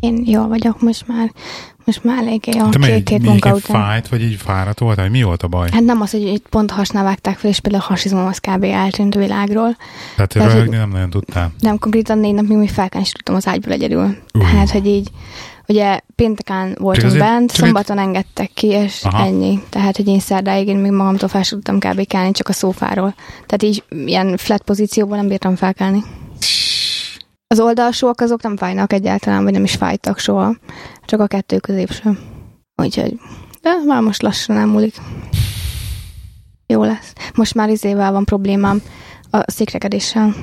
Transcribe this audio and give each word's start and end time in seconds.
Én 0.00 0.22
jól 0.26 0.48
vagyok 0.48 0.80
most 0.82 1.04
már. 1.06 1.32
Most 1.84 2.04
már 2.04 2.18
eléggé 2.18 2.58
a 2.58 2.68
Te 2.68 2.78
két, 2.78 2.90
még, 2.90 3.02
két 3.02 3.18
még 3.18 3.28
munka 3.28 3.54
után. 3.54 3.82
fájt, 3.82 4.08
vagy 4.08 4.22
így 4.22 4.34
fáradt 4.34 4.78
voltál? 4.78 5.08
Mi 5.08 5.22
volt 5.22 5.42
a 5.42 5.48
baj? 5.48 5.68
Hát 5.72 5.84
nem 5.84 6.00
az, 6.00 6.10
hogy 6.10 6.20
itt 6.26 6.48
pont 6.48 6.70
hasnál 6.70 7.04
vágták 7.04 7.38
fel, 7.38 7.50
és 7.50 7.60
például 7.60 7.82
a 7.82 7.86
hasizmom 7.86 8.26
az 8.26 8.38
kb. 8.38 8.64
eltűnt 8.64 9.14
a 9.14 9.18
világról. 9.18 9.76
Tehát 10.16 10.30
tehát, 10.32 10.52
röhögni 10.52 10.76
nem 10.76 10.90
nagyon 10.90 11.10
tudtál. 11.10 11.52
Nem 11.60 11.78
konkrétan 11.78 12.18
négy 12.18 12.34
napig 12.34 12.56
még 12.56 12.70
fel 12.70 12.88
is 13.00 13.10
tudtam 13.10 13.34
az 13.34 13.46
ágyból 13.46 13.72
egyedül. 13.72 14.16
Uh. 14.34 14.42
Hát, 14.42 14.70
hogy 14.70 14.86
így, 14.86 15.08
ugye 15.68 16.00
pénteken 16.14 16.76
voltunk 16.78 17.06
azért- 17.06 17.24
bent, 17.24 17.52
csak 17.52 17.64
szombaton 17.64 17.98
engedtek 17.98 18.50
ki, 18.54 18.66
és 18.66 19.00
Aha. 19.04 19.24
ennyi. 19.24 19.60
Tehát, 19.68 19.96
hogy 19.96 20.08
én 20.08 20.20
szerdáig 20.20 20.68
én 20.68 20.76
még 20.76 20.90
magamtól 20.92 21.28
fel 21.28 21.44
tudtam 21.44 21.78
kb. 21.78 22.06
kelni, 22.06 22.30
csak 22.32 22.48
a 22.48 22.52
szófáról. 22.52 23.14
Tehát 23.46 23.62
így 23.62 23.82
ilyen 24.06 24.36
flat 24.36 24.62
pozícióból 24.62 25.16
nem 25.16 25.28
bírtam 25.28 25.56
felkelni. 25.56 26.02
Az 27.52 27.60
oldalsóak 27.60 28.20
azok 28.20 28.42
nem 28.42 28.56
fájnak 28.56 28.92
egyáltalán, 28.92 29.42
vagy 29.42 29.52
nem 29.52 29.64
is 29.64 29.74
fájtak 29.74 30.18
soha. 30.18 30.56
Csak 31.04 31.20
a 31.20 31.26
kettő 31.26 31.58
középső. 31.58 32.18
Úgyhogy, 32.76 33.18
de 33.62 33.70
már 33.86 34.02
most 34.02 34.22
lassan 34.22 34.56
elmúlik. 34.56 34.94
Jó 36.66 36.84
lesz. 36.84 37.12
Most 37.34 37.54
már 37.54 37.68
izével 37.68 38.12
van 38.12 38.24
problémám 38.24 38.82
a 39.30 39.50
székrekedéssel. 39.50 40.34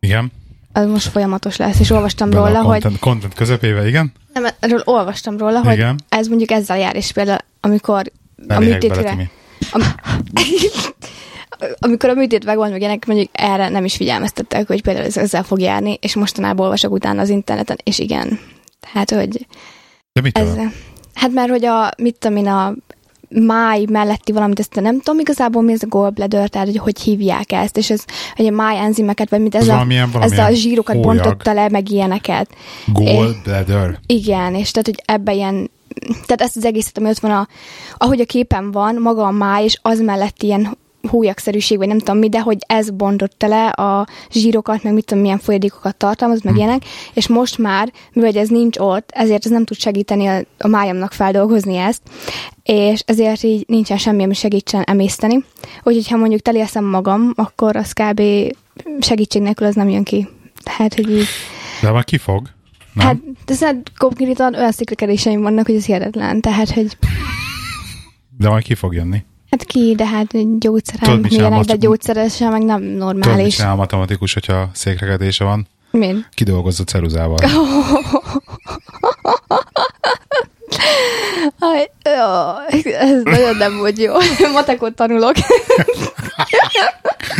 Igen? 0.00 0.32
Az 0.72 0.86
most 0.86 1.08
folyamatos 1.08 1.56
lesz, 1.56 1.80
és 1.80 1.90
olvastam 1.90 2.30
Bele 2.30 2.46
róla, 2.46 2.58
a 2.58 2.62
hogy 2.62 2.80
content, 2.80 2.98
content 2.98 3.34
közepébe, 3.34 3.86
igen? 3.86 4.12
nem, 4.32 4.46
erről 4.60 4.82
olvastam 4.84 5.38
róla, 5.38 5.62
hogy 5.62 5.72
Igen. 5.72 5.98
ez 6.08 6.26
mondjuk 6.26 6.50
ezzel 6.50 6.78
jár, 6.78 6.96
és 6.96 7.12
például 7.12 7.38
amikor 7.60 8.02
Ne 8.46 8.54
a 8.54 8.58
bele, 8.58 8.72
műtétre, 8.72 9.10
Timi. 9.10 9.30
amikor 11.78 12.08
a 12.08 12.14
műtét 12.14 12.44
megvan, 12.44 12.70
meg 12.70 12.80
ilyenek, 12.80 13.06
mondjuk 13.06 13.28
erre 13.32 13.68
nem 13.68 13.84
is 13.84 13.96
figyelmeztettek, 13.96 14.66
hogy 14.66 14.82
például 14.82 15.06
ez 15.06 15.16
ezzel 15.16 15.42
fog 15.42 15.60
járni, 15.60 15.98
és 16.00 16.14
mostanában 16.14 16.64
olvasok 16.64 16.92
utána 16.92 17.20
az 17.20 17.28
interneten, 17.28 17.78
és 17.84 17.98
igen. 17.98 18.40
Tehát, 18.80 19.10
hogy 19.10 19.46
De 20.12 20.20
mit 20.20 20.38
ez, 20.38 20.48
hát 21.14 21.30
mert 21.32 21.50
hogy 21.50 21.64
a, 21.64 21.90
mit 21.98 22.16
tudom 22.18 22.36
én, 22.36 22.46
a 22.46 22.74
máj 23.30 23.84
melletti 23.90 24.32
valamit, 24.32 24.58
ezt 24.58 24.74
nem 24.80 25.00
tudom 25.00 25.18
igazából 25.20 25.62
mi 25.62 25.72
ez 25.72 25.82
a 25.82 25.86
gallbladder, 25.88 26.48
tehát 26.48 26.66
hogy 26.66 26.76
hogy 26.76 27.00
hívják 27.00 27.52
ezt, 27.52 27.76
és 27.76 27.90
ez, 27.90 28.04
hogy 28.36 28.46
a 28.46 28.50
máj 28.50 28.78
enzimeket, 28.78 29.30
vagy 29.30 29.40
mit 29.40 29.54
ez, 29.54 29.62
Ez 29.62 29.68
a, 29.68 29.72
valamilyen- 29.72 30.08
ez 30.08 30.14
a 30.14 30.18
valamilyen 30.18 30.54
zsírokat 30.54 30.96
hólyag. 30.96 31.14
bontotta 31.14 31.52
le, 31.52 31.68
meg 31.68 31.90
ilyeneket. 31.90 32.50
Gallbladder. 32.92 33.98
Igen, 34.06 34.54
és 34.54 34.70
tehát, 34.70 34.86
hogy 34.86 35.02
ebbe 35.04 35.32
ilyen, 35.34 35.70
tehát 36.10 36.40
ezt 36.40 36.56
az 36.56 36.64
egészet, 36.64 36.98
ami 36.98 37.08
ott 37.08 37.18
van, 37.18 37.30
a, 37.30 37.48
ahogy 37.96 38.20
a 38.20 38.24
képen 38.24 38.70
van, 38.70 38.94
maga 38.94 39.26
a 39.26 39.30
máj, 39.30 39.64
és 39.64 39.78
az 39.82 40.00
mellett 40.00 40.42
ilyen 40.42 40.78
hólyagszerűség, 41.08 41.78
vagy 41.78 41.88
nem 41.88 41.98
tudom 41.98 42.18
mi, 42.18 42.28
de 42.28 42.40
hogy 42.40 42.58
ez 42.66 42.90
bontotta 42.90 43.46
le 43.46 43.66
a 43.66 44.06
zsírokat, 44.30 44.82
meg 44.82 44.92
mit 44.92 45.04
tudom, 45.04 45.22
milyen 45.22 45.38
folyadékokat 45.38 45.96
tartalmaz, 45.96 46.42
meg 46.42 46.56
ilyenek, 46.56 46.82
és 47.14 47.28
most 47.28 47.58
már, 47.58 47.92
mivel 48.12 48.36
ez 48.36 48.48
nincs 48.48 48.78
ott, 48.78 49.10
ezért 49.10 49.44
ez 49.44 49.50
nem 49.50 49.64
tud 49.64 49.78
segíteni 49.78 50.26
a, 50.26 50.40
a 50.58 50.66
májamnak 50.66 51.12
feldolgozni 51.12 51.76
ezt, 51.76 52.02
és 52.62 53.02
ezért 53.06 53.42
így 53.42 53.64
nincsen 53.68 53.98
semmi, 53.98 54.22
ami 54.22 54.34
segítsen 54.34 54.82
emészteni. 54.82 55.44
Úgyhogy 55.82 56.08
ha 56.08 56.16
mondjuk 56.16 56.40
teli 56.40 56.60
eszem 56.60 56.84
magam, 56.84 57.32
akkor 57.34 57.76
az 57.76 57.92
kb. 57.92 58.22
segítség 59.00 59.42
nélkül 59.42 59.66
az 59.66 59.74
nem 59.74 59.88
jön 59.88 60.04
ki. 60.04 60.28
Tehát, 60.62 60.94
hogy 60.94 61.10
így 61.10 61.26
De 61.82 61.90
már 61.90 62.04
kifog. 62.04 62.48
Nem? 62.92 63.06
Hát, 63.06 63.16
de 63.44 63.80
konkrétan 63.96 64.54
olyan 64.54 64.72
sziklekedéseim 64.72 65.40
vannak, 65.40 65.66
hogy 65.66 65.74
ez 65.74 65.84
hihetetlen. 65.84 66.40
Tehát, 66.40 66.70
hogy 66.70 66.96
De 68.38 68.48
majd 68.48 68.62
ki 68.62 68.74
fog 68.74 68.94
jönni. 68.94 69.24
Hát 69.50 69.64
ki, 69.64 69.94
de 69.96 70.06
hát 70.06 70.58
gyógyszerem, 70.58 71.22
de 71.22 71.48
mat- 71.48 71.78
gyógyszeresen 71.78 72.52
meg 72.52 72.62
nem 72.64 72.80
Tudod, 72.80 73.14
mit 73.14 73.24
normális. 73.24 73.56
csinál 73.56 73.72
a 73.72 73.76
matematikus, 73.76 74.32
hogyha 74.34 74.70
székrekedése 74.72 75.44
van? 75.44 75.66
Min? 75.90 76.26
Kidolgozza 76.34 76.84
ceruzával. 76.84 77.38
Aj, 81.58 81.90
jó, 82.04 82.54
ez 82.92 83.22
nagyon 83.22 83.56
nem 83.56 83.76
volt 83.76 83.98
jó. 83.98 84.12
Matekot 84.52 84.94
tanulok. 84.94 85.34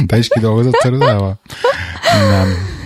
Te 0.06 0.16
is 0.16 0.28
kidolgozott 0.28 0.74
ceruzával? 0.74 1.34
Nem. 2.30 2.76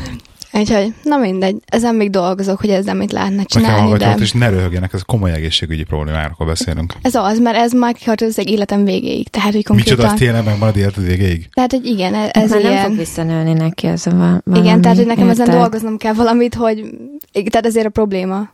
Úgyhogy, 0.53 0.95
na 1.03 1.17
mindegy, 1.17 1.57
ezen 1.67 1.95
még 1.95 2.11
dolgozok, 2.11 2.61
hogy 2.61 2.71
ezzel 2.71 2.95
mit 2.95 3.13
lehetne 3.13 3.43
csinálni, 3.45 3.97
de 3.97 4.17
és 4.21 4.33
ne 4.33 4.49
röhögjenek, 4.49 4.93
ez 4.93 5.03
komoly 5.07 5.33
egészségügyi 5.33 5.83
problémáról 5.83 6.47
beszélünk. 6.47 6.95
ez 7.03 7.15
az, 7.15 7.39
mert 7.39 7.57
ez 7.57 7.73
már 7.73 7.95
kihatott 7.95 8.37
életem 8.37 8.85
végéig. 8.85 9.29
Tehát, 9.29 9.53
hogy 9.53 9.65
Micsoda, 9.69 9.79
konkrétan... 9.79 10.13
az 10.13 10.19
tényleg 10.19 10.45
megmarad 10.45 10.77
életed 10.77 11.05
végéig? 11.05 11.49
Tehát, 11.53 11.71
hogy 11.71 11.87
igen, 11.87 12.15
ez, 12.15 12.29
Ez 12.33 12.43
ez 12.43 12.51
már 12.51 12.63
nem 12.63 12.71
ilyen... 12.73 12.85
fog 12.85 12.97
visszanőni 12.97 13.53
neki 13.53 13.87
az 13.87 14.07
a 14.07 14.11
va- 14.11 14.43
valami. 14.45 14.67
Igen, 14.67 14.81
tehát 14.81 14.97
hogy 14.97 15.07
nekem 15.07 15.29
ezen 15.29 15.47
érted? 15.47 15.61
dolgoznom 15.61 15.97
kell 15.97 16.13
valamit, 16.13 16.55
hogy 16.55 16.85
tehát 17.33 17.67
ezért 17.67 17.87
a 17.87 17.91
probléma. 17.91 18.51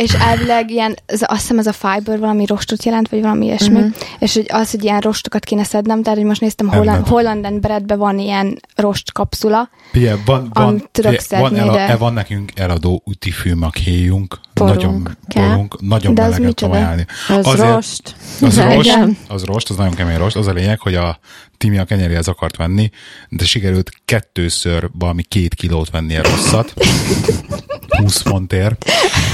És 0.00 0.12
elvileg 0.14 0.70
ilyen, 0.70 0.96
ez, 1.06 1.20
azt 1.22 1.40
hiszem 1.40 1.58
ez 1.58 1.66
a 1.66 1.72
fiber 1.72 2.18
valami 2.18 2.46
rostot 2.46 2.84
jelent, 2.84 3.08
vagy 3.08 3.20
valami 3.20 3.44
ilyesmi, 3.44 3.74
uh-huh. 3.74 3.94
és 4.18 4.34
hogy 4.34 4.46
az, 4.48 4.70
hogy 4.70 4.84
ilyen 4.84 5.00
rostokat 5.00 5.44
kéne 5.44 5.64
szednem, 5.64 6.02
tehát 6.02 6.18
hogy 6.18 6.28
most 6.28 6.40
néztem. 6.40 6.68
Holland, 6.68 7.06
Holland 7.08 7.60
Breadben 7.60 7.98
van 7.98 8.18
ilyen 8.18 8.60
rost 8.74 9.12
kapszula, 9.12 9.68
Figyelj, 9.92 10.20
van, 10.24 10.50
van, 10.52 10.88
figyelj, 10.92 11.16
van, 11.28 11.56
ela, 11.56 11.72
de- 11.72 11.88
e, 11.88 11.96
van 11.96 12.12
nekünk 12.12 12.52
eladó 12.54 13.02
útifűmakhéjunk. 13.04 14.38
Porunk 14.54 14.76
Nagyon 14.78 15.16
kell. 15.28 15.48
porunk, 15.48 15.80
nagyon 15.80 16.14
De 16.14 16.22
az 16.22 16.30
meleget 16.30 16.54
tudom. 16.54 16.84
Az 17.28 17.46
Azért- 17.46 17.74
rost. 17.74 18.16
Az 18.40 18.60
rost, 18.60 18.98
az 19.28 19.44
rost, 19.44 19.70
az 19.70 19.76
nagyon 19.76 19.94
kemény 19.94 20.16
rost. 20.16 20.36
Az 20.36 20.46
a 20.46 20.52
lényeg, 20.52 20.80
hogy 20.80 20.94
a 20.94 21.18
Timi 21.58 21.78
a 21.78 21.84
kenyéréhez 21.84 22.28
akart 22.28 22.56
venni, 22.56 22.90
de 23.28 23.44
sikerült 23.44 23.90
kettőször 24.04 24.88
valami 24.98 25.22
két 25.22 25.54
kilót 25.54 25.90
venni 25.90 26.16
a 26.16 26.22
rosszat. 26.22 26.74
20 27.88 28.20
fontért. 28.20 28.84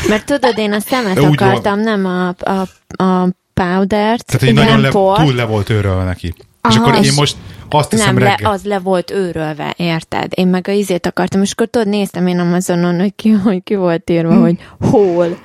Mert 0.08 0.26
tudod, 0.26 0.58
én 0.58 0.72
a 0.72 0.80
szemet 0.80 1.18
úgy 1.20 1.42
akartam, 1.42 1.80
nem 1.80 2.06
a, 2.06 2.28
a, 2.28 2.68
a 3.04 3.28
powdert, 3.54 4.26
Tehát, 4.26 4.54
nem 4.54 4.64
nagyon 4.64 4.80
le, 4.80 4.88
túl 5.24 5.34
le 5.34 5.44
volt 5.44 5.70
őrölve 5.70 6.04
neki. 6.04 6.34
És 6.68 6.76
Aha, 6.76 6.80
akkor 6.82 6.94
én 6.94 7.02
és- 7.02 7.14
most 7.14 7.36
azt 7.68 7.90
hiszem 7.90 8.14
nem, 8.14 8.22
le, 8.22 8.28
reggel. 8.30 8.50
az 8.50 8.64
le 8.64 8.78
volt 8.78 9.10
őrölve, 9.10 9.74
érted? 9.76 10.32
Én 10.34 10.46
meg 10.48 10.68
a 10.68 10.70
izét 10.72 11.06
akartam, 11.06 11.42
és 11.42 11.52
akkor 11.52 11.66
tudod, 11.66 11.88
néztem 11.88 12.26
én 12.26 12.38
Amazonon, 12.38 13.00
hogy 13.00 13.14
ki, 13.14 13.30
hogy 13.30 13.62
ki 13.62 13.74
volt 13.74 14.10
írva, 14.10 14.40
hogy 14.40 14.56
hol 14.80 15.38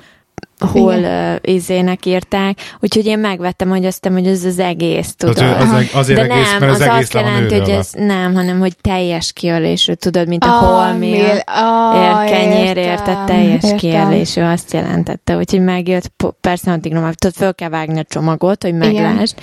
hol 0.65 0.93
uh, 0.93 1.35
izének 1.41 2.05
írták, 2.05 2.57
úgyhogy 2.79 3.05
én 3.05 3.19
megvettem, 3.19 3.69
hogy 3.69 3.85
azt 3.85 4.07
hogy 4.07 4.27
ez 4.27 4.43
az 4.43 4.59
egész, 4.59 5.15
tudod. 5.15 5.37
Az, 5.37 5.61
az, 5.61 5.71
az, 5.71 5.89
azért 5.93 6.27
De 6.27 6.33
egész, 6.33 6.51
nem, 6.51 6.59
mert 6.59 6.71
az, 6.71 6.79
az 6.79 6.87
egész 6.87 7.01
azt 7.01 7.13
jelenti, 7.13 7.59
hogy 7.59 7.69
ez 7.69 7.89
nem, 7.93 8.33
hanem 8.33 8.59
hogy 8.59 8.75
teljes 8.81 9.33
kiölésű, 9.33 9.93
tudod, 9.93 10.27
mint 10.27 10.43
a 10.43 10.47
holmél. 10.47 11.09
mél- 11.09 11.43
ah, 11.45 12.25
Ér 12.25 12.31
kenyér, 12.31 12.77
értem, 12.77 12.83
érted, 12.83 13.23
teljes 13.25 13.63
értem. 13.63 13.77
kijelésű, 13.77 14.41
azt 14.41 14.73
jelentette, 14.73 15.37
úgyhogy 15.37 15.61
megjött, 15.61 16.11
persze 16.41 16.71
addig 16.71 16.91
nem, 16.91 17.11
tudod, 17.11 17.35
föl 17.35 17.53
kell 17.53 17.69
vágni 17.69 17.99
a 17.99 18.03
csomagot, 18.03 18.63
hogy 18.63 18.73
meglásd. 18.73 19.35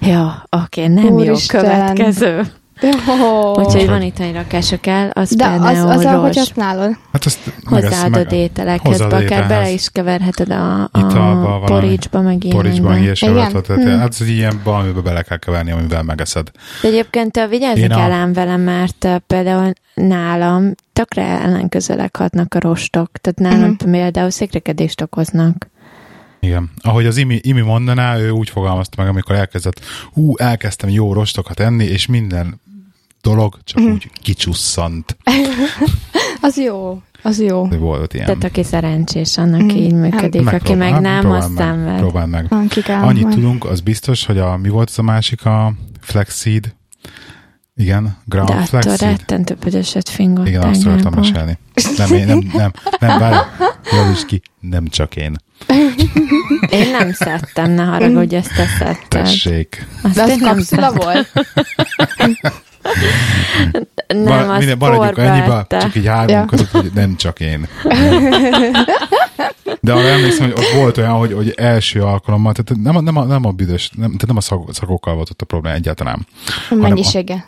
Ja, 0.00 0.44
oké, 0.64 0.86
nem 0.86 1.04
Úristen. 1.04 1.64
jó 1.64 1.68
következő. 1.70 2.42
Jó. 2.80 3.54
Úgyhogy 3.64 3.86
van 3.86 4.02
itt, 4.02 4.16
hogy 4.16 4.32
rakások 4.32 4.86
el, 4.86 5.10
az 5.14 5.34
De 5.34 5.44
az, 5.44 5.50
például 5.50 5.88
az, 5.90 6.04
ahogy 6.04 6.36
használod. 6.36 6.96
Hát 7.12 7.24
azt 7.24 7.38
Hozzáadod 7.64 8.32
ételekhez, 8.32 9.00
akár 9.00 9.48
bele 9.48 9.70
is 9.70 9.88
keverheted 9.92 10.50
a, 10.50 10.82
a 10.82 10.88
Italba, 10.98 11.58
poricsba, 11.64 12.20
meg 12.20 12.38
Poricsban 12.38 12.72
ilyenekbe. 12.72 12.98
ilyesmi 13.00 13.28
Igen? 13.28 13.40
alatt, 13.50 13.66
tehát 13.66 13.82
Hmm. 13.82 13.98
hát 13.98 14.14
ez 14.20 14.28
ilyen 14.28 14.60
valamiben 14.64 15.02
bele 15.02 15.22
kell 15.22 15.38
keverni, 15.38 15.70
amivel 15.70 16.02
megeszed. 16.02 16.50
De 16.82 16.88
egyébként 16.88 17.32
te 17.32 17.46
vigyázni 17.46 17.80
Én 17.80 17.90
a- 17.92 17.96
kell 17.96 18.10
ám 18.12 18.32
velem, 18.32 18.60
mert 18.60 19.08
például 19.26 19.72
nálam 19.94 20.72
tökre 20.92 21.22
ellenkezőleg 21.40 22.16
hatnak 22.16 22.54
a 22.54 22.60
rostok. 22.60 23.10
Tehát 23.20 23.54
nálam 23.54 23.76
Mhm. 23.80 23.90
például 23.90 24.30
székrekedést 24.30 25.00
okoznak. 25.00 25.68
Igen. 26.40 26.70
Ahogy 26.82 27.06
az 27.06 27.16
Imi, 27.16 27.38
Imi 27.42 27.60
mondaná, 27.60 28.18
ő 28.18 28.30
úgy 28.30 28.50
fogalmazta 28.50 29.02
meg, 29.02 29.10
amikor 29.10 29.34
elkezdett, 29.34 29.80
hú, 30.12 30.36
elkezdtem 30.36 30.88
jó 30.90 31.12
rostokat 31.12 31.60
enni, 31.60 31.84
és 31.84 32.06
minden 32.06 32.60
dolog 33.20 33.58
csak 33.64 33.78
Mhm. 33.82 33.92
úgy 33.92 34.10
kicsusszant. 34.22 35.16
Az 36.40 36.56
jó. 36.58 37.00
Az 37.22 37.40
jó. 37.40 37.66
De 37.68 37.76
Volt 37.76 38.14
ilyen. 38.14 38.26
Tehát 38.26 38.44
aki 38.44 38.62
szerencsés, 38.62 39.38
annak 39.38 39.60
Mhm. 39.60 39.76
így 39.76 39.92
működik, 39.92 40.40
aki 40.40 40.44
Megpróbál- 40.44 40.90
meg 40.90 41.00
nem, 41.00 41.20
próbáld 41.20 41.42
azt 41.42 41.52
meg, 41.54 41.66
szenved. 41.66 41.98
Próbáld 41.98 42.28
meg. 42.28 42.46
Annyit 42.88 43.22
majd. 43.22 43.34
tudunk, 43.34 43.64
az 43.64 43.80
biztos, 43.80 44.26
hogy 44.26 44.38
a, 44.38 44.56
mi 44.56 44.68
volt 44.68 44.88
az 44.88 44.98
a 44.98 45.02
másik, 45.02 45.44
a 45.46 45.72
flaxseed? 46.00 46.74
Igen, 47.76 48.16
ground 48.24 48.48
De 48.48 48.54
attól 48.54 48.66
flaxseed. 48.66 49.00
rettentő 49.00 49.54
büdöset 49.54 50.08
fingott 50.08 50.46
Igen, 50.46 50.62
azt 50.62 50.86
akartam 50.86 51.12
mesélni. 51.14 51.58
Nem, 51.96 52.12
én, 52.12 52.26
nem, 52.26 52.40
nem, 52.52 52.72
nem, 53.00 53.18
várj, 53.18 53.36
javíts 53.92 54.24
ki, 54.24 54.42
nem 54.60 54.86
csak 54.88 55.16
én. 55.16 55.36
Én 56.70 56.90
nem 56.90 57.12
szedtem, 57.12 57.70
ne 57.70 57.82
haragudj, 57.82 58.34
ezt 58.36 58.54
te 58.56 58.66
szedted. 58.78 59.08
Tessék. 59.08 59.86
Azt 60.02 60.14
De 60.14 60.22
az 60.22 60.38
kapszula 60.42 60.92
volt? 60.92 61.32
Nem, 64.06 64.24
Val- 64.24 64.48
az 64.50 64.58
minden- 64.58 64.78
maradjunk 64.78 65.14
porba 65.14 65.22
ennyibe, 65.30 65.56
ette. 65.58 65.78
csak 65.78 65.94
így 65.94 66.06
hárman 66.06 66.28
Ja. 66.36 66.44
között, 66.44 66.70
hogy 66.70 66.90
nem 66.94 67.16
csak 67.16 67.40
én. 67.40 67.68
De 69.80 69.92
arra 69.92 70.08
emlékszem, 70.08 70.44
hogy 70.50 70.58
ott 70.64 70.72
volt 70.80 70.96
olyan, 70.98 71.12
hogy, 71.12 71.32
hogy 71.32 71.50
első 71.56 72.02
alkalommal, 72.02 72.52
tehát 72.52 72.82
nem 72.82 72.96
a, 72.96 73.00
nem 73.00 73.16
a, 73.16 73.24
nem 73.24 73.44
a 73.44 73.50
büdös, 73.50 73.90
nem, 73.94 74.06
tehát 74.10 74.26
nem 74.26 74.36
a 74.36 74.40
szag, 74.40 74.74
szagokkal 74.74 75.14
volt 75.14 75.30
ott 75.30 75.40
a 75.40 75.44
probléma 75.44 75.74
egyáltalán. 75.76 76.26
A 76.70 76.74
mennyisége. 76.74 77.46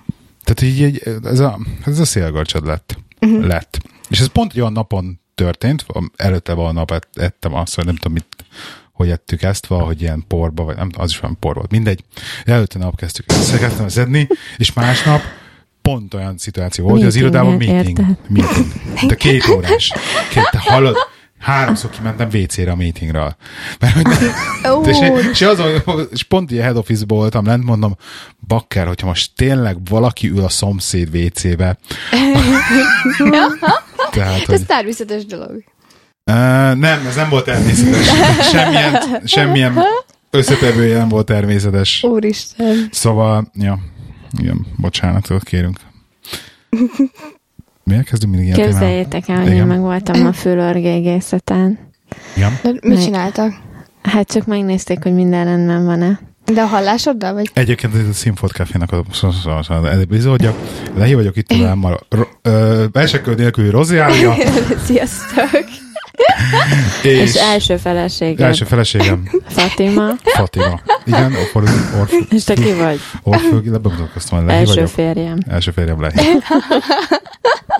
Tehát 0.49 0.62
így, 0.62 0.81
így 0.81 1.03
ez, 1.25 1.41
a, 1.41 1.59
ez 1.85 1.99
a 1.99 2.05
szélgörcsöd 2.05 2.67
lett. 2.67 2.99
Uh-huh. 3.21 3.47
lett. 3.47 3.79
És 4.09 4.21
ez 4.21 4.27
pont 4.27 4.53
egy 4.53 4.61
olyan 4.61 4.73
napon 4.73 5.21
történt, 5.35 5.87
előtte 6.17 6.53
van 6.53 6.75
nap 6.75 6.91
ett- 6.91 7.19
ettem 7.19 7.55
azt, 7.55 7.75
vagy 7.75 7.85
nem 7.85 7.97
tudom 7.97 8.12
mit, 8.12 8.27
hogy 8.93 9.11
ettük 9.11 9.43
ezt, 9.43 9.67
valahogy 9.67 10.00
ilyen 10.03 10.25
porba, 10.29 10.65
vagy 10.65 10.77
nem, 10.77 10.91
az 10.97 11.11
is 11.11 11.19
van 11.19 11.37
por 11.39 11.55
volt, 11.55 11.71
mindegy. 11.71 12.05
Előtte 12.45 12.79
nap 12.79 12.97
kezdtük 12.97 13.27
kezdtem 13.59 13.89
szedni, 13.89 14.29
és 14.56 14.73
másnap 14.73 15.21
pont 15.83 16.15
olyan 16.15 16.39
szituáció 16.39 16.85
volt, 16.85 16.97
hogy 16.97 17.06
az 17.06 17.15
irodában 17.15 17.56
meeting, 17.56 17.99
érted. 17.99 18.17
meeting. 18.29 18.67
De 19.06 19.15
két 19.15 19.49
órás. 19.49 19.93
Két, 20.31 20.49
te 20.50 20.59
hallod, 20.59 20.97
háromszor 21.38 21.90
kimentem 21.90 22.29
WC-re 22.32 22.70
a 22.70 22.76
meetingről. 22.76 23.37
Mert, 23.81 23.94
hogy 23.94 24.06
Ó, 24.70 24.82
és, 24.90 24.96
és, 25.31 25.43
azon, 25.43 25.82
és 26.12 26.23
pont 26.23 26.50
ilyen 26.50 26.64
head 26.64 26.76
office 26.76 27.05
voltam 27.06 27.46
lent, 27.46 27.64
mondom, 27.64 27.96
bakker, 28.46 28.87
hogyha 28.87 29.06
most 29.06 29.32
tényleg 29.35 29.76
valaki 29.88 30.29
ül 30.29 30.44
a 30.44 30.49
szomszéd 30.49 31.17
WC-be. 31.17 31.79
Tehát, 34.11 34.44
hogy, 34.44 34.55
ez 34.55 34.62
természetes 34.67 35.26
dolog. 35.26 35.50
uh, 35.50 36.35
nem, 36.75 37.06
ez 37.06 37.14
nem 37.14 37.29
volt 37.29 37.44
természetes. 37.44 38.06
Semmilyen, 38.50 39.02
semmilyen 39.25 39.79
összetevője 40.31 40.96
nem 40.96 41.08
volt 41.08 41.26
természetes. 41.26 42.02
Úristen. 42.02 42.88
Szóval, 42.90 43.50
ja, 43.55 43.79
igen, 44.38 44.67
bocsánatot 44.76 45.43
kérünk. 45.43 45.79
Miért 47.88 48.05
kezdünk 48.08 48.35
mindig 48.35 48.55
ilyen? 48.55 48.69
Képzeljétek 48.69 49.29
el, 49.29 49.43
hogy 49.43 49.52
én 49.52 49.64
meg 49.67 49.81
voltam 49.81 50.26
a 50.26 50.32
fülörgégészeten. 50.32 51.79
Igen. 52.37 52.58
De 52.62 52.70
mit 52.70 52.85
Meg- 52.85 53.02
csináltak? 53.02 53.52
Hát 54.02 54.31
csak 54.32 54.46
megnézték, 54.46 55.02
hogy 55.02 55.14
minden 55.14 55.44
rendben 55.44 55.85
van-e. 55.85 56.20
De 56.52 56.61
a 56.62 56.67
hallásoddal, 56.67 57.32
vagy? 57.32 57.50
Egyébként 57.55 57.94
ez 57.94 58.08
a 58.08 58.12
Színfolt 58.12 58.52
Cafénak 58.52 58.93
az 58.93 59.69
epizódja. 60.00 60.55
Lehi 60.96 61.14
vagyok 61.14 61.37
itt 61.37 61.52
velem 61.52 61.85
a 61.85 61.96
verseköd 62.93 63.38
nélküli 63.38 63.70
Roziália, 63.70 64.35
Sziasztok! 64.87 65.64
és, 67.02 67.19
És 67.20 67.35
első 67.35 67.76
feleségem, 67.76 68.46
első 68.46 68.64
feleségem 68.64 69.29
Fatima, 69.46 70.11
Fatima. 70.23 70.81
Igen, 71.05 71.32
orfő, 71.55 71.99
orfő, 72.00 72.17
és 72.31 72.44
te 72.44 72.55
ki 72.55 72.73
vagy? 72.73 73.00
orfő, 73.23 73.62
lebemutatkoztam, 73.64 74.49
Első 74.49 74.75
vagyok. 74.75 74.88
férjem. 74.88 75.38
Első 75.49 75.70
férjem 75.70 76.00
Lehi. 76.00 76.14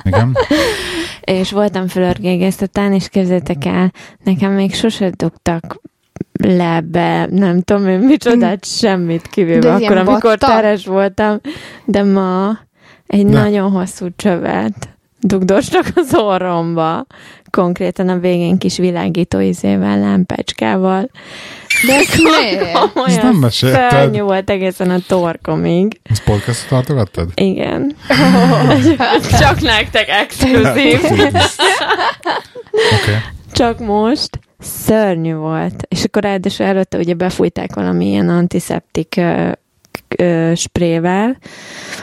Igen. 0.09 0.37
És 1.39 1.51
voltam 1.51 1.89
fülörgégészeten, 1.89 2.93
és 2.93 3.09
képzeljétek 3.09 3.65
el, 3.65 3.93
nekem 4.25 4.53
még 4.53 4.75
sose 4.75 5.11
dugtak 5.11 5.81
le 6.33 6.81
be, 6.81 7.27
nem 7.31 7.61
tudom 7.61 7.89
én 7.89 7.99
micsodát, 7.99 8.65
semmit 8.65 9.23
De 9.23 9.29
kivéve 9.31 9.73
akkor, 9.73 9.97
amikor 9.97 10.39
teres 10.39 10.87
voltam, 10.87 11.41
de 11.85 12.03
ma 12.03 12.59
egy 13.07 13.27
Ne. 13.27 13.41
nagyon 13.43 13.71
hosszú 13.71 14.07
csövet 14.17 14.98
dugdostak 15.21 15.87
az 15.95 16.15
orromba, 16.15 17.07
konkrétan 17.51 18.09
a 18.09 18.19
végén 18.19 18.59
kis 18.59 18.77
világító 18.77 19.39
izével, 19.39 19.99
lámpecskával. 19.99 21.11
De 21.87 21.95
ez 21.95 22.19
miért? 22.19 22.63
olyan 22.95 23.19
nem 23.23 23.35
mesélted. 23.35 23.91
szörnyű 23.91 24.21
volt 24.21 24.51
egészen 24.51 24.91
a 24.91 24.99
torkomig. 25.07 26.01
Ezt 26.03 26.25
podcastot 26.25 26.69
tartogattad? 26.69 27.31
Igen. 27.35 27.97
Csak 29.41 29.61
nektek 29.61 30.09
exkluzív. 30.09 31.01
Oké. 31.05 33.13
Csak 33.53 33.79
most 33.79 34.39
szörnyű 34.59 35.35
volt. 35.35 35.83
És 35.89 36.05
akkor 36.05 36.23
ráadásul 36.23 36.67
előtte 36.67 36.99
ugye 36.99 37.15
befújták 37.15 37.75
valamilyen 37.75 38.29
antiszeptik 38.29 39.21
ö, 40.19 40.53
sprével, 40.55 41.39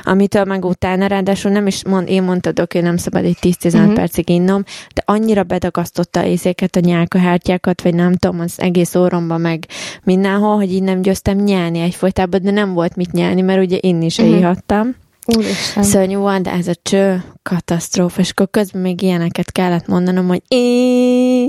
amitől 0.04 0.44
meg 0.44 0.66
utána 0.66 1.08
ráadásul 1.08 1.52
nem 1.52 1.68
is 1.68 1.86
mond, 1.86 2.10
én 2.10 2.24
mondtad, 2.24 2.60
hogy 2.72 2.82
nem 2.84 2.98
szabad 2.98 3.26
egy 3.26 3.38
10-15 3.42 3.72
Mhm. 3.74 3.82
uh-huh. 3.82 3.94
percig 3.94 4.30
innom, 4.30 4.64
de 4.94 5.02
annyira 5.06 5.44
bedagasztotta 5.44 6.26
észéket, 6.26 6.76
a 6.76 6.80
nyálkahártyákat, 6.80 7.82
vagy 7.82 7.94
nem 7.96 8.14
tudom, 8.16 8.40
az 8.40 8.54
egész 8.58 8.96
orromba 8.96 9.38
meg 9.38 9.66
mindenhol, 10.04 10.56
hogy 10.56 10.72
így 10.74 10.84
nem 10.84 11.02
győztem 11.02 11.38
nyelni 11.38 11.80
egyfolytában, 11.80 12.42
de 12.44 12.52
nem 12.52 12.74
volt 12.74 12.96
mit 12.96 13.12
nyelni, 13.12 13.42
mert 13.42 13.60
ugye 13.62 13.78
se 14.10 14.22
Mhm. 14.22 14.32
uh-huh. 14.32 14.38
ihattam. 14.40 14.96
Úristen. 15.36 15.84
Szörnyű 15.84 16.16
volt, 16.16 16.42
de 16.42 16.52
ez 16.52 16.68
a 16.68 16.74
cső 16.84 17.24
katasztrófa, 17.44 18.22
és 18.22 18.30
akkor 18.30 18.48
közben 18.52 18.82
még 18.82 19.02
ilyeneket 19.02 19.52
kellett 19.52 19.88
mondanom, 19.88 20.28
hogy 20.28 20.42
é, 20.48 21.44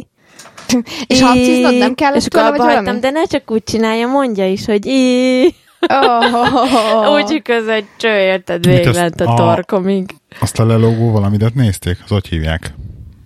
És 1.06 1.18
í, 1.18 1.22
hangciznod 1.22 1.76
nem 1.78 1.94
kellett 1.94 2.16
És 2.16 2.26
akkor 2.26 2.40
abba 2.40 2.62
hagytam, 2.64 3.00
de 3.00 3.10
ne 3.10 3.24
csak 3.24 3.50
úgy 3.50 3.64
csinálja, 3.64 4.06
mondja 4.06 4.46
is, 4.50 4.64
hogy 4.64 4.86
í. 4.86 5.54
Oh. 5.88 7.12
Úgy, 7.14 7.42
egy 7.68 7.84
cső, 7.96 8.08
érted, 8.18 8.66
végig 8.66 8.86
lett 8.94 9.20
a 9.20 9.32
a- 9.32 9.34
torkomig. 9.36 10.10
Azt 10.40 10.58
a 10.58 10.66
lelógó 10.66 11.10
valamidet 11.10 11.54
nézték? 11.54 11.98
Az 12.04 12.10
hogy 12.10 12.26
hívják? 12.26 12.74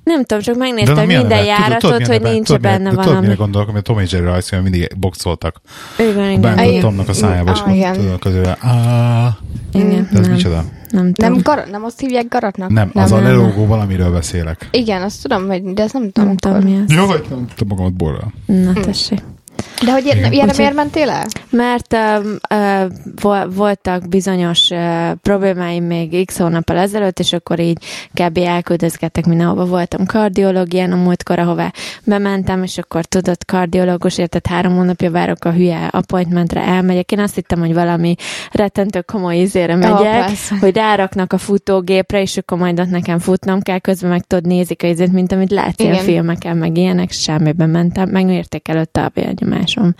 Nem 0.04 0.24
tudom, 0.24 0.42
csak 0.42 0.56
megnéztem 0.56 1.06
milyen 1.06 1.20
minden 1.26 1.38
neve? 1.44 1.54
Tudod- 1.54 1.68
járatot, 1.68 1.90
milyen 1.90 2.10
hogy 2.10 2.20
neve? 2.20 2.32
nincs 2.34 2.46
Tudod, 2.46 2.60
benne 2.62 2.82
de 2.84 2.88
Tudod, 2.90 3.04
valami. 3.04 3.20
mire 3.20 3.34
gondolok, 3.34 3.68
amit 3.68 3.82
Tom 3.82 3.98
és 3.98 4.12
Jerry 4.12 4.24
rajzfilm 4.24 4.62
mindig 4.62 4.88
boxoltak. 4.98 5.60
Igen, 5.98 6.30
igen. 6.30 6.58
A 6.58 6.80
Tomnak 6.80 7.08
a 7.08 7.12
szájába, 7.12 7.50
és 7.50 7.60
Ah, 7.60 7.96
tudod, 7.96 8.18
közül, 8.18 8.42
igen 9.72 10.08
de 10.12 10.18
ez 10.18 10.26
nem, 10.26 10.30
micsoda? 10.34 10.64
nem 10.90 11.12
tudom. 11.12 11.32
Nem, 11.32 11.40
gar- 11.42 11.70
nem 11.70 11.84
azt 11.84 12.00
hívják 12.00 12.28
garatnak? 12.28 12.70
Nem, 12.70 12.90
az 12.94 13.10
Nem, 13.10 13.18
a 13.18 13.22
nem, 13.22 13.30
lelógó 13.32 13.66
valamiről 13.66 14.12
beszélek. 14.12 14.68
Igen, 14.70 15.02
azt 15.02 15.22
tudom, 15.22 15.46
hogy, 15.46 15.62
de 15.62 15.82
ezt 15.82 15.92
nem 15.92 16.10
tudom. 16.10 16.28
nem 16.28 16.36
tudom, 16.36 16.58
mi 16.62 16.82
az. 16.86 16.92
Jó, 16.96 17.06
vagy 17.06 17.24
nem 17.30 17.46
tudom 17.56 17.68
magamat 17.68 17.92
borral. 17.92 18.32
Na, 18.46 18.72
tessék. 18.72 19.22
De 19.84 19.92
hogy 19.92 20.04
ilyen, 20.04 20.32
ilyenre 20.32 20.54
miért 20.56 20.74
mentél 20.74 21.10
el? 21.10 21.26
Mert 21.50 21.94
uh, 21.94 22.26
uh, 22.50 22.90
vo- 23.20 23.54
voltak 23.54 24.08
bizonyos 24.08 24.70
uh, 24.70 25.12
problémáim 25.22 25.84
még 25.84 26.24
x 26.26 26.38
hónappal 26.38 26.76
ezelőtt, 26.76 27.18
és 27.18 27.32
akkor 27.32 27.58
így 27.60 27.78
kb. 28.14 28.38
elküldözgettek 28.38 29.26
mindenhova. 29.26 29.66
Voltam 29.66 30.06
kardiológián 30.06 30.92
a 30.92 30.96
múltkor, 30.96 31.38
ahová 31.38 31.72
bementem, 32.04 32.62
és 32.62 32.78
akkor 32.78 33.04
tudott 33.04 33.44
kardiológus, 33.44 34.18
érted 34.18 34.46
három 34.46 34.74
hónapja 34.74 35.10
várok 35.10 35.44
a 35.44 35.52
hülye 35.52 35.88
appointmentre, 35.90 36.60
elmegyek. 36.60 37.12
Én 37.12 37.18
azt 37.18 37.34
hittem, 37.34 37.58
hogy 37.58 37.74
valami 37.74 38.14
rettentő 38.52 39.00
komoly 39.00 39.36
izére 39.36 39.76
megyek, 39.76 40.24
persze. 40.24 40.56
hogy 40.60 40.76
ráraknak 40.76 41.32
a 41.32 41.38
futógépre, 41.38 42.20
és 42.20 42.36
akkor 42.36 42.58
majd 42.58 42.80
ott 42.80 42.90
nekem 42.90 43.18
futnom 43.18 43.60
kell, 43.60 43.78
közben 43.78 44.10
meg 44.10 44.22
tudod, 44.26 44.46
nézik 44.46 44.82
a 44.82 44.86
izét, 44.86 45.12
mint 45.12 45.32
amit 45.32 45.50
látsz 45.50 45.80
ilyen 45.80 45.92
Igen. 45.92 46.04
filmeken, 46.04 46.56
meg 46.56 46.76
ilyenek, 46.76 47.10
semmiben 47.10 47.70
mentem, 47.70 48.08
megmérték 48.08 48.68
előtte 48.68 49.04
a 49.04 49.08
vérnyomásom. 49.50 49.94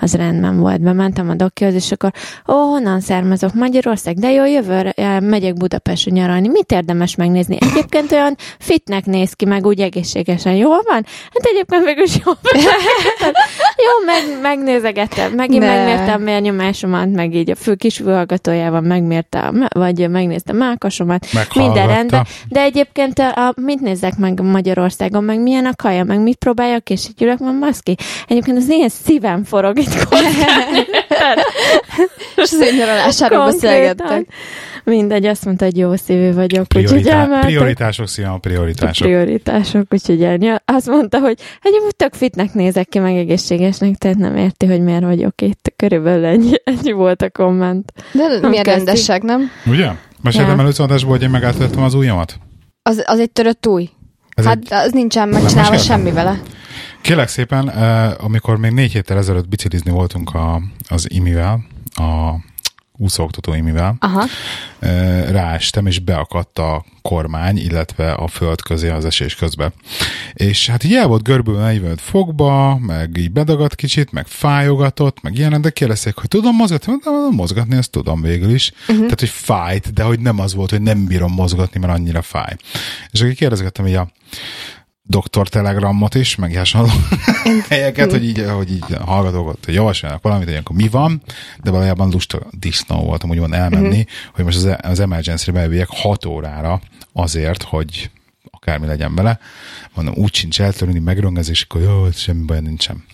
Az 0.00 0.14
rendben 0.14 0.60
volt. 0.60 0.80
Bementem 0.80 1.30
a 1.30 1.34
dokihoz, 1.34 1.74
és 1.74 1.92
akkor, 1.92 2.12
ó, 2.48 2.54
honnan 2.54 3.00
származok? 3.00 3.54
Magyarország, 3.54 4.18
de 4.18 4.30
jó, 4.30 4.46
jövőre 4.46 4.90
eh, 4.90 5.20
megyek 5.20 5.54
Budapestre 5.54 6.10
nyaralni. 6.10 6.48
Mit 6.48 6.72
érdemes 6.72 7.16
megnézni? 7.16 7.58
Egyébként 7.60 8.12
olyan 8.12 8.36
fitnek 8.58 9.06
néz 9.06 9.32
ki, 9.32 9.44
meg 9.44 9.66
úgy 9.66 9.80
egészségesen. 9.80 10.54
Jól 10.54 10.82
van? 10.86 11.06
Hát 11.32 11.42
egyébként 11.42 11.84
végül 11.84 12.04
is 12.04 12.18
jó. 12.24 12.32
jó, 13.86 14.04
meg, 14.06 14.40
megnézegettem. 14.42 15.32
Megint 15.32 15.64
Ne. 15.64 15.74
megmértem 15.74 16.22
a 16.22 16.24
vérnyomásomat, 16.24 17.12
meg 17.12 17.34
így 17.34 17.50
a 17.50 17.54
fő 17.54 17.74
kis 17.74 17.96
fülhallgatójával 17.96 18.80
megmértem, 18.80 19.66
vagy 19.68 20.10
megnéztem 20.10 20.56
mákasomat. 20.56 21.26
Minden 21.54 21.86
rendben. 21.86 22.26
De 22.48 22.60
egyébként 22.60 23.18
a, 23.18 23.46
a, 23.46 23.52
mit 23.56 23.80
nézzek 23.80 24.16
meg 24.16 24.42
Magyarországon, 24.42 25.24
meg 25.24 25.40
milyen 25.40 25.66
a 25.66 25.74
kaja, 25.76 26.04
meg 26.04 26.20
mit 26.20 26.36
próbáljak, 26.36 26.90
és 26.90 27.08
így 27.08 27.22
ülök, 27.22 27.38
van 27.38 27.54
maszki. 27.54 27.96
Egyébként 28.26 28.56
az 28.56 28.68
én 28.68 28.88
szívem 28.90 29.44
forog 29.44 29.78
itt. 29.78 29.94
És 32.36 32.52
az 32.52 32.60
én 32.60 32.74
nyaralásáról 32.76 33.44
beszélgettek. 33.44 34.26
Mindegy, 34.84 35.26
azt 35.26 35.44
mondta, 35.44 35.64
hogy 35.64 35.76
jó 35.76 35.96
szívű 35.96 36.32
vagyok, 36.32 36.66
úgyhogy 36.76 36.84
Prioritá- 36.84 37.12
elmentem. 37.12 37.40
prioritások, 37.40 38.08
szia, 38.08 38.32
a 38.32 38.38
prioritások. 38.38 39.06
Prioritások, 39.06 39.86
úgyhogy 39.90 40.22
elnyel. 40.22 40.62
Azt 40.64 40.86
mondta, 40.86 41.18
hogy 41.18 41.38
egyébként 41.62 41.96
tök 41.96 42.14
fitnek 42.14 42.52
nézek 42.52 42.88
ki, 42.88 42.98
meg 42.98 43.16
egészségesnek, 43.16 43.94
tehát 43.96 44.16
nem 44.16 44.36
érti, 44.36 44.66
hogy 44.66 44.80
miért 44.82 45.02
vagyok 45.02 45.40
itt. 45.42 45.72
Körülbelül 45.76 46.24
ennyi, 46.24 46.52
ennyi 46.64 46.92
volt 46.92 47.22
a 47.22 47.30
komment. 47.30 47.92
De 48.12 48.22
milyen 48.28 48.40
kezdjük. 48.40 48.66
rendesek, 48.66 49.22
nem? 49.22 49.50
Ugye? 49.66 49.88
Meséltem 50.22 50.54
Ja. 50.56 50.62
először 50.62 50.84
adásból, 50.84 51.10
hogy 51.10 51.22
én 51.22 51.30
megállítottam 51.30 51.82
az 51.82 51.94
ujjamat? 51.94 52.38
Az, 52.82 53.02
az 53.06 53.18
egy 53.18 53.30
törött 53.30 53.66
új. 53.66 53.88
Ez 54.34 54.44
hát 54.44 54.56
egy- 54.56 54.68
az 54.72 54.92
nincsen 54.92 55.28
megcsinálva 55.28 55.76
semmi 55.78 56.10
vele. 56.10 56.40
Kérlek 57.00 57.28
szépen, 57.28 57.70
eh, 57.70 58.24
amikor 58.24 58.56
még 58.56 58.70
négy 58.70 58.92
héttel 58.92 59.16
ezelőtt 59.16 59.48
biciklizni 59.48 59.90
voltunk 59.90 60.34
a, 60.34 60.62
az 60.88 61.10
imivel, 61.10 61.64
a 61.94 62.34
úszóoktató 62.96 63.54
imivel, 63.54 63.96
Aha. 63.98 64.24
eh, 64.78 65.30
ráestem, 65.30 65.86
és 65.86 65.98
beakadt 65.98 66.58
a 66.58 66.84
kormány, 67.02 67.58
illetve 67.58 68.12
a 68.12 68.28
föld 68.28 68.62
közé 68.62 68.88
az 68.88 69.04
esés 69.04 69.34
közben. 69.34 69.72
És 70.32 70.68
hát 70.68 70.84
így 70.84 70.94
el 70.94 71.06
volt 71.06 71.22
görbülve 71.22 71.60
45 71.60 72.00
fokba, 72.00 72.78
meg 72.78 73.16
így 73.16 73.30
bedagadt 73.30 73.74
kicsit, 73.74 74.12
meg 74.12 74.26
fájogatott, 74.26 75.22
meg 75.22 75.38
ilyen, 75.38 75.60
de 75.60 75.70
kérdezték, 75.70 76.14
hogy 76.14 76.28
tudom 76.28 76.56
mozgatni? 76.56 76.92
Mondtam, 76.92 77.34
mozgatni, 77.34 77.76
ezt 77.76 77.90
tudom 77.90 78.22
végül 78.22 78.50
is. 78.50 78.72
Uh-huh. 78.80 78.96
Tehát, 78.96 79.20
hogy 79.20 79.28
fájt, 79.28 79.92
de 79.92 80.02
hogy 80.02 80.20
nem 80.20 80.38
az 80.38 80.54
volt, 80.54 80.70
hogy 80.70 80.82
nem 80.82 81.06
bírom 81.06 81.32
mozgatni, 81.32 81.80
mert 81.80 81.92
annyira 81.92 82.22
fáj. 82.22 82.56
És 83.10 83.20
akkor 83.20 83.32
kérdezgettem 83.32 83.86
így 83.86 83.94
a 83.94 84.08
doktor 85.10 85.48
telegramot 85.48 86.14
is, 86.14 86.36
meg 86.36 86.56
hasonló 86.56 86.90
helyeket, 87.68 88.10
hogy 88.10 88.24
így, 88.24 88.44
hogy 88.48 88.72
így 88.72 88.96
hallgatók 89.04 89.48
ott, 89.48 89.64
hogy 89.64 89.74
javasoljanak 89.74 90.22
valamit, 90.22 90.48
hogy 90.48 90.56
akkor 90.56 90.76
mi 90.76 90.88
van, 90.88 91.22
de 91.62 91.70
valójában 91.70 92.10
lusta 92.10 92.40
disznó 92.50 93.04
voltam 93.04 93.30
úgymond 93.30 93.52
elmenni, 93.52 93.86
uh-huh. 93.86 94.04
hogy 94.34 94.44
most 94.44 94.56
az, 94.56 94.76
az 94.82 95.00
emergency-re 95.00 95.52
bevigyek 95.52 95.88
6 95.90 96.24
órára 96.24 96.80
azért, 97.12 97.62
hogy 97.62 98.10
akármi 98.50 98.86
legyen 98.86 99.14
vele. 99.14 99.38
Mondom, 99.94 100.14
úgy 100.16 100.34
sincs 100.34 100.60
eltörni, 100.60 100.98
megröngezés, 100.98 101.62
akkor 101.62 101.80
jó, 101.80 102.10
semmi 102.10 102.44
baj 102.44 102.60
nincsen. 102.60 103.04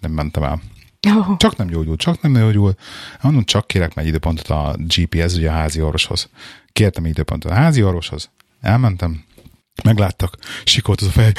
Nem 0.00 0.10
mentem 0.10 0.42
el. 0.42 0.60
Oh. 1.08 1.36
Csak 1.36 1.56
nem 1.56 1.66
gyógyul, 1.66 1.96
csak 1.96 2.20
nem 2.20 2.32
gyógyul. 2.32 2.74
Mondom, 3.20 3.44
csak 3.44 3.66
kérek 3.66 3.94
meg 3.94 4.06
időpontot 4.06 4.48
a 4.48 4.76
GPS, 4.78 5.34
ugye 5.34 5.48
a 5.48 5.52
házi 5.52 5.80
orvoshoz. 5.80 6.28
Kértem 6.72 7.06
időpontot 7.06 7.50
a 7.50 7.54
házi 7.54 7.82
orvoshoz, 7.82 8.30
elmentem, 8.60 9.24
megláttak, 9.84 10.36
sikolt 10.64 11.00
az 11.00 11.06
a 11.06 11.10
fej, 11.10 11.32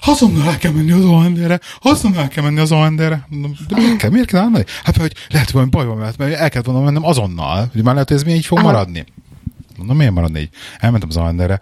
azonnal 0.00 0.48
el 0.48 0.58
kell 0.58 0.72
menni 0.72 0.90
az 0.90 1.04
OND-re, 1.04 1.60
azonnal 1.80 2.22
el 2.22 2.28
kell 2.28 2.44
menni 2.44 2.60
az. 2.60 2.70
Mondom, 2.70 3.56
de 3.68 3.76
miért 3.76 3.96
kell, 3.96 4.10
miért 4.10 4.26
kell 4.26 4.40
elmenni? 4.40 4.64
Hát, 4.84 4.96
hogy 4.96 5.12
lehet, 5.28 5.50
hogy 5.50 5.54
valami 5.54 5.70
baj 5.70 5.86
van, 5.86 5.96
mert 5.96 6.20
el 6.20 6.50
kellett 6.50 6.66
volna 6.66 6.84
mennem 6.84 7.04
azonnal, 7.04 7.68
hogy 7.72 7.82
már 7.82 7.92
lehet, 7.92 8.08
hogy 8.08 8.16
ez 8.16 8.24
mi 8.24 8.32
így 8.32 8.46
fog 8.46 8.58
Aha. 8.58 8.66
maradni. 8.66 9.04
Mondom, 9.76 9.96
miért 9.96 10.12
maradni 10.12 10.40
így? 10.40 10.50
Elmentem 10.78 11.08
az 11.08 11.16
OND-re, 11.16 11.60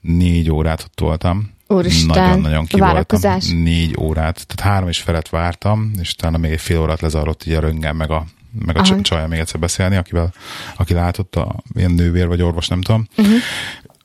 négy 0.00 0.50
órát 0.50 0.82
ott 0.82 1.00
voltam. 1.00 1.52
Úristen, 1.66 2.22
Nagyon-nagyon 2.22 2.66
várakozás. 2.70 3.46
Négy 3.46 3.96
órát, 4.00 4.46
tehát 4.46 4.72
három 4.72 4.88
és 4.88 5.00
felet 5.00 5.28
vártam, 5.28 5.90
és 6.00 6.12
utána 6.12 6.38
még 6.38 6.50
egy 6.50 6.60
fél 6.60 6.80
órát 6.80 7.00
lezarott 7.00 7.46
így 7.46 7.54
a 7.54 7.60
röngen, 7.60 7.96
meg 7.96 8.10
a, 8.10 8.24
meg 8.64 8.76
a 8.76 8.78
Aha. 8.78 8.88
csa- 8.88 9.02
csajjal 9.02 9.28
még 9.28 9.38
egyszer 9.38 9.60
beszélni, 9.60 9.96
akivel, 9.96 10.32
aki 10.76 10.94
látott, 10.94 11.36
a, 11.36 11.62
ilyen 11.74 11.90
nővér 11.90 12.26
vagy 12.26 12.42
orvos, 12.42 12.68
nem 12.68 12.80
tudom. 12.82 13.06
Uh-huh. 13.16 13.36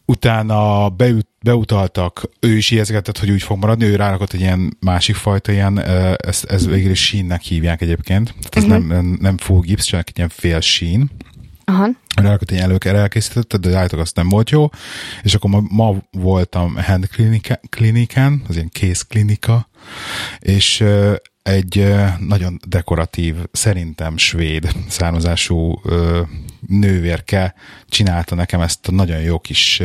Utána 0.09 0.89
beüt, 0.89 1.27
beutaltak, 1.41 2.29
ő 2.39 2.57
is 2.57 2.71
ijeszgetett, 2.71 3.17
hogy 3.17 3.31
úgy 3.31 3.41
fog 3.41 3.57
maradni, 3.57 3.85
ő 3.85 3.95
rárakott 3.95 4.33
egy 4.33 4.39
ilyen 4.39 4.77
másik 4.79 5.15
fajta 5.15 5.51
ilyen, 5.51 5.77
ö, 5.77 6.13
ez, 6.47 6.67
végül 6.67 6.91
is 6.91 7.05
sínnek 7.05 7.41
hívják 7.41 7.81
egyébként, 7.81 8.25
tehát 8.25 8.55
ez 8.55 8.63
uh-huh. 8.63 8.87
nem, 8.87 9.17
nem, 9.21 9.37
full 9.37 9.59
gips, 9.59 9.85
csak 9.85 10.09
egy 10.09 10.17
ilyen 10.17 10.29
fél 10.29 10.59
sín, 10.59 11.09
Aha. 11.65 11.89
rárakott 12.15 12.51
egy 12.51 12.57
előkere 12.57 12.97
elkészítette, 12.97 13.57
de 13.57 13.77
állítólag 13.77 14.05
azt 14.05 14.15
nem 14.15 14.29
volt 14.29 14.49
jó, 14.49 14.69
és 15.23 15.35
akkor 15.35 15.49
ma, 15.49 15.63
ma 15.69 15.95
voltam 16.11 16.75
hand 16.75 17.07
klinika, 17.07 17.59
klinikán, 17.69 18.43
az 18.47 18.55
ilyen 18.55 18.69
kézklinika, 18.69 19.69
és 20.39 20.79
ö, 20.79 21.15
egy 21.49 21.93
nagyon 22.19 22.59
dekoratív, 22.67 23.35
szerintem 23.51 24.17
svéd 24.17 24.69
származású 24.87 25.81
nővérke 26.67 27.53
csinálta 27.87 28.35
nekem 28.35 28.61
ezt 28.61 28.87
a 28.87 28.91
nagyon 28.91 29.21
jó 29.21 29.39
kis 29.39 29.81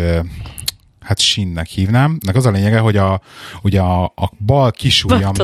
hát 1.00 1.18
sínnek 1.18 1.66
hívnám. 1.66 2.18
Nek 2.20 2.36
az 2.36 2.46
a 2.46 2.50
lényege, 2.50 2.78
hogy 2.78 2.96
a, 2.96 3.20
ugye 3.62 3.80
a, 3.80 4.04
a 4.04 4.30
bal 4.38 4.70
kisujjamnak... 4.70 5.36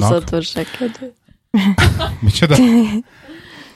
Micsoda? 2.21 2.57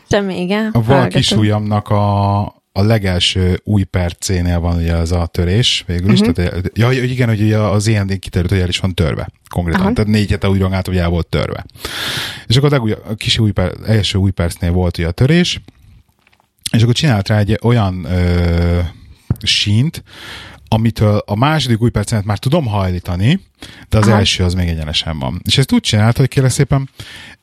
Semmi, 0.09 0.41
igen. 0.41 0.71
A 0.73 0.81
bal 0.81 1.09
kisujjamnak 1.09 1.89
a, 1.89 2.43
a 2.77 2.83
legelső 2.83 3.61
új 3.65 3.83
percénél 3.83 4.61
van 4.61 4.77
ugye 4.77 4.95
az 4.95 5.13
a 5.13 5.27
törés 5.27 5.85
végül 5.87 6.13
is. 6.13 6.21
Uh-huh. 6.21 6.35
Tehát, 6.35 6.71
ja, 6.73 6.91
igen, 6.93 7.29
hogy 7.29 7.41
ugye 7.41 7.59
az 7.59 7.87
IND 7.87 8.19
kiterült, 8.19 8.51
hogy 8.51 8.61
el 8.61 8.69
is 8.69 8.79
van 8.79 8.95
törve 8.95 9.29
konkrétan. 9.49 9.81
Aha. 9.81 9.93
Tehát 9.93 10.11
négy 10.11 10.31
hete 10.31 10.49
úgy 10.49 10.61
rongált, 10.61 10.87
hogy 10.87 10.97
el 10.97 11.09
volt 11.09 11.27
törve. 11.27 11.65
És 12.47 12.57
akkor 12.57 12.69
a, 12.69 12.73
legúj, 12.73 12.93
a 12.93 13.15
kis 13.15 13.39
új 13.39 13.51
per, 13.51 13.73
első 13.87 14.19
új 14.19 14.31
percnél 14.31 14.73
volt 14.73 14.99
ugye 14.99 15.07
a 15.07 15.11
törés, 15.11 15.61
és 16.73 16.83
akkor 16.83 16.95
csinált 16.95 17.29
rá 17.29 17.39
egy 17.39 17.59
olyan 17.63 18.05
ö, 18.05 18.81
sínt, 19.43 20.03
amitől 20.69 21.23
a 21.27 21.37
második 21.37 21.83
új 21.83 21.91
percenet 21.91 22.25
már 22.25 22.39
tudom 22.39 22.67
hajlítani, 22.67 23.41
de 23.89 23.99
az 23.99 24.07
Aha. 24.07 24.17
első 24.17 24.45
az 24.45 24.55
még 24.55 24.69
egyenesen 24.69 25.19
van. 25.19 25.41
És 25.45 25.59
ezt 25.59 25.73
úgy 25.73 25.81
csinálta, 25.81 26.21
hogy 26.21 26.29
kérlek 26.29 26.53
szépen 26.53 26.91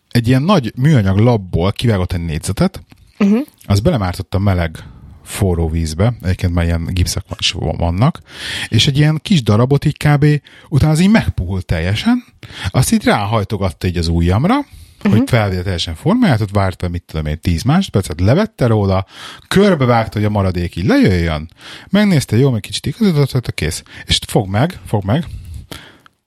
egy 0.09 0.27
ilyen 0.27 0.43
nagy 0.43 0.73
műanyag 0.75 1.17
labból 1.17 1.71
kivágott 1.71 2.13
egy 2.13 2.25
négyzetet, 2.25 2.83
Uh-huh. 3.19 3.45
az 3.65 3.79
belemártotta 3.79 4.39
meleg 4.39 4.83
forró 5.31 5.69
vízbe, 5.69 6.13
egyébként 6.21 6.53
már 6.53 6.65
ilyen 6.65 6.87
gipszak 6.91 7.23
van- 7.27 7.37
is 7.39 7.51
vannak, 7.77 8.19
és 8.67 8.87
egy 8.87 8.97
ilyen 8.97 9.19
kis 9.21 9.43
darabot 9.43 9.85
így 9.85 9.97
kb. 9.97 10.25
utána 10.69 10.91
az 10.91 10.99
így 10.99 11.09
megpuhult 11.09 11.65
teljesen, 11.65 12.23
azt 12.69 12.91
így 12.91 13.03
ráhajtogatta 13.03 13.87
így 13.87 13.97
az 13.97 14.07
ujjamra, 14.07 14.57
uh-huh. 14.57 15.17
hogy 15.17 15.29
felvéve 15.29 15.61
teljesen 15.61 15.95
formáját, 15.95 16.41
ott 16.41 16.51
várta, 16.51 16.87
mit 16.87 17.03
tudom 17.03 17.25
én, 17.25 17.39
10 17.39 17.63
másodpercet, 17.63 18.19
levette 18.19 18.67
róla, 18.67 19.05
körbevágta, 19.47 20.17
hogy 20.17 20.27
a 20.27 20.29
maradék 20.29 20.75
így 20.75 20.85
lejöjjön, 20.85 21.49
megnézte, 21.89 22.37
jó, 22.37 22.49
meg 22.49 22.61
kicsit 22.61 22.85
igazodott, 22.85 23.47
a 23.47 23.51
kész. 23.51 23.83
És 24.05 24.19
fog 24.27 24.47
meg, 24.47 24.79
fog 24.85 25.03
meg, 25.03 25.25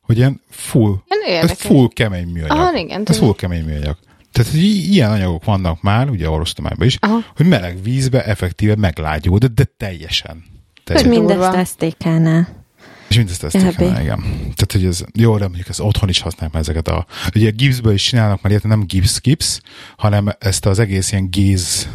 hogy 0.01 0.17
ilyen 0.17 0.41
full, 0.51 0.95
ez 1.41 1.53
full 1.53 1.89
kemény 1.93 2.29
műanyag. 2.29 2.51
Aha, 2.51 2.77
igen, 2.77 3.03
ez 3.05 3.19
full 3.19 3.35
kemény 3.35 3.65
műanyag. 3.65 3.97
Tehát 4.35 4.51
hogy 4.51 4.63
ilyen 4.63 5.11
anyagok 5.11 5.45
vannak 5.45 5.83
már, 5.83 6.11
ugye 6.11 6.29
orvostudományban 6.31 6.87
is, 6.87 6.97
Aha. 7.01 7.25
hogy 7.37 7.47
meleg 7.47 7.83
vízbe 7.83 8.25
effektíve 8.25 8.77
meglágyul, 8.77 9.39
de, 9.39 9.47
de 9.47 9.65
teljesen. 9.77 10.45
És 10.75 10.81
teljesen. 10.85 11.11
mindezt 11.11 11.41
Durva. 11.41 11.65
STK-nál. 11.65 12.65
És 13.09 13.17
mindezt 13.17 13.45
ezt 13.45 13.81
igen. 13.81 14.21
Tehát, 14.41 14.73
hogy 14.73 14.85
ez 14.85 15.05
jó, 15.15 15.39
de 15.39 15.45
mondjuk 15.45 15.69
ez 15.69 15.81
otthon 15.81 16.09
is 16.09 16.21
használják 16.21 16.53
már 16.53 16.63
ezeket 16.63 16.89
a... 16.89 17.07
Ugye 17.35 17.51
gipszből 17.51 17.93
is 17.93 18.03
csinálnak 18.03 18.43
már 18.43 18.53
ilyet, 18.53 18.65
nem 18.65 18.85
gipsz-gipsz, 18.87 19.61
hanem 19.97 20.29
ezt 20.39 20.67
az 20.67 20.79
egész 20.79 21.13
ilyen 21.13 21.31
géz 21.31 21.89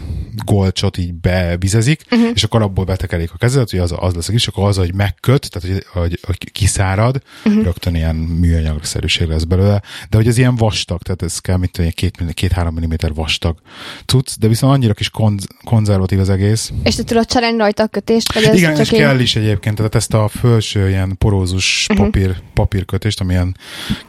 golcsot 0.46 0.98
így 0.98 1.14
bevizezik, 1.14 2.02
uh-huh. 2.12 2.30
és 2.34 2.44
akkor 2.44 2.62
abból 2.62 2.86
betekerik 2.86 3.32
a 3.34 3.38
kezedet, 3.38 3.70
hogy 3.70 3.80
az, 3.80 3.94
az 4.00 4.14
lesz 4.14 4.28
a 4.28 4.32
kis, 4.32 4.48
akkor 4.48 4.68
az, 4.68 4.78
hogy 4.78 4.94
megköt, 4.94 5.50
tehát 5.50 5.78
hogy, 5.78 6.02
hogy, 6.02 6.20
hogy 6.26 6.52
kiszárad, 6.52 7.22
uh-huh. 7.46 7.64
rögtön 7.64 7.96
ilyen 7.96 8.16
műanyagszerűség 8.16 9.28
lesz 9.28 9.44
belőle, 9.44 9.82
de 10.10 10.18
hogy 10.18 10.28
ez 10.28 10.38
ilyen 10.38 10.56
vastag, 10.56 11.02
tehát 11.02 11.22
ez 11.22 11.40
kell, 11.40 11.58
mint 11.58 11.78
egy 11.78 11.94
két, 11.94 12.24
két-három 12.34 12.74
milliméter 12.74 13.14
vastag 13.14 13.58
cucc, 14.06 14.38
de 14.40 14.48
viszont 14.48 14.74
annyira 14.74 14.94
kis 14.94 15.10
konz, 15.10 15.46
konzervatív 15.64 16.20
az 16.20 16.30
egész, 16.30 16.72
És 16.84 16.96
te 16.96 17.04
tudod 17.04 17.26
cserélni 17.26 17.58
rajta 17.58 17.84
a 17.84 17.88
kötést? 17.88 18.34
Vagy 18.34 18.44
ez 18.44 18.58
igen, 18.58 18.76
csak 18.76 18.86
és 18.86 18.92
én... 18.92 19.00
kell 19.00 19.20
is 19.20 19.36
egyébként, 19.36 19.76
tehát 19.76 19.96
ezt 19.96 20.14
a 20.14 20.28
felső 20.28 20.90
ilyen 20.90 21.18
porózus 21.18 21.88
Mhm. 21.90 21.98
papír, 21.98 22.42
papírkötést, 22.54 23.22
ami 23.22 23.34
ilyen 23.34 23.58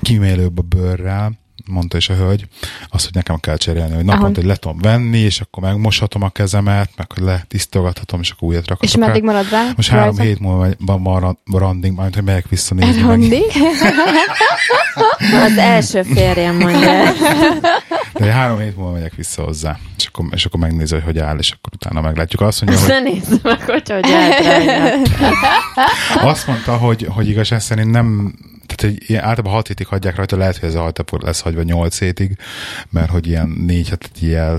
kimélőbb 0.03 0.59
a 0.59 0.63
bőrrel, 0.63 1.39
mondta 1.67 1.97
is 1.97 2.09
a 2.09 2.15
hölgy, 2.15 2.47
azt, 2.91 3.05
hogy 3.05 3.15
nekem 3.15 3.37
kell 3.37 3.57
cserélni, 3.57 3.95
hogy 3.95 4.05
naponta, 4.05 4.41
hogy 4.41 4.49
le 4.49 4.57
tudom 4.57 4.79
venni, 4.79 5.19
és 5.19 5.41
akkor 5.41 5.63
megmoshatom 5.63 6.23
a 6.23 6.29
kezemet, 6.29 6.91
meg 6.97 7.13
hogy 7.13 7.23
letisztogathatom, 7.23 8.21
és 8.21 8.31
akkor 8.31 8.49
újat 8.49 8.67
rakhatok 8.69 8.85
És 8.85 8.97
meddig 8.97 9.23
marad 9.23 9.51
rá? 9.51 9.65
Most 9.77 9.89
három 9.89 10.07
rajta? 10.07 10.23
hét 10.23 10.39
múlva 10.39 10.69
van 10.79 11.03
van 11.03 11.39
randing, 11.53 11.97
majd 11.97 12.15
hogy 12.15 12.25
megyek 12.25 12.49
visszanézni. 12.49 13.03
Randi? 13.03 13.43
Az 15.45 15.57
első 15.57 16.03
férjem 16.03 16.57
mondja. 16.57 17.13
De 18.21 18.33
három 18.33 18.59
hét 18.59 18.77
múlva 18.77 18.93
megyek 18.93 19.15
vissza 19.15 19.43
hozzá, 19.43 19.79
és 19.97 20.07
akkor, 20.07 20.25
és 20.31 20.45
akkor 20.45 20.61
megnézi, 20.61 20.95
hogy 20.95 21.03
hogy 21.05 21.19
áll, 21.19 21.39
és 21.39 21.51
akkor 21.51 21.73
utána 21.75 22.01
meglátjuk. 22.01 22.41
Azt 22.41 22.65
mondja, 22.65 22.95
hogy 22.95 23.03
nézd 23.03 23.41
meg, 23.43 23.61
hogy 23.61 23.91
hogy 23.91 24.13
állt. 24.13 25.09
Azt 26.15 26.47
mondta, 26.47 26.77
hogy, 26.77 27.07
hogy 27.11 27.29
igazság 27.29 27.61
szerint 27.61 27.91
nem, 27.91 28.35
tehát 28.75 28.97
hogy 28.97 29.11
ilyen 29.11 29.23
általában 29.25 29.53
6 29.53 29.67
hétig 29.67 29.87
hagyják 29.87 30.17
rajta, 30.17 30.37
lehet, 30.37 30.57
hogy 30.57 30.69
ez 30.69 30.75
a 30.75 30.81
hajtapor 30.81 31.21
lesz 31.21 31.41
hagyva 31.41 31.63
8 31.63 31.99
hétig, 31.99 32.37
mert 32.91 33.11
hogy 33.11 33.27
ilyen 33.27 33.49
4 33.49 33.89
hetet 33.89 34.23
el 34.23 34.59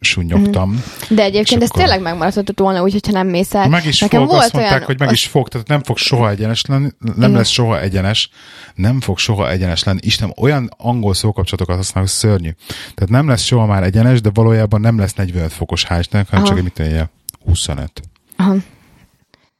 sunyogtam. 0.00 0.82
De 1.08 1.22
egyébként 1.22 1.62
ez 1.62 1.68
akkor- 1.68 1.82
tényleg 1.82 2.02
megmaradhatott 2.02 2.58
volna 2.58 2.82
úgy, 2.82 2.92
hogyha 2.92 3.12
nem 3.12 3.26
mész 3.28 3.54
el. 3.54 3.68
Meg 3.68 3.86
is 3.86 4.00
Nekem 4.00 4.20
fog, 4.20 4.28
volt 4.30 4.42
azt 4.42 4.52
mondták, 4.52 4.74
olyan, 4.74 4.86
hogy 4.86 4.98
meg 4.98 5.10
is 5.10 5.26
fog, 5.26 5.48
tehát 5.48 5.68
nem 5.68 5.82
fog 5.82 5.96
soha 5.96 6.30
egyenes 6.30 6.64
lenni, 6.66 6.88
nem 6.98 7.14
Igen. 7.16 7.30
lesz 7.30 7.48
soha 7.48 7.80
egyenes, 7.80 8.30
nem 8.74 9.00
fog 9.00 9.18
soha 9.18 9.50
egyenes 9.50 9.84
lenni. 9.84 9.98
Isten, 10.02 10.32
olyan 10.36 10.70
angol 10.76 11.14
szókapcsolatokat 11.14 11.76
használnak, 11.76 12.12
hogy 12.12 12.20
szörnyű. 12.20 12.50
Tehát 12.94 13.10
nem 13.10 13.28
lesz 13.28 13.42
soha 13.42 13.66
már 13.66 13.82
egyenes, 13.82 14.20
de 14.20 14.30
valójában 14.34 14.80
nem 14.80 14.98
lesz 14.98 15.12
45 15.14 15.52
fokos 15.52 15.84
házsnak, 15.84 16.28
hanem 16.28 16.44
Aha. 16.44 16.54
csak 16.54 16.64
mit 16.64 16.78
mondja, 16.78 17.10
25. 17.44 17.90
Aha, 18.36 18.56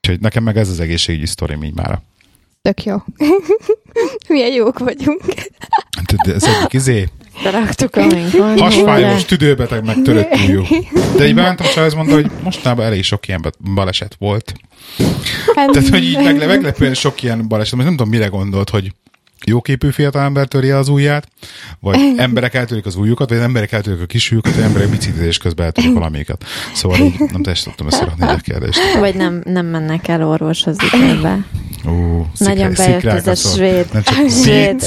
Úgyhogy 0.02 0.20
nekem 0.20 0.42
meg 0.42 0.56
ez 0.56 0.68
az 0.68 0.80
egészségügyi 0.80 1.26
sztorim 1.26 1.62
így 1.62 1.74
már. 1.74 2.00
Tök 2.62 2.84
jó. 2.84 2.96
Milyen 4.28 4.52
jók 4.52 4.78
vagyunk. 4.78 5.22
De 6.26 6.34
ez 6.34 6.44
egyik 6.44 6.72
izé, 6.72 7.08
Beraktuk, 7.42 7.94
van. 7.94 8.58
hasfájós, 8.58 9.24
tüdőbeteg, 9.24 9.84
meg 9.84 10.02
törött 10.02 10.34
ujjú. 10.34 10.62
De 11.16 11.26
így 11.26 11.34
bementem, 11.34 11.66
csak 11.74 11.84
azt 11.84 11.94
mondta, 11.94 12.14
hogy 12.14 12.30
mostanában 12.42 12.84
elég 12.84 13.02
sok 13.04 13.28
ilyen 13.28 13.52
baleset 13.74 14.16
volt. 14.18 14.52
Hát, 15.54 15.70
Tehát, 15.70 15.88
hogy 15.88 16.04
így 16.04 16.16
megle- 16.16 16.46
meglepően 16.46 16.94
sok 16.94 17.22
ilyen 17.22 17.48
baleset, 17.48 17.74
most 17.74 17.86
nem 17.86 17.96
tudom, 17.96 18.12
mire 18.12 18.26
gondolt, 18.26 18.70
hogy 18.70 18.92
jóképű 19.46 19.90
fiatalember 19.90 20.46
töri 20.46 20.70
az 20.70 20.88
ujját, 20.88 21.28
vagy 21.80 21.98
emberek 22.16 22.54
eltörik 22.54 22.86
az 22.86 22.96
ujjukat, 22.96 23.28
vagy 23.28 23.38
emberek 23.38 23.72
eltörik 23.72 24.00
a 24.00 24.06
kis 24.06 24.30
ujjukat, 24.30 24.54
vagy 24.54 24.64
emberek 24.64 24.88
biciklizés 24.88 25.38
közben 25.38 25.66
eltörik 25.66 25.92
valamiket. 25.92 26.44
Szóval 26.74 26.98
így 26.98 27.18
nem 27.18 27.42
teljesen 27.42 27.64
tudtam 27.64 27.86
összerakni 27.86 28.28
egy 28.28 28.42
kérdést. 28.42 28.80
Vagy 28.98 29.14
nem, 29.14 29.42
nem 29.44 29.66
mennek 29.66 30.08
el 30.08 30.28
orvoshoz 30.28 30.76
időbe. 30.92 31.38
Ó, 31.88 32.26
Nagyon 32.38 32.72
bejött 32.76 33.04
ez 33.04 33.26
a 33.26 33.34
svéd. 33.34 33.86
Nem 33.92 34.02
csak 34.02 34.28
svéd 34.28 34.82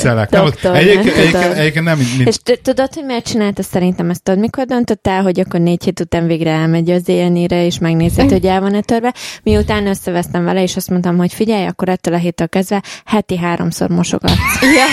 egyébként, 0.63 1.83
nem 1.83 1.97
mint, 1.97 2.27
És 2.27 2.37
tudod, 2.61 2.93
hogy 2.93 3.05
miért 3.05 3.25
csinálta 3.25 3.63
szerintem 3.63 4.09
ezt? 4.09 4.23
Tudod, 4.23 4.39
mikor 4.39 4.65
döntött 4.65 5.07
el, 5.07 5.21
hogy 5.21 5.39
akkor 5.39 5.59
négy 5.59 5.83
hét 5.83 5.99
után 5.99 6.27
végre 6.27 6.51
elmegy 6.51 6.89
az 6.91 7.09
élnire, 7.09 7.65
és 7.65 7.79
megnézhet, 7.79 8.31
hogy 8.31 8.45
el 8.45 8.61
van-e 8.61 8.81
törve. 8.81 9.13
Miután 9.43 9.87
összevesztem 9.87 10.43
vele, 10.43 10.61
és 10.61 10.75
azt 10.75 10.89
mondtam, 10.89 11.17
hogy 11.17 11.33
figyelj, 11.33 11.65
akkor 11.65 11.89
ettől 11.89 12.13
a 12.13 12.17
héttől 12.17 12.49
kezdve 12.49 12.83
heti 13.05 13.37
háromszor 13.37 13.89
mosogatsz. 13.89 14.42
Ja, 14.61 14.85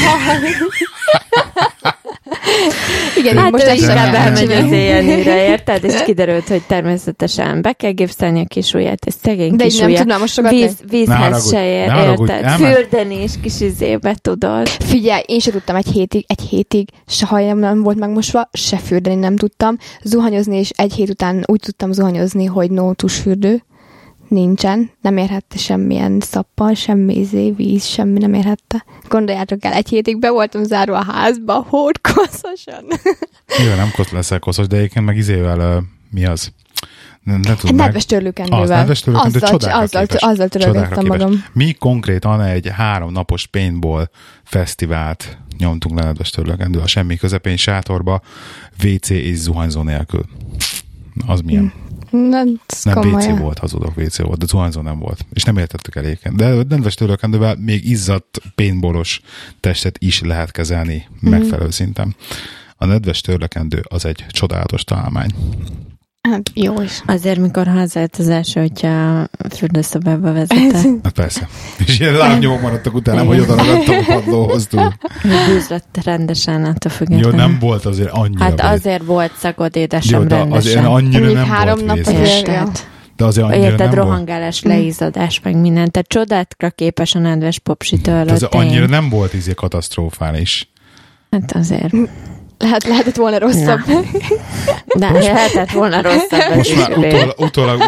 Igen, 3.16 3.38
Hát 3.38 3.50
most 3.50 3.72
inkább 3.74 4.14
elmegy 4.14 4.52
az 4.52 4.72
éjjelnyire, 4.72 5.46
érted? 5.48 5.84
És 5.84 6.02
kiderült, 6.04 6.48
hogy 6.48 6.62
természetesen 6.62 7.62
be 7.62 7.72
kell 7.72 7.90
gipszelni 7.90 8.40
a 8.40 8.44
kis 8.44 8.72
ujját, 8.72 9.04
és 9.06 9.14
szegény 9.22 9.56
De 9.56 9.64
így 9.64 9.70
kis 9.70 9.80
nem 9.80 9.94
tudnám. 9.94 10.22
Víz, 10.48 10.76
vízhez 10.90 11.48
se 11.48 11.64
ér, 11.64 11.92
érted? 11.96 12.48
Fürdeni 12.50 13.22
is 13.22 13.32
kis 13.42 13.60
izébe 13.60 14.14
tudod. 14.20 14.68
Figyelj, 14.68 15.22
én 15.26 15.38
se 15.38 15.50
tudtam 15.50 15.76
egy 15.76 15.86
hétig, 15.86 16.24
egy 16.28 16.40
hétig, 16.40 16.88
se 17.06 17.26
hajam 17.26 17.58
nem 17.58 17.82
volt 17.82 17.98
megmosva, 17.98 18.48
se 18.52 18.76
fürdeni 18.76 19.20
nem 19.20 19.36
tudtam. 19.36 19.76
Zuhanyozni 20.02 20.58
is 20.58 20.70
egy 20.70 20.92
hét 20.92 21.08
után 21.08 21.44
úgy 21.46 21.60
tudtam 21.60 21.92
zuhanyozni, 21.92 22.44
hogy 22.44 22.70
no 22.70 22.92
tusfürdő. 22.94 23.62
Nincsen, 24.30 24.90
nem 25.00 25.16
érhette 25.16 25.58
semmilyen 25.58 26.20
szappal, 26.20 26.74
semmi 26.74 27.16
izé, 27.18 27.50
víz, 27.50 27.84
semmi 27.84 28.18
nem 28.18 28.34
érhette. 28.34 28.84
Gondoljátok 29.08 29.64
el, 29.64 29.72
egy 29.72 29.88
hétig 29.88 30.18
be 30.18 30.30
voltam 30.30 30.64
zárva 30.64 30.98
a 30.98 31.12
házba, 31.12 31.66
hódkoszosan. 31.68 32.84
Jó, 33.66 33.74
nem 33.74 33.90
kosz 33.96 34.10
leszel 34.10 34.38
koszos, 34.38 34.66
de 34.66 34.76
egyébként 34.76 35.04
meg 35.04 35.16
izével, 35.16 35.76
uh, 35.76 35.82
mi 36.10 36.24
az? 36.24 36.52
Nem, 37.22 37.40
nem 37.40 37.56
tudom 37.56 37.76
nedves 37.76 38.06
törlőkendővel. 38.06 38.62
Az 38.62 38.68
nedves 38.68 39.00
törlőkendő 39.00 39.38
azzal, 39.38 39.58
csodákra 39.58 39.78
azzal, 39.82 40.06
képes. 40.06 40.22
azzal 40.22 40.48
Csodákra 40.48 40.72
törölgettem 40.72 41.02
képes. 41.02 41.18
magam. 41.18 41.44
Mi 41.52 41.72
konkrétan 41.72 42.42
egy 42.42 42.68
három 42.72 43.12
napos 43.12 43.46
paintball 43.46 44.08
fesztivált 44.44 45.38
nyomtunk 45.58 45.98
le 45.98 46.04
nedves 46.04 46.30
törlőkendő 46.30 46.78
a 46.78 46.86
semmi 46.86 47.16
közepén 47.16 47.56
sátorba, 47.56 48.20
WC 48.84 49.10
és 49.10 49.36
zuhanyzó 49.36 49.82
nélkül. 49.82 50.24
Az 51.26 51.40
milyen? 51.40 51.72
Na, 52.10 52.18
Nem 52.18 52.48
Mm, 52.88 52.92
komolyan. 52.92 53.32
WC 53.32 53.38
volt, 53.38 53.58
hazudok, 53.58 53.96
WC 53.96 54.18
volt, 54.18 54.38
de 54.38 54.46
zuhanyzó 54.46 54.80
nem 54.80 54.98
volt. 54.98 55.24
És 55.32 55.42
nem 55.42 55.56
értettük 55.56 55.96
el 55.96 56.04
egyébként. 56.04 56.36
De 56.36 56.48
nedves 56.48 56.94
törlőkendővel 56.94 57.56
még 57.56 57.88
izzadt 57.88 58.40
paintballos 58.54 59.20
testet 59.60 59.98
is 59.98 60.20
lehet 60.20 60.50
kezelni 60.50 61.06
Mhm. 61.20 61.30
megfelelő 61.30 61.70
szinten. 61.70 62.16
A 62.76 62.84
nedves 62.86 63.20
törlőkendő 63.20 63.82
az 63.88 64.04
egy 64.04 64.24
csodálatos 64.28 64.84
találmány. 64.84 65.30
Hát, 66.28 66.50
jó 66.54 66.80
is. 66.82 67.02
Azért, 67.06 67.38
mikor 67.38 67.66
hazajött 67.66 68.16
az 68.16 68.28
első, 68.28 68.60
hogyha 68.60 69.18
a 69.20 69.28
fürdőszobába 69.54 70.32
vezette, 70.32 70.78
Hát 71.02 71.12
persze. 71.14 71.48
És 71.86 71.98
ilyen 72.00 72.14
lábnyomok 72.14 72.60
maradtak 72.60 72.94
utána, 72.94 73.24
hogy 73.24 73.40
oda 73.40 73.54
ragadtam 73.54 73.96
a 73.98 74.04
padlóhoz 74.14 74.66
túl. 74.66 74.94
bűzlött 75.46 75.98
rendesen 76.04 76.64
attól 76.64 76.90
Jó, 76.92 76.96
függetlenül. 76.96 77.36
nem 77.38 77.58
volt 77.60 77.84
azért 77.84 78.10
annyira. 78.10 78.44
Hát 78.44 78.60
azért 78.60 79.04
volt 79.04 79.32
szagod 79.38 79.74
Jó, 79.76 79.82
édesem 79.82 80.28
de 80.28 80.34
azért 80.34 80.50
rendesen. 80.50 80.84
annyira 80.84 81.24
Még 81.26 81.34
nem 81.34 81.46
három 81.48 81.74
volt 81.74 81.86
nap 81.86 81.96
vészes. 81.96 82.14
azért- 82.14 82.48
Érted? 82.48 82.80
De 83.16 83.24
azért 83.24 83.46
annyira 83.46 83.62
Érted, 83.62 83.78
nem 83.78 83.88
volt. 83.90 84.02
rohangálás, 84.08 84.62
leízadás, 84.62 85.40
meg 85.42 85.56
minden. 85.56 85.90
Tehát 85.90 86.08
csodátra 86.08 86.70
képes 86.70 87.14
a 87.14 87.18
nedves 87.18 87.58
popsitől. 87.58 88.24
De 88.24 88.32
azért 88.32 88.54
annyira 88.54 88.86
nem 88.86 89.08
volt 89.08 89.34
izé 89.34 89.52
katasztrofális. 89.54 90.70
Hát 91.30 91.52
azért. 91.52 91.94
Lehet, 92.60 92.84
lehetett 92.84 93.16
volna 93.16 93.38
rosszabb. 93.38 93.80
De 94.98 95.10
lehetett 95.10 95.70
volna 95.70 96.02
rosszabb 96.02 96.40
ez 96.40 96.56
Most 96.56 96.76
már 96.76 96.90
utólag, 96.98 97.34
utólag, 97.38 97.82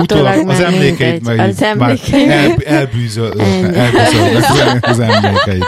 utólag 0.00 0.48
az 0.48 0.58
már 0.58 0.60
emlékeit 0.74 0.98
mindegy. 0.98 1.36
meg 1.36 1.38
Az 1.48 1.62
így 1.62 1.76
már 1.76 1.98
el, 2.12 2.56
elbűzöl, 2.64 3.40
elbűzölnek 3.40 4.86
az 4.90 5.00
emlékeit. 5.00 5.64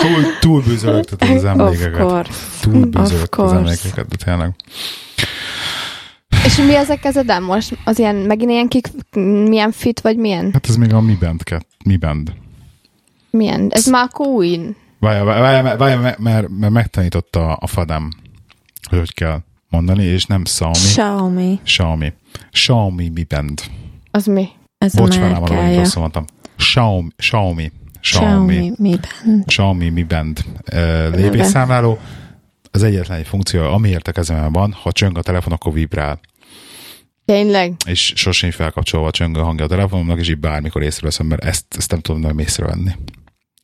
Túl, 0.00 0.22
túl 0.40 0.62
bűzölögteted 0.62 1.36
az 1.36 1.44
emlékeket. 1.44 2.00
course. 2.00 2.32
Túl 2.60 2.84
bűzölögteted 2.84 3.44
az 3.44 3.52
emlékeket, 3.52 4.08
de 4.08 4.16
tényleg. 4.24 4.50
És 6.44 6.56
mi 6.56 6.76
ezek 6.76 7.00
kezeden 7.00 7.42
most? 7.42 7.76
Az 7.84 7.98
ilyen, 7.98 8.14
megint 8.16 8.50
ilyen 8.50 8.68
kik, 8.68 8.86
milyen 9.48 9.72
fit, 9.72 10.00
vagy 10.00 10.16
milyen? 10.16 10.50
Hát 10.52 10.68
ez 10.68 10.76
még 10.76 10.92
a 10.92 11.00
Mi 11.00 11.16
Band, 11.20 11.42
kett, 11.42 11.66
mi 11.84 11.96
band. 11.96 12.32
Milyen? 13.30 13.68
Ez 13.70 13.86
már 13.86 14.04
akkor 14.10 14.26
új. 14.26 14.60
Várjál, 15.04 15.24
várjál, 15.24 15.76
várjál, 15.76 16.00
mert, 16.00 16.18
mert, 16.18 16.48
mert 16.48 16.72
megtanította 16.72 17.52
a 17.52 17.66
fadám, 17.66 18.10
hogy 18.88 18.98
hogy 18.98 19.14
kell 19.14 19.38
mondani, 19.68 20.04
és 20.04 20.26
nem 20.26 20.42
Xiaomi, 20.42 20.74
Xiaomi. 20.74 21.60
Xiaomi. 21.64 22.12
Xiaomi 22.50 23.08
Mi 23.08 23.24
Band. 23.24 23.62
Az 24.10 24.26
mi? 24.26 24.48
Ez 24.78 24.94
Bocs, 24.94 25.16
a 25.16 25.20
márkája. 25.20 25.78
rosszul 25.78 26.00
mondtam. 26.00 26.24
Xiaomi, 26.56 27.08
Xiaomi, 27.16 27.72
Xiaomi, 28.00 28.54
Xiaomi. 28.54 28.72
Miben? 28.76 29.44
Xiaomi 29.46 29.88
Mi 29.88 30.02
Band 30.02 30.44
uh, 30.72 31.14
lépésszámláló. 31.14 31.98
Az 32.70 32.82
egyetlen 32.82 33.18
egy 33.18 33.26
funkció, 33.26 33.62
amiért 33.62 34.08
a 34.08 34.12
kezemben 34.12 34.52
van, 34.52 34.72
ha 34.82 34.92
csöng 34.92 35.18
a 35.18 35.22
telefon, 35.22 35.52
akkor 35.52 35.72
vibrál. 35.72 36.20
Tényleg? 37.24 37.74
És 37.86 38.12
sosincs 38.16 38.54
felkapcsolva 38.54 39.06
a 39.06 39.10
csöngő 39.10 39.40
hangja 39.40 39.64
a 39.64 39.68
telefonomnak, 39.68 40.18
és 40.18 40.28
így 40.28 40.38
bármikor 40.38 40.82
észreveszem, 40.82 41.26
mert 41.26 41.44
ezt, 41.44 41.64
ezt 41.78 41.90
nem 41.90 42.00
tudom 42.00 42.20
nem 42.20 42.38
észrevenni. 42.38 42.90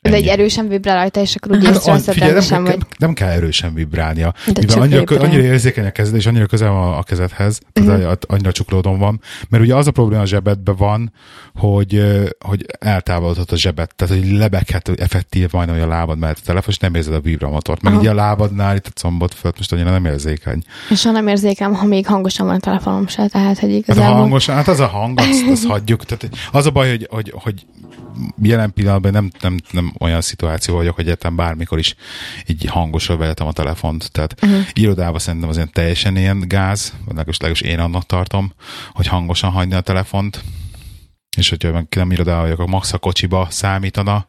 De 0.02 0.10
egy 0.10 0.22
Ennyi. 0.22 0.30
erősen 0.30 0.68
vibrál 0.68 0.96
rajta, 0.96 1.20
és 1.20 1.34
akkor 1.34 1.56
úgy 1.56 1.64
Hát, 1.66 1.74
észreveszed 1.74 2.14
figyelj, 2.14 2.32
nem, 2.48 2.62
vagy... 2.62 2.70
nem, 2.76 2.86
nem 2.98 3.12
kell 3.12 3.28
erősen 3.28 3.74
vibrálnia. 3.74 4.34
De 4.46 4.60
mivel 4.60 4.80
annyira, 4.80 4.98
vibrál. 4.98 5.20
annyira 5.24 5.42
érzékeny 5.42 5.84
a 5.86 5.90
kezed, 5.90 6.14
és 6.14 6.26
annyira 6.26 6.46
közel 6.46 6.70
van 6.70 6.92
a 6.92 7.02
kezedhez, 7.02 7.58
tehát 7.72 7.90
Mhm. 7.90 8.00
uh-huh. 8.00 8.16
annyira 8.28 8.52
csuklódon 8.52 8.98
van. 8.98 9.20
Mert 9.48 9.62
ugye 9.62 9.74
az 9.74 9.86
a 9.86 9.90
probléma 9.90 10.22
a 10.22 10.26
zsebedben 10.26 10.76
van, 10.76 11.12
hogy, 11.54 12.02
hogy 12.44 12.66
eltávolodhat 12.78 13.52
a 13.52 13.56
zsebet, 13.56 13.94
tehát 13.96 14.14
hogy 14.14 14.30
lebeghet 14.32 14.88
effektív 14.96 15.48
majdnem, 15.52 15.76
hogy 15.76 15.84
a 15.84 15.88
lábad 15.88 16.18
mellett 16.18 16.38
a 16.38 16.44
telefon, 16.46 16.70
és 16.70 16.78
nem 16.78 16.94
érzed 16.94 17.14
a 17.14 17.20
vibramotort. 17.20 17.82
Meg 17.82 17.92
Aha. 17.92 18.02
így 18.02 18.08
a 18.08 18.14
lábadnál, 18.14 18.76
itt 18.76 18.86
a 18.86 19.00
combot 19.00 19.34
fölött 19.34 19.56
most 19.56 19.72
annyira 19.72 19.90
nem 19.90 20.04
érzékeny. 20.04 20.62
És 20.90 21.04
ha 21.04 21.10
nem 21.10 21.28
érzékem, 21.28 21.74
ha 21.74 21.84
még 21.86 22.06
hangosan 22.06 22.46
van 22.46 22.54
a 22.54 22.58
telefonom 22.60 23.06
se, 23.06 23.26
tehát, 23.28 23.58
hogy 23.58 23.70
Hát, 23.70 23.78
igazából... 23.78 24.12
a 24.12 24.16
hangos, 24.20 24.46
hát 24.46 24.68
az 24.68 24.80
a 24.80 24.86
hang, 24.86 25.18
azt, 25.18 25.44
azt 25.50 25.64
hagyjuk. 25.66 26.04
Tehát 26.04 26.28
az 26.52 26.66
a 26.66 26.70
baj, 26.70 26.88
hogy, 26.88 27.06
hogy, 27.10 27.32
hogy 27.36 27.66
jelen 28.42 28.72
pillanatban 28.72 29.12
nem, 29.12 29.30
nem, 29.40 29.56
nem 29.70 29.92
olyan 29.98 30.20
szituáció 30.20 30.74
vagyok, 30.74 30.94
hogy 30.94 31.04
egyáltalán 31.04 31.36
bármikor 31.36 31.78
is 31.78 31.94
így 32.46 32.64
hangosra 32.64 33.16
vehetem 33.16 33.46
a 33.46 33.52
telefont. 33.52 34.10
Tehát 34.12 34.36
uh-huh. 34.42 34.60
irodában 34.72 35.18
szerintem 35.18 35.48
az 35.48 35.56
ilyen 35.56 35.70
teljesen 35.72 36.16
ilyen 36.16 36.44
gáz, 36.48 36.94
legalábbis, 37.06 37.36
legalábbis 37.36 37.68
én 37.68 37.78
annak 37.78 38.06
tartom, 38.06 38.52
hogy 38.92 39.06
hangosan 39.06 39.50
hagyni 39.50 39.74
a 39.74 39.80
telefont. 39.80 40.44
És 41.36 41.48
hogyha 41.48 41.72
meg 41.72 41.86
nem 41.96 42.10
irodában 42.10 42.42
vagyok, 42.42 42.58
akkor 42.58 42.70
max 42.70 42.92
a 42.92 42.98
kocsiba 42.98 43.46
számítana, 43.50 44.26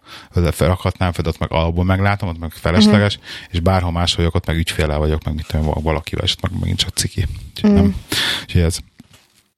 felrakhatnám, 0.51 1.11
fel, 1.11 1.25
ott 1.25 1.39
meg 1.39 1.51
alapból 1.51 1.83
meglátom, 1.83 2.29
ott 2.29 2.39
meg 2.39 2.51
felesleges, 2.51 3.15
uh-huh. 3.15 3.29
és 3.49 3.59
bárhol 3.59 3.91
más 3.91 4.15
vagyok, 4.15 4.35
ott 4.35 4.45
meg 4.45 4.57
ügyféle 4.57 4.95
vagyok, 4.95 5.23
meg 5.23 5.33
mit 5.33 5.47
tudom, 5.47 5.73
valakivel, 5.83 6.25
és 6.25 6.31
ott 6.31 6.49
meg 6.49 6.59
megint 6.59 6.79
csak 6.79 6.89
ciki. 6.95 7.25
Úgyhogy 7.49 7.69
Mm. 7.69 7.73
nem. 7.73 7.95
Úgyhogy 8.41 8.61
ez. 8.61 8.77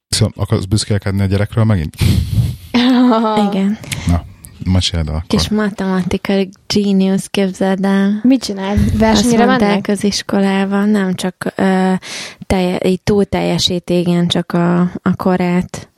Szóval 0.08 0.32
akarsz 0.36 0.64
büszkélkedni 0.64 1.22
a 1.22 1.26
gyerekről 1.26 1.64
megint? 1.64 1.96
Igen. 3.50 3.78
Na, 4.06 4.22
meséld 4.72 5.08
akkor. 5.08 5.22
Kis 5.26 5.48
matematikai 5.48 6.48
genius 6.66 7.28
képzeld 7.30 7.84
el. 7.84 8.20
Mit 8.22 8.42
csinál? 8.44 8.76
Versenyre 8.98 9.44
mennek? 9.44 9.88
az 9.88 10.04
iskolában, 10.04 10.88
nem 10.88 11.14
csak 11.14 11.52
ö, 11.56 11.92
telje, 12.46 12.78
így 12.84 13.00
túl 13.02 13.24
teljesít, 13.24 13.90
igen, 13.90 14.28
csak 14.28 14.52
a, 14.52 14.80
a 14.80 15.14
korát 15.16 15.88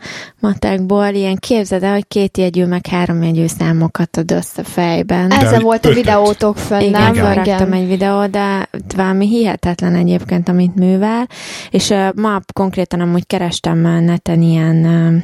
matekból. 0.40 1.06
Ilyen 1.06 1.36
képzeld 1.36 1.82
el, 1.82 1.92
hogy 1.92 2.08
két 2.08 2.38
jegyű, 2.38 2.64
meg 2.64 2.86
három 2.86 3.22
jegyű 3.22 3.46
számokat 3.46 4.16
ad 4.16 4.30
össze 4.30 4.62
fejben. 4.62 5.28
De 5.28 5.36
Ezzel 5.36 5.60
volt 5.60 5.84
a 5.84 5.88
ötöt. 5.88 6.02
videótok 6.04 6.56
fönn, 6.58 6.80
Igen, 6.80 7.00
nem? 7.02 7.14
felraktam 7.14 7.72
egy 7.72 7.86
videót, 7.86 8.30
de 8.30 8.68
valami 8.96 9.28
hihetetlen 9.28 9.94
egyébként, 9.94 10.48
amit 10.48 10.74
művel, 10.74 11.28
és 11.70 11.88
uh, 11.90 12.08
ma 12.14 12.40
konkrétan 12.52 13.00
amúgy 13.00 13.26
kerestem 13.26 13.78
neten 13.78 14.42
ilyen 14.42 14.76
uh, 14.84 15.12
ö, 15.12 15.16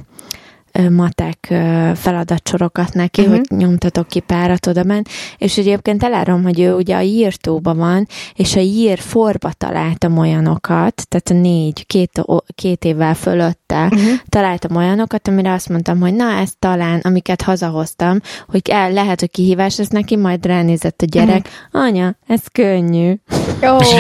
matek 0.90 1.54
feladatsorokat 1.94 2.92
neki, 2.94 3.20
uh-huh. 3.20 3.36
hogy 3.36 3.58
nyomtatok 3.58 4.08
ki 4.08 4.20
párat 4.20 4.66
oda 4.66 4.84
ment, 4.84 5.08
és 5.38 5.58
egyébként 5.58 6.02
elárom, 6.02 6.42
hogy 6.42 6.60
ő 6.60 6.74
ugye 6.74 6.96
a 6.96 7.00
írtóban 7.00 7.76
van, 7.76 8.06
és 8.34 8.56
a 8.56 8.60
ír 8.60 8.98
forba 8.98 9.50
találtam 9.58 10.18
olyanokat, 10.18 11.06
tehát 11.08 11.30
a 11.30 11.34
négy, 11.34 11.86
két, 11.86 12.22
két 12.54 12.84
évvel 12.84 13.14
fölötte 13.14 13.60
Uh-huh. 13.72 14.12
találtam 14.28 14.76
olyanokat, 14.76 15.28
amire 15.28 15.52
azt 15.52 15.68
mondtam, 15.68 16.00
hogy 16.00 16.14
na, 16.14 16.30
ezt 16.30 16.58
talán, 16.58 17.00
amiket 17.02 17.42
hazahoztam, 17.42 18.20
hogy 18.48 18.60
el, 18.70 18.92
lehet, 18.92 19.20
hogy 19.20 19.30
kihívás 19.30 19.76
lesz 19.76 19.88
neki, 19.88 20.16
majd 20.16 20.46
ránézett 20.46 21.02
a 21.02 21.04
gyerek, 21.04 21.48
anya, 21.70 22.16
ez 22.26 22.40
könnyű. 22.52 23.14
Ó, 23.62 23.76
És 23.80 23.92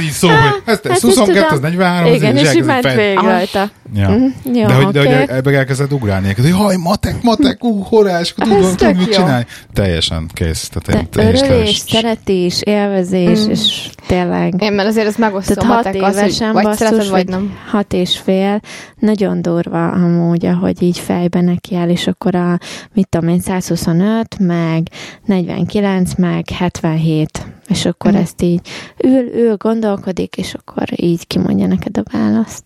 így 0.00 0.10
szó, 0.10 0.28
hogy 0.28 0.62
ez, 0.64 0.78
ez 0.84 0.90
ezt 0.90 1.00
22, 1.00 1.32
tudom. 1.32 1.54
ez 1.54 1.60
43, 1.60 2.06
ez 2.06 2.14
Igen, 2.14 2.36
és 2.36 2.40
így 2.40 2.46
elkezdett 2.46 2.82
ment 2.82 2.96
végig 2.96 3.18
Ah. 3.18 3.24
rajta. 3.24 3.70
Ja. 3.96 4.08
Mhm, 4.08 4.56
Jó, 4.56 4.66
De 4.66 4.74
hogy, 4.74 4.86
de 4.92 5.00
oké. 5.00 5.14
hogy 5.14 5.28
ebbe 5.28 5.50
elkezdett 5.56 5.92
ugrálni, 5.92 6.34
hogy 6.40 6.50
haj, 6.50 6.76
matek, 6.76 7.22
matek, 7.22 7.64
ú, 7.64 7.82
horás, 7.82 8.34
Ez 8.38 8.48
tudom, 8.48 8.76
tudom, 8.76 8.96
mit 8.96 9.06
jó. 9.06 9.12
csinálni. 9.12 9.46
Teljesen 9.72 10.30
kész. 10.32 10.68
Tehát 10.68 11.08
De 11.10 11.22
én, 11.22 11.26
örülés, 11.28 11.40
teljes- 11.48 11.88
szeretés, 11.88 12.60
élvezés, 12.62 13.44
Mm. 13.46 13.50
és 13.50 13.88
tényleg. 14.06 14.62
Én, 14.62 14.72
mert 14.72 14.88
azért 14.88 15.06
ez 15.06 15.16
megosztom 15.16 15.54
Tehát 15.56 15.74
hat 15.74 15.84
matek 15.84 16.02
az, 16.02 16.14
hogy 16.14 16.22
évesen 16.24 16.52
vagy 16.52 16.62
basszus, 16.64 16.86
szereted, 16.88 17.08
vagy 17.10 17.28
nem. 17.28 17.56
hat 17.70 17.92
és 17.92 18.18
fél, 18.18 18.60
nagyon 18.98 19.42
durva 19.42 19.88
amúgy, 19.90 20.46
ahogy 20.46 20.82
így 20.82 20.98
fejben 20.98 21.44
neki 21.44 21.76
áll, 21.76 21.88
és 21.88 22.06
akkor 22.06 22.34
a, 22.34 22.58
mit 22.94 23.08
tudom 23.08 23.28
én, 23.28 23.40
125, 23.40 24.38
meg 24.38 24.86
49, 25.24 26.14
meg 26.14 26.48
77, 26.48 27.46
és 27.68 27.84
akkor 27.84 28.10
Mhm. 28.12 28.20
ezt 28.20 28.42
így 28.42 28.60
ül, 29.04 29.30
ül, 29.34 29.56
gondolkodik, 29.56 30.36
és 30.36 30.54
akkor 30.54 30.84
így 30.96 31.26
kimondja 31.26 31.66
neked 31.66 31.96
a 31.98 32.02
választ. 32.12 32.62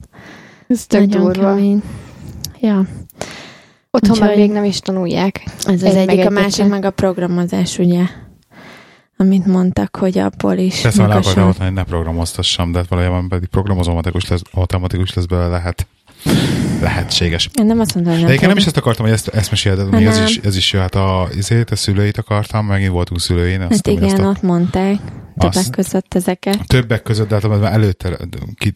Ez 0.69 0.87
tök 0.87 1.01
nagyon 1.07 1.23
durva. 1.23 1.55
kemény. 1.55 1.83
Ja, 2.61 2.87
Otthon 3.91 4.19
meg 4.19 4.29
Úgyhogy- 4.29 4.37
még 4.37 4.51
nem 4.51 4.65
is 4.65 4.81
tanulják. 4.81 5.43
ez 5.67 5.83
az 5.83 5.83
Egy 5.83 5.95
meg 6.07 6.09
egyik, 6.09 6.27
a 6.27 6.31
másik 6.31 6.67
meg 6.69 6.85
a 6.85 6.91
programozás, 6.91 7.79
ugye? 7.79 8.03
amit 9.21 9.47
mondtak, 9.47 9.97
hogy 9.97 10.19
abból 10.19 10.57
is. 10.57 10.81
Persze, 10.81 11.07
már 11.07 11.17
akartam 11.17 11.53
hogy 11.59 11.73
ne 11.73 11.85
programoztassam, 11.85 12.73
de 12.73 12.79
hát 12.79 12.89
valójában 12.89 13.29
pedig 13.29 13.49
programozó 13.49 13.91
automatikus 13.91 14.29
lesz, 14.29 14.43
automatikus 14.53 15.15
lesz 15.15 15.25
belőle 15.25 15.49
lehet. 15.49 15.87
Lehetséges. 16.81 17.49
Én 17.59 17.67
nem 17.67 17.81
azt 17.81 17.95
mondom, 17.95 18.13
hogy 18.13 18.21
De 18.23 18.27
nem, 18.27 18.37
egyébként 18.37 18.51
nem 18.51 18.61
is 18.61 18.67
ezt 18.67 18.77
akartam, 18.77 19.05
hogy 19.05 19.15
ezt, 19.15 19.29
ezt 19.29 19.51
mesélted, 19.51 19.91
még 19.91 20.07
ez 20.07 20.21
is, 20.21 20.37
ez 20.37 20.57
is 20.57 20.73
jöhet 20.73 20.95
a, 20.95 21.29
izét, 21.37 21.71
a 21.71 21.77
szülőit 21.77 22.19
akartam, 22.19 22.67
megint 22.67 22.91
voltunk 22.91 23.21
szülőin. 23.21 23.61
Azt 23.61 23.71
Hát 23.73 23.83
tudom, 23.83 24.03
igen, 24.03 24.15
azt 24.15 24.25
a, 24.25 24.29
ott 24.29 24.43
mondták 24.43 24.99
többek 25.39 25.57
Azt- 25.57 25.71
között 25.71 26.15
ezeket. 26.15 26.67
többek 26.67 27.03
között, 27.03 27.29
de 27.29 27.35
hát 27.35 27.61
már 27.61 27.73
előtte 27.73 28.19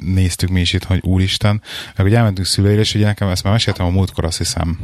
néztük 0.05 0.49
mi 0.49 0.61
is 0.61 0.73
itt, 0.73 0.85
hogy 0.85 1.01
úristen, 1.03 1.63
meg 1.97 2.07
hogy 2.07 2.15
elmentünk 2.15 2.47
szülőire, 2.47 2.81
és 2.81 2.95
ugye 2.95 3.05
nekem 3.05 3.29
ezt 3.29 3.43
már 3.43 3.53
meséltem 3.53 3.87
a 3.87 3.91
múltkor, 3.91 4.25
azt 4.25 4.39
hiszem, 4.39 4.79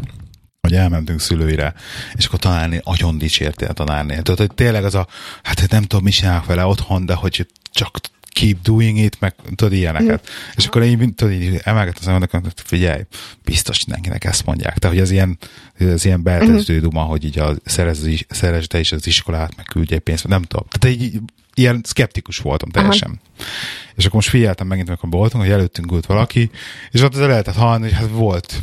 hogy 0.61 0.75
elmentünk 0.77 1.21
szülőire, 1.21 1.75
és 2.15 2.27
akkor 2.27 2.39
tanárné 2.39 2.81
nagyon 2.85 3.19
dicsértél 3.19 3.69
a 3.69 3.73
tanárnél. 3.73 4.23
Tudod, 4.23 4.39
hogy 4.39 4.55
tényleg 4.55 4.85
az 4.85 4.95
a, 4.95 5.07
hát 5.43 5.71
nem 5.71 5.83
tudom, 5.83 6.05
mi 6.05 6.11
csinálok 6.11 6.47
vele 6.47 6.65
otthon, 6.65 7.07
de 7.07 7.15
hogy 7.15 7.47
csak 7.71 7.99
keep 8.29 8.63
doing 8.63 8.99
it, 8.99 9.21
meg 9.21 9.35
tudod 9.55 9.73
ilyeneket. 9.73 10.29
Mm. 10.31 10.51
És 10.57 10.67
akkor 10.67 10.83
én 10.83 11.15
tudod, 11.15 11.33
így 11.33 11.61
emelgettem 11.63 12.01
az 12.01 12.07
embernek, 12.07 12.31
hogy 12.31 12.53
figyelj, 12.65 13.03
biztos 13.45 13.85
mindenkinek 13.85 14.25
ezt 14.25 14.47
mondják. 14.47 14.79
Tehát, 14.79 14.97
hogy 14.97 15.05
ez 15.05 15.11
ilyen, 15.11 15.39
ez 15.75 16.05
ilyen 16.05 16.23
beltestő 16.23 16.81
duma, 16.81 17.03
hogy 17.03 17.25
így 17.25 17.39
a 17.39 17.55
szerez, 17.65 18.09
szeresd 18.29 18.69
te 18.69 18.79
is 18.79 18.93
az 18.93 19.07
iskolát, 19.07 19.57
meg 19.57 19.65
küldj 19.65 19.95
egy 19.95 20.01
pénzt, 20.01 20.29
nem 20.29 20.43
tudom. 20.43 20.67
Tehát 20.69 20.97
így 20.97 21.21
ilyen 21.55 21.81
szkeptikus 21.85 22.39
voltam 22.39 22.69
teljesen. 22.69 23.09
Aha. 23.09 23.49
És 23.95 24.05
akkor 24.05 24.15
most 24.15 24.29
figyeltem 24.29 24.67
megint, 24.67 24.89
amikor 24.89 25.11
voltunk, 25.11 25.43
hogy 25.43 25.53
előttünk 25.53 25.93
ült 25.93 26.07
valaki, 26.07 26.51
és 26.91 27.03
ott 27.03 27.15
az 27.15 27.21
lehetett 27.21 27.55
hallani, 27.55 27.83
hogy 27.83 27.93
hát 27.93 28.11
volt, 28.11 28.63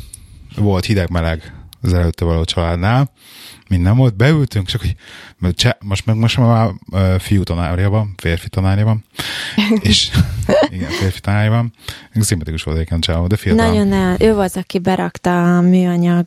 volt 0.55 0.85
hideg-meleg 0.85 1.53
az 1.81 1.93
előtte 1.93 2.25
való 2.25 2.43
családnál, 2.43 3.11
minden 3.69 3.97
volt, 3.97 4.15
beültünk, 4.15 4.67
csak 4.67 4.81
hogy 4.81 4.95
cse, 5.55 5.77
most 5.81 6.05
meg 6.05 6.15
most 6.15 6.37
már 6.37 6.69
fiú 7.19 7.43
tanárja 7.43 7.89
van, 7.89 8.13
férfi 8.17 8.49
tanárja 8.49 8.85
van, 8.85 9.05
és 9.79 10.11
igen, 10.75 10.89
férfi 10.89 11.19
tanárja 11.19 11.51
van, 11.51 11.73
szimpatikus 12.13 12.63
volt 12.63 12.77
egyébként 12.77 13.03
csávó, 13.03 13.27
de 13.27 13.35
fiatal. 13.35 13.67
Nagyon 13.67 13.93
el, 13.93 14.15
ő 14.19 14.37
az, 14.37 14.57
aki 14.57 14.79
berakta 14.79 15.57
a 15.57 15.61
műanyag, 15.61 16.25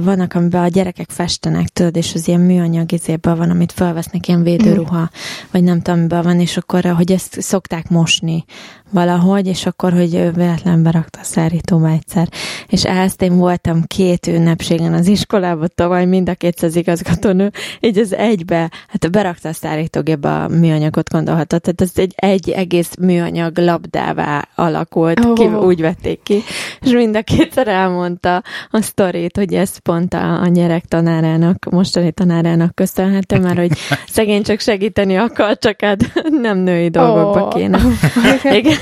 vannak, 0.00 0.34
amiben 0.34 0.62
a 0.62 0.68
gyerekek 0.68 1.10
festenek, 1.10 1.68
tudod, 1.68 1.96
és 1.96 2.14
az 2.14 2.28
ilyen 2.28 2.40
műanyag 2.40 2.92
izéből 2.92 3.36
van, 3.36 3.50
amit 3.50 3.72
felvesznek, 3.72 4.28
ilyen 4.28 4.42
védőruha, 4.42 5.10
vagy 5.50 5.62
nem 5.62 5.82
tudom, 5.82 5.98
amiben 5.98 6.22
van, 6.22 6.40
és 6.40 6.56
akkor, 6.56 6.84
hogy 6.84 7.12
ezt 7.12 7.40
szokták 7.40 7.88
mosni 7.88 8.44
valahogy, 8.90 9.46
és 9.46 9.66
akkor, 9.66 9.92
hogy 9.92 10.14
ő 10.14 10.30
véletlen 10.30 10.82
berakta 10.82 11.18
a 11.20 11.24
szárítóba 11.24 11.88
egyszer. 11.88 12.28
És 12.66 12.84
ezt 12.84 13.22
én 13.22 13.36
voltam 13.36 13.82
két 13.82 14.26
ünnepségen 14.26 14.92
az 14.92 15.06
iskolában, 15.06 15.68
tavaly 15.74 16.04
mind 16.14 16.28
a 16.28 16.34
kétszer 16.34 16.68
az 16.68 16.76
igazgatónő, 16.76 17.50
így 17.80 17.98
az 17.98 18.14
egybe, 18.14 18.70
hát 18.88 19.10
berakta 19.10 19.48
a 19.48 19.52
szárítógébe 19.52 20.34
a 20.34 20.48
műanyagot, 20.48 21.10
gondolhatod, 21.10 21.60
tehát 21.60 21.80
ez 21.80 21.90
egy, 21.94 22.12
egy 22.16 22.50
egész 22.50 22.94
műanyag 23.00 23.58
labdává 23.58 24.48
alakult, 24.54 25.24
Ó. 25.24 25.32
ki, 25.32 25.44
úgy 25.44 25.80
vették 25.80 26.22
ki, 26.22 26.42
és 26.80 26.90
mind 26.90 27.16
a 27.16 27.22
kétszer 27.22 27.68
elmondta 27.68 28.42
a 28.70 28.80
sztorit, 28.80 29.36
hogy 29.36 29.54
ez 29.54 29.76
pont 29.76 30.14
a, 30.14 30.42
a 30.42 30.48
gyerek 30.48 30.84
tanárának, 30.84 31.64
mostani 31.70 32.12
tanárának 32.12 32.74
köszönhető, 32.74 33.38
mert 33.38 33.58
hogy 33.58 33.72
szegény 34.16 34.42
csak 34.42 34.60
segíteni 34.60 35.16
akar, 35.16 35.58
csak 35.58 35.80
hát 35.80 36.12
nem 36.42 36.58
női 36.58 36.88
dolgokba 36.88 37.44
Ó. 37.44 37.48
kéne. 37.48 37.78
Igen. 38.58 38.76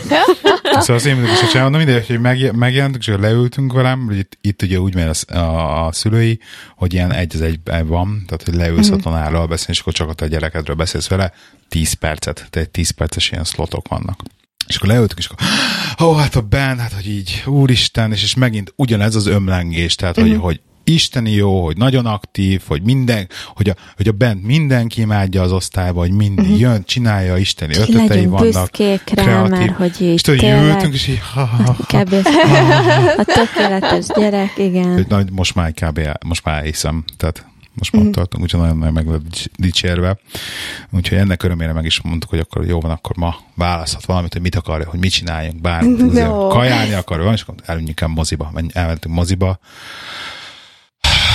Szóval 0.62 0.96
az 0.96 1.06
én 1.06 1.14
mindig 1.14 1.32
is 1.42 1.52
na 1.52 1.68
mindegy, 1.68 2.06
hogy 2.06 2.20
meg, 2.20 2.56
megjelentünk, 2.56 3.06
és 3.06 3.14
leültünk 3.20 3.72
velem, 3.72 4.04
hogy 4.06 4.18
itt, 4.18 4.38
itt 4.40 4.62
ugye 4.62 4.78
úgy 4.78 4.94
megy 4.94 5.10
a, 5.28 5.36
a, 5.36 5.86
a 5.86 5.92
szülői, 5.92 6.40
hogy 6.76 6.92
ilyen 6.92 7.10
egy 7.22 7.34
az 7.34 7.40
egyben 7.40 7.86
van, 7.86 8.22
tehát 8.26 8.42
hogy 8.44 8.54
leülsz 8.54 8.88
Mhm. 8.88 8.98
a 8.98 9.02
tanárral 9.02 9.46
beszélni, 9.46 9.72
és 9.72 9.80
akkor 9.80 9.92
csak 9.92 10.20
a 10.20 10.26
gyerekedről 10.26 10.76
beszélsz 10.76 11.08
vele, 11.08 11.32
10 11.68 11.92
percet, 11.92 12.46
tehát 12.50 12.70
10 12.70 12.90
perces 12.90 13.30
ilyen 13.30 13.44
szlotok 13.44 13.88
vannak. 13.88 14.20
És 14.66 14.76
akkor 14.76 14.88
leültünk, 14.88 15.18
és 15.18 15.26
akkor, 15.26 15.46
ó, 16.08 16.14
hát 16.14 16.34
a 16.36 16.40
Ben, 16.40 16.78
hát 16.78 16.92
hogy 16.92 17.08
így, 17.08 17.42
úristen, 17.46 18.12
és, 18.12 18.22
és 18.22 18.34
megint 18.34 18.72
ugyanez 18.76 19.14
az 19.14 19.26
ömlengés, 19.26 19.94
tehát 19.94 20.16
hogy, 20.16 20.36
hogy 20.36 20.60
isteni 20.92 21.30
jó, 21.30 21.64
hogy 21.64 21.76
nagyon 21.76 22.06
aktív, 22.06 22.62
hogy 22.66 22.82
minden, 22.82 23.28
hogy 23.54 23.68
a, 23.68 23.74
hogy 23.96 24.08
a 24.08 24.12
bent 24.12 24.42
mindenki 24.42 25.00
imádja 25.00 25.42
az 25.42 25.52
osztályba, 25.52 26.00
hogy 26.00 26.10
mindig 26.10 26.44
uh-huh. 26.44 26.60
jön, 26.60 26.84
csinálja, 26.84 27.36
isteni 27.36 27.72
Ki 27.72 27.80
ötletei 27.80 28.26
vannak. 28.26 28.76
rá, 28.76 28.96
kreatív. 29.04 29.50
mert 29.50 29.76
hogy 29.76 30.00
így 30.00 30.12
És 30.12 30.20
tudod, 30.20 30.40
tényleg- 30.40 30.74
ültünk, 30.74 30.94
és 30.94 31.06
így, 31.06 31.20
ha, 31.32 31.44
ha, 31.44 31.62
ha, 31.62 31.74
Kb. 32.02 32.14
a 33.16 33.24
tökéletes 33.24 34.06
gyerek, 34.16 34.52
igen. 34.56 35.06
na, 35.08 35.22
most 35.32 35.54
már 35.54 35.72
kb. 35.72 36.00
most 36.24 36.44
már 36.44 36.58
elhiszem, 36.58 37.04
tehát 37.16 37.46
most 37.74 37.92
már 37.92 38.04
mm. 38.04 38.10
tartunk, 38.10 38.42
úgyhogy 38.44 38.60
nagyon, 38.60 38.76
nagyon 38.76 38.92
meg 38.92 39.06
lett 39.06 39.22
dics- 39.22 39.50
dicsérve. 39.56 40.18
Úgyhogy 40.90 41.18
ennek 41.18 41.42
örömére 41.42 41.72
meg 41.72 41.84
is 41.84 42.00
mondtuk, 42.00 42.30
hogy 42.30 42.38
akkor 42.38 42.66
jó 42.66 42.80
van, 42.80 42.90
akkor 42.90 43.16
ma 43.16 43.36
választhat 43.54 44.04
valamit, 44.04 44.32
hogy 44.32 44.42
mit 44.42 44.54
akarja, 44.54 44.88
hogy 44.88 44.98
mit 45.00 45.12
csináljunk, 45.12 45.60
bármit. 45.60 46.12
No. 46.22 46.46
Kajálni 46.46 46.92
akar, 46.92 47.22
van, 47.22 47.32
és 47.32 47.42
akkor 47.42 47.54
elmenjünk 47.64 48.00
el 48.00 48.08
moziba. 48.08 48.52
Elmentünk 48.72 49.14
moziba. 49.14 49.58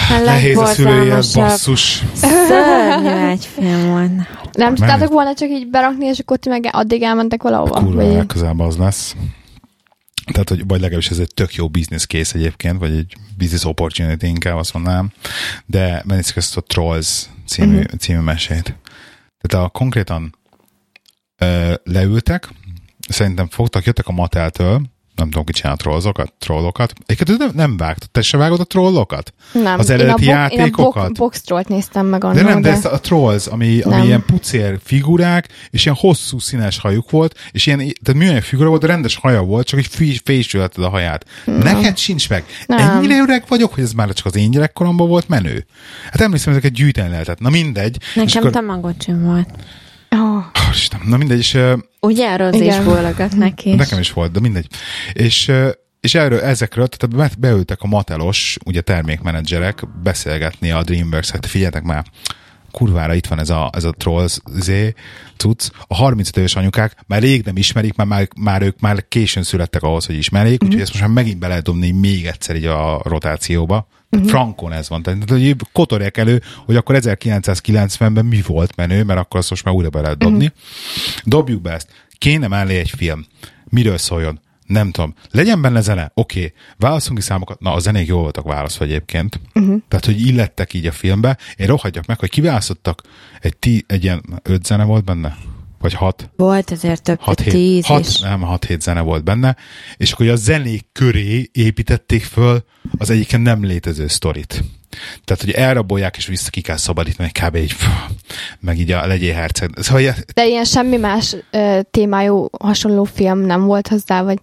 Nehéz 0.09 0.57
a 0.57 0.65
szülői, 0.65 1.09
basszus. 1.09 2.03
szörnyű 2.13 3.09
egy 3.09 3.45
film 3.45 3.89
volt. 3.89 4.11
Nem 4.51 4.75
tudtátok 4.75 5.09
volna 5.09 5.33
csak 5.33 5.49
így 5.49 5.69
berakni, 5.69 6.05
és 6.05 6.19
akkor 6.19 6.37
ti 6.37 6.49
meg 6.49 6.69
addig 6.71 7.01
elmentek 7.01 7.43
valahova? 7.43 7.79
Kurva 7.79 8.03
Vagy- 8.03 8.13
legközelebb 8.13 8.59
az 8.59 8.77
lesz. 8.77 9.15
Tehát, 10.31 10.49
hogy 10.49 10.67
vagy 10.67 10.79
legalábbis 10.79 11.09
ez 11.09 11.19
egy 11.19 11.33
tök 11.33 11.53
jó 11.53 11.69
business 11.69 12.05
case 12.05 12.37
egyébként, 12.37 12.79
vagy 12.79 12.91
egy 12.91 13.13
business 13.37 13.63
opportunity 13.63 14.23
inkább 14.23 14.57
azt 14.57 14.73
mondanám, 14.73 15.11
de 15.65 16.03
megnézzük 16.05 16.35
ezt 16.35 16.57
a 16.57 16.61
Trolls 16.61 17.25
című, 17.47 17.77
uh-huh. 17.77 17.99
című 17.99 18.19
mesét. 18.19 18.75
Tehát 19.41 19.65
a 19.65 19.69
konkrétan 19.69 20.35
ö, 21.37 21.73
leültek, 21.83 22.49
szerintem 23.09 23.47
fogtak, 23.47 23.85
jöttek 23.85 24.07
a 24.07 24.11
Mateltől, 24.11 24.81
nem 25.17 25.29
tudom, 25.29 25.45
ki 25.45 25.51
csinál 25.51 25.73
a 25.73 25.75
trollokat, 25.75 26.33
trollokat. 26.39 26.93
Egyébként 27.05 27.37
nem, 27.39 27.51
nem 27.53 27.77
vágtad, 27.77 28.09
te 28.09 28.21
se 28.21 28.37
vágod 28.37 28.59
a 28.59 28.63
trollokat? 28.63 29.33
Nem. 29.51 29.79
Az 29.79 29.89
én 29.89 29.95
a 29.95 29.99
eredeti 29.99 30.25
bo- 30.25 30.33
játékokat? 30.33 30.95
Én 30.95 31.01
a 31.01 31.07
bo- 31.07 31.17
box 31.17 31.41
trollt 31.41 31.67
néztem 31.67 32.05
meg 32.05 32.23
annól, 32.23 32.35
De 32.43 32.49
nem, 32.49 32.61
de 32.61 32.69
ezt 32.69 32.85
a 32.85 32.99
Trolls, 32.99 33.47
ami, 33.47 33.81
ami 33.81 33.95
Nem. 33.95 34.03
ilyen 34.05 34.23
pucér 34.25 34.79
figurák, 34.83 35.47
és 35.69 35.83
ilyen 35.85 35.97
hosszú 35.99 36.39
színes 36.39 36.79
hajuk 36.79 37.11
volt, 37.11 37.39
és 37.51 37.65
ilyen, 37.65 37.77
tehát 37.77 38.21
műanyag 38.21 38.41
figura 38.43 38.69
volt, 38.69 38.81
de 38.81 38.87
rendes 38.87 39.15
haja 39.15 39.41
volt, 39.41 39.67
csak 39.67 39.79
így 39.99 40.21
fésülheted 40.23 40.83
a 40.83 40.89
haját. 40.89 41.25
Neked 41.45 41.97
sincs 41.97 42.29
meg. 42.29 42.45
Nem. 42.65 42.89
Ennyire 42.89 43.17
öreg 43.17 43.43
vagyok, 43.47 43.73
hogy 43.73 43.83
ez 43.83 43.91
már 43.91 44.13
csak 44.13 44.25
az 44.25 44.35
én 44.35 44.51
gyerekkoromban 44.51 45.07
volt 45.07 45.27
menő. 45.27 45.65
Hát 46.11 46.21
emlékszem, 46.21 46.51
ezeket 46.51 46.71
gyűjteni 46.71 47.09
lehetett. 47.09 47.39
Na 47.39 47.49
mindegy. 47.49 47.97
Nekem 48.15 48.37
akkor, 48.37 48.51
tamagocsim 48.51 49.23
volt. 49.23 49.49
Oh. 50.09 50.35
oh, 50.37 50.43
Isten, 50.71 50.99
na 51.05 51.17
mindegy, 51.17 51.37
és 51.37 51.57
Ugye, 52.07 52.35
Rozi 52.35 52.57
is 52.57 52.73
Igen. 52.73 52.83
bólogat 52.83 53.35
neki. 53.35 53.69
is. 53.69 53.75
nekem 53.75 53.99
is 53.99 54.11
volt, 54.13 54.31
de 54.31 54.39
mindegy. 54.39 54.67
És 55.13 55.51
és 55.99 56.15
erről, 56.15 56.39
ezekről, 56.39 56.87
tehát 56.87 57.15
be- 57.15 57.39
beültek 57.39 57.81
a 57.81 57.87
Matelos, 57.87 58.57
ugye 58.65 58.81
termékmenedzserek 58.81 59.83
beszélgetni 60.03 60.71
a 60.71 60.83
Dreamworks, 60.83 61.29
hát 61.29 61.45
figyeljetek 61.45 61.83
már, 61.83 62.05
kurvára 62.71 63.13
itt 63.13 63.27
van 63.27 63.39
ez 63.39 63.49
a, 63.49 63.69
ez 63.73 63.83
a 63.83 63.91
Trolls 63.91 64.37
zé, 64.59 64.93
cucc. 65.37 65.69
A 65.87 65.95
35 65.95 66.37
éves 66.37 66.55
anyukák 66.55 66.95
már 67.07 67.21
rég 67.21 67.43
nem 67.45 67.57
ismerik, 67.57 67.95
mert 67.95 68.09
már, 68.09 68.27
már 68.35 68.61
ők 68.61 68.79
már 68.79 69.07
későn 69.07 69.43
születtek 69.43 69.83
ahhoz, 69.83 70.05
hogy 70.05 70.15
ismerjék, 70.15 70.53
mm-hmm. 70.53 70.65
úgyhogy 70.67 70.81
ezt 70.81 70.91
most 70.91 71.03
már 71.03 71.13
megint 71.13 71.39
be 71.39 71.47
lehet 71.47 71.63
dobni 71.63 71.91
még 71.91 72.25
egyszer 72.25 72.55
így 72.55 72.65
a 72.65 73.01
rotációba. 73.03 73.87
Mm-hmm. 74.15 74.27
Frankon 74.27 74.71
ez 74.71 74.89
van. 74.89 75.03
Tehát 75.03 75.29
hogy 75.29 75.55
kotorják 75.71 76.17
elő, 76.17 76.41
hogy 76.65 76.75
akkor 76.75 76.95
1990-ben 76.99 78.25
mi 78.25 78.41
volt 78.47 78.75
menő, 78.75 79.03
mert 79.03 79.19
akkor 79.19 79.39
azt 79.39 79.49
most 79.49 79.63
már 79.63 79.73
újra 79.73 79.89
be 79.89 80.01
lehet 80.01 80.17
dobni. 80.17 80.37
Mm-hmm. 80.37 80.47
Dobjuk 81.23 81.61
be 81.61 81.71
ezt. 81.71 81.89
Kéne 82.17 82.47
mellé 82.47 82.77
egy 82.77 82.89
film. 82.89 83.25
Miről 83.69 83.97
szóljon? 83.97 84.39
Nem 84.65 84.91
tudom. 84.91 85.13
Legyen 85.31 85.61
benne 85.61 85.81
zene? 85.81 86.11
Oké. 86.13 86.39
Okay. 86.39 86.53
Válaszunk 86.77 87.17
ki 87.17 87.23
számokat. 87.23 87.59
Na, 87.59 87.73
a 87.73 87.79
zenék 87.79 88.07
jól 88.07 88.21
voltak 88.21 88.45
választva 88.45 88.85
egyébként. 88.85 89.39
Uh-huh. 89.53 89.81
Tehát, 89.87 90.05
hogy 90.05 90.21
illettek 90.21 90.73
így 90.73 90.85
a 90.85 90.91
filmbe. 90.91 91.37
Én 91.55 91.67
rohadjak 91.67 92.05
meg, 92.05 92.19
hogy 92.19 92.29
kiválasztottak 92.29 93.01
egy, 93.39 93.57
tí, 93.57 93.83
egy 93.87 94.03
ilyen 94.03 94.41
öt 94.43 94.65
zene 94.65 94.83
volt 94.83 95.03
benne? 95.03 95.37
Vagy 95.79 95.93
hat? 95.93 96.29
Volt 96.35 96.71
azért 96.71 97.01
több, 97.03 97.19
Hat, 97.19 97.39
hét, 97.39 97.53
tíz 97.53 97.85
hat, 97.85 97.99
is. 98.05 98.19
nem, 98.19 98.41
hat 98.41 98.65
hét 98.65 98.81
zene 98.81 99.01
volt 99.01 99.23
benne, 99.23 99.55
és 99.97 100.11
akkor 100.11 100.27
a 100.27 100.35
zenék 100.35 100.85
köré 100.91 101.49
építették 101.51 102.23
föl 102.23 102.63
az 102.97 103.09
egyébként 103.09 103.43
nem 103.43 103.63
létező 103.65 104.07
sztorit. 104.07 104.63
Tehát, 105.25 105.43
hogy 105.43 105.51
elrabolják, 105.51 106.17
és 106.17 106.27
vissza 106.27 106.49
ki 106.49 106.61
kell 106.61 106.77
szabadítani, 106.77 107.31
kb. 107.31 107.55
így, 107.55 107.75
meg 108.59 108.79
így 108.79 108.91
a 108.91 109.05
legyél 109.07 109.33
herceg. 109.33 109.69
Szóval 109.75 110.13
De 110.33 110.47
ilyen 110.47 110.63
semmi 110.63 110.97
más 110.97 111.35
ö, 111.51 111.79
témájú 111.91 112.47
hasonló 112.59 113.03
film 113.03 113.39
nem 113.39 113.65
volt 113.65 113.87
hozzá, 113.87 114.21
vagy... 114.21 114.39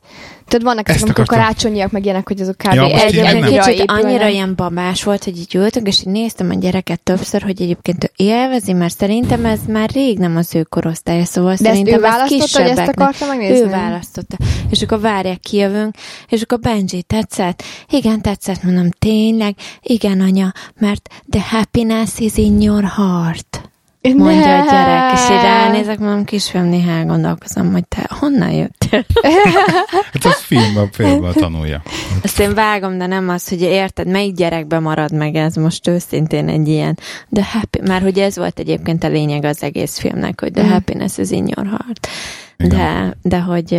Tudod, 0.48 0.66
vannak 0.66 0.88
ezek, 0.88 1.02
amikor 1.02 1.22
akartam. 1.24 1.44
karácsonyiak, 1.44 1.90
meg 1.90 2.04
ilyenek, 2.04 2.28
hogy 2.28 2.40
azok 2.40 2.56
kb. 2.56 2.72
Ja, 2.72 2.84
egy 2.84 3.14
épülnek. 3.14 3.90
annyira 4.04 4.28
ilyen 4.28 4.54
babás 4.54 5.02
volt, 5.02 5.24
hogy 5.24 5.38
így 5.38 5.54
ültünk, 5.54 5.86
és 5.86 6.00
így 6.00 6.06
néztem 6.12 6.50
a 6.50 6.54
gyereket 6.54 7.00
többször, 7.00 7.42
hogy 7.42 7.62
egyébként 7.62 8.04
ő 8.04 8.10
élvezi, 8.16 8.72
mert 8.72 8.96
szerintem 8.96 9.44
ez 9.44 9.60
már 9.68 9.90
rég 9.90 10.18
nem 10.18 10.36
az 10.36 10.54
ő 10.54 10.62
korosztálya, 10.62 11.24
szóval 11.24 11.54
De 11.54 11.56
ezt 11.56 11.62
szerintem 11.64 11.94
ő 12.02 12.04
ez 12.04 12.10
választotta, 12.10 12.34
hogy 12.34 12.42
ezt 12.42 12.52
kisebbeknek- 12.56 12.98
akarta 13.00 13.26
megnézni? 13.26 13.66
Ő 13.66 13.68
választotta. 13.68 14.36
És 14.70 14.82
akkor 14.82 15.00
várják, 15.00 15.40
kijövünk, 15.40 15.94
és 16.28 16.42
akkor 16.42 16.58
Benji 16.58 17.02
tetszett. 17.02 17.62
Igen, 17.90 18.20
tetszett, 18.20 18.62
mondom, 18.62 18.90
tényleg. 18.90 19.54
Igen, 19.82 20.20
anya, 20.20 20.52
mert 20.78 21.08
the 21.30 21.42
happiness 21.50 22.18
is 22.18 22.36
in 22.36 22.60
your 22.60 22.84
heart. 22.84 23.68
Mondja 24.12 24.60
a 24.60 24.64
gyerek, 24.70 25.12
és 25.12 25.20
így 25.30 25.42
ránézek, 25.42 25.98
mondom, 25.98 26.24
kisfiam, 26.24 26.64
néha 26.64 26.90
elgondolkozom, 26.90 27.72
hogy 27.72 27.88
te 27.88 28.06
honnan 28.08 28.50
jöttél? 28.50 29.04
Hát 30.12 30.24
az 30.24 30.40
filmben, 30.40 30.90
filmben 30.92 31.32
tanulja. 31.32 31.82
Ezt 32.22 32.40
én 32.40 32.54
vágom, 32.54 32.98
de 32.98 33.06
nem 33.06 33.28
az, 33.28 33.48
hogy 33.48 33.60
érted, 33.60 34.06
melyik 34.06 34.34
gyerekbe 34.34 34.78
marad 34.78 35.12
meg 35.12 35.34
ez 35.34 35.54
most 35.54 35.88
őszintén 35.88 36.48
egy 36.48 36.68
ilyen, 36.68 36.98
de 37.28 37.44
happy, 37.44 37.80
már 37.86 38.02
hogy 38.02 38.18
ez 38.18 38.36
volt 38.36 38.58
egyébként 38.58 39.04
a 39.04 39.08
lényeg 39.08 39.44
az 39.44 39.62
egész 39.62 39.98
filmnek, 39.98 40.40
hogy 40.40 40.52
the 40.52 40.62
Mm. 40.62 40.70
happiness 40.70 41.18
is 41.18 41.30
in 41.30 41.46
your 41.46 41.66
heart. 41.66 42.08
Igen. 42.56 42.78
De, 42.78 43.16
de 43.22 43.40
hogy 43.40 43.72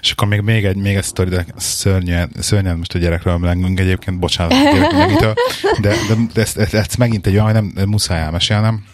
És 0.00 0.10
akkor 0.10 0.28
még, 0.28 0.40
még 0.40 0.64
egy, 0.64 0.76
még 0.76 0.96
egy 0.96 1.02
sztori, 1.02 1.30
de 1.30 1.44
szörnyen, 1.56 2.30
szörnyen 2.38 2.76
most 2.76 2.94
a 2.94 2.98
gyerekről 2.98 3.32
emlengünk 3.32 3.80
egyébként, 3.80 4.18
bocsánat, 4.18 4.52
a 4.52 5.16
de, 5.22 5.34
de, 5.80 5.94
de 6.34 6.40
ezt, 6.40 6.58
ezt, 6.58 6.74
ezt, 6.74 6.98
megint 6.98 7.26
egy 7.26 7.32
olyan, 7.32 7.44
hogy 7.44 7.54
nem, 7.54 7.72
nem 7.74 7.88
muszáj 7.88 8.20
elmesélnem, 8.20 8.84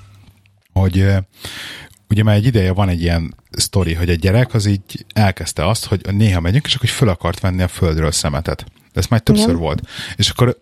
hogy 0.79 1.07
ugye 2.09 2.23
már 2.23 2.37
egy 2.37 2.47
ideje 2.47 2.73
van 2.73 2.89
egy 2.89 3.03
ilyen 3.03 3.35
sztori, 3.51 3.95
hogy 3.95 4.11
egy 4.11 4.19
gyerek 4.19 4.55
az 4.55 4.67
így 4.67 5.05
elkezdte 5.15 5.69
azt, 5.69 5.87
hogy 5.87 6.01
néha 6.11 6.41
megyünk, 6.41 6.67
és 6.67 6.75
akkor 6.75 6.89
föl 6.89 7.09
akart 7.09 7.41
venni 7.41 7.63
a 7.63 7.69
földről 7.69 8.13
szemetet. 8.13 8.65
De 8.93 9.01
ez 9.01 9.07
már 9.07 9.21
többször 9.21 9.49
Igen. 9.49 9.61
volt. 9.61 9.83
És 10.17 10.31
akkor 10.31 10.59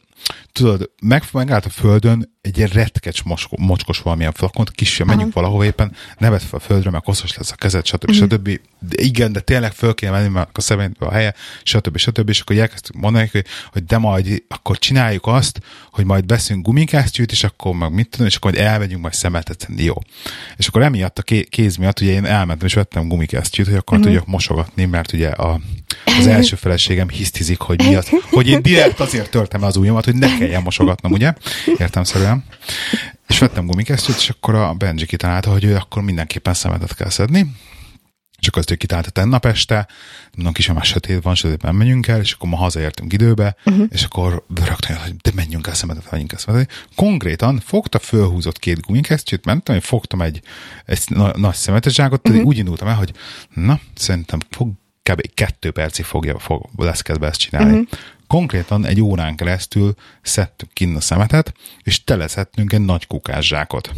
tudod, 0.53 0.91
meg, 1.03 1.23
megállt 1.33 1.65
a 1.65 1.69
földön 1.69 2.35
egy 2.41 2.57
ilyen 2.57 2.69
retkecs 2.69 3.23
mosko, 3.23 3.57
mocskos 3.59 3.99
valamilyen 3.99 4.33
flakont, 4.33 4.71
kisfiam, 4.71 5.09
menjünk 5.09 5.33
valahova 5.33 5.65
éppen, 5.65 5.93
nevet 6.19 6.43
fel 6.43 6.59
a 6.59 6.63
földre, 6.63 6.91
mert 6.91 7.05
koszos 7.05 7.37
lesz 7.37 7.53
a 7.53 7.55
kezed, 7.55 7.87
stb. 7.87 8.11
Mhm. 8.11 8.17
stb. 8.17 8.61
De 8.79 9.03
igen, 9.03 9.33
de 9.33 9.41
tényleg 9.41 9.73
föl 9.73 9.95
kéne 9.95 10.13
menni, 10.13 10.29
mert 10.29 10.59
a 10.59 10.61
személybe 10.61 11.07
a 11.07 11.13
helye, 11.13 11.35
stb. 11.63 11.97
stb. 11.97 12.29
És 12.29 12.41
akkor 12.41 12.57
elkezdtük 12.57 12.95
mondani, 12.95 13.29
hogy, 13.33 13.45
hogy 13.73 13.85
de 13.85 13.99
majd 13.99 14.43
akkor 14.49 14.79
csináljuk 14.79 15.27
azt, 15.27 15.61
hogy 15.91 16.05
majd 16.05 16.27
veszünk 16.27 16.65
gumikesztyűt, 16.65 17.33
és 17.33 17.45
akkor 17.45 17.75
meg 17.75 17.93
mit 17.93 18.09
tudom, 18.09 18.27
és 18.27 18.37
akkor 18.37 18.53
majd 18.53 18.65
elmegyünk 18.65 19.03
majd 19.03 19.15
szemetet 19.15 19.61
szedni, 19.61 19.83
jó. 19.83 19.95
És 20.57 20.67
akkor 20.67 20.83
emiatt 20.83 21.19
a 21.19 21.23
ké- 21.23 21.49
kéz 21.49 21.77
miatt 21.77 22.01
ugye 22.01 22.13
én 22.13 22.25
elmentem 22.25 22.67
és 22.67 22.75
vettem 22.75 23.09
gumikesztyűt, 23.09 23.67
hogy 23.67 23.77
akkor 23.77 23.99
uh-huh. 23.99 24.13
tudjak 24.13 24.33
mosogatni, 24.33 24.85
mert 24.85 25.13
ugye 25.13 25.29
a, 25.29 25.61
az 26.18 26.27
első 26.27 26.57
feleségem 26.57 27.09
hisztizik, 27.09 27.61
hogy 27.61 27.83
mi 27.88 27.94
az, 27.94 28.09
hogy 28.31 28.49
én 28.49 28.62
direkt 28.62 29.01
azért 29.01 29.31
törtem 29.31 29.62
az 29.62 29.77
ujjamat, 29.77 30.05
hogy 30.05 30.14
ne 30.14 30.38
kelljen 30.38 30.62
mosogatnom, 30.62 31.12
ugye? 31.12 31.35
Értemszerűen. 31.79 32.44
És 33.29 33.38
vettem 33.38 33.66
gumikesztyűt, 33.66 34.16
és 34.16 34.31
akkor 34.31 34.55
a 34.55 34.75
Benji 34.75 35.07
kitalálta, 35.07 35.51
hogy 35.51 35.64
ő 35.64 35.75
akkor 35.75 36.03
mindenképpen 36.03 36.55
szemetet 36.55 36.94
kell 36.94 37.11
szedni. 37.11 37.46
És 38.40 38.49
akkor 38.49 38.59
azt 38.59 38.70
ő 38.70 38.75
kitalálta 38.75 39.11
tennap 39.11 39.46
este, 39.46 39.88
mondom, 40.35 40.53
kis 40.53 40.72
már 40.72 40.85
sötét 40.85 41.22
van, 41.22 41.35
sötétben 41.35 41.75
menjünk 41.75 42.07
el, 42.07 42.20
és 42.20 42.33
akkor 42.33 42.49
ma 42.49 42.57
hazaértünk 42.57 43.12
időbe, 43.12 43.57
uh-huh. 43.64 43.87
és 43.88 44.05
akkor 44.05 44.44
rögtön 44.55 44.96
hogy 44.96 45.16
de 45.16 45.31
menjünk 45.35 45.66
el 45.66 45.75
szemetet, 45.75 46.11
menjünk 46.11 46.33
el 46.33 46.38
szemetet. 46.38 46.87
Konkrétan 46.94 47.61
fogta, 47.64 47.99
fölhúzott 47.99 48.59
két 48.59 48.81
gumikesztyűt, 48.81 49.44
mentem, 49.44 49.75
én 49.75 49.81
fogtam 49.81 50.22
egy, 50.22 50.40
egy 50.85 51.01
na- 51.07 51.37
nagy 51.37 51.55
szemetes 51.55 51.94
zsákot, 51.94 52.29
uh-huh. 52.29 52.44
úgy 52.44 52.59
indultam 52.59 52.88
el, 52.88 52.94
hogy 52.94 53.12
na, 53.55 53.81
szerintem 53.94 54.38
fog, 54.51 54.72
kb. 55.11 55.35
kettő 55.35 55.71
percig 55.71 56.05
fogja, 56.05 56.38
fog, 56.38 56.62
lesz 56.77 57.03
kedve 57.03 57.27
ezt 57.27 57.40
csinálni. 57.40 57.71
Uh-huh. 57.71 57.88
Konkrétan 58.27 58.87
egy 58.87 59.01
órán 59.01 59.37
keresztül 59.37 59.95
szedtük 60.23 60.73
kinn 60.73 60.97
a 60.97 61.01
szemetet, 61.01 61.53
és 61.83 62.05
teleszettünk 62.05 62.73
egy 62.73 62.85
nagy 62.85 63.07
kukás 63.07 63.47
zsákot. 63.47 63.90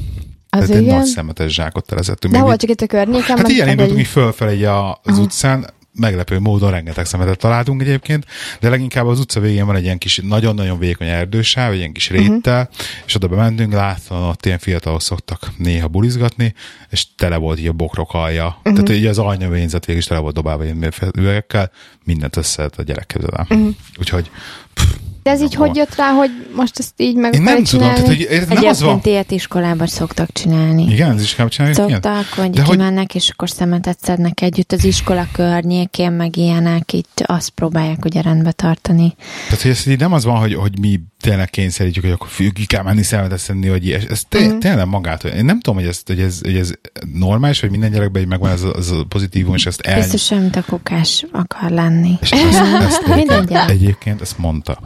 Az 0.50 0.66
Tehát 0.66 0.82
egy 0.82 0.86
nagy 0.86 1.04
szemetes 1.04 1.52
zsákot 1.52 1.86
telezettünk. 1.86 2.34
De 2.34 2.40
hol 2.40 2.56
csak 2.56 2.70
itt 2.70 2.80
a 2.80 2.86
környéken? 2.86 3.36
Hát 3.36 3.48
elindultunk 3.48 3.90
vagy- 3.90 3.98
így 3.98 4.06
fölfelé 4.06 4.64
az 5.02 5.18
utcán, 5.18 5.66
meglepő 5.98 6.38
módon 6.38 6.70
rengeteg 6.70 7.06
szemetet 7.06 7.38
találtunk 7.38 7.80
egyébként, 7.80 8.26
de 8.60 8.68
leginkább 8.68 9.06
az 9.06 9.20
utca 9.20 9.40
végén 9.40 9.66
van 9.66 9.76
egy 9.76 9.82
ilyen 9.82 9.98
kis, 9.98 10.20
nagyon-nagyon 10.24 10.78
vékony 10.78 11.08
erdősáv, 11.08 11.72
egy 11.72 11.78
ilyen 11.78 11.92
kis 11.92 12.10
réttel, 12.10 12.60
uh-huh. 12.70 12.86
és 13.06 13.14
oda 13.14 13.28
bementünk, 13.28 13.72
láttam, 13.72 14.22
ott 14.28 14.46
ilyen 14.46 14.58
fiatalok 14.58 15.02
szoktak 15.02 15.50
néha 15.56 15.88
bulizgatni, 15.88 16.54
és 16.90 17.06
tele 17.16 17.36
volt 17.36 17.58
így 17.58 17.66
a 17.66 17.72
bokrok 17.72 18.14
alja. 18.14 18.46
Uh-huh. 18.46 18.72
Tehát 18.72 18.90
így 18.90 19.06
az 19.06 19.18
alnyavényzet 19.18 19.84
végig 19.84 20.00
is 20.00 20.08
tele 20.08 20.20
volt 20.20 20.34
dobálva 20.34 20.64
ilyen 20.64 20.92
üvegekkel, 21.16 21.70
mindent 22.04 22.36
összehet 22.36 22.78
a 22.78 22.82
gyerek 22.82 23.06
képzel. 23.06 23.46
Uh-huh. 23.50 23.74
Úgyhogy 23.98 24.30
pff, 24.74 24.94
De 25.28 25.34
ez 25.34 25.42
így 25.42 25.52
Jó. 25.52 25.60
hogy 25.60 25.76
jött 25.76 25.94
rá, 25.94 26.10
hogy 26.10 26.30
most 26.56 26.78
ezt 26.78 26.92
így 26.96 27.16
meg 27.16 27.34
én 27.34 27.42
nem 27.42 27.64
tudom, 27.64 27.88
tehát, 27.88 28.06
hogy 28.06 28.22
ez 28.22 28.46
nem 28.48 28.64
az 28.64 28.80
van. 28.80 28.88
egyébként 28.90 29.06
ilyet 29.06 29.30
iskolában 29.30 29.86
szoktak 29.86 30.32
csinálni. 30.32 30.92
Igen, 30.92 31.10
ez 31.14 31.22
is 31.22 31.34
kell 31.34 31.48
csinálni. 31.48 31.76
ilyen? 31.76 31.90
Szoktak, 31.90 32.26
hogy 32.36 32.50
De 32.50 32.62
hogy- 32.62 32.76
kimennek, 32.76 33.14
és 33.14 33.28
akkor 33.28 33.50
szemetet 33.50 33.98
szednek 34.02 34.40
együtt 34.40 34.72
az 34.72 34.84
iskola 34.84 35.26
környékén, 35.32 36.12
meg 36.12 36.36
ilyenek, 36.36 36.92
itt 36.92 37.22
azt 37.26 37.48
próbálják 37.50 38.04
ugye 38.04 38.20
rendbe 38.22 38.52
tartani. 38.52 39.14
Tehát, 39.48 39.62
hogy 39.62 39.70
ez 39.70 39.86
így 39.86 39.98
nem 39.98 40.12
az 40.12 40.24
van, 40.24 40.36
hogy, 40.38 40.54
hogy 40.54 40.78
mi 40.80 41.00
tényleg 41.20 41.50
kényszerítjük, 41.50 42.04
hogy 42.04 42.12
akkor 42.12 42.28
ki 42.52 42.66
kell 42.66 42.82
menni 42.82 43.02
szemetet 43.02 43.38
szedni, 43.38 43.68
vagy 43.68 43.86
ilyes. 43.86 44.04
Ez 44.04 44.22
té- 44.28 44.46
Mhm. 44.48 44.58
tényleg 44.58 44.86
magától. 44.86 45.30
Én 45.30 45.44
nem 45.44 45.60
tudom, 45.60 45.78
hogy 45.78 45.88
ez, 45.88 46.00
hogy 46.06 46.20
ez, 46.20 46.40
hogy 46.42 46.56
ez 46.56 46.72
normális, 47.12 47.60
hogy 47.60 47.70
minden 47.70 47.90
gyerekben 47.90 48.22
így 48.22 48.28
megvan 48.28 48.50
ez 48.50 48.62
a, 48.62 48.74
ez 48.78 48.90
a 48.90 49.04
pozitívum, 49.04 49.54
és 49.54 49.66
ezt 49.66 49.80
el... 49.80 49.98
Biztos, 49.98 50.28
hogy 50.28 50.40
mint 50.40 50.56
a 50.56 50.62
kukás 50.62 51.24
akar 51.32 51.70
lenni. 51.70 52.18
És 52.20 52.30
ezt, 52.30 52.44
ezt 52.54 53.06
Minden 53.06 53.18
egyébként, 53.18 53.48
gyerek. 53.48 53.70
egyébként 53.70 54.20
ezt 54.20 54.38
mondta. 54.38 54.78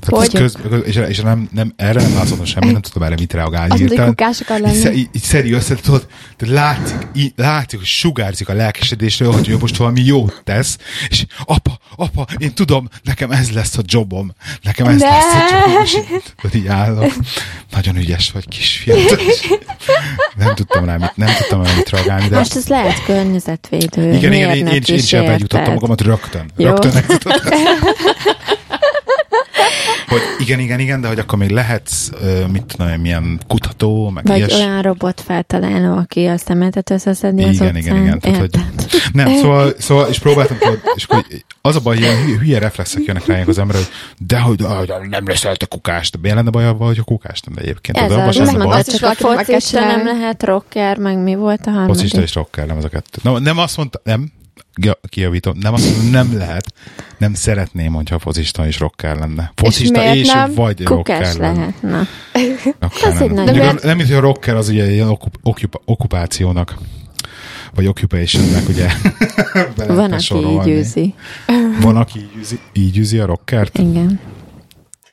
Tehát 0.00 0.34
ez 0.34 0.52
köz, 0.62 0.82
és, 0.84 0.96
és 0.96 1.20
nem, 1.20 1.48
nem, 1.52 1.72
erre 1.76 2.02
nem 2.02 2.14
látszottam 2.14 2.44
semmi, 2.44 2.72
nem 2.72 2.80
tudom 2.80 3.02
erre 3.02 3.14
mit 3.18 3.32
reagálni. 3.32 3.72
Az, 3.72 3.80
hogy 3.80 4.00
kukás 4.06 4.40
akar 4.40 4.56
Így, 4.56 4.62
lenni. 4.64 4.76
sze- 4.78 4.92
így, 4.94 5.08
így 5.12 5.22
szedi 5.22 5.52
össze, 5.52 5.74
tudod, 5.74 6.06
de 6.38 6.50
látszik, 6.52 6.96
így, 7.14 7.32
látszik, 7.36 7.78
hogy 7.78 7.88
sugárzik 7.88 8.48
a 8.48 8.52
lelkesedésről, 8.52 9.32
hogy 9.32 9.48
ő 9.48 9.56
most 9.58 9.76
valami 9.76 10.00
jót 10.00 10.40
tesz, 10.44 10.78
és 11.08 11.26
apa, 11.44 11.78
apa, 11.96 12.26
én 12.38 12.54
tudom, 12.54 12.88
nekem 13.02 13.30
ez 13.30 13.50
lesz 13.50 13.76
a 13.78 13.82
jobom, 13.86 14.32
nekem 14.62 14.86
ez 14.86 15.00
Ne! 15.00 15.08
lesz 15.08 15.34
a 15.34 15.54
jobom, 15.54 15.73
és 15.82 15.96
így, 16.54 16.66
állok. 16.66 17.12
Nagyon 17.70 17.96
ügyes 17.96 18.30
vagy, 18.30 18.48
kisfiam. 18.48 18.98
Nem 20.36 20.54
tudtam 20.54 20.84
rá 20.84 20.96
mit, 20.96 21.16
nem 21.16 21.34
tudtam 21.38 21.62
rá 21.62 21.74
mit 21.76 21.90
reagálni, 21.90 22.28
de 22.28 22.36
Most 22.38 22.56
ez 22.56 22.66
lehet 22.66 23.04
környezetvédő. 23.04 24.12
igen, 24.12 24.32
igen, 24.32 24.50
én, 24.50 24.66
én, 24.66 24.82
én 24.86 24.94
is, 24.96 25.06
sem 25.06 25.24
bejutottam 25.24 25.74
magamat 25.74 26.00
rögtön. 26.00 26.50
Jó. 26.56 26.68
Rögtön. 26.68 26.92
hogy 30.18 30.46
igen, 30.46 30.58
igen, 30.58 30.80
igen, 30.80 31.00
de 31.00 31.08
hogy 31.08 31.18
akkor 31.18 31.38
még 31.38 31.50
lehetsz, 31.50 32.10
mit 32.52 32.62
tudom, 32.62 32.88
én, 32.88 32.98
milyen 32.98 33.40
kutató, 33.48 34.10
meg 34.10 34.26
Vagy 34.26 34.36
ilyes. 34.36 34.52
olyan 34.52 34.82
robot 34.82 35.20
feltaláló, 35.20 35.96
aki 35.96 36.26
a 36.26 36.36
szemetet 36.36 36.90
összeszedni 36.90 37.44
az 37.44 37.54
Igen, 37.54 37.66
utcán. 37.66 37.76
igen, 37.76 37.96
igen. 37.96 38.18
Tehát, 38.18 38.38
hogy, 38.38 38.50
nem, 39.12 39.34
szóval, 39.34 39.72
szóval, 39.78 40.08
és 40.08 40.18
próbáltam, 40.18 40.58
tudod, 40.58 40.80
és 40.94 41.04
akkor 41.04 41.24
az 41.60 41.76
a 41.76 41.80
baj, 41.80 41.96
hogy 41.96 42.06
hülye, 42.06 42.38
hülye 42.38 42.58
reflexek 42.58 43.04
jönnek 43.04 43.26
rá 43.26 43.42
az 43.46 43.58
ember, 43.58 43.76
hogy 43.76 43.88
de 44.18 44.38
hogy 44.38 44.64
nem 45.08 45.26
lesz 45.26 45.44
el 45.44 45.54
a 45.60 45.66
kukást. 45.66 46.12
De 46.12 46.18
miért 46.22 46.36
lenne 46.36 46.50
baj 46.50 46.66
avval, 46.66 46.86
hogy 46.86 46.98
a 46.98 47.02
kukást 47.02 47.46
nem, 47.46 47.54
de 47.54 47.60
egyébként. 47.60 47.98
Ez 47.98 48.10
abban 48.10 48.28
az, 48.28 48.36
baj. 48.36 48.66
az 48.66 48.76
Azt 48.76 48.96
csak 48.96 49.10
a 49.10 49.14
focista 49.14 49.80
nem 49.80 50.04
lehet 50.04 50.42
rocker, 50.44 50.98
meg 50.98 51.18
mi 51.18 51.34
volt 51.34 51.66
a 51.66 51.70
harmadik? 51.70 51.94
Focista 51.94 52.20
és 52.20 52.34
rocker, 52.34 52.66
nem 52.66 52.76
az 52.76 52.84
a 52.84 52.88
kettő. 52.88 53.18
No, 53.22 53.38
nem 53.38 53.58
azt 53.58 53.76
mondta, 53.76 54.00
nem, 54.04 54.32
Ja, 54.80 55.00
kijavítom, 55.08 55.54
nem 55.60 55.72
azt 55.74 56.10
nem 56.10 56.36
lehet, 56.36 56.72
nem 57.18 57.34
szeretném, 57.34 57.92
hogyha 57.92 58.18
focista 58.18 58.66
és 58.66 58.78
rocker 58.78 59.16
lenne. 59.16 59.52
Focista 59.54 60.00
miért 60.00 60.14
és, 60.14 60.32
nem? 60.32 60.54
vagy 60.54 60.82
Kukás 60.82 61.34
rocker 61.34 61.36
lenne. 61.36 61.58
lehet, 61.58 61.82
na. 61.82 62.02
Rocker 62.80 63.08
Az 63.12 63.18
lenne. 63.20 63.42
egy 63.42 63.48
a- 63.48 63.52
miért- 63.52 63.82
Nem, 63.82 63.96
mint 63.96 64.08
hogy 64.08 64.16
a 64.16 64.20
rocker 64.20 64.54
az 64.54 64.68
ugye 64.68 64.90
ilyen 64.92 65.08
okup, 65.08 65.36
okup, 65.42 65.80
okupációnak, 65.84 66.74
vagy 67.74 67.86
occupationnek 67.86 68.68
ugye 68.68 68.86
Van, 69.76 69.86
lehetne 69.86 70.14
aki 70.14 70.24
sorolni. 70.24 70.70
így 70.70 70.76
űzi. 70.78 71.14
Van, 71.80 71.96
aki 71.96 72.18
így 72.18 72.30
űzi, 72.38 72.58
így 72.72 72.98
űzi 72.98 73.18
a 73.18 73.26
rockert? 73.26 73.78
Igen. 73.78 74.20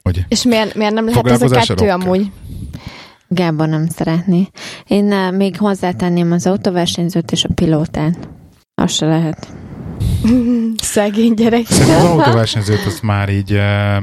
Hogy 0.03 0.25
És 0.27 0.43
miért, 0.43 0.75
miért 0.75 0.93
nem 0.93 1.05
lehet 1.05 1.27
ez 1.27 1.41
a 1.41 1.45
a 1.45 1.49
kettő 1.49 1.73
rocker. 1.73 1.89
amúgy? 1.89 2.31
Gábor 3.27 3.67
nem 3.67 3.87
szeretné. 3.87 4.47
Én 4.87 5.05
uh, 5.13 5.35
még 5.35 5.57
hozzátenném 5.57 6.31
az 6.31 6.45
autóversenyzőt 6.47 7.31
és 7.31 7.43
a 7.43 7.49
pilótát. 7.55 8.29
Az 8.81 8.91
se 8.91 9.05
lehet. 9.05 9.47
Szegény 10.77 11.33
gyerek. 11.33 11.65
Szerintem 11.65 11.97
az 11.97 12.03
autóversenyzőt 12.03 12.85
az 12.85 12.99
már 12.99 13.29
így, 13.29 13.53
eh, 13.53 13.97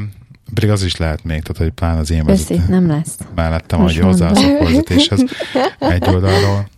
pedig 0.55 0.71
az 0.71 0.83
is 0.83 0.97
lehet 0.97 1.25
még, 1.25 1.43
tehát 1.43 1.57
hogy 1.63 1.71
plán 1.71 1.97
az 1.99 2.11
én 2.11 2.25
Veszi, 2.25 2.55
vezető 2.55 2.73
nem 2.73 2.87
lesz. 2.87 3.19
mellettem, 3.35 3.81
hogy 3.81 3.97
hozzá 3.99 4.29
a 4.29 4.33
mondom. 4.33 4.65
vezetéshez 4.65 5.25
egy 5.79 6.09
oldalról, 6.09 6.69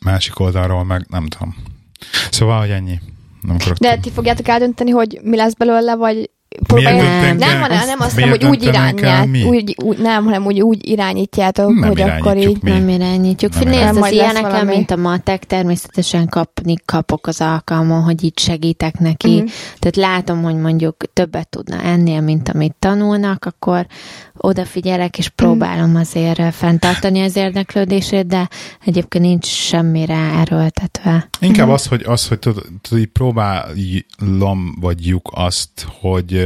másik 0.00 0.40
oldalról 0.40 0.84
meg 0.84 1.06
nem 1.08 1.26
tudom. 1.26 1.56
Szóval, 2.30 2.60
hogy 2.60 2.70
ennyi. 2.70 3.00
Nem 3.40 3.56
De 3.78 3.96
ti 3.96 4.10
fogjátok 4.10 4.48
eldönteni, 4.48 4.90
hogy 4.90 5.20
mi 5.22 5.36
lesz 5.36 5.54
belőle, 5.54 5.94
vagy 5.94 6.30
döntünk 6.68 7.38
Nem, 7.38 7.48
el? 7.48 7.60
hanem 7.60 7.86
nem 7.86 8.00
azt 8.00 8.16
mondom, 8.16 8.38
hogy 8.38 8.44
úgy 8.44 8.70
mi? 9.30 9.42
úgy, 9.42 9.76
úgy, 9.82 9.98
nem, 9.98 10.24
hanem 10.24 10.46
úgy, 10.46 10.60
úgy 10.60 10.88
irányítjátok, 10.88 11.74
Nem 11.74 11.88
hogy 11.88 12.00
akkor 12.00 12.36
így... 12.36 12.62
mi. 12.62 12.70
Nem 12.70 12.88
irányítjuk. 12.88 13.54
Nem 13.54 13.62
Nem 13.62 13.70
Nézd, 13.70 13.80
irányítjuk. 13.80 14.04
az 14.04 14.12
ilyeneken, 14.12 14.50
valami. 14.50 14.74
mint 14.76 14.90
a 14.90 14.96
matek, 14.96 15.44
természetesen 15.44 16.28
kapni 16.28 16.74
kapok 16.84 17.26
az 17.26 17.40
alkalmon, 17.40 18.02
hogy 18.02 18.24
így 18.24 18.38
segítek 18.38 18.98
neki. 18.98 19.28
Mhm. 19.28 19.36
Uh-huh. 19.36 19.50
Tehát 19.78 19.96
látom, 19.96 20.42
hogy 20.42 20.56
mondjuk 20.56 20.96
többet 21.12 21.48
tudna 21.48 21.82
ennél, 21.82 22.20
mint 22.20 22.48
amit 22.48 22.74
tanulnak, 22.78 23.44
akkor 23.44 23.86
odafigyelek, 24.36 25.18
és 25.18 25.28
próbálom 25.28 25.96
azért 25.96 26.38
eh, 26.38 26.50
fenntartani 26.50 27.20
az 27.20 27.36
érdeklődését, 27.36 28.26
de 28.26 28.48
egyébként 28.84 29.24
nincs 29.24 29.46
semmire 29.46 30.14
erőltetve. 30.14 31.28
Inkább 31.40 31.68
az, 31.68 31.86
hogy, 31.86 32.02
az, 32.06 32.28
hogy 32.28 32.38
tudod, 32.38 32.64
próbálom, 33.12 34.76
vagyjuk 34.80 35.30
azt, 35.34 35.86
hogy 36.00 36.34
ö, 36.34 36.45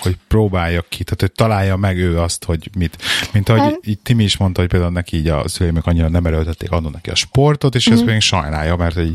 hogy 0.00 0.16
próbálja 0.28 0.84
ki, 0.88 1.04
tehát 1.04 1.20
hogy 1.20 1.32
találja 1.32 1.76
meg 1.76 1.96
ő 1.98 2.18
azt, 2.20 2.44
hogy 2.44 2.70
mit. 2.78 2.96
Mint 3.32 3.48
ahogy 3.48 3.60
Hát- 3.60 3.86
így 3.86 3.98
Timi 3.98 4.24
is 4.24 4.36
mondta, 4.36 4.60
hogy 4.60 4.70
például 4.70 4.92
neki 4.92 5.16
így 5.16 5.28
a 5.28 5.48
szüleimek 5.48 5.86
annyira 5.86 6.08
nem 6.08 6.26
erőltették 6.26 6.70
adni 6.70 6.88
neki 6.92 7.10
a 7.10 7.14
sportot, 7.14 7.74
és 7.74 7.86
ezt 7.86 8.04
még 8.04 8.20
sajnálja, 8.20 8.76
mert 8.76 8.94
hogy 8.94 9.14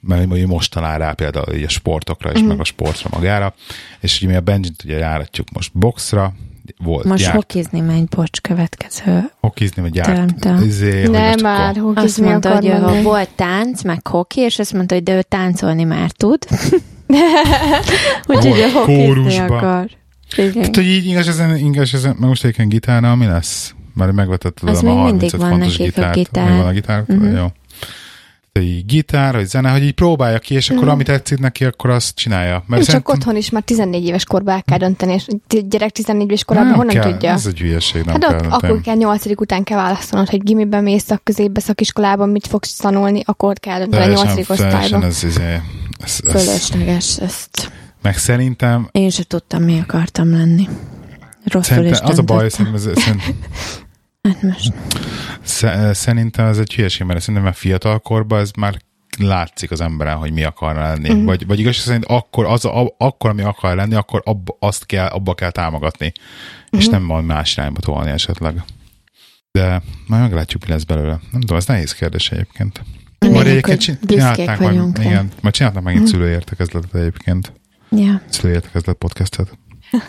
mert 0.00 0.28
hogy 0.28 0.46
most 0.46 0.72
talál 0.72 0.98
rá 0.98 1.12
például 1.12 1.52
így 1.54 1.62
a 1.64 1.68
sportokra, 1.68 2.30
és 2.30 2.42
meg 2.42 2.60
a 2.60 2.64
sportra 2.64 3.08
magára, 3.12 3.54
és 4.00 4.16
ugye 4.22 4.30
mi 4.30 4.36
a 4.36 4.40
Benjit 4.40 4.82
ugye 4.84 4.98
járatjuk 4.98 5.50
most 5.50 5.70
boxra, 5.72 6.34
volt 6.78 7.04
Most 7.04 7.22
járt 7.24 7.34
hokizni 7.34 7.80
megy, 7.80 8.04
bocs, 8.08 8.40
következő. 8.40 9.30
hokizni, 9.40 9.82
vagy 9.82 9.94
járt 9.94 10.44
izé, 10.64 11.06
Nem 11.06 11.40
már, 11.42 11.76
akkor- 11.78 11.88
Azt 11.88 11.96
hokizni 11.96 12.26
mondta, 12.28 12.54
hogy 12.54 12.66
ő 12.66 13.02
volt 13.02 13.30
tánc, 13.30 13.82
meg 13.82 14.06
hoki, 14.06 14.40
és 14.40 14.58
azt 14.58 14.72
mondta, 14.72 14.94
hogy 14.94 15.02
de 15.02 15.16
ő 15.16 15.22
táncolni 15.22 15.84
már 15.84 16.10
tud. 16.10 16.46
Úgyhogy 18.28 18.72
hokizni 18.72 19.04
kórusba. 19.06 19.84
Igen. 20.36 20.52
Tehát, 20.52 20.74
hogy 20.74 20.86
így 20.86 21.06
ingas 21.06 21.26
ezen, 21.26 21.56
ingas 21.56 21.92
ezen, 21.92 22.16
meg 22.18 22.28
most 22.28 22.44
egyébként 22.44 22.68
gitárnal 22.68 23.16
mi 23.16 23.26
lesz? 23.26 23.74
Már 23.94 24.10
megvetetted 24.10 24.68
Az 24.68 24.78
a 24.78 24.82
még 24.82 24.92
35 24.92 25.20
mindig 25.20 25.40
van 25.40 25.50
fontos 25.50 25.76
nekik 25.76 25.96
a 25.96 26.00
gitárt. 26.00 26.14
gitár. 26.14 26.48
Még 26.50 26.58
van 26.58 26.66
a 26.66 26.70
gitár? 26.72 27.02
Mhm. 27.06 27.18
Uh-huh. 27.18 27.38
Jó. 27.38 27.46
Tehát 28.52 28.68
így 28.68 28.86
gitár, 28.86 29.34
vagy 29.34 29.46
zene, 29.46 29.70
hogy 29.70 29.82
így 29.82 29.92
próbálja 29.92 30.38
ki, 30.38 30.54
és 30.54 30.70
akkor 30.70 30.82
Mhm. 30.82 30.92
ami 30.92 31.02
tetszik 31.02 31.38
neki, 31.38 31.64
akkor 31.64 31.90
azt 31.90 32.14
csinálja. 32.16 32.62
Mert 32.66 32.84
csak 32.84 33.08
otthon 33.08 33.36
is 33.36 33.50
már 33.50 33.62
14 33.62 34.04
éves 34.06 34.24
korban 34.24 34.54
el 34.54 34.62
kell 34.62 34.78
dönteni, 34.78 35.12
és 35.12 35.26
gyerek 35.68 35.90
14 35.90 36.26
éves 36.28 36.44
korában 36.44 36.68
nem 36.68 36.76
honnan 36.76 36.94
kell, 36.94 37.10
tudja? 37.12 37.30
Ez 37.30 37.46
egy 37.46 37.58
hülyeség, 37.58 38.04
nem 38.04 38.20
Hát 38.20 38.30
kell 38.30 38.46
ott, 38.46 38.52
akkor 38.52 38.80
kell 38.80 38.96
8. 38.96 39.40
után 39.40 39.62
kell 39.62 39.76
választanod, 39.78 40.28
hogy 40.28 40.42
gimiben 40.42 40.82
mész, 40.82 41.02
szakközépbe, 41.04 41.60
szakiskolában 41.60 42.28
mit 42.28 42.46
fogsz 42.46 42.76
tanulni, 42.76 43.22
akkor 43.24 43.58
kell 43.58 43.78
dönteni 43.78 44.02
a 44.02 44.06
Teljesen- 44.06 44.34
8. 44.34 44.56
teljesen 44.56 45.02
osztályba. 45.02 45.06
ez, 45.06 45.24
ez, 45.24 45.36
ez, 45.98 46.20
ez, 46.24 46.30
Fölösleges 46.30 47.16
ezt. 47.18 47.72
meg 48.02 48.18
szerintem, 48.18 48.88
Én 48.92 49.10
se 49.10 49.22
tudtam, 49.24 49.62
mi 49.62 49.80
akartam 49.80 50.30
lenni. 50.30 50.68
Rosszul 51.44 51.84
is 51.84 51.98
az 52.00 52.18
a 52.18 52.22
baj, 52.22 52.48
szerintem, 52.48 52.74
ez, 52.74 53.02
szerintem, 53.02 53.36
Hát 54.28 54.42
most 54.42 54.72
sze- 55.42 55.94
szerintem 55.94 56.46
ez 56.46 56.58
egy 56.58 56.74
hülyeség, 56.74 57.06
mert 57.06 57.20
szerintem 57.20 57.42
már 57.44 57.54
fiatal 57.54 57.98
korban 57.98 58.40
ez 58.40 58.50
már 58.58 58.76
látszik 59.18 59.70
az 59.70 59.80
emberen, 59.80 60.16
hogy 60.16 60.32
mi 60.32 60.42
akarna 60.44 60.80
lenni. 60.82 61.12
Mm. 61.14 61.24
Vagy, 61.24 61.46
vagy 61.46 61.58
igazság 61.58 61.84
szerint 61.84 62.04
akkor, 62.04 62.44
az, 62.46 62.64
a, 62.64 62.94
akkor, 62.98 63.30
ami 63.30 63.42
akar 63.42 63.76
lenni, 63.76 63.94
akkor 63.94 64.22
ab, 64.24 64.48
azt 64.58 64.86
kell, 64.86 65.06
abba 65.06 65.34
kell 65.34 65.50
támogatni. 65.50 66.12
Mm. 66.76 66.78
És 66.78 66.84
Mhm. 66.84 66.94
nem 66.94 67.02
majd 67.02 67.24
más 67.24 67.56
irányba 67.56 67.80
tolni 67.80 68.10
esetleg. 68.10 68.62
De 69.50 69.82
majd 70.06 70.22
meglátjuk, 70.22 70.64
mi 70.66 70.70
lesz 70.72 70.82
belőle. 70.84 71.20
Nem 71.30 71.40
tudom, 71.40 71.56
ez 71.56 71.66
nehéz 71.66 71.92
kérdés 71.94 72.30
egyébként. 72.30 72.82
Majd 73.18 73.46
egyébként 73.46 73.84
hogy 73.84 74.08
csinálták 74.08 74.58
majd, 74.58 74.96
rá. 74.96 75.04
igen, 75.04 75.30
majd 75.40 75.54
csináltak 75.54 75.82
megint 75.82 76.06
szülőértekezletet 76.06 76.94
egyébként. 76.94 77.52
Ja. 77.90 78.22
Szülőértekezlet 78.28 78.96
podcastet. 78.96 79.58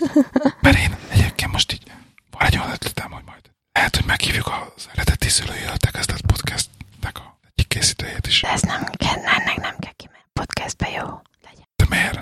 Mert 0.61 0.77
én 0.77 0.95
egyébként 1.09 1.51
most 1.51 1.73
így 1.73 1.83
van 2.31 2.47
egy 2.47 2.57
olyan 2.57 2.71
ötletem, 2.71 3.11
hogy 3.11 3.23
majd 3.25 3.41
lehet, 3.73 3.95
hogy 3.95 4.05
meghívjuk 4.05 4.47
az 4.47 4.87
eredeti 4.93 5.29
szülőértekezlet 5.29 6.21
podcastnek 6.21 7.17
a 7.17 7.39
egyik 7.55 7.67
készítőjét 7.67 8.27
is. 8.27 8.41
De 8.41 8.51
ez 8.51 8.61
nem 8.61 8.83
kell, 8.83 9.15
ennek 9.15 9.55
nem 9.55 9.75
kell 9.79 9.93
kimenni 9.95 10.23
podcastbe, 10.33 10.87
jó? 10.89 11.21
Legyen. 11.43 11.67
De 11.75 11.85
miért? 11.89 12.19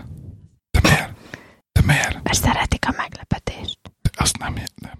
De 0.71 0.80
miért? 0.82 1.12
De 1.71 1.82
miért? 1.86 2.23
Mert 2.23 2.41
szeretik 2.41 2.86
a 2.88 2.93
meglepetést. 2.97 3.80
De 4.02 4.10
azt 4.15 4.38
nem, 4.38 4.54
nem. 4.76 4.97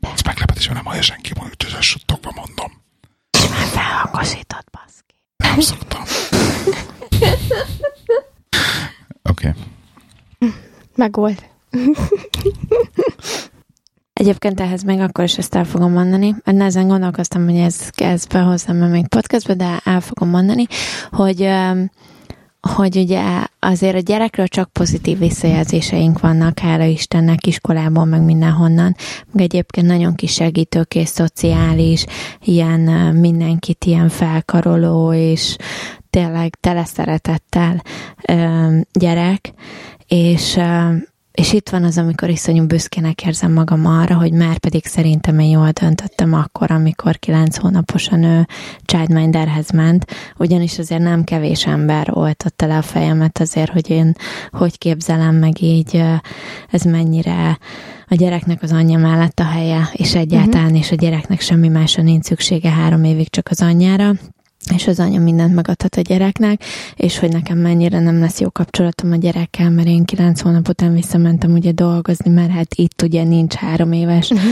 Az 0.00 0.20
meglepetés, 0.20 0.64
mert 0.66 0.76
nem 0.76 0.84
hallja 0.84 1.02
senki, 1.02 1.30
úgyhogy 1.34 1.72
ezt 1.72 1.82
suttogva 1.82 2.32
mondom. 2.34 2.82
Simán 3.30 3.66
felhangosított, 3.66 4.68
baszki. 4.70 4.95
Nem 5.46 5.60
szoktam. 5.60 6.02
Oké. 9.30 9.48
Okay. 9.48 10.52
Megvolt. 10.94 11.48
Egyébként 14.12 14.60
ehhez 14.60 14.82
még 14.82 15.00
akkor 15.00 15.24
is 15.24 15.38
ezt 15.38 15.54
el 15.54 15.64
fogom 15.64 15.92
mondani, 15.92 16.34
mert 16.44 16.60
ezen 16.60 16.88
gondolkoztam, 16.88 17.44
hogy 17.44 17.56
ez, 17.56 17.90
ez 17.96 18.26
behozzam 18.26 18.76
még 18.76 19.08
podcastba, 19.08 19.54
de 19.54 19.80
el 19.84 20.00
fogom 20.00 20.28
mondani, 20.28 20.66
hogy 21.10 21.48
hogy 22.66 22.96
ugye 22.96 23.22
azért 23.58 23.96
a 23.96 24.00
gyerekről 24.00 24.46
csak 24.46 24.72
pozitív 24.72 25.18
visszajelzéseink 25.18 26.20
vannak, 26.20 26.58
hála 26.58 26.84
Istennek, 26.84 27.46
iskolában, 27.46 28.08
meg 28.08 28.22
mindenhonnan, 28.22 28.96
meg 29.32 29.44
egyébként 29.44 29.86
nagyon 29.86 30.14
kis 30.14 30.32
segítőkész, 30.32 31.10
szociális, 31.10 32.04
ilyen 32.44 32.80
mindenkit 33.14 33.84
ilyen 33.84 34.08
felkaroló, 34.08 35.12
és 35.12 35.56
tényleg 36.10 36.54
tele 36.60 36.84
szeretettel 36.84 37.82
gyerek, 38.92 39.52
és 40.06 40.58
és 41.36 41.52
itt 41.52 41.68
van 41.68 41.84
az, 41.84 41.98
amikor 41.98 42.28
iszonyú 42.28 42.66
büszkének 42.66 43.26
érzem 43.26 43.52
magam 43.52 43.86
arra, 43.86 44.14
hogy 44.14 44.32
már 44.32 44.58
pedig 44.58 44.86
szerintem 44.86 45.38
én 45.38 45.48
jól 45.48 45.70
döntöttem 45.70 46.32
akkor, 46.32 46.70
amikor 46.70 47.18
kilenc 47.18 47.56
hónaposan 47.56 48.22
ő 48.22 48.46
childminderhez 48.84 49.70
ment, 49.70 50.06
ugyanis 50.38 50.78
azért 50.78 51.02
nem 51.02 51.24
kevés 51.24 51.66
ember 51.66 52.08
oltotta 52.10 52.66
le 52.66 52.76
a 52.76 52.82
fejemet 52.82 53.38
azért, 53.38 53.70
hogy 53.70 53.90
én 53.90 54.14
hogy 54.50 54.78
képzelem 54.78 55.34
meg 55.34 55.62
így, 55.62 56.02
ez 56.70 56.82
mennyire 56.82 57.58
a 58.08 58.14
gyereknek 58.14 58.62
az 58.62 58.72
anyja 58.72 58.98
mellett 58.98 59.40
a 59.40 59.44
helye, 59.44 59.88
és 59.92 60.14
egyáltalán, 60.14 60.64
uh-huh. 60.64 60.78
és 60.78 60.90
a 60.90 60.96
gyereknek 60.96 61.40
semmi 61.40 61.68
másra 61.68 62.02
nincs 62.02 62.24
szüksége 62.24 62.70
három 62.70 63.04
évig 63.04 63.30
csak 63.30 63.48
az 63.50 63.62
anyjára, 63.62 64.12
és 64.74 64.86
az 64.86 65.00
anya 65.00 65.20
mindent 65.20 65.54
megadhat 65.54 65.94
a 65.94 66.00
gyereknek, 66.00 66.60
és 66.96 67.18
hogy 67.18 67.32
nekem 67.32 67.58
mennyire 67.58 68.00
nem 68.00 68.20
lesz 68.20 68.40
jó 68.40 68.50
kapcsolatom 68.50 69.12
a 69.12 69.16
gyerekkel, 69.16 69.70
mert 69.70 69.88
én 69.88 70.04
kilenc 70.04 70.40
hónap 70.40 70.68
után 70.68 70.92
visszamentem 70.92 71.52
ugye 71.52 71.72
dolgozni, 71.72 72.30
mert 72.30 72.50
hát 72.50 72.74
itt 72.74 73.02
ugye 73.02 73.24
nincs 73.24 73.54
három 73.54 73.92
éves 73.92 74.30
uh-huh. 74.30 74.50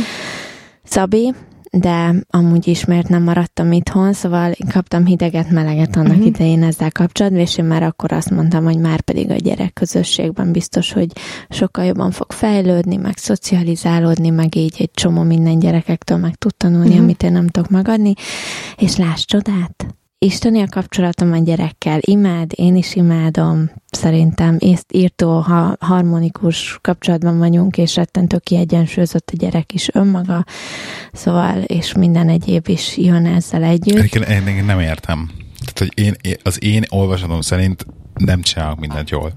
Szabi, 0.84 1.32
de 1.70 2.14
amúgy 2.30 2.66
is, 2.68 2.84
mert 2.84 3.08
nem 3.08 3.22
maradtam 3.22 3.72
itthon, 3.72 4.12
szóval 4.12 4.50
én 4.50 4.68
kaptam 4.72 5.04
hideget, 5.06 5.50
meleget 5.50 5.96
annak 5.96 6.06
Mhm. 6.08 6.16
uh-huh. 6.16 6.26
idején 6.26 6.62
ezzel 6.62 6.92
kapcsolatban, 6.92 7.40
és 7.40 7.58
én 7.58 7.64
már 7.64 7.82
akkor 7.82 8.12
azt 8.12 8.30
mondtam, 8.30 8.64
hogy 8.64 8.78
már 8.78 9.00
pedig 9.00 9.30
a 9.30 9.34
gyerek 9.36 9.72
közösségben 9.72 10.52
biztos, 10.52 10.92
hogy 10.92 11.06
sokkal 11.48 11.84
jobban 11.84 12.10
fog 12.10 12.32
fejlődni, 12.32 12.96
meg 12.96 13.16
szocializálódni, 13.16 14.28
meg 14.30 14.54
így 14.56 14.74
egy 14.78 14.90
csomó 14.94 15.22
minden 15.22 15.58
gyerekektől 15.58 16.18
meg 16.18 16.34
tud 16.34 16.54
tanulni, 16.54 16.82
Mhm. 16.84 16.90
uh-huh. 16.92 17.04
amit 17.04 17.22
én 17.22 17.32
nem 17.32 17.46
tudok 17.46 17.70
megadni, 17.70 18.12
és 18.76 18.96
láss 18.96 19.24
csodát! 19.24 19.86
Isteni 20.18 20.60
a 20.60 20.66
kapcsolatom 20.70 21.32
a 21.32 21.38
gyerekkel, 21.38 21.98
imád, 22.00 22.50
én 22.54 22.76
is 22.76 22.94
imádom, 22.94 23.70
szerintem 23.90 24.56
észt 24.58 24.92
írtó, 24.92 25.38
ha 25.38 25.76
harmonikus 25.80 26.78
kapcsolatban 26.80 27.38
vagyunk, 27.38 27.78
és 27.78 27.96
rettentő 27.96 28.38
kiegyensúlyozott 28.38 29.30
a 29.32 29.36
gyerek 29.36 29.72
is 29.74 29.88
önmaga, 29.92 30.44
szóval, 31.12 31.62
és 31.62 31.92
minden 31.94 32.28
egyéb 32.28 32.68
is 32.68 32.96
jön 32.96 33.26
ezzel 33.26 33.62
együtt. 33.62 34.14
Én, 34.14 34.46
én 34.46 34.64
nem 34.64 34.80
értem. 34.80 35.30
Tehát, 35.58 35.78
hogy 35.78 36.04
én- 36.04 36.36
az 36.42 36.64
én 36.64 36.82
olvasatom 36.88 37.40
szerint 37.40 37.86
nem 38.14 38.42
csinálok 38.42 38.80
mindent 38.80 39.10
jól. 39.10 39.32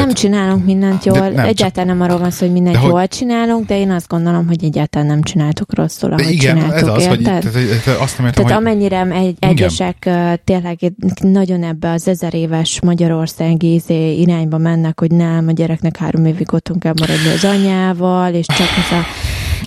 Nem 0.00 0.12
csinálunk 0.14 0.64
mindent 0.64 1.04
De 1.04 1.18
jól, 1.18 1.28
nem, 1.28 1.44
egyáltalán 1.44 1.86
nem 1.96 2.00
arról 2.00 2.18
van 2.18 2.30
szó, 2.30 2.44
hogy 2.44 2.52
mindent 2.54 2.74
De 2.76 2.80
hogy- 2.82 2.90
jól 2.90 3.08
csinálunk, 3.08 3.66
de 3.66 3.78
én 3.78 3.90
azt 3.90 4.08
gondolom, 4.08 4.46
hogy 4.46 4.64
egyáltalán 4.64 5.06
nem 5.06 5.22
csináltuk 5.22 5.74
rosszul, 5.74 6.12
ahogy 6.12 6.30
igen, 6.30 6.54
csináltuk, 6.56 6.76
ez 6.80 6.86
az, 6.96 7.06
hogy 7.06 7.22
tehát, 7.22 7.44
hogy- 7.44 7.80
tehát 7.84 8.00
azt 8.00 8.18
nem 8.18 8.26
értem, 8.26 8.44
Tehát 8.44 8.58
hogy 8.58 8.66
amennyire 8.66 9.06
egy, 9.06 9.36
egyesek 9.38 9.96
uh, 10.06 10.32
tényleg 10.44 10.78
nagyon 11.22 11.62
ebbe 11.62 11.90
az 11.90 12.08
ezer 12.08 12.34
éves 12.34 12.80
magyarországi 12.80 13.74
izé 13.74 14.12
irányba 14.20 14.58
mennek, 14.58 15.00
hogy 15.00 15.10
nem, 15.10 15.48
a 15.48 15.52
gyereknek 15.52 15.96
három 15.96 16.24
évig 16.24 16.52
otthon 16.52 16.78
kell 16.78 16.94
maradni 17.00 17.28
az 17.34 17.44
anyával, 17.44 18.32
és 18.34 18.46
csak 18.46 18.58
ez 18.58 18.98
a 18.98 19.02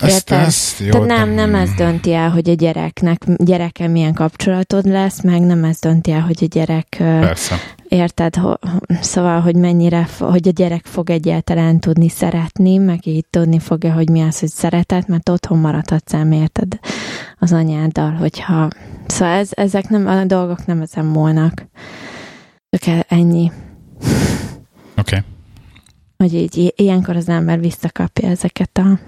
ezt, 0.00 0.12
Érted? 0.30 0.46
ezt 0.46 0.80
jó, 0.80 0.90
Tehát 0.90 1.06
nem, 1.06 1.30
nem 1.30 1.54
ez 1.54 1.70
dönti 1.76 2.12
el, 2.12 2.30
hogy 2.30 2.50
a 2.50 2.54
gyereknek, 2.54 3.22
gyereke 3.36 3.88
milyen 3.88 4.14
kapcsolatod 4.14 4.84
lesz, 4.86 5.22
meg 5.22 5.40
nem 5.40 5.64
ez 5.64 5.78
dönti 5.78 6.10
el, 6.10 6.20
hogy 6.20 6.38
a 6.40 6.46
gyerek, 6.46 6.86
Persze. 6.98 7.54
érted, 7.88 8.34
szóval, 9.00 9.40
hogy 9.40 9.56
mennyire, 9.56 10.08
hogy 10.18 10.48
a 10.48 10.50
gyerek 10.50 10.84
fog 10.86 11.10
egyáltalán 11.10 11.80
tudni 11.80 12.08
szeretni, 12.08 12.76
meg 12.76 13.06
így 13.06 13.26
tudni 13.30 13.58
fogja, 13.58 13.92
hogy 13.92 14.10
mi 14.10 14.22
az, 14.22 14.38
hogy 14.40 14.48
szeretet, 14.48 15.08
mert 15.08 15.28
otthon 15.28 15.58
maradhatsz 15.58 16.14
ám, 16.14 16.32
érted, 16.32 16.78
az 17.38 17.52
anyáddal, 17.52 18.10
hogyha, 18.10 18.68
szóval 19.06 19.34
ez, 19.34 19.48
ezek 19.52 19.88
nem, 19.88 20.06
a 20.06 20.24
dolgok 20.24 20.66
nem 20.66 20.80
ezen 20.80 21.04
múlnak. 21.04 21.66
Csak 22.70 22.86
e- 22.86 23.06
ennyi, 23.08 23.52
Oké. 24.96 25.16
Okay. 25.16 25.20
hogy 26.16 26.34
így 26.34 26.72
ilyenkor 26.76 27.16
az 27.16 27.28
ember 27.28 27.60
visszakapja 27.60 28.28
ezeket 28.28 28.78
a 28.78 28.98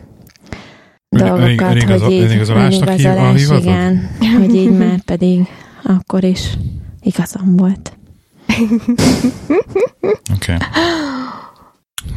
dolgokat, 1.09 1.61
ön- 1.61 1.77
önigazol- 1.77 2.05
hogy 2.07 2.15
így 2.15 2.23
önigazolásnak 2.23 2.89
önigazolás, 2.89 3.43
igen, 3.43 4.11
hogy 4.39 4.55
így 4.55 4.71
már 4.71 5.01
pedig 5.01 5.47
akkor 5.83 6.25
is 6.25 6.57
igazam 7.03 7.57
volt. 7.57 7.97
Oké. 10.35 10.53
Okay. 10.53 10.57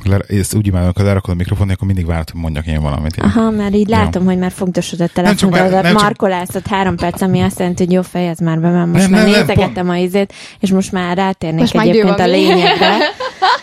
Le, 0.04 0.18
ezt 0.28 0.56
úgy 0.56 0.68
imádom, 0.68 0.92
ha 0.96 1.04
lerakod 1.04 1.34
a 1.34 1.38
mikrofon, 1.38 1.70
akkor 1.70 1.88
mindig 1.88 2.06
várod, 2.06 2.30
hogy 2.30 2.42
mondjak 2.42 2.68
én 2.68 2.82
valamit. 2.82 3.16
Én. 3.18 3.24
Aha, 3.24 3.50
mert 3.50 3.76
így 3.76 3.88
látom, 3.90 4.26
hogy 4.26 4.38
már 4.38 4.52
fogdosod 4.52 5.00
a 5.00 5.04
Nem 5.04 5.12
telefon, 5.14 5.38
csak 5.38 5.50
már- 5.52 5.82
nem 5.84 5.96
a 5.96 6.12
csak- 6.52 6.68
három 6.68 6.96
perc, 6.96 7.22
ami 7.22 7.42
azt 7.42 7.60
jelenti, 7.60 7.84
hogy 7.84 7.94
jó 7.94 8.02
fejez 8.02 8.40
már 8.40 8.60
be, 8.60 8.70
mert 8.70 8.88
most 8.88 9.02
Nem, 9.02 9.12
már 9.12 9.22
nem, 9.22 9.32
nem, 9.32 9.40
nézegettem 9.46 9.90
a 9.90 9.96
izét, 9.96 10.34
és 10.60 10.72
most 10.72 10.92
már 10.92 11.18
rátérnék 11.18 11.60
Most 11.60 11.74
már 11.74 11.86
egyébként 11.88 12.14
a 12.14 12.18
van 12.18 12.30
még. 12.30 12.48
lényegre. 12.48 12.98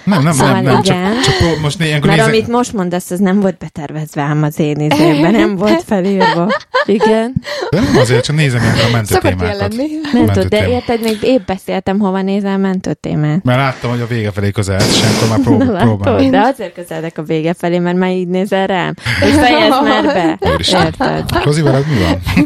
Nem, 0.05 0.23
nem, 0.23 0.33
Szóval 0.33 0.53
nem, 0.53 0.63
nem, 0.63 0.83
csak, 0.83 0.97
igen. 0.97 1.13
csak 1.23 1.37
pró- 1.37 1.61
most 1.63 1.79
Mert 1.79 2.05
nézek, 2.05 2.27
amit 2.27 2.49
most 2.49 2.73
mondasz, 2.73 3.11
az 3.11 3.19
nem 3.19 3.41
volt 3.41 3.57
betervezve 3.59 4.23
ám 4.23 4.43
az 4.43 4.59
én 4.59 4.81
izében, 4.81 5.31
nem 5.33 5.57
volt 5.63 5.83
felírva. 5.87 6.53
Igen. 6.87 7.33
de 7.71 7.81
nem 7.81 7.97
azért, 7.97 8.25
csak 8.25 8.37
nézem 8.37 8.61
a 8.89 8.93
mentő 8.93 9.15
Szokott 9.15 9.31
témákat. 9.39 9.59
lenni. 9.75 9.87
Mentő, 10.13 10.43
de 10.43 10.69
érted, 10.69 11.03
még 11.03 11.19
épp 11.23 11.47
beszéltem, 11.47 11.99
hova 11.99 12.23
nézel 12.23 12.59
mentő 12.59 12.95
témát. 12.95 13.43
Mert 13.45 13.59
láttam, 13.59 13.91
hogy 13.91 14.01
a 14.01 14.07
vége 14.07 14.31
felé 14.31 14.51
közelt, 14.51 14.83
és 14.83 15.03
akkor 15.17 15.29
már 15.29 15.39
prób- 15.41 15.65
Na, 15.65 16.16
próbálom. 16.17 16.31
de 16.31 16.41
azért 16.53 16.75
közeledek 16.75 17.19
a 17.19 17.23
vége 17.23 17.55
felé, 17.55 17.79
mert 17.79 17.97
már 17.97 18.11
így 18.11 18.29
nézel 18.29 18.67
rám. 18.67 18.95
És 19.21 19.35
fejezd 19.35 19.83
már 19.83 20.05
be. 20.05 20.39
Érted? 20.59 21.43
Rozi, 21.45 21.63
veled 21.63 21.85
mi 21.87 21.99
van? 22.03 22.45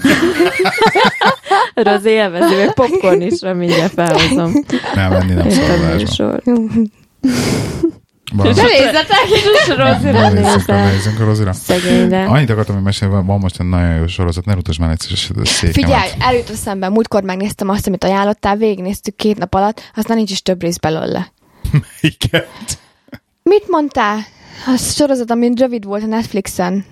Rozi 1.74 2.08
élvezi, 2.08 2.54
meg 2.54 2.74
popcorn 2.74 3.20
is 3.20 3.40
van, 3.40 3.56
mindjárt 3.56 3.92
felhozom. 3.92 4.52
Nem, 4.94 5.12
menni 5.12 5.32
nem 5.34 5.46
Itt 5.46 5.52
szabad 5.52 5.70
a 5.70 5.74
adásba. 5.74 5.96
műsor. 5.96 6.42
Valami- 8.32 8.54
De 8.54 8.62
nézzetek! 8.62 9.30
És 9.30 9.68
Rozira 9.76 10.26
a 10.26 11.24
Rozira. 11.24 11.52
Szegényre. 11.52 12.24
Annyit 12.24 12.50
akartam, 12.50 12.74
hogy 12.74 12.84
mesélni, 12.84 13.14
van- 13.26 13.38
most 13.38 13.60
egy 13.60 13.66
nagyon 13.68 13.94
jó 13.94 14.06
sorozat, 14.06 14.44
ne 14.44 14.54
utasd 14.54 14.80
már 14.80 14.90
egyszer 14.90 15.12
a 15.12 15.44
székemet. 15.44 15.74
Figyelj, 15.74 16.10
előtt 16.18 16.52
szemben, 16.54 16.92
múltkor 16.92 17.22
megnéztem 17.22 17.68
azt, 17.68 17.86
amit 17.86 18.04
ajánlottál, 18.04 18.56
végignéztük 18.56 19.16
két 19.16 19.38
nap 19.38 19.54
alatt, 19.54 19.90
aztán 19.96 20.16
nincs 20.16 20.30
is 20.30 20.42
több 20.42 20.60
rész 20.62 20.76
belőle. 20.76 21.32
Igen. 22.00 22.44
Mit 23.50 23.68
mondtál? 23.68 24.18
A 24.66 24.76
sorozat, 24.76 25.30
ami 25.30 25.52
rövid 25.56 25.84
volt 25.84 26.02
a 26.02 26.06
Netflixen. 26.06 26.84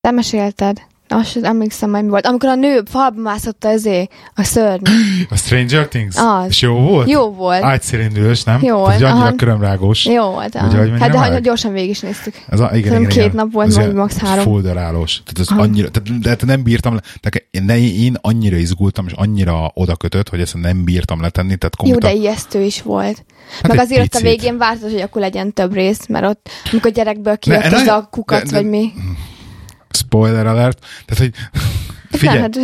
Te 0.00 0.10
mesélted. 0.10 0.82
Azt 1.08 1.36
emlékszem, 1.42 1.90
hogy 1.92 2.02
mi 2.02 2.08
volt. 2.08 2.26
Amikor 2.26 2.48
a 2.48 2.54
nő 2.54 2.82
falba 2.90 3.20
mászotta 3.20 3.68
ezé, 3.68 4.08
a 4.34 4.42
szörny. 4.42 4.84
A 5.30 5.36
Stranger 5.36 5.88
Things? 5.88 6.16
Az. 6.16 6.48
És 6.48 6.60
jó 6.62 6.74
volt? 6.74 7.10
Jó 7.10 7.30
volt. 7.30 7.62
Ágyszérindülős, 7.62 8.42
nem? 8.44 8.58
Jó 8.62 8.66
Tehát, 8.66 8.80
volt, 8.80 8.94
hogy 8.94 9.02
annyira 9.04 9.36
körömrágós. 9.36 10.04
Jó 10.06 10.30
volt. 10.30 10.54
Aha. 10.54 10.76
mennyire 10.76 10.98
Hát 10.98 11.10
de 11.10 11.18
hogy 11.18 11.40
gyorsan 11.40 11.72
végig 11.72 11.90
is 11.90 12.00
néztük. 12.00 12.34
Ez 12.48 12.60
a, 12.60 12.64
igen, 12.64 12.72
Szerintem 12.72 12.98
igen, 13.00 13.08
két 13.08 13.18
igen. 13.24 13.36
nap 13.36 13.52
volt, 13.52 13.74
vagy 13.74 13.92
max. 13.92 14.16
három. 14.18 14.44
Folderálós. 14.44 15.22
Tehát 15.24 15.50
ez 15.50 15.58
annyira, 15.58 15.88
tehát, 15.90 16.20
de, 16.20 16.34
de 16.34 16.46
nem 16.46 16.62
bírtam 16.62 16.94
le, 16.94 17.00
tehát 17.00 17.46
én, 17.50 17.62
ne, 17.62 17.78
én 17.78 18.16
annyira 18.20 18.56
izgultam, 18.56 19.06
és 19.06 19.12
annyira 19.12 19.70
oda 19.74 19.96
kötött, 19.96 20.28
hogy 20.28 20.40
ezt 20.40 20.56
nem 20.60 20.84
bírtam 20.84 21.20
letenni, 21.20 21.56
tehát 21.56 21.74
Jó, 21.78 21.84
de 21.84 21.90
konkrétan, 21.92 22.20
ijesztő 22.20 22.62
is 22.62 22.82
volt. 22.82 23.24
Hát 23.62 23.68
Meg 23.72 23.78
azért 23.78 24.00
ott 24.00 24.14
a 24.14 24.18
picit. 24.20 24.26
végén 24.26 24.58
vártad, 24.58 24.90
hogy 24.90 25.00
akkor 25.00 25.20
legyen 25.20 25.52
több 25.52 25.72
rész, 25.72 26.06
mert 26.08 26.24
ott, 26.26 26.48
amikor 26.72 26.90
gyerekből 26.90 27.36
kijött 27.38 27.62
Ne, 27.70 27.76
az 27.76 27.84
ne- 27.84 27.92
a 27.92 28.08
kukac, 28.10 28.50
de- 28.50 28.56
vagy 28.56 28.68
mi. 28.68 28.92
Spoiler 29.96 30.46
alert, 30.46 30.86
tehát 31.04 31.22
hogy 31.22 31.32
figyelj, 32.20 32.38
hát, 32.38 32.56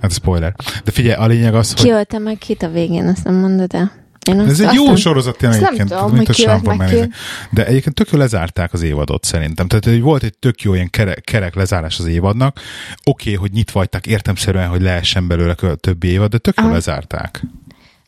hát 0.00 0.12
spoiler, 0.12 0.54
de 0.84 0.90
figyelj, 0.90 1.14
a 1.14 1.26
lényeg 1.26 1.54
az, 1.54 1.72
hogy 1.72 1.82
Ki 1.82 1.90
ölte 1.90 2.18
meg 2.18 2.38
kit 2.38 2.62
a 2.62 2.68
végén, 2.68 3.06
azt 3.06 3.24
nem 3.24 3.34
mondod 3.34 3.74
el? 3.74 3.92
Én 4.30 4.40
Ez 4.40 4.60
egy 4.60 4.74
jó 4.74 4.84
nem- 4.84 4.96
sorozat 4.96 5.36
tényleg 5.36 5.62
egyébként, 5.62 5.88
tudom, 5.88 6.12
mint 6.12 6.28
a 6.28 6.32
sámpon. 6.32 6.78
De 7.50 7.66
egyébként 7.66 7.94
tök 7.94 8.10
jól 8.10 8.20
lezárták 8.20 8.72
az 8.72 8.82
évadot 8.82 9.24
szerintem. 9.24 9.68
Tehát 9.68 9.84
hogy 9.84 10.00
volt 10.00 10.22
egy 10.22 10.38
tök 10.38 10.62
jó 10.62 10.74
ilyen 10.74 10.90
kerek, 10.90 11.20
kerek 11.20 11.54
lezárás 11.54 11.98
az 11.98 12.06
évadnak. 12.06 12.60
Oké, 13.04 13.30
okay, 13.30 13.34
hogy 13.34 13.52
nyitva 13.52 13.78
hagyták 13.78 14.06
értemszerűen, 14.06 14.68
hogy 14.68 14.82
lehessen 14.82 15.26
belőle 15.26 15.54
kö- 15.54 15.80
többi 15.80 16.08
évad, 16.08 16.30
de 16.30 16.38
tök 16.38 16.56
jól 16.56 16.66
Aha. 16.66 16.74
lezárták. 16.74 17.42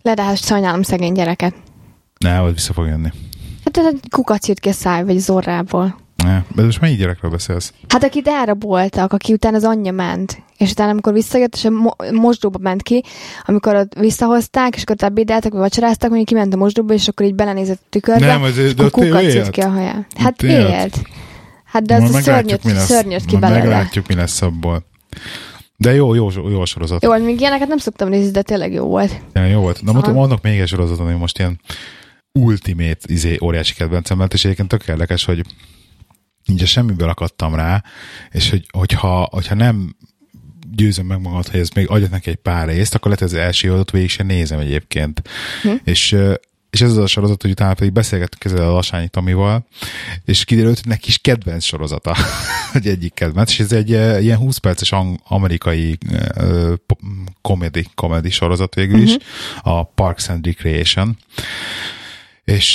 le, 0.03 0.15
de 0.15 0.23
hát 0.23 0.45
sajnálom 0.45 0.83
szegény 0.83 1.13
gyereket. 1.13 1.55
Ne, 2.19 2.41
vagy 2.41 2.55
vissza 2.55 2.73
fog 2.73 2.87
jönni. 2.87 3.13
Hát 3.65 3.77
ez 3.77 3.85
egy 3.87 4.01
kukac 4.11 4.49
jött 4.49 4.61
ki 4.61 4.69
a 4.69 4.73
száj, 4.73 5.05
vagy 5.05 5.19
zorrából. 5.19 5.99
Ne, 6.27 6.43
de 6.55 6.63
most 6.63 6.81
melyik 6.81 6.99
gyerekről 6.99 7.31
beszélsz? 7.31 7.73
Hát 7.89 8.05
akit 8.05 8.29
elraboltak, 8.29 9.13
aki 9.13 9.33
utána 9.33 9.57
az 9.57 9.65
anyja 9.65 9.93
ment, 9.93 10.43
és 10.59 10.71
utána 10.71 10.91
amikor 10.91 11.13
visszajött, 11.13 11.55
és 11.55 11.65
a 11.65 11.71
mo- 11.71 12.11
mosdóba 12.13 12.59
ment 12.59 12.83
ki, 12.83 13.03
amikor 13.45 13.75
ott 13.75 13.95
visszahozták, 13.95 14.77
és 14.77 14.83
akkor 14.83 14.97
ebédeltek, 14.99 15.53
vagy 15.53 15.61
vacsoráztak, 15.61 16.09
mondjuk 16.11 16.29
kiment 16.29 16.55
a 16.55 16.57
mosdóba, 16.57 16.95
és 16.95 17.09
akkor 17.09 17.27
így 17.27 17.35
belenézett 17.35 17.81
a 17.83 17.87
tükörbe, 17.91 18.27
Nem, 18.27 18.43
az- 18.43 18.59
és 18.59 18.75
de 18.75 18.83
akkor 18.85 19.05
ki 19.51 19.61
a 19.61 19.69
haján. 19.69 20.07
Hát 20.17 20.43
élt. 20.43 20.69
élt. 20.71 21.01
Hát 21.65 21.83
de 21.83 21.95
az 21.95 22.01
Majd 22.01 22.15
a 22.15 22.21
szörnyöt, 22.21 22.65
mi 22.65 22.73
lesz. 22.73 22.85
szörnyöt 22.85 23.25
ki 23.25 23.37
belőle. 23.37 23.59
Meglátjuk, 23.61 24.07
mi 24.09 24.15
lesz 24.15 24.43
abból. 24.43 24.85
De 25.77 25.95
jó, 25.95 26.15
jó, 26.15 26.29
jó 26.51 26.65
sorozat. 26.65 27.03
Jó, 27.03 27.17
még 27.19 27.41
ilyeneket 27.41 27.69
nem 27.69 27.79
szoktam 27.79 28.09
nézni, 28.09 28.31
de 28.31 28.43
tényleg 28.43 28.73
jó 28.73 28.85
volt. 28.87 29.21
Tényleg 29.33 29.53
jó 29.53 29.61
volt. 29.61 29.83
Na, 29.83 29.91
Aha. 29.91 29.93
mondom, 29.99 30.15
mondok 30.15 30.43
még 30.43 30.59
egy 30.61 30.69
sorozaton, 30.69 31.07
hogy 31.07 31.17
most 31.19 31.39
ilyen 31.39 31.61
ultimate, 32.33 32.99
izé, 33.07 33.39
óriási 33.43 33.75
kedvencem 33.75 34.19
lett, 34.19 34.33
és 34.33 34.45
egyébként 34.45 34.69
tök 34.69 34.87
érdekes, 34.89 35.25
hogy 35.25 35.41
így 36.47 36.67
semmiből 36.67 37.09
akadtam 37.09 37.55
rá, 37.55 37.83
és 38.31 38.51
hogy, 38.51 38.67
hogyha, 38.73 39.29
hogyha 39.31 39.55
nem 39.55 39.97
győzöm 40.73 41.07
meg 41.07 41.21
magad, 41.21 41.49
hogy 41.49 41.61
ez 41.61 41.69
még 41.69 41.89
adjak 41.89 42.11
neki 42.11 42.31
egy 42.31 42.37
pár 42.37 42.69
részt, 42.69 42.95
akkor 42.95 43.11
lehet, 43.11 43.29
hogy 43.29 43.39
az 43.39 43.45
első 43.45 43.73
adott 43.73 43.91
végig 43.91 44.11
sem 44.11 44.27
nézem 44.27 44.59
egyébként. 44.59 45.23
Hm. 45.63 45.71
És, 45.85 46.17
és 46.71 46.81
ez 46.81 46.91
az 46.91 46.97
a 46.97 47.07
sorozat, 47.07 47.43
hogy 47.43 47.51
utána 47.51 47.75
pedig 47.75 47.93
beszélgettünk 47.93 48.45
ezzel 48.45 48.69
a 48.69 48.73
Lasányi 48.73 49.09
Tomival, 49.09 49.67
és 50.25 50.45
kiderült, 50.45 50.79
hogy 50.79 50.89
neki 50.89 51.09
is 51.09 51.19
kedvenc 51.19 51.65
sorozata, 51.65 52.17
hogy 52.73 52.87
egyik 52.87 53.15
kedvenc, 53.15 53.51
és 53.51 53.61
ez 53.61 53.73
egy 53.73 53.91
ilyen 54.23 54.37
20 54.37 54.57
perces 54.57 54.93
amerikai 55.25 55.99
comedy, 57.43 57.87
comedy 57.95 58.31
sorozat 58.31 58.75
végül 58.75 59.01
is, 59.01 59.17
a 59.63 59.85
Parks 59.85 60.29
and 60.29 60.47
Recreation, 60.47 61.17
és 62.45 62.75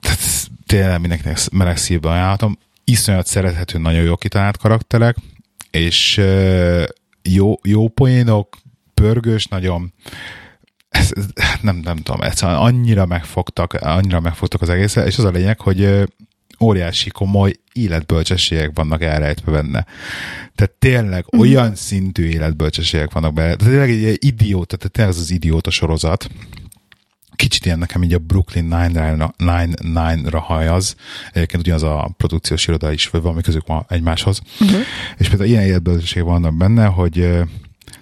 tehát 0.00 0.50
tényleg 0.66 1.00
mindenkinek 1.00 1.50
meleg 1.50 1.76
szívben 1.76 2.12
ajánlatom, 2.12 2.58
iszonyat 2.84 3.26
szerethető, 3.26 3.78
nagyon 3.78 4.02
jó 4.02 4.16
kitalált 4.16 4.56
karakterek, 4.56 5.16
és 5.70 6.20
jó, 7.22 7.54
jó 7.62 7.88
poénok, 7.88 8.56
pörgős 8.94 9.46
nagyon, 9.46 9.92
ez, 10.88 11.10
ez, 11.16 11.24
hát 11.34 11.62
nem, 11.62 11.76
nem 11.76 11.96
tudom, 11.96 12.20
egyszerűen 12.20 12.58
annyira 12.58 13.06
megfogtak, 13.06 13.72
annyira 13.72 14.20
megfogtak 14.20 14.62
az 14.62 14.68
egészet, 14.68 15.06
és 15.06 15.18
az 15.18 15.24
a 15.24 15.30
lényeg, 15.30 15.60
hogy 15.60 16.04
óriási 16.60 17.10
komoly 17.10 17.52
életbölcsességek 17.72 18.70
vannak 18.74 19.02
elrejtve 19.02 19.52
benne. 19.52 19.86
Tehát 20.54 20.72
tényleg 20.78 21.24
Mhm. 21.30 21.40
olyan 21.40 21.74
szintű 21.74 22.26
életbölcsességek 22.28 23.12
vannak 23.12 23.32
benne. 23.32 23.54
Tehát 23.56 23.72
tényleg 23.72 24.04
egy 24.04 24.24
idióta, 24.24 24.76
tehát 24.76 24.92
tényleg 24.92 25.14
ez 25.14 25.20
az 25.20 25.30
idióta 25.30 25.70
sorozat. 25.70 26.28
Kicsit 27.40 27.64
ilyen 27.64 27.78
nekem 27.78 28.02
így 28.02 28.14
a 28.14 28.18
Brooklyn 28.18 28.64
Nine-Nine-ra, 28.64 29.34
Nine-Nine-ra 29.36 30.40
hajaz. 30.40 30.94
Egyébként 31.32 31.62
ugyanaz 31.62 31.82
a 31.82 32.10
produkciós 32.16 32.66
iroda 32.66 32.92
is, 32.92 33.08
vagy 33.08 33.22
valami 33.22 33.42
közük 33.42 33.66
van 33.66 33.84
egymáshoz. 33.88 34.40
Uh-huh. 34.60 34.80
És 35.16 35.28
például 35.28 35.48
ilyen 35.48 35.62
életbölcsességek 35.62 36.28
vannak 36.28 36.56
benne, 36.56 36.84
hogy 36.84 37.18
uh, 37.18 37.40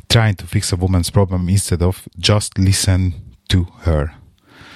trying 0.06 0.34
to 0.34 0.44
fix 0.46 0.72
a 0.72 0.76
woman's 0.76 1.08
problem 1.12 1.48
instead 1.48 1.82
of 1.82 2.06
just 2.16 2.56
listen 2.56 3.14
to 3.46 3.64
her. 3.82 4.04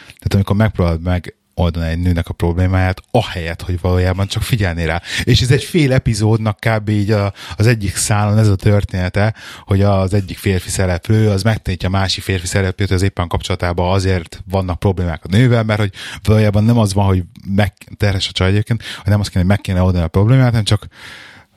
Tehát 0.04 0.34
amikor 0.34 0.56
megpróbálod 0.56 1.02
meg 1.02 1.34
oldani 1.62 1.90
egy 1.90 1.98
nőnek 1.98 2.28
a 2.28 2.32
problémáját, 2.32 3.02
ahelyett, 3.10 3.62
hogy 3.62 3.80
valójában 3.80 4.26
csak 4.26 4.42
figyelni 4.42 4.84
rá. 4.84 5.02
És 5.24 5.40
ez 5.40 5.50
egy 5.50 5.64
fél 5.64 5.92
epizódnak 5.92 6.58
kb. 6.60 6.88
így 6.88 7.10
a, 7.10 7.32
az 7.56 7.66
egyik 7.66 7.96
szálon 7.96 8.38
ez 8.38 8.48
a 8.48 8.56
története, 8.56 9.34
hogy 9.64 9.82
az 9.82 10.14
egyik 10.14 10.38
férfi 10.38 10.68
szereplő 10.68 11.30
az 11.30 11.42
megtanítja 11.42 11.88
a 11.88 11.92
másik 11.92 12.22
férfi 12.22 12.46
szereplőt, 12.46 12.90
az 12.90 13.02
éppen 13.02 13.28
kapcsolatában 13.28 13.92
azért 13.92 14.42
vannak 14.50 14.78
problémák 14.78 15.24
a 15.24 15.28
nővel, 15.30 15.62
mert 15.62 15.80
hogy 15.80 15.92
valójában 16.22 16.64
nem 16.64 16.78
az 16.78 16.94
van, 16.94 17.06
hogy 17.06 17.22
meg, 17.46 17.72
terhes 17.96 18.28
a 18.28 18.32
csaj 18.32 18.48
egyébként, 18.48 18.82
hogy 18.82 19.10
nem 19.10 19.20
azt 19.20 19.28
kéne, 19.28 19.40
hogy 19.40 19.50
meg 19.50 19.60
kéne 19.60 19.82
oldani 19.82 20.04
a 20.04 20.08
problémát, 20.08 20.44
hanem 20.44 20.64
csak 20.64 20.86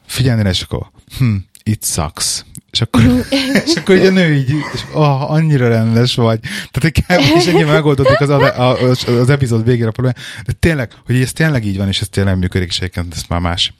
figyelni 0.05 0.43
rá, 0.43 0.49
és 0.49 0.61
akkor 0.61 0.91
hm, 1.17 1.35
it 1.63 1.85
sucks. 1.85 2.45
És 2.75 2.81
akkor, 2.81 3.01
és 3.65 3.75
akkor 3.75 3.95
ugye 3.95 4.07
a 4.07 4.11
nő 4.11 4.33
így, 4.33 4.49
és 4.49 4.81
oh, 4.93 5.31
annyira 5.31 5.67
rendes 5.67 6.15
vagy. 6.15 6.39
Tehát 6.71 6.91
kb. 6.91 7.37
és 7.37 7.45
ennyi 7.45 7.63
megoldódik 7.63 8.19
az, 8.19 8.29
az, 8.29 8.41
az, 8.81 9.07
az 9.07 9.29
epizód 9.29 9.65
végére 9.65 9.87
a 9.87 9.91
probléma. 9.91 10.17
De 10.45 10.51
tényleg, 10.59 10.91
hogy 11.05 11.21
ez 11.21 11.31
tényleg 11.31 11.65
így 11.65 11.77
van, 11.77 11.87
és 11.87 12.01
ez 12.01 12.07
tényleg 12.09 12.37
működik, 12.37 12.67
és 12.67 12.77
egyébként 12.77 13.13
ezt 13.13 13.29
már 13.29 13.39
más 13.39 13.73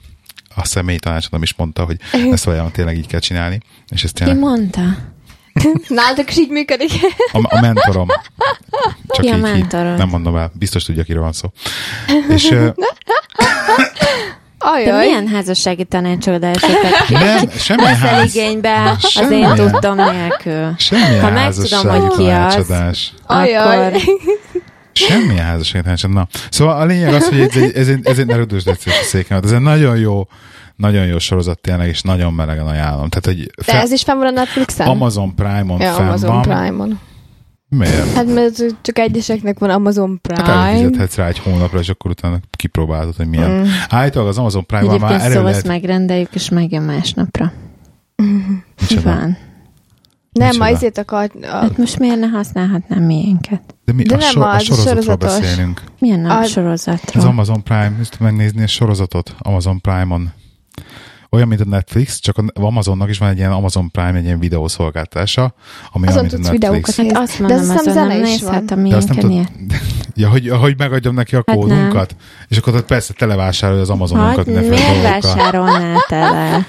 a 0.55 0.65
személyi 0.65 0.99
tanácsadom 0.99 1.41
is 1.41 1.53
mondta, 1.55 1.83
hogy 1.83 1.97
ezt 2.31 2.43
valójában 2.43 2.71
tényleg 2.71 2.97
így 2.97 3.07
kell 3.07 3.19
csinálni. 3.19 3.59
És 3.89 4.03
ez 4.03 4.11
Ki 4.11 4.17
tényleg 4.23 4.39
mondta? 4.39 4.81
Nálatok 5.87 6.29
is 6.29 6.37
így 6.37 6.49
működik. 6.49 6.91
a, 7.31 7.39
a 7.55 7.61
mentorom. 7.61 8.07
Csak 9.07 9.25
Ki 9.25 9.27
a 9.27 9.31
így, 9.31 9.35
így, 9.35 9.41
mentorod? 9.41 9.97
nem 9.97 10.09
mondom 10.09 10.35
el, 10.35 10.51
biztos 10.53 10.83
tudja, 10.83 11.03
kiről 11.03 11.21
van 11.21 11.33
szó. 11.33 11.51
És 12.29 12.53
De 14.66 14.72
Ajaj. 14.72 15.05
milyen 15.05 15.28
házassági 15.28 15.84
tanácsadásokat 15.84 17.09
nem, 17.09 17.49
semmilyen 17.57 17.91
veszel 17.91 18.13
ház, 18.16 18.36
igénybe 18.36 18.97
az 19.16 19.32
én 19.32 19.55
tudtam 19.55 19.95
nélkül? 19.95 20.74
semmilyen 20.78 21.22
Ha 21.22 21.30
megtudom, 21.30 21.88
hogy 21.88 22.18
ki 22.18 22.24
az, 22.24 22.53
tanácsadás. 22.53 23.13
Ajaj. 23.26 23.88
Akkor 23.88 24.01
Semmilyen 24.93 25.45
házassági 25.45 25.84
tanácsad. 25.84 26.11
Na. 26.11 26.28
Szóval 26.49 26.82
a 26.82 26.86
lényeg 26.86 27.13
az, 27.13 27.30
hogy 27.30 27.39
ez 27.39 27.55
egy, 27.55 27.76
ez 27.76 27.88
egy, 27.88 28.07
ez 28.07 28.18
egy 28.20 28.26
ne 28.26 28.36
rögdösd 28.36 28.68
egyszer 28.68 28.93
a 29.01 29.03
székemet. 29.03 29.43
Ez 29.45 29.51
egy 29.51 29.59
nagyon 29.61 29.97
jó, 29.97 30.28
nagyon 30.76 31.05
jó 31.05 31.20
sorozat 31.20 31.59
tényleg, 31.59 31.88
és 31.88 32.01
nagyon 32.01 32.34
melegen 32.34 32.68
ajánlom. 32.68 33.09
Tehát, 33.09 33.26
hogy 33.26 33.51
De 33.55 33.63
fe, 33.63 33.82
ez 33.82 33.91
is 33.91 34.03
fenn 34.03 34.18
van 34.18 34.28
a 34.28 34.32
Netflixen? 34.32 34.88
Amazon 34.88 35.36
Prime-on 35.36 35.82
ja, 35.82 35.93
fenn 35.93 36.07
Amazon 36.07 36.30
van. 36.30 36.41
Prime-on. 36.41 36.99
Miért? 37.70 38.13
Hát 38.13 38.34
mert 38.34 38.63
csak 38.82 38.97
egyeseknek 38.99 39.59
van 39.59 39.70
Amazon 39.70 40.20
Hát 40.30 40.43
Prime. 40.43 40.57
előfizethetsz 40.59 41.16
rá 41.16 41.28
egy 41.28 41.39
hónapra, 41.39 41.80
és 41.80 41.89
akkor 41.89 42.11
utána 42.11 42.39
kipróbálod, 42.51 43.16
hogy 43.16 43.28
milyen. 43.28 43.49
Mm. 43.51 43.63
Állítólag 43.89 44.28
az 44.28 44.38
Amazon 44.38 44.66
Prime-ban 44.66 44.99
már 44.99 45.11
elő 45.22 45.34
szóval 45.34 45.49
lehet... 45.49 45.68
megrendeljük, 45.68 46.36
és 46.36 46.49
megjön 46.49 46.82
másnapra. 46.84 47.51
Micsoda? 48.82 49.01
Van. 49.13 49.38
Nem, 50.32 50.57
ma 50.57 50.68
ezért 50.68 50.97
akar... 50.97 51.32
A, 51.41 51.45
Hát 51.47 51.78
most 51.78 51.99
miért 51.99 52.20
ne 52.20 52.28
használhatnám 52.28 53.03
miénket? 53.03 53.76
De, 53.86 53.93
mi, 53.93 54.03
De 54.03 54.13
a, 54.13 54.18
nem 54.18 54.30
sor, 54.30 54.43
a 54.43 54.49
az, 54.49 54.55
a 54.55 54.59
sorozatról 54.63 55.01
sorozatos. 55.03 55.39
beszélünk. 55.39 55.82
Milyen 55.99 56.26
a 56.26 56.36
A- 56.36 56.39
Az 56.39 56.49
sorozatról? 56.49 57.26
Amazon 57.26 57.63
Prime, 57.63 57.95
ezt 57.99 58.20
megnézni 58.20 58.63
a 58.63 58.68
sorozatot 58.68 59.36
Amazon 59.39 59.82
Prime-on. 59.82 60.32
Olyan, 61.36 61.47
mint 61.47 61.61
a 61.61 61.65
Netflix, 61.65 62.19
csak 62.19 62.38
a 62.38 62.43
Amazonnak 62.53 63.09
is 63.09 63.17
van 63.17 63.29
egy 63.29 63.38
ilyen 63.38 63.51
Amazon 63.51 63.91
Prime, 63.91 64.13
egy 64.13 64.23
ilyen 64.23 64.39
videószolgáltása, 64.39 65.53
ami 65.91 66.07
olyan, 66.07 66.17
Azon 66.17 66.21
mint 66.21 66.33
a 66.33 66.38
Netflix. 66.51 66.95
videókat 66.95 66.95
Hát 66.95 67.23
azt 67.23 67.45
De 67.45 67.53
azt 67.53 67.61
hiszem 67.61 67.77
azon 67.77 67.93
nem 67.93 67.95
zene 68.09 68.17
is 68.17 68.29
nézhet 68.29 68.71
a 68.71 68.75
van. 68.75 68.89
De 68.89 68.95
azt 68.95 69.07
nem 69.07 69.17
tud, 69.17 69.47
ja, 70.21 70.29
hogy, 70.29 70.49
hogy 70.49 70.77
megadjam 70.77 71.13
neki 71.13 71.36
a 71.36 71.43
Hát 71.45 71.55
kódunkat, 71.55 72.15
és 72.47 72.57
akkor 72.57 72.75
ott 72.75 72.86
persze 72.86 73.13
televásárolja 73.13 73.81
az 73.81 73.89
Amazonunkat 73.89 74.36
Hát, 74.36 74.45
mindenféle 74.45 74.91
miért 74.91 75.23
vásárolnál 75.23 76.05
tele? 76.07 76.65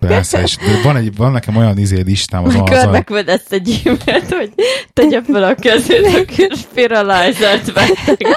Persze, 0.00 0.42
és 0.42 0.56
van, 0.82 0.96
egy, 0.96 1.16
van 1.16 1.32
nekem 1.32 1.56
olyan 1.56 1.78
izé 1.78 2.00
listám 2.00 2.44
az 2.44 2.54
Amikor 2.54 2.72
Amazon, 2.72 2.92
megvadesz 2.92 3.50
egy 3.50 3.82
e-mailt, 3.84 4.34
hogy 4.34 4.52
tegye 4.92 5.22
fel 5.22 5.44
a 5.44 5.54
kezét, 5.54 6.48
a 6.50 6.56
spiralizert 6.56 7.72
vettek. 7.72 8.20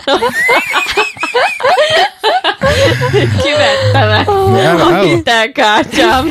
Kivettem 3.43 4.09
el 4.09 4.26
a 4.80 4.89
el- 4.91 5.01
hitelkártyám. 5.03 6.28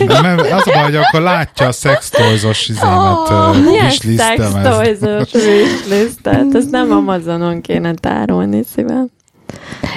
az 0.52 0.66
a 0.66 0.70
baj, 0.74 0.82
hogy 0.82 0.96
akkor 0.96 1.20
látja 1.20 1.66
a 1.66 1.72
szextoyzos 1.72 2.68
izémet, 2.68 2.90
Oh, 3.30 3.56
uh, 3.56 3.88
szextoyzos 4.16 5.32
wishlistet? 5.44 6.54
Ezt 6.54 6.70
nem 6.70 6.90
Amazonon 6.90 7.60
kéne 7.60 7.94
tárolni 7.94 8.62
szívem. 8.74 9.06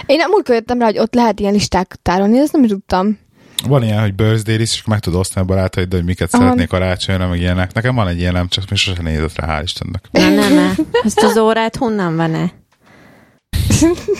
én 0.05 0.17
nem 0.17 0.29
múltkor 0.29 0.55
jöttem 0.55 0.79
rá, 0.79 0.85
hogy 0.85 0.97
ott 0.99 1.13
lehet 1.13 1.39
ilyen 1.39 1.53
listák 1.53 1.95
tárolni, 2.01 2.39
ezt 2.39 2.51
nem 2.51 2.63
is 2.63 2.69
tudtam. 2.69 3.19
Van 3.67 3.83
ilyen, 3.83 4.01
hogy 4.01 4.13
birthday 4.13 4.55
list, 4.55 4.73
és 4.73 4.83
meg 4.85 4.99
tudod 4.99 5.19
osztani 5.19 5.45
a 5.45 5.53
barátaiddal, 5.53 5.99
hogy 5.99 6.07
miket 6.07 6.33
Aha. 6.33 6.43
szeretnék 6.43 6.67
karácsonyra, 6.67 7.27
meg 7.27 7.39
ilyenek. 7.39 7.73
Nekem 7.73 7.95
van 7.95 8.07
egy 8.07 8.19
ilyenem, 8.19 8.47
csak 8.47 8.69
még 8.69 8.79
sosem 8.79 9.03
nézett 9.03 9.35
rá, 9.35 9.59
hál' 9.59 9.63
Istennek. 9.63 10.03
Na 10.11 10.29
nem 10.29 10.57
-e. 10.57 10.71
Ezt 11.03 11.19
az 11.23 11.37
órát 11.37 11.75
honnan 11.75 12.15
van-e? 12.15 12.51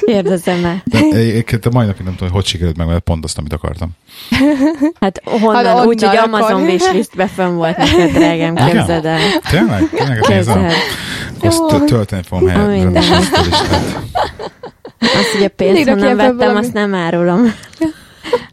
Kérdezem-e? 0.06 0.82
De 0.86 0.98
egyébként 0.98 1.66
a 1.66 1.70
mai 1.74 1.86
napig 1.86 2.04
nem 2.06 2.16
tudom, 2.16 2.30
hogy 2.34 2.42
hogy 2.42 2.46
sikerült 2.46 2.78
meg, 2.78 2.88
mert 2.88 3.00
pont 3.00 3.24
azt, 3.24 3.38
amit 3.38 3.54
akartam. 3.54 3.90
Hát 4.30 5.22
Hát 5.26 5.40
honnan? 5.42 5.66
onnan 5.66 5.88
Úgy, 5.88 6.04
hogy 6.04 6.16
akar. 6.18 6.28
Amazon 6.34 6.62
wishlistbe 6.62 7.28
fönn 7.28 7.56
volt 7.56 7.78
neked, 7.78 8.12
drágám, 8.12 8.56
képzeld 8.56 9.06
el. 9.06 9.20
Tényleg? 9.50 9.90
Tényleg 9.90 10.26
nézem? 10.28 10.68
Azt 11.42 11.66
tö- 11.68 11.86
tölteni 11.86 12.22
fogom 12.28 12.48
helyet. 12.48 12.98
Azt 15.00 15.32
hogy 15.34 15.44
a 15.44 15.50
pénzt 15.56 15.90
honnan 15.90 16.16
vettem, 16.16 16.56
azt 16.56 16.74
nem 16.74 16.94
árulom. 16.96 17.54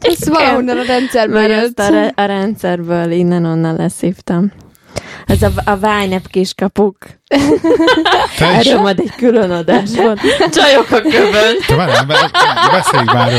Ez 0.01 0.29
valahonnan 0.29 0.79
a 0.79 0.83
rendszerben 0.87 1.49
Mert 1.49 1.63
jött. 1.63 1.79
a, 1.79 1.89
re- 1.89 2.13
a 2.17 2.25
rendszerből 2.25 3.11
innen-onnan 3.11 3.77
leszívtam. 3.77 4.53
Ez 5.27 5.43
a, 5.43 5.51
a 5.65 5.77
Vájnep 5.77 6.27
kiskapuk. 6.31 6.97
Erről 8.39 8.81
majd 8.81 8.99
egy 9.01 9.13
külön 9.17 9.51
adás. 9.51 9.91
Csajok 10.53 10.91
a 10.91 11.01
kövön. 11.01 11.57
Te 11.67 11.75
várjál, 11.75 12.05
be- 12.05 12.31
beszéljük 12.71 13.13
már. 13.13 13.33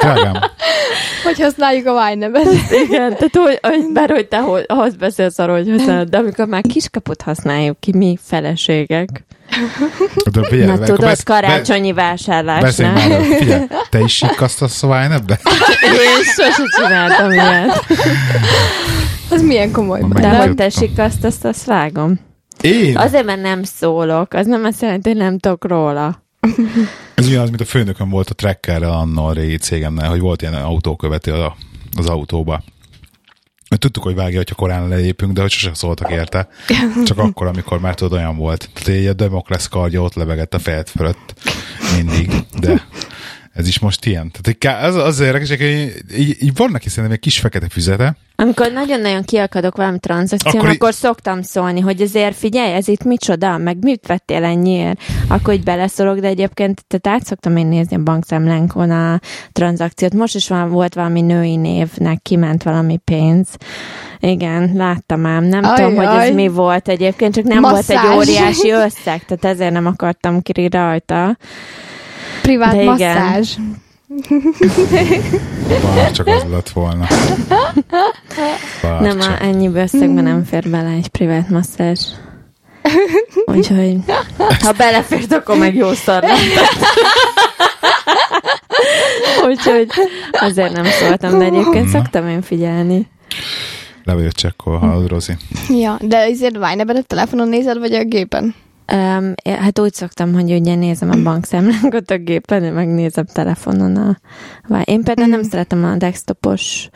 Drágám, 0.00 0.32
Hogy 1.24 1.40
használjuk 1.40 1.86
a 1.86 1.92
Vine 1.92 2.14
nevet. 2.14 2.46
Igen, 2.70 3.16
tehát 3.16 3.36
hogy, 3.36 3.58
hogy 3.62 3.92
bár 3.92 4.10
hogy 4.10 4.28
te 4.28 4.38
hogy, 4.38 4.64
ahhoz 4.68 4.94
beszélsz 4.96 5.38
arról, 5.38 5.56
hogy 5.56 5.68
használod, 5.70 6.08
de 6.08 6.16
amikor 6.18 6.46
már 6.46 6.62
kiskaput 6.62 7.22
használjuk 7.22 7.80
ki, 7.80 7.96
mi 7.96 8.18
feleségek. 8.26 9.08
de 10.32 10.44
figyelj, 10.48 10.66
Na 10.70 10.78
tudod, 10.78 11.00
besz- 11.00 11.22
karácsonyi 11.24 11.92
be- 11.92 12.02
Beszélj 12.02 12.38
vásárlásnál. 12.42 12.92
már, 13.08 13.22
figyelj, 13.38 13.62
te 13.90 13.98
is 14.00 14.16
sikkasztasz 14.16 14.82
a 14.82 14.86
Wine-be? 14.86 15.40
Én 15.82 16.22
sose 16.36 16.62
csináltam 16.82 17.30
ilyet. 17.32 17.84
Az 19.30 19.42
milyen 19.42 19.70
komoly. 19.70 20.00
De 20.00 20.28
hogy 20.28 20.36
tudtam. 20.38 20.54
te 20.56 20.68
sikaszt, 20.68 21.24
azt, 21.24 21.44
azt 21.44 21.64
vágom. 21.64 22.18
Én? 22.60 22.96
Azért, 22.96 23.24
mert 23.24 23.42
nem 23.42 23.62
szólok. 23.62 24.32
Az 24.34 24.46
nem 24.46 24.64
azt 24.64 24.82
jelenti, 24.82 25.08
hogy 25.08 25.18
nem 25.18 25.38
tudok 25.38 25.64
róla. 25.68 26.22
Ez 27.14 27.26
ugyanaz, 27.26 27.48
mint 27.48 27.60
a 27.60 27.64
főnököm 27.64 28.08
volt 28.10 28.30
a 28.30 28.34
trekkerrel 28.34 28.92
annól 28.92 29.28
a 29.28 29.32
régi 29.32 29.56
cégemmel, 29.56 30.08
hogy 30.08 30.20
volt 30.20 30.42
ilyen 30.42 30.54
autókövető 30.54 31.32
a- 31.32 31.56
az 31.96 32.06
autóba. 32.08 32.62
Tudtuk, 33.78 34.02
hogy 34.02 34.14
vágja, 34.14 34.36
hogyha 34.36 34.54
korán 34.54 34.88
lelépünk, 34.88 35.32
de 35.32 35.40
hogy 35.40 35.50
sosem 35.50 35.74
szóltak 35.74 36.10
érte. 36.10 36.48
Csak 37.04 37.18
akkor, 37.18 37.46
amikor 37.46 37.80
már 37.80 37.94
tudod, 37.94 38.18
olyan 38.18 38.36
volt. 38.36 38.68
Tehát 38.72 39.00
így 39.00 39.06
a 39.06 39.12
Demoklesz 39.12 39.68
kardja 39.68 40.02
ott 40.02 40.14
lebegett 40.14 40.54
a 40.54 40.58
fejed 40.58 40.88
fölött 40.88 41.34
mindig, 41.96 42.30
de 42.60 42.86
ez 43.54 43.68
is 43.68 43.78
most 43.78 44.06
ilyen. 44.06 44.30
Tehát 44.40 44.84
az, 44.84 44.94
az 44.94 45.20
érdekes, 45.20 45.48
hogy 45.48 45.60
így, 45.62 45.94
így, 46.18 46.36
így 46.42 46.56
van 46.56 46.70
neki 46.70 46.88
szerintem 46.88 47.12
egy 47.12 47.20
kis 47.20 47.38
fekete 47.38 47.68
füzete, 47.68 48.16
Amikor 48.36 48.72
nagyon-nagyon 48.72 49.22
kiakadok 49.22 49.76
valami 49.76 49.98
tranzakción, 49.98 50.54
Akkor 50.56 50.68
akkor, 50.74 50.88
í- 50.90 50.94
szoktam 50.94 51.42
szólni, 51.42 51.80
hogy 51.80 52.00
azért 52.02 52.36
figyelj, 52.36 52.72
ez 52.72 52.88
itt 52.88 53.04
micsoda, 53.04 53.56
meg 53.58 53.76
mit 53.84 54.06
vettél 54.06 54.44
ennyiért, 54.44 55.00
akkor 55.28 55.54
így 55.54 55.62
beleszorok, 55.62 56.18
de 56.18 56.26
egyébként 56.26 56.84
tehát 56.86 57.18
át 57.20 57.26
szoktam 57.26 57.56
én 57.56 57.66
nézni 57.66 57.96
a 57.96 58.02
bankszámlánkon 58.02 58.90
a 58.90 59.20
tranzakciót. 59.52 60.14
Most 60.14 60.34
is 60.34 60.48
van, 60.48 60.70
volt 60.70 60.94
valami 60.94 61.20
női 61.20 61.56
névnek, 61.56 62.22
kiment 62.22 62.62
valami 62.62 62.96
pénz. 62.96 63.48
Igen, 64.20 64.70
láttam 64.74 65.26
ám. 65.26 65.44
Nem 65.44 65.64
Aj, 65.64 65.74
tudom, 65.76 65.94
hogy 65.94 66.04
aj. 66.06 66.28
ez 66.28 66.34
mi 66.34 66.48
volt 66.48 66.88
egyébként, 66.88 67.34
csak 67.34 67.44
nem 67.44 67.60
volt 67.60 67.74
Masszázs. 67.74 68.04
egy 68.10 68.16
óriási 68.16 68.70
összeg, 68.70 69.24
tehát 69.24 69.44
ezért 69.44 69.72
nem 69.72 69.86
akartam 69.86 70.42
ki 70.42 70.68
rajta. 70.70 71.36
Privát 72.42 72.74
De 72.74 72.82
igen. 72.82 72.86
masszázs. 73.16 73.56
bár 75.94 76.10
csak 76.10 76.26
az 76.26 76.44
lett 76.50 76.68
volna. 76.68 77.06
Bár 78.82 79.00
Nem, 79.00 79.18
csak. 79.18 79.40
ennyi 79.42 79.70
összegben 79.74 80.24
nem 80.24 80.44
fér 80.44 80.68
bele 80.70 80.90
egy 80.90 81.08
privát 81.08 81.48
masszázs. 81.48 82.00
Úgyhogy, 83.44 83.96
ha 84.60 84.72
belefért, 84.72 85.32
akkor 85.32 85.58
meg 85.58 85.74
jó 85.74 85.92
szar. 85.92 86.24
Úgyhogy 89.46 89.86
azért 90.32 90.72
nem 90.72 90.84
szóltam, 90.84 91.38
de 91.38 91.44
egyébként 91.44 91.84
Na. 91.84 91.90
szoktam 91.90 92.28
én 92.28 92.42
figyelni. 92.42 93.08
Le 94.04 94.14
vagyok 94.14 94.32
csekkol, 94.32 94.78
hallod, 94.78 95.08
Rozi? 95.08 95.32
Ja, 95.68 95.96
de 96.00 96.16
ezért 96.16 96.52
Vine 96.54 96.74
nevet 96.74 96.96
a 96.96 97.02
telefonon 97.02 97.48
nézed, 97.48 97.78
vagy 97.78 97.92
a 97.94 98.04
gépen? 98.04 98.54
Um, 98.92 99.34
hát 99.44 99.78
úgy 99.78 99.94
szoktam, 99.94 100.32
hogy 100.32 100.52
ugye 100.52 100.74
nézem 100.74 101.10
a 101.10 101.22
bankszámlánkot 101.22 102.10
a 102.10 102.16
gépen, 102.16 102.64
én 102.64 102.72
megnézem 102.72 103.24
telefonon 103.24 103.96
a... 103.96 104.16
Vagy 104.68 104.88
én 104.88 105.02
például 105.02 105.28
nem 105.28 105.38
Mm. 105.40 105.48
szeretem 105.48 105.84
a 105.84 105.96
desktopos 105.96 106.88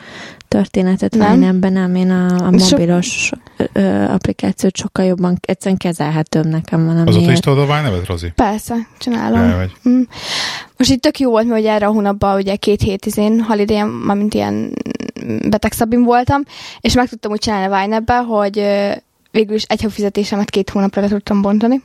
történetet, 0.49 1.15
Nem? 1.15 1.39
nem? 1.39 1.49
ebben 1.57 1.73
nem, 1.73 1.95
én 1.95 2.11
a, 2.11 2.47
a 2.47 2.51
mobilos 2.51 3.31
ö, 3.73 4.05
applikációt 4.05 4.77
sokkal 4.77 5.05
jobban, 5.05 5.39
egyszerűen 5.41 5.79
kezelhetőm 5.79 6.49
nekem 6.49 6.81
valamiért. 6.85 7.09
Azóta 7.09 7.33
is 7.33 7.39
tudod 7.39 7.59
a 7.59 7.63
Wine-nevet, 7.63 8.07
Rozi? 8.07 8.33
Persze, 8.35 8.75
csinálom. 8.99 9.71
Mm. 9.89 10.01
Most 10.77 10.91
itt 10.91 11.01
tök 11.03 11.19
jó 11.19 11.31
volt, 11.31 11.47
mert 11.47 11.61
ugye 11.61 11.73
erre 11.73 11.87
a 11.87 11.93
hónapban 11.93 12.37
ugye 12.37 12.57
két 12.57 12.81
hét 12.83 13.07
izén 13.07 13.41
holidayen, 13.41 13.89
mármint 13.89 14.35
ilyen 14.35 14.73
betegszabin 15.49 16.03
voltam, 16.03 16.43
és 16.81 16.95
meg 16.95 17.09
tudtam 17.09 17.31
úgy 17.31 17.39
csinálni 17.39 17.75
a 17.75 17.81
Vine 17.81 18.23
hogy 18.23 18.59
ö, 18.59 18.93
végül 19.35 19.55
is 19.55 19.63
egy 19.63 19.87
fizetésemet 19.89 20.51
két 20.51 20.71
hónapra 20.71 21.01
le 21.01 21.09
tudtam 21.09 21.43
bontani, 21.43 21.83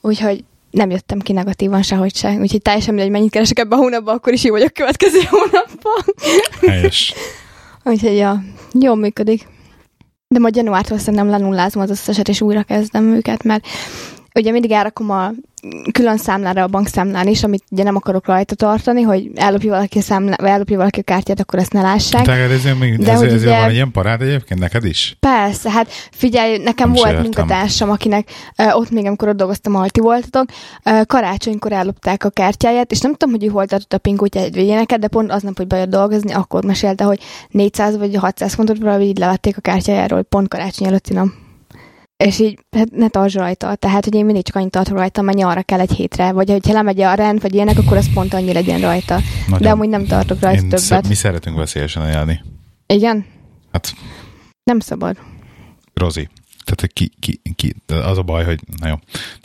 úgyhogy 0.00 0.44
nem 0.70 0.90
jöttem 0.90 1.18
ki 1.18 1.32
negatívan 1.32 1.82
sehogy 1.82 2.14
se. 2.14 2.36
Úgyhogy 2.40 2.62
teljesen 2.62 2.94
mindegy, 2.94 3.12
mennyit 3.12 3.30
keresek 3.30 3.58
ebben 3.58 3.78
a 3.78 3.82
hónapban, 3.82 4.14
akkor 4.16 4.32
is 4.32 4.44
jó 4.44 4.52
vagyok 4.52 4.72
következő 4.72 5.20
hónapban. 5.30 6.02
Helyes. 6.60 7.14
Úgyhogy 7.84 8.16
ja, 8.16 8.42
jól 8.72 8.96
működik. 8.96 9.48
De 10.28 10.38
majd 10.38 10.56
januártól 10.56 10.98
szerintem 10.98 11.28
lenullázom 11.28 11.82
az 11.82 11.90
összeset, 11.90 12.28
és 12.28 12.40
újra 12.40 12.62
kezdem 12.62 13.14
őket, 13.14 13.42
mert 13.42 13.66
ugye 14.34 14.50
mindig 14.50 14.70
elrakom 14.70 15.10
a 15.10 15.30
külön 15.92 16.16
számlára 16.16 16.62
a 16.62 16.66
bankszámlán 16.66 17.26
is, 17.26 17.42
amit 17.44 17.64
ugye 17.70 17.82
nem 17.82 17.96
akarok 17.96 18.26
rajta 18.26 18.54
tartani, 18.54 19.02
hogy 19.02 19.30
ellopja 19.34 19.70
valaki 19.70 19.98
a, 19.98 20.02
számlá, 20.02 20.34
vagy 20.38 20.48
ellopja 20.50 20.76
valaki 20.76 21.00
a 21.00 21.02
kártyát, 21.02 21.40
akkor 21.40 21.58
ezt 21.58 21.72
ne 21.72 21.80
lássák. 21.80 22.24
Te 22.24 22.32
ezért, 22.32 22.78
még, 22.78 22.96
De 22.98 23.02
ezért, 23.02 23.18
hogy 23.18 23.26
ezért 23.28 23.42
ugye- 23.50 23.58
van 23.60 23.68
egy 23.68 23.74
ilyen 23.74 23.90
parád 23.90 24.22
egyébként 24.22 24.60
neked 24.60 24.84
is? 24.84 25.16
Persze, 25.20 25.70
hát 25.70 25.88
figyelj, 26.10 26.56
nekem 26.58 26.86
Nem 26.90 26.96
volt 26.96 27.06
értem. 27.06 27.22
munkatársam, 27.22 27.90
akinek 27.90 28.28
ö, 28.56 28.70
ott 28.72 28.90
még, 28.90 29.06
amikor 29.06 29.28
ott 29.28 29.36
dolgoztam, 29.36 29.74
ahol 29.74 29.88
ti 29.88 30.00
voltatok, 30.00 30.44
ö, 30.84 31.00
karácsonykor 31.06 31.72
ellopták 31.72 32.24
a 32.24 32.30
kártyáját, 32.30 32.90
és 32.92 33.00
nem 33.00 33.12
tudom, 33.14 33.34
hogy 33.34 33.44
ő 33.44 33.48
hol 33.50 33.66
tartott 33.66 33.92
a 33.92 33.98
pinkótja 33.98 34.40
egy 34.40 34.54
végéneket, 34.54 34.98
de 35.00 35.08
pont 35.08 35.32
aznap, 35.32 35.56
hogy 35.56 35.66
bejött 35.66 35.90
dolgozni, 35.90 36.32
akkor 36.32 36.64
mesélte, 36.64 37.04
hogy 37.04 37.20
400 37.50 37.98
vagy 37.98 38.16
600 38.16 38.54
fontot 38.54 38.78
valahogy 38.78 39.02
így 39.06 39.18
levették 39.18 39.56
a 39.56 39.60
kártyájáról, 39.60 40.22
pont 40.22 40.48
karácsony 40.48 40.86
előtti 40.86 41.12
nap. 41.12 41.26
És 42.16 42.38
így, 42.38 42.58
hát 42.76 42.90
ne 42.90 43.08
tartsd 43.08 43.36
rajta. 43.36 43.74
Tehát, 43.74 44.04
hogy 44.04 44.14
én 44.14 44.24
mindig 44.24 44.44
csak 44.44 44.56
annyit 44.56 44.70
tartok 44.70 44.96
rajta, 44.96 45.22
mennyi 45.22 45.42
arra 45.42 45.62
kell 45.62 45.80
egy 45.80 45.92
hétre. 45.92 46.32
Vagy 46.32 46.50
hogyha 46.50 46.72
lemegy 46.72 47.00
a 47.00 47.14
rend, 47.14 47.40
vagy 47.40 47.54
ilyenek, 47.54 47.78
akkor 47.78 47.96
az 47.96 48.12
pont 48.12 48.34
annyi 48.34 48.52
legyen 48.52 48.80
rajta. 48.80 49.20
Nagyon. 49.46 49.62
De 49.62 49.70
amúgy 49.70 49.88
nem 49.88 50.06
tartok 50.06 50.40
rajta 50.40 50.62
Én 50.62 50.68
többet. 50.68 50.84
sze- 50.84 51.08
mi 51.08 51.14
szeretünk 51.14 51.56
veszélyesen 51.56 52.08
élni. 52.08 52.40
Igen? 52.86 53.24
Hát, 53.72 53.94
Nem 54.64 54.80
szabad. 54.80 55.16
Rozi. 55.94 56.28
Tehát 56.64 56.92
ki, 56.92 57.10
ki, 57.20 57.40
ki, 57.56 57.74
az 57.86 58.18
a 58.18 58.22
baj, 58.22 58.44
hogy 58.44 58.60
na 58.80 58.88
jó, 58.88 58.94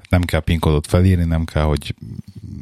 nem 0.10 0.22
kell 0.22 0.40
PIN 0.40 0.60
kódot 0.60 0.88
felírni, 0.88 1.24
nem 1.24 1.46
kell, 1.46 1.64
hogy 1.64 1.96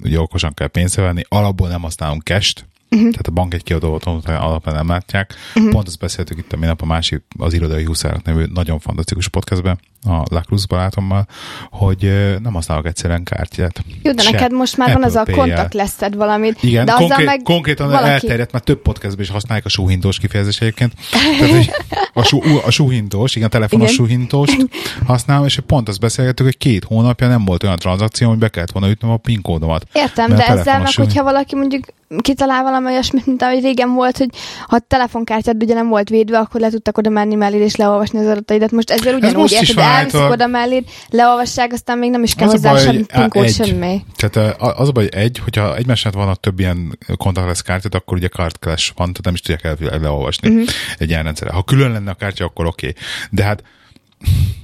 ugye 0.03 0.19
okosan 0.19 0.53
kell 0.53 0.67
pénzt 0.67 0.95
venni, 0.95 1.21
alapból 1.27 1.67
nem 1.67 1.81
használunk 1.81 2.23
cash 2.23 2.63
Uh-huh. 2.89 3.09
Tehát 3.09 3.27
a 3.27 3.31
bank 3.31 3.53
egy 3.53 3.63
kiadó 3.63 3.99
alapján 4.25 4.75
nem 4.75 4.87
látják. 4.87 5.33
Uh-huh. 5.55 5.71
Pont 5.71 5.87
azt 5.87 5.99
beszéltük 5.99 6.37
itt 6.37 6.53
a 6.53 6.57
minap 6.57 6.81
a 6.81 6.85
másik, 6.85 7.23
az 7.37 7.53
irodai 7.53 7.83
huszárok 7.83 8.23
nevű 8.23 8.45
nagyon 8.53 8.79
fantasztikus 8.79 9.27
podcastben, 9.29 9.79
a 10.05 10.23
Lacruz 10.29 10.65
barátommal, 10.65 11.27
hogy 11.71 12.13
nem 12.41 12.53
használok 12.53 12.85
egyszerűen 12.85 13.23
kártyát. 13.23 13.83
Jó, 14.01 14.11
de 14.11 14.23
neked 14.31 14.51
most 14.51 14.77
már 14.77 14.89
Apple 14.89 14.99
van 15.01 15.09
az 15.09 15.15
a 15.15 15.31
kontakt 15.31 15.73
leszed 15.73 16.15
valamit. 16.15 16.63
Igen, 16.63 16.85
de 16.85 16.91
konkrét, 16.91 17.25
meg 17.25 17.41
konkrétan 17.43 17.87
valaki... 17.87 18.09
elterjedt, 18.09 18.51
mert 18.51 18.63
több 18.63 18.81
podcastban 18.81 19.23
is 19.23 19.29
használják 19.29 19.65
a 19.65 19.69
súhintós 19.69 20.17
kifejezés 20.17 20.61
egyébként. 20.61 20.93
Tehát, 21.39 21.83
a, 22.13 22.23
sú, 22.23 22.39
a 22.65 22.71
súhintós, 22.71 23.35
igen, 23.35 23.47
a 23.47 23.51
telefonos 23.51 23.91
igen. 23.91 24.05
súhintóst 24.05 24.67
használom, 25.05 25.45
és 25.45 25.59
pont 25.67 25.89
azt 25.89 25.99
beszélgettük, 25.99 26.45
hogy 26.45 26.57
két 26.57 26.83
hónapja 26.83 27.27
nem 27.27 27.45
volt 27.45 27.63
olyan 27.63 27.77
tranzakció, 27.77 28.29
hogy 28.29 28.37
be 28.37 28.49
kellett 28.49 28.71
volna 28.71 28.89
ütnöm 28.89 29.11
a 29.11 29.17
PIN 29.17 29.41
kódomat. 29.41 29.85
Értem, 29.93 30.35
de 30.35 30.47
ezzel 30.47 30.79
meg, 30.79 30.93
hogyha 30.95 31.23
valaki 31.23 31.55
mondjuk 31.55 31.85
kitalál 32.21 32.63
valami 32.63 32.85
olyasmit, 32.85 33.25
mint 33.25 33.41
ahogy 33.41 33.61
régen 33.61 33.93
volt, 33.93 34.17
hogy 34.17 34.29
ha 34.67 34.75
a 34.75 34.85
telefonkártyád 34.87 35.63
ugye 35.63 35.73
nem 35.73 35.87
volt 35.87 36.09
védve, 36.09 36.37
akkor 36.37 36.61
le 36.61 36.69
tudtak 36.69 36.97
oda 36.97 37.09
menni 37.09 37.35
mellé 37.35 37.57
és 37.57 37.75
leolvasni 37.75 38.19
az 38.19 38.25
adataidat. 38.25 38.71
Most 38.71 38.91
ezzel 38.91 39.15
ugyanúgy 39.15 39.43
Ez 39.43 39.51
érted, 39.51 39.75
elviszik 39.97 40.29
oda 40.29 40.47
mellé, 40.47 40.83
leolvassák, 41.09 41.73
aztán 41.73 41.97
még 41.97 42.09
nem 42.09 42.23
is 42.23 42.35
kell 42.35 42.47
hozzá 42.47 42.77
sem 42.77 43.05
pinkód 43.05 43.49
semmi. 43.49 44.05
Tehát 44.15 44.61
az 44.61 44.87
a 44.87 44.91
baj, 44.91 45.07
egy, 45.11 45.39
hogyha 45.43 45.75
egymásnál 45.75 46.13
vannak 46.13 46.39
több 46.39 46.59
ilyen 46.59 46.97
contactless 47.17 47.61
kártyát, 47.61 47.95
akkor 47.95 48.17
ugye 48.17 48.27
card 48.27 48.59
clash 48.59 48.91
van, 48.95 49.07
tehát 49.07 49.23
nem 49.23 49.33
is 49.33 49.41
tudják 49.41 49.63
el, 49.63 49.99
leolvasni 49.99 50.49
uh-huh. 50.49 50.67
egy 50.97 51.09
ilyen 51.09 51.23
rendszerre. 51.23 51.51
Ha 51.51 51.63
külön 51.63 51.91
lenne 51.91 52.11
a 52.11 52.13
kártya, 52.13 52.45
akkor 52.45 52.65
oké. 52.65 52.87
Okay. 52.87 53.01
De 53.29 53.43
hát 53.43 53.63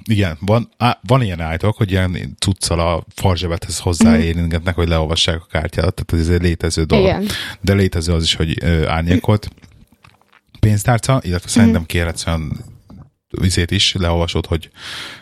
igen, 0.03 0.37
van, 0.39 0.69
á, 0.77 0.99
van 1.07 1.21
ilyen 1.21 1.41
állítók, 1.41 1.77
hogy 1.77 1.91
ilyen 1.91 2.35
cuccal 2.39 2.79
a 2.79 3.03
farzsebethez 3.15 3.79
hozzáéringetnek, 3.79 4.75
hogy 4.75 4.87
leolvassák 4.87 5.35
a 5.35 5.47
kártyát, 5.51 5.93
tehát 5.93 6.25
ez 6.25 6.29
egy 6.29 6.41
létező 6.41 6.83
dolog. 6.83 7.05
Igen. 7.05 7.25
De 7.61 7.73
létező 7.73 8.13
az 8.13 8.23
is, 8.23 8.35
hogy 8.35 8.57
ö, 8.63 8.87
árnyékot 8.87 9.47
pénztárca, 10.59 11.19
illetve 11.23 11.49
szerintem 11.49 11.85
kérhetsz 11.85 12.27
olyan 12.27 12.65
vizét 13.29 13.71
is, 13.71 13.93
leolvasod, 13.93 14.45
hogy 14.45 14.69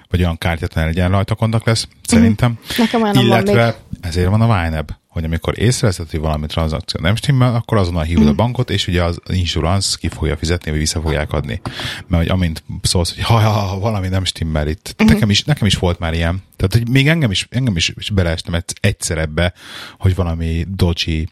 vagy 0.09 0.19
olyan 0.19 0.37
kártyát 0.37 0.73
ne 0.73 0.85
legyen 0.85 1.09
rajta 1.09 1.35
kontak 1.35 1.65
lesz, 1.65 1.87
szerintem. 2.01 2.59
Nekem 2.77 3.01
olyan 3.01 3.15
Illetve 3.15 3.53
van 3.53 3.65
még. 3.65 4.01
ezért 4.01 4.29
van 4.29 4.41
a 4.41 4.65
YNAB, 4.65 4.91
hogy 5.07 5.23
amikor 5.23 5.59
észreveszed, 5.59 6.09
hogy 6.09 6.19
valami 6.19 6.45
tranzakció 6.45 6.99
nem 7.01 7.15
stimmel, 7.15 7.55
akkor 7.55 7.77
azonnal 7.77 8.03
hívod 8.03 8.27
a 8.27 8.33
bankot, 8.33 8.69
és 8.69 8.87
ugye 8.87 9.03
az 9.03 9.19
insurance 9.27 9.97
ki 9.99 10.07
fogja 10.07 10.37
fizetni, 10.37 10.71
vagy 10.71 10.79
vissza 10.79 11.01
fogják 11.01 11.33
adni. 11.33 11.61
Mert 12.07 12.23
hogy 12.23 12.31
amint 12.31 12.63
szólsz, 12.81 13.13
hogy 13.13 13.23
ha, 13.23 13.39
ha, 13.39 13.49
ha 13.49 13.79
valami 13.79 14.07
nem 14.07 14.25
stimmel 14.25 14.67
itt. 14.67 14.95
Mm. 15.03 15.05
Nekem, 15.05 15.29
is, 15.29 15.43
nekem 15.43 15.67
is 15.67 15.75
volt 15.75 15.99
már 15.99 16.13
ilyen. 16.13 16.43
Tehát, 16.55 16.73
hogy 16.73 16.89
még 16.89 17.07
engem 17.07 17.31
is, 17.31 17.47
engem 17.49 17.75
is, 17.75 17.91
is 17.95 18.09
beleestem 18.09 18.63
egyszer 18.81 19.17
ebbe, 19.17 19.53
hogy 19.97 20.15
valami 20.15 20.65
dodgy 20.67 21.27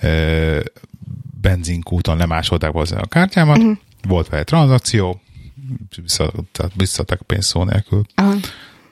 ö, 0.00 0.60
benzinkúton 1.40 2.16
lemásolták 2.16 2.70
hozzá 2.70 2.98
a 2.98 3.06
kártyámat, 3.06 3.58
mm. 3.58 3.72
volt 4.08 4.28
vele 4.28 4.44
tranzakció, 4.44 5.20
vissza, 6.02 6.32
tehát 6.52 6.72
visszaadták 6.74 7.20
a 7.20 7.24
pénzt 7.24 7.48
szó 7.48 7.64
nélkül. 7.64 8.02
Aha. 8.14 8.30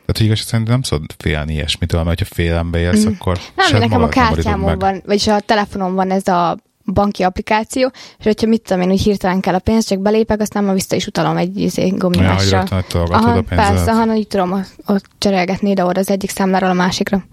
Tehát, 0.07 0.19
hogy 0.19 0.27
igazság 0.27 0.47
szerintem 0.47 0.75
nem 0.75 0.83
szabad 0.83 1.15
félni 1.19 1.53
ilyesmitől, 1.53 2.03
mert 2.03 2.19
ha 2.19 2.25
félelembe 2.25 2.79
élsz, 2.79 3.05
mm. 3.05 3.13
akkor 3.13 3.39
Nem, 3.55 3.81
nekem 3.81 4.03
a 4.03 4.09
kártyámon 4.09 4.79
van, 4.79 5.03
vagyis 5.07 5.27
a 5.27 5.41
telefonon 5.41 5.95
van 5.95 6.11
ez 6.11 6.29
a 6.29 6.57
banki 6.85 7.23
applikáció, 7.23 7.91
és 8.19 8.25
hogyha 8.25 8.47
mit 8.47 8.63
tudom 8.63 8.83
én, 8.83 8.89
hogy 8.89 9.01
hirtelen 9.01 9.41
kell 9.41 9.55
a 9.55 9.59
pénz, 9.59 9.87
csak 9.87 9.99
belépek, 9.99 10.41
aztán 10.41 10.65
ma 10.65 10.73
vissza 10.73 10.97
is 10.97 11.07
utalom 11.07 11.37
egy 11.37 11.57
izé, 11.57 11.89
gomnyomással. 11.89 12.67
Ja, 12.71 13.03
Aha, 13.03 13.37
a 13.37 13.43
persze, 13.43 13.93
ha 13.93 14.15
így 14.15 14.27
tudom 14.27 14.65
ott 14.87 15.05
cserélgetni 15.19 15.71
ide 15.71 15.85
az 15.85 16.11
egyik 16.11 16.31
számláról 16.31 16.71
a 16.71 16.75
másikra. 16.75 17.25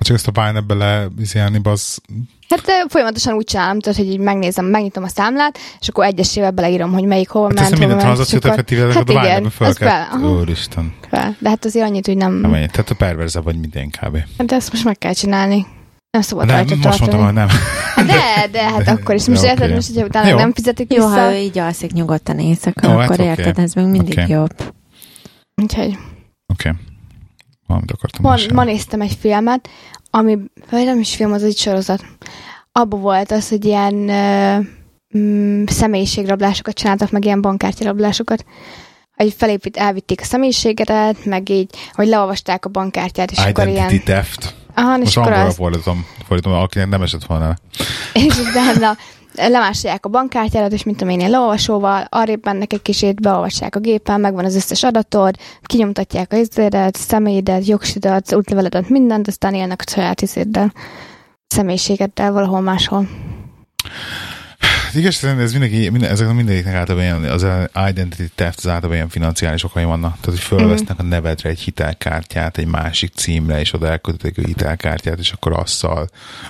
Csak 0.00 0.16
ezt 0.16 0.26
a 0.26 0.30
Pine 0.30 0.60
bele 0.60 1.06
izélni, 1.18 1.60
az 1.62 1.98
Hát 2.48 2.86
folyamatosan 2.88 3.34
úgy 3.34 3.44
csinálom, 3.44 3.80
tehát, 3.80 3.98
hogy 3.98 4.08
így 4.08 4.18
megnézem, 4.18 4.64
megnyitom 4.64 5.02
a 5.04 5.08
számlát, 5.08 5.58
és 5.80 5.88
akkor 5.88 6.04
egyesével 6.04 6.50
beleírom, 6.50 6.92
hogy 6.92 7.04
melyik 7.04 7.28
hova 7.28 7.46
hát 7.46 7.54
ment, 7.54 7.78
minden 7.78 7.98
tranzakciót 7.98 8.44
effektíve 8.44 8.92
hát 8.92 9.08
a 9.08 9.12
igen, 9.12 9.50
föl 9.50 9.74
kell. 9.74 10.04
Úristen. 10.20 10.94
Fel. 11.10 11.36
De 11.38 11.48
hát 11.48 11.64
azért 11.64 11.86
annyit, 11.86 12.06
hogy 12.06 12.16
nem... 12.16 12.32
nem 12.32 12.54
ennyi. 12.54 12.66
Tehát 12.66 12.90
a 12.90 12.94
perverze 12.94 13.40
vagy 13.40 13.58
minden 13.58 13.90
kb. 13.90 14.18
Hát 14.38 14.52
ezt 14.52 14.72
most 14.72 14.84
meg 14.84 14.98
kell 14.98 15.12
csinálni. 15.12 15.66
Nem 16.10 16.22
szabad 16.22 16.46
nem, 16.46 16.56
most 16.56 16.80
tartani. 16.80 16.98
mondtam, 16.98 17.24
hogy 17.24 17.32
nem. 17.32 17.48
Hát 17.94 18.06
de, 18.06 18.48
de, 18.58 18.70
hát 18.70 18.84
de, 18.84 18.90
akkor 18.90 19.14
is. 19.14 19.26
Most 19.26 19.42
érted, 19.42 19.62
okay. 19.62 19.74
most, 19.74 19.86
hogyha 19.86 20.04
utána 20.04 20.28
jó. 20.28 20.36
nem 20.36 20.52
fizetik 20.52 20.88
vissza. 20.88 21.00
Jó, 21.00 21.08
ha 21.08 21.32
ő 21.32 21.36
így 21.36 21.58
alszik 21.58 21.92
nyugodtan 21.92 22.38
éjszaka, 22.38 22.88
jó, 22.88 22.92
akkor 22.92 23.18
hát 23.18 23.26
érted, 23.26 23.46
okay. 23.46 23.64
ez 23.64 23.72
még 23.72 23.86
mindig 23.86 24.18
okay. 24.18 24.30
jobb. 24.30 24.74
Úgyhogy. 25.62 25.98
Oké. 26.52 26.68
Okay. 26.68 26.72
Valamit 27.66 27.90
akartam 27.90 28.22
ma, 28.22 28.36
ma 28.54 28.64
néztem 28.64 29.00
egy 29.00 29.16
filmet, 29.20 29.68
ami, 30.10 30.38
vagy 30.70 30.84
nem 30.84 30.98
is 30.98 31.14
film, 31.14 31.32
az 31.32 31.42
egy 31.42 31.56
sorozat. 31.56 32.04
Abba 32.72 32.96
volt 32.96 33.30
az, 33.30 33.48
hogy 33.48 33.64
ilyen 33.64 33.94
mm, 35.18 35.64
személyiségrablásokat 35.66 36.74
csináltak, 36.74 37.10
meg 37.10 37.24
ilyen 37.24 37.40
bankkártyarablásokat. 37.40 38.44
Hogy 39.16 39.34
felépít, 39.36 39.76
elvitték 39.76 40.20
a 40.20 40.24
személyiségedet, 40.24 41.24
meg 41.24 41.48
így, 41.48 41.70
hogy 41.92 42.06
leolvasták 42.06 42.64
a 42.64 42.68
bankkártyát, 42.68 43.30
és 43.30 43.38
Identity 43.38 43.60
akkor 43.60 43.68
ilyen... 43.68 44.00
theft. 44.04 44.54
Aha, 44.74 44.96
és 44.96 45.04
Most 45.04 45.16
akkor 45.16 45.30
angolra 45.32 45.50
az... 45.50 45.56
fordítom, 45.56 46.06
fordítom, 46.26 46.52
akinek 46.52 46.88
nem 46.88 47.02
esett 47.02 47.24
volna. 47.24 47.56
És 48.12 48.38
utána 48.38 48.96
lemásolják 49.36 50.04
a 50.06 50.08
bankkártyádat, 50.08 50.72
és 50.72 50.82
mint 50.82 50.96
tudom 50.96 51.12
én, 51.12 51.18
ilyen 51.18 51.30
leolvasóval, 51.30 52.06
arrébb 52.08 52.44
mennek 52.44 52.72
egy 52.72 52.82
kicsit, 52.82 53.20
beolvassák 53.20 53.76
a 53.76 53.80
gépen, 53.80 54.20
megvan 54.20 54.44
az 54.44 54.54
összes 54.54 54.82
adatod, 54.82 55.36
kinyomtatják 55.62 56.32
a 56.32 56.36
izédet, 56.36 56.96
személyedet, 56.96 57.66
jogsidat, 57.66 58.34
útleveledet, 58.34 58.88
mindent, 58.88 59.28
aztán 59.28 59.54
élnek 59.54 59.82
a 59.86 59.90
saját 59.90 60.22
izéddel, 60.22 60.72
személyiségeddel 61.46 62.32
valahol 62.32 62.60
máshol 62.60 63.08
igaz, 64.94 65.24
ez 65.24 65.52
mindenki, 65.52 65.88
minden, 65.88 66.10
ezek 66.10 66.32
mindegyiknek 66.32 66.74
általában 66.74 67.04
ilyen, 67.04 67.32
az 67.32 67.46
identity 67.88 68.30
theft 68.34 68.58
az 68.58 68.66
általában 68.66 68.94
ilyen 68.94 69.08
financiális 69.08 69.64
okai 69.64 69.84
vannak. 69.84 70.10
Tehát, 70.10 70.24
hogy 70.24 70.38
fölvesznek 70.38 70.96
mm-hmm. 70.96 71.06
a 71.06 71.14
nevedre 71.14 71.48
egy 71.48 71.60
hitelkártyát 71.60 72.58
egy 72.58 72.66
másik 72.66 73.12
címre, 73.14 73.60
és 73.60 73.72
oda 73.72 73.88
elköltetik 73.88 74.44
a 74.44 74.46
hitelkártyát, 74.46 75.18
és 75.18 75.32
akkor 75.32 75.52
azzal 75.52 76.08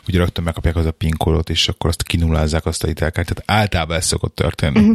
ugye 0.09 0.19
rögtön 0.19 0.45
megkapják 0.45 0.77
az 0.77 0.87
a 0.87 0.91
PIN 0.91 1.17
kódot, 1.17 1.51
és 1.51 1.69
akkor 1.69 1.91
azt 1.91 2.03
kinullázzák 2.03 2.67
azt 2.67 2.83
a 2.83 2.87
hitelkártyát. 2.87 3.43
Általában 3.47 3.97
ez 3.97 4.07
szokott 4.07 4.35
történni. 4.35 4.81
Mm-hmm. 4.81 4.93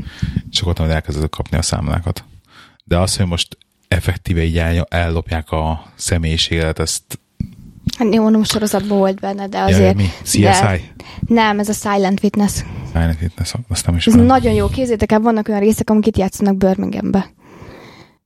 És 0.51 0.61
akkor 0.61 0.79
majd 0.79 0.91
elkezded 0.91 1.29
kapni 1.29 1.57
a 1.57 1.61
számlákat. 1.61 2.23
De 2.83 2.97
az, 2.97 3.15
hogy 3.15 3.25
most 3.25 3.57
effektíve 3.87 4.43
így 4.43 4.57
ellopják 4.89 5.51
a 5.51 5.91
személyiséget, 5.95 6.79
ezt 6.79 7.19
Hát 8.01 8.19
mondom, 8.19 8.43
sorozatban 8.43 8.97
volt 8.97 9.19
benne, 9.19 9.47
de 9.47 9.59
azért... 9.59 9.99
Ja, 9.99 10.05
mi? 10.05 10.09
CSI? 10.23 10.41
De, 10.41 10.79
nem, 11.27 11.59
ez 11.59 11.69
a 11.69 11.73
Silent 11.73 12.23
Witness. 12.23 12.63
Silent 12.91 13.17
Witness, 13.21 13.53
azt 13.69 13.85
nem 13.85 13.95
is 13.95 14.07
Ez 14.07 14.13
nagyon 14.13 14.53
jó, 14.53 14.67
kézzétek 14.67 15.11
el, 15.11 15.19
vannak 15.19 15.47
olyan 15.47 15.59
részek, 15.59 15.89
amik 15.89 16.07
itt 16.07 16.17
játszanak 16.17 16.55
Birminghambe. 16.55 17.29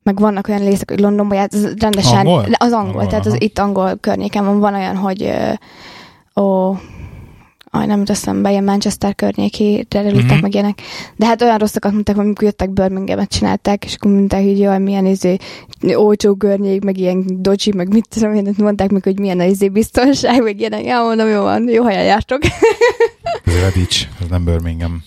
Meg 0.03 0.19
vannak 0.19 0.47
olyan 0.47 0.61
részek, 0.61 0.89
hogy 0.89 0.99
Londonban 0.99 1.38
játsz, 1.38 1.63
rendesen... 1.80 2.17
Angol? 2.17 2.45
Az 2.57 2.71
angol, 2.71 2.89
angol 2.89 3.07
tehát 3.07 3.26
az 3.26 3.41
itt 3.41 3.59
angol 3.59 3.97
környéken 3.99 4.45
van, 4.45 4.59
van 4.59 4.73
olyan, 4.73 4.95
hogy 4.95 5.32
ó, 6.36 6.71
aj, 7.76 7.86
nem 7.86 8.05
teszem 8.05 8.41
be, 8.41 8.49
ilyen 8.49 8.63
Manchester 8.63 9.15
környéki 9.15 9.86
terültek 9.88 10.23
mm-hmm. 10.23 10.41
meg 10.41 10.53
ilyenek. 10.53 10.82
De 11.15 11.26
hát 11.26 11.41
olyan 11.41 11.57
rosszakat 11.57 11.91
mondták, 11.91 12.17
amikor 12.17 12.43
jöttek 12.43 12.69
Birminghamet 12.69 13.30
csinálták, 13.30 13.86
és 13.86 13.95
akkor 13.95 14.11
mondták, 14.11 14.43
hogy 14.43 14.59
jaj, 14.59 14.80
milyen 14.80 15.05
izé, 15.05 15.38
olcsó 15.93 16.36
környék, 16.36 16.84
meg 16.84 16.97
ilyen 16.97 17.23
dodgy, 17.28 17.73
meg 17.73 17.93
mit 17.93 18.07
tudom 18.09 18.34
én, 18.34 18.53
mondták 18.57 18.89
meg, 18.89 19.03
hogy 19.03 19.19
milyen 19.19 19.39
a 19.39 19.43
izé 19.43 19.69
biztonság, 19.69 20.43
meg 20.43 20.59
ilyenek. 20.59 20.84
Ja, 20.84 21.01
mondom, 21.01 21.28
jó 21.28 21.41
van, 21.41 21.69
jó 21.69 21.84
helyen 21.84 22.05
jártok. 22.05 22.41
Redditch, 23.61 24.07
ez 24.21 24.28
nem 24.30 24.43
Birmingham. 24.43 25.03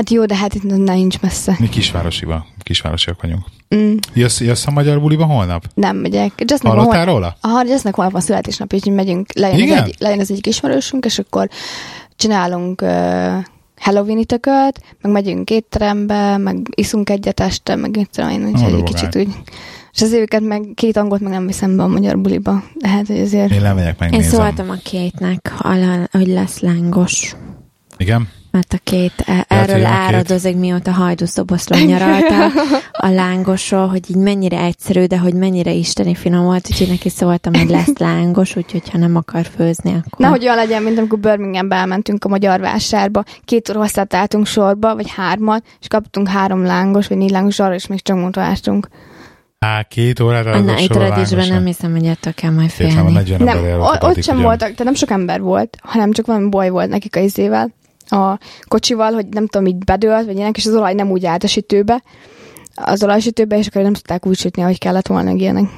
Hát 0.00 0.10
jó, 0.10 0.24
de 0.24 0.36
hát 0.36 0.54
itt 0.54 0.62
nem 0.62 0.80
nincs 0.80 1.20
messze. 1.20 1.56
Mi 1.58 1.68
kisvárosiba, 1.68 2.46
kisvárosiak 2.62 3.22
vagyunk. 3.22 3.44
Mm. 3.74 3.94
Jössz, 4.14 4.40
jössz 4.40 4.66
a 4.66 4.70
magyar 4.70 5.00
buliba 5.00 5.24
holnap? 5.24 5.64
Nem 5.74 5.96
megyek. 5.96 6.32
Jessnek 6.46 6.72
Hallottál 6.72 7.04
róla? 7.04 7.36
Aha, 7.40 7.64
Jessnek 7.64 7.94
holnap 7.94 8.14
a 8.14 8.20
születésnap, 8.20 8.74
úgyhogy 8.74 8.92
megyünk, 8.92 9.34
lejön, 9.34 9.70
az 9.72 9.84
egy, 9.84 9.94
lejön 9.98 10.20
az 10.20 10.30
egyik 10.30 10.46
ismerősünk, 10.46 11.04
és 11.04 11.18
akkor 11.18 11.48
csinálunk 12.16 12.82
uh, 12.82 12.88
Halloween 13.76 14.24
tököt, 14.24 14.80
meg 15.00 15.12
megyünk 15.12 15.50
étterembe, 15.50 16.36
meg 16.36 16.56
iszunk 16.74 17.10
egyet 17.10 17.40
este, 17.40 17.74
meg 17.74 17.96
mit 17.96 18.10
tudom 18.10 18.30
én, 18.30 18.46
úgyhogy 18.46 18.72
egy 18.72 18.82
kicsit 18.82 19.16
úgy. 19.16 19.28
És 19.92 20.02
az 20.02 20.12
őket 20.12 20.42
meg 20.42 20.68
két 20.74 20.96
angolt 20.96 21.20
meg 21.20 21.32
nem 21.32 21.46
viszem 21.46 21.76
be 21.76 21.82
a 21.82 21.88
magyar 21.88 22.18
buliba. 22.18 22.62
hát, 22.82 23.06
hogy 23.06 23.18
azért... 23.18 23.52
Én 23.52 23.62
lemegyek, 23.62 23.98
megnézem. 23.98 24.24
Én 24.24 24.30
szóltam 24.30 24.70
a 24.70 24.76
kétnek, 24.82 25.52
hogy 26.10 26.26
lesz 26.26 26.58
lángos. 26.58 27.36
Igen? 27.96 28.28
Mert 28.50 28.72
a 28.72 28.78
két 28.84 29.12
e- 29.26 29.44
erről 29.48 29.84
áradozik, 29.84 30.56
mióta 30.56 30.92
hajdúszoboszlón 30.92 31.82
nyaralta 31.82 32.46
a 32.92 33.08
lángosról, 33.08 33.86
hogy 33.88 34.10
így 34.10 34.16
mennyire 34.16 34.60
egyszerű, 34.60 35.04
de 35.04 35.18
hogy 35.18 35.34
mennyire 35.34 35.72
isteni 35.72 36.14
finom 36.14 36.44
volt, 36.44 36.68
úgyhogy 36.70 36.88
neki 36.88 37.08
szóltam, 37.08 37.54
hogy 37.54 37.68
lesz 37.68 37.98
lángos, 37.98 38.56
úgyhogy 38.56 38.90
ha 38.90 38.98
nem 38.98 39.16
akar 39.16 39.46
főzni, 39.56 39.90
akkor... 39.90 40.18
Nehogy 40.18 40.42
olyan 40.42 40.56
legyen, 40.56 40.82
mint 40.82 40.98
amikor 40.98 41.18
Birminghambe 41.18 41.76
elmentünk 41.76 42.24
a 42.24 42.28
magyar 42.28 42.60
vásárba, 42.60 43.24
két 43.44 43.68
óra 43.70 43.78
hosszát 43.78 44.14
álltunk 44.14 44.46
sorba, 44.46 44.94
vagy 44.94 45.10
hármat, 45.10 45.64
és 45.80 45.86
kaptunk 45.86 46.28
három 46.28 46.64
lángos, 46.64 47.06
vagy 47.06 47.16
négy 47.16 47.30
lángos 47.30 47.58
arra, 47.58 47.74
és 47.74 47.86
még 47.86 48.02
csak 48.02 48.16
mondta 48.16 48.54
Á, 49.58 49.82
két 49.82 50.20
órára 50.20 50.50
az 50.50 50.80
itt 50.80 50.94
Redisben 50.94 51.48
nem 51.48 51.64
hiszem, 51.64 51.92
hogy 51.92 52.06
ettől 52.06 52.34
kell 52.34 52.50
majd 52.50 52.70
félni. 52.70 53.12
Nem, 53.38 53.80
ott 53.80 54.22
sem 54.22 54.40
voltak, 54.40 54.58
tehát 54.58 54.84
nem 54.84 54.94
sok 54.94 55.10
ember 55.10 55.40
volt, 55.40 55.76
hanem 55.82 56.12
csak 56.12 56.26
valami 56.26 56.48
baj 56.48 56.68
volt 56.68 56.88
nekik 56.88 57.16
a 57.16 57.20
izével 57.20 57.72
a 58.12 58.38
kocsival, 58.68 59.12
hogy 59.12 59.26
nem 59.26 59.46
tudom, 59.46 59.66
így 59.66 59.76
bedőlt, 59.76 60.26
vagy 60.26 60.36
ilyenek, 60.36 60.56
és 60.56 60.66
az 60.66 60.74
olaj 60.74 60.94
nem 60.94 61.10
úgy 61.10 61.26
állt 61.26 61.44
a 61.44 61.46
sütőbe, 61.46 62.02
az 62.74 63.02
olajsütőbe, 63.02 63.58
és 63.58 63.66
akkor 63.66 63.82
nem 63.82 63.92
tudták 63.92 64.26
úgy 64.26 64.38
sütni, 64.38 64.62
ahogy 64.62 64.78
kellett 64.78 65.06
volna 65.06 65.30
ilyenek. 65.30 65.68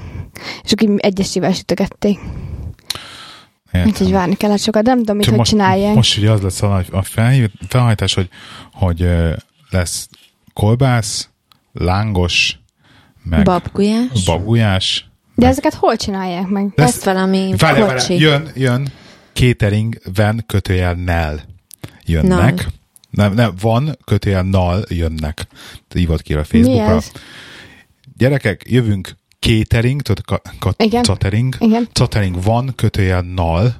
És 0.62 0.72
akkor 0.72 0.88
így 0.88 0.98
egyesével 0.98 1.52
sütögették. 1.52 2.18
Értem. 3.72 3.90
Úgyhogy 3.90 4.10
várni 4.10 4.34
kellett 4.34 4.58
sokat, 4.60 4.82
nem 4.82 4.98
tudom, 4.98 5.16
mit, 5.16 5.26
hogy 5.26 5.36
most, 5.36 5.50
csinálják. 5.50 5.94
Most 5.94 6.18
ugye 6.18 6.30
az 6.30 6.40
lesz 6.40 6.62
a, 6.62 6.84
a 6.90 7.02
felhív, 7.02 7.50
felhajtás, 7.68 8.14
hogy, 8.14 8.28
hogy 8.72 9.08
lesz 9.70 10.08
kolbász, 10.52 11.28
lángos, 11.72 12.58
meg 13.22 13.44
Babgulyás. 13.44 14.24
babujás. 14.24 15.10
De 15.34 15.46
ezeket 15.46 15.74
hol 15.74 15.96
csinálják 15.96 16.46
meg? 16.46 16.72
Lesz- 16.74 16.94
Lesz 16.94 17.04
valami 17.04 17.54
kocsi. 17.58 18.18
jön, 18.18 18.50
jön, 18.54 18.88
catering 19.32 19.98
van 20.14 20.44
kötőjel 20.46 20.94
nel 20.94 21.40
jönnek. 22.06 22.54
Nal. 22.54 22.72
Nem, 23.10 23.34
nem, 23.34 23.52
van 23.60 23.96
kötőjel 24.04 24.42
nal 24.42 24.84
jönnek. 24.88 25.46
Hívod 25.94 26.22
ki 26.22 26.34
a 26.34 26.44
Facebookra. 26.44 27.00
Gyerekek, 28.16 28.64
jövünk 28.68 29.16
catering, 29.38 30.02
tudod, 30.02 30.24
ka, 30.24 30.40
ka, 30.58 30.74
Igen. 30.76 31.02
catering. 31.02 31.56
Igen. 31.60 31.88
Catering 31.92 32.42
van 32.42 32.72
kötőjel 32.76 33.20
nal. 33.20 33.76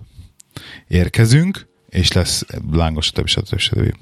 Érkezünk, 0.89 1.66
és 1.89 2.12
lesz 2.12 2.45
lángos, 2.73 3.07
stb. 3.07 3.27
stb. 3.27 3.59
stb. 3.59 3.95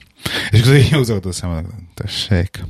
És 0.51 0.61
akkor 0.61 0.75
így 0.77 0.93
húzogat 0.93 1.27
a 1.27 1.33
szemed, 1.33 1.65
tessék. 1.95 2.65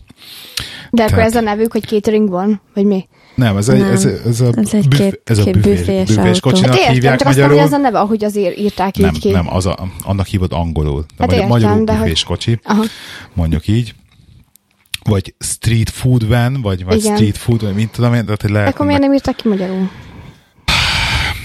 De 0.91 1.03
akkor 1.03 1.15
Tehát- 1.15 1.31
ez 1.31 1.37
a 1.37 1.41
nevük, 1.41 1.73
hogy 1.73 1.83
catering 1.83 2.29
van? 2.29 2.61
Vagy 2.75 2.85
mi? 2.85 3.09
Nem, 3.41 3.57
ez, 3.57 3.69
egy, 3.69 3.81
Nem. 3.81 3.93
ez, 3.93 4.05
ez, 4.05 4.41
a, 4.41 4.51
Ez 4.57 4.75
egy 4.75 4.89
büf, 4.89 4.99
két- 4.99 5.21
ez 5.25 5.39
a 5.39 5.45
büfés, 5.45 5.79
büfés 5.79 6.15
büfés 6.15 6.41
kocsinak 6.41 6.71
Hát 6.71 6.79
értem, 6.79 6.93
hívják 6.95 7.19
csak 7.19 7.29
aztán, 7.29 7.43
hogy 7.45 7.53
magyarul. 7.57 7.75
ez 7.75 7.79
a 7.81 7.83
neve, 7.83 7.99
ahogy 8.01 8.25
azért 8.25 8.59
írták 8.59 8.97
Nem, 8.97 9.15
így 9.15 9.21
ki. 9.21 9.31
nem, 9.31 9.55
az 9.55 9.67
a, 9.67 9.89
annak 10.05 10.27
hívod 10.27 10.53
angolul. 10.53 11.01
De 11.01 11.07
Hát 11.19 11.27
magyar, 11.27 11.35
értem, 11.35 11.49
magyarul 11.49 11.85
de 11.85 11.93
hogy- 11.93 12.03
büfés 12.03 12.25
kocsi, 12.25 12.59
Aha. 12.63 12.83
mondjuk 13.33 13.69
így. 13.69 13.95
Vagy 15.05 15.35
street 15.39 15.91
food 15.91 16.29
van, 16.29 16.63
vagy, 16.63 16.85
vagy 16.85 16.99
Igen. 16.99 17.17
street 17.17 17.37
food, 17.37 17.63
vagy 17.63 17.75
mint 17.75 17.91
tudom 17.91 18.15
én, 18.15 18.25
tehát 18.25 18.43
hogy 18.43 18.51
lehet... 18.51 18.69
Akkor 18.69 18.87
miért 18.87 19.01
nem 19.01 19.13
írták 19.13 19.37
ki 19.37 19.49
magyarul? 19.49 19.91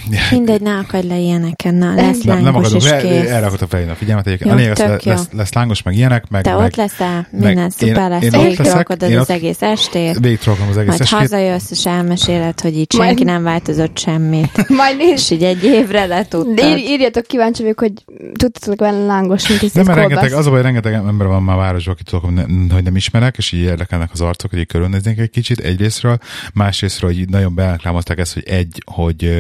Mindegy, 0.32 0.62
ne 0.62 0.78
akadj 0.78 1.08
le 1.08 1.18
ilyeneken, 1.18 1.76
na, 1.76 1.94
lesz 1.96 2.22
nem, 2.22 2.42
nem 2.44 2.56
és 2.64 2.90
le, 2.90 2.98
kész. 3.02 3.30
erre 3.30 3.46
akartam 3.46 3.68
felhívni 3.68 3.94
a 3.94 3.98
figyelmet. 3.98 4.28
Egyébként. 4.28 4.50
Jó, 4.50 4.56
a 4.56 4.60
lényeg, 4.60 4.76
tök 4.76 5.04
jó. 5.04 5.12
lesz, 5.12 5.28
lesz, 5.32 5.54
lángos, 5.54 5.82
meg 5.82 5.96
ilyenek, 5.96 6.30
meg, 6.30 6.44
Te 6.44 6.56
meg 6.56 6.66
ott 6.66 6.76
leszel, 6.76 7.28
minden 7.32 7.58
én- 7.58 7.70
szuper 7.70 8.10
lesz, 8.10 8.24
én 8.24 8.34
ott 8.34 8.56
leszek, 8.58 8.90
én 9.02 9.16
az 9.18 9.22
ott- 9.22 9.30
egész 9.36 9.62
estét, 9.62 10.20
végigtrollom 10.20 10.68
az 10.70 10.78
egész 10.78 10.88
majd 10.90 11.02
estét. 11.02 11.20
hazajössz, 11.20 11.72
és 11.72 11.86
elmeséled, 11.86 12.60
hogy 12.60 12.78
így 12.78 12.88
Majd- 12.98 13.08
senki 13.10 13.24
nem 13.24 13.44
változott 13.44 13.98
semmit. 13.98 14.68
Majd 14.82 15.00
És 15.00 15.06
nézd, 15.08 15.32
így 15.32 15.44
egy 15.44 15.64
évre 15.64 16.00
de 16.00 16.16
letudtad. 16.16 16.66
ír, 16.70 16.78
írjatok 16.78 17.26
kíváncsi 17.26 17.62
vagyok, 17.62 17.80
hogy 17.80 17.92
tudtatok 18.34 18.76
benne 18.76 19.06
lángos, 19.06 19.48
mint 19.48 19.74
Nem, 19.74 19.86
mert 19.86 19.98
rengeteg, 19.98 20.34
az 20.34 20.48
a 20.48 20.50
baj, 20.50 20.62
rengeteg 20.62 20.94
ember 20.94 21.28
van 21.28 21.44
már 21.44 21.58
városban, 21.58 21.94
akit 21.94 22.06
tudok, 22.06 22.24
hogy, 22.26 22.34
ne, 22.34 22.74
hogy 22.74 22.84
nem 22.84 22.96
ismerek, 22.96 23.38
és 23.38 23.52
így 23.52 23.62
érdekelnek 23.62 24.10
az 24.14 24.22
arcok, 24.22 24.50
hogy 24.50 24.60
így 24.60 24.68
körülnéznék 24.68 25.20
egy 25.20 25.30
kicsit 25.30 25.60
egyrésztről, 25.60 26.18
másrésztről, 26.54 27.10
hogy 27.10 27.20
így 27.20 27.30
nagyon 27.30 27.56
bereklámozták 27.56 28.18
ezt, 28.20 28.34
hogy 28.34 28.44
egy, 28.48 28.84
hogy 28.86 29.32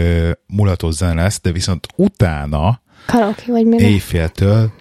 mulatos 0.56 0.94
zene 0.94 1.22
lesz, 1.22 1.42
de 1.42 1.52
viszont 1.52 1.88
utána 1.96 2.82
Karaoke, 3.06 3.44
vagy 3.48 3.66
mi? 3.66 3.78
éjféltől 3.78 4.72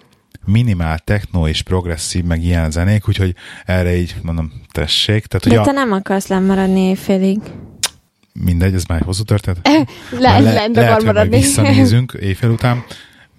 minimál 0.45 0.99
techno 0.99 1.47
és 1.47 1.61
progresszív, 1.61 2.23
meg 2.23 2.43
ilyen 2.43 2.71
zenék, 2.71 3.07
úgyhogy 3.07 3.35
erre 3.65 3.95
így 3.97 4.15
mondom, 4.21 4.51
tessék. 4.71 5.25
Tehát, 5.25 5.47
De 5.47 5.59
a, 5.59 5.63
te 5.63 5.71
nem 5.71 5.91
akarsz 5.91 6.27
lemaradni 6.27 6.79
éjfélig. 6.79 7.39
mindegy, 8.33 8.73
ez 8.73 8.83
már 8.85 8.97
egy 8.99 9.05
hosszú 9.05 9.23
történet. 9.23 9.67
Le, 9.67 9.79
le, 10.19 10.39
Le- 10.39 10.39
le, 10.39 10.67
lehet, 10.67 11.01
hogy 11.03 11.13
majd 11.13 11.29
visszanézünk 11.29 12.17
éjfél 12.21 12.49
után. 12.49 12.83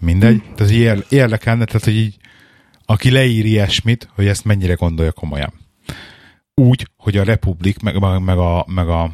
Mindegy. 0.00 0.40
Tehát 0.42 0.58
hogy 0.58 0.72
ér, 0.72 1.04
érdekelne, 1.08 1.64
tehát 1.64 1.84
hogy 1.84 1.96
így 1.96 2.16
aki 2.86 3.10
leír 3.10 3.44
ilyesmit, 3.44 4.08
hogy 4.14 4.26
ezt 4.26 4.44
mennyire 4.44 4.74
gondolja 4.74 5.12
komolyan. 5.12 5.52
Úgy, 6.54 6.90
hogy 6.96 7.16
a 7.16 7.22
Republik, 7.24 7.80
meg, 7.80 8.00
meg, 8.20 8.38
a, 8.38 8.64
meg 8.68 8.88
a 8.88 9.12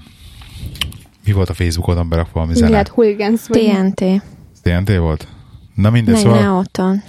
mi 1.25 1.33
volt 1.33 1.49
a 1.49 1.55
Facebookodon 1.55 2.09
berakva 2.09 2.33
valami 2.33 2.55
zene? 2.55 2.71
Lehet 2.71 2.89
hooligans, 2.89 3.41
vagy... 3.49 3.61
TNT. 3.71 4.23
TNT 4.63 4.97
volt? 4.97 5.29
Na 5.75 5.91
mindegy, 5.91 6.15
Meg 6.15 6.23
szóval, 6.23 6.41
ne 6.41 6.51
otthon. 6.51 7.03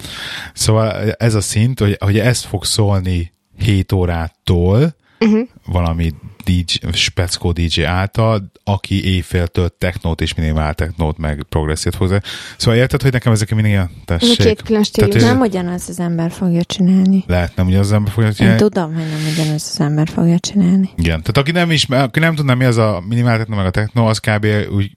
szóval 0.54 1.12
ez 1.12 1.34
a 1.34 1.40
szint, 1.40 1.80
hogy, 1.80 1.96
hogy 2.00 2.18
ez 2.18 2.40
fog 2.40 2.64
szólni 2.64 3.32
7 3.58 3.92
órától, 3.92 4.94
Uh-huh. 5.18 5.48
valami 5.66 6.12
DJ, 6.44 6.90
speckó 6.92 7.52
DJ 7.52 7.84
által, 7.84 8.50
aki 8.64 9.04
éjféltől 9.04 9.74
technót 9.78 10.20
és 10.20 10.34
minimál 10.34 10.74
technót, 10.74 11.18
meg 11.18 11.44
progresszét 11.48 11.94
fog. 11.94 12.20
Szóval 12.56 12.80
érted, 12.80 13.02
hogy 13.02 13.12
nekem 13.12 13.32
ezek 13.32 13.50
mindig 13.54 13.70
ilyen 13.72 13.90
tessék. 14.04 14.36
két 14.36 14.62
külön 14.62 14.82
stílus. 14.82 15.14
Tehát 15.14 15.28
Nem 15.32 15.40
ugyanaz 15.40 15.88
az 15.88 16.00
ember 16.00 16.30
fogja 16.30 16.64
csinálni. 16.64 17.24
Lehet, 17.26 17.56
nem 17.56 17.66
ugye 17.66 17.78
az 17.78 17.92
ember 17.92 18.12
fogja 18.12 18.28
Én 18.28 18.34
csinálni. 18.34 18.58
tudom, 18.58 18.94
hogy 18.94 19.04
nem 19.08 19.32
ugyanaz 19.32 19.70
az 19.72 19.80
ember 19.80 20.08
fogja 20.08 20.38
csinálni. 20.38 20.90
Igen. 20.96 21.20
Tehát 21.20 21.36
aki 21.36 21.50
nem, 21.50 21.70
ismer, 21.70 22.02
aki 22.02 22.18
nem 22.18 22.34
tudná, 22.34 22.54
mi 22.54 22.64
az 22.64 22.76
a 22.76 23.02
minimál 23.08 23.36
techno, 23.38 23.56
meg 23.56 23.66
a 23.66 23.70
techno, 23.70 24.08
az 24.08 24.18
kb. 24.18 24.46
úgy, 24.70 24.90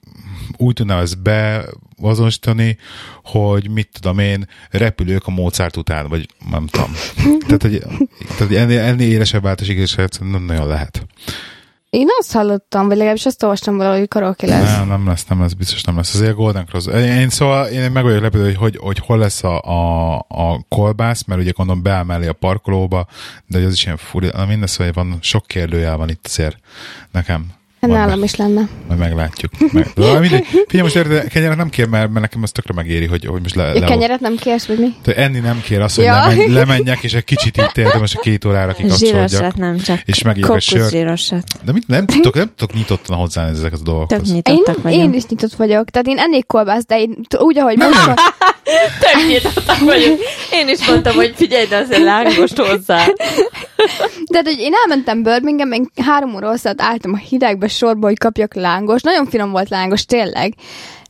úgy 0.57 0.73
tudná 0.73 1.01
ezt 1.01 1.21
beazonosítani, 1.21 2.77
hogy 3.23 3.69
mit 3.69 3.89
tudom 3.91 4.19
én, 4.19 4.49
repülők 4.69 5.27
a 5.27 5.31
Mozart 5.31 5.77
után, 5.77 6.07
vagy 6.07 6.27
nem 6.49 6.67
tudom. 6.67 6.91
tehát, 7.47 7.61
hogy, 7.61 7.83
tehát 8.37 8.53
ennél, 8.53 8.79
ennél 8.79 9.11
élesebb 9.11 9.43
változás 9.43 9.95
nem 10.19 10.43
nagyon 10.43 10.67
lehet. 10.67 11.05
Én 11.89 12.07
azt 12.19 12.31
hallottam, 12.31 12.87
vagy 12.87 12.95
legalábbis 12.95 13.25
azt 13.25 13.43
olvastam 13.43 13.77
valahogy, 13.77 13.99
hogy 13.99 14.07
karaoke 14.07 14.47
lesz. 14.47 14.77
Nem, 14.77 14.87
nem 14.87 15.07
lesz, 15.07 15.25
nem 15.25 15.41
lesz, 15.41 15.53
biztos 15.53 15.83
nem 15.83 15.95
lesz. 15.95 16.13
Azért 16.15 16.35
Golden 16.35 16.65
Cross. 16.65 16.85
Én 16.85 17.29
szóval 17.29 17.67
én 17.67 17.91
meg 17.91 18.03
vagyok 18.03 18.21
lepődő, 18.21 18.43
hogy, 18.43 18.55
hogy 18.55 18.77
hogy 18.77 18.99
hol 18.99 19.17
lesz 19.17 19.43
a, 19.43 19.61
a, 19.61 20.15
a 20.27 20.65
kolbász, 20.69 21.23
mert 21.23 21.41
ugye 21.41 21.51
gondolom 21.51 21.83
beáll 21.83 22.03
mellé 22.03 22.27
a 22.27 22.33
parkolóba, 22.33 23.07
de 23.47 23.59
az 23.59 23.73
is 23.73 23.85
ilyen 23.85 23.97
furi. 23.97 24.31
Minden 24.47 24.67
szóval 24.67 24.93
van, 24.93 25.17
sok 25.21 25.45
kérdőjel 25.45 25.97
van 25.97 26.09
itt 26.09 26.25
azért 26.25 26.57
nekem. 27.11 27.45
Hát 27.81 27.89
Majd 27.89 28.01
nálam 28.03 28.19
meg- 28.19 28.29
is 28.29 28.35
lenne. 28.35 28.67
Majd 28.87 28.99
meglátjuk. 28.99 29.51
Meg, 29.71 29.87
de 29.95 30.19
mindegy. 30.19 30.45
Figyelj, 30.45 30.81
most 30.81 30.95
érted, 30.95 31.27
kenyeret 31.27 31.57
nem 31.57 31.69
kér, 31.69 31.87
mert, 31.87 32.09
mert 32.09 32.21
nekem 32.21 32.43
ez 32.43 32.51
tökre 32.51 32.73
megéri, 32.73 33.05
hogy, 33.05 33.25
hogy 33.25 33.41
most 33.41 33.55
le, 33.55 33.73
le 33.73 33.85
kenyeret 33.85 34.19
nem 34.19 34.35
kérsz, 34.35 34.65
vagy 34.65 34.79
mi? 34.79 34.93
Tehát 35.01 35.19
enni 35.19 35.39
nem 35.39 35.61
kér 35.65 35.81
azt, 35.81 35.95
hogy 35.95 36.05
Ja. 36.05 36.13
lemenj, 36.27 36.47
lemenjek, 36.53 37.03
és 37.03 37.13
egy 37.13 37.23
kicsit 37.23 37.57
itt 37.57 37.77
értem, 37.77 37.99
most 37.99 38.15
a 38.15 38.19
két 38.19 38.45
órára 38.45 38.73
kikapcsolódjak. 38.73 39.29
Zsírosat 39.29 39.55
nem 39.57 39.77
csak. 39.77 39.99
És 40.05 40.21
megírok 40.23 40.55
egy 40.55 40.61
sört. 40.61 40.89
zsírosat. 40.89 41.43
De 41.65 41.71
mit, 41.71 41.87
nem 41.87 42.05
tudtok, 42.05 42.33
nem 42.35 42.45
tudtok 42.55 42.73
nyitottan 42.73 43.17
hozzáállni 43.17 43.57
ezeket 43.57 43.73
a 43.73 43.77
Tök 43.77 43.85
dolgokhoz. 43.85 44.31
Én, 44.31 44.41
vagyunk. 44.81 45.03
én 45.03 45.13
is 45.13 45.25
nyitott 45.25 45.53
vagyok. 45.53 45.89
Tehát 45.89 46.07
én 46.07 46.17
ennék 46.17 46.45
kolbász, 46.45 46.85
de 46.85 46.99
én 46.99 47.17
úgy, 47.39 47.57
ahogy 47.57 47.77
most 47.77 47.93
Tök 48.99 49.27
nyitottak 49.27 49.79
vagyunk. 49.79 50.19
Én 50.51 50.67
is 50.69 50.87
mondtam, 50.87 51.15
hogy 51.15 51.33
figyelj, 51.35 51.65
de 51.65 51.77
azért 51.77 52.03
lángost 52.03 52.57
hozzá. 52.57 53.05
de 54.31 54.41
hogy 54.43 54.59
én 54.59 54.71
elmentem 54.73 55.23
Birmingham, 55.23 55.71
én 55.71 55.89
három 56.05 56.35
óra 56.35 56.49
hosszat 56.49 56.81
álltam 56.81 57.13
a 57.13 57.17
hidegbe 57.17 57.66
sorba, 57.67 58.07
hogy 58.07 58.17
kapjak 58.17 58.53
lángos. 58.53 59.01
Nagyon 59.01 59.25
finom 59.25 59.51
volt 59.51 59.69
lángos, 59.69 60.05
tényleg. 60.05 60.53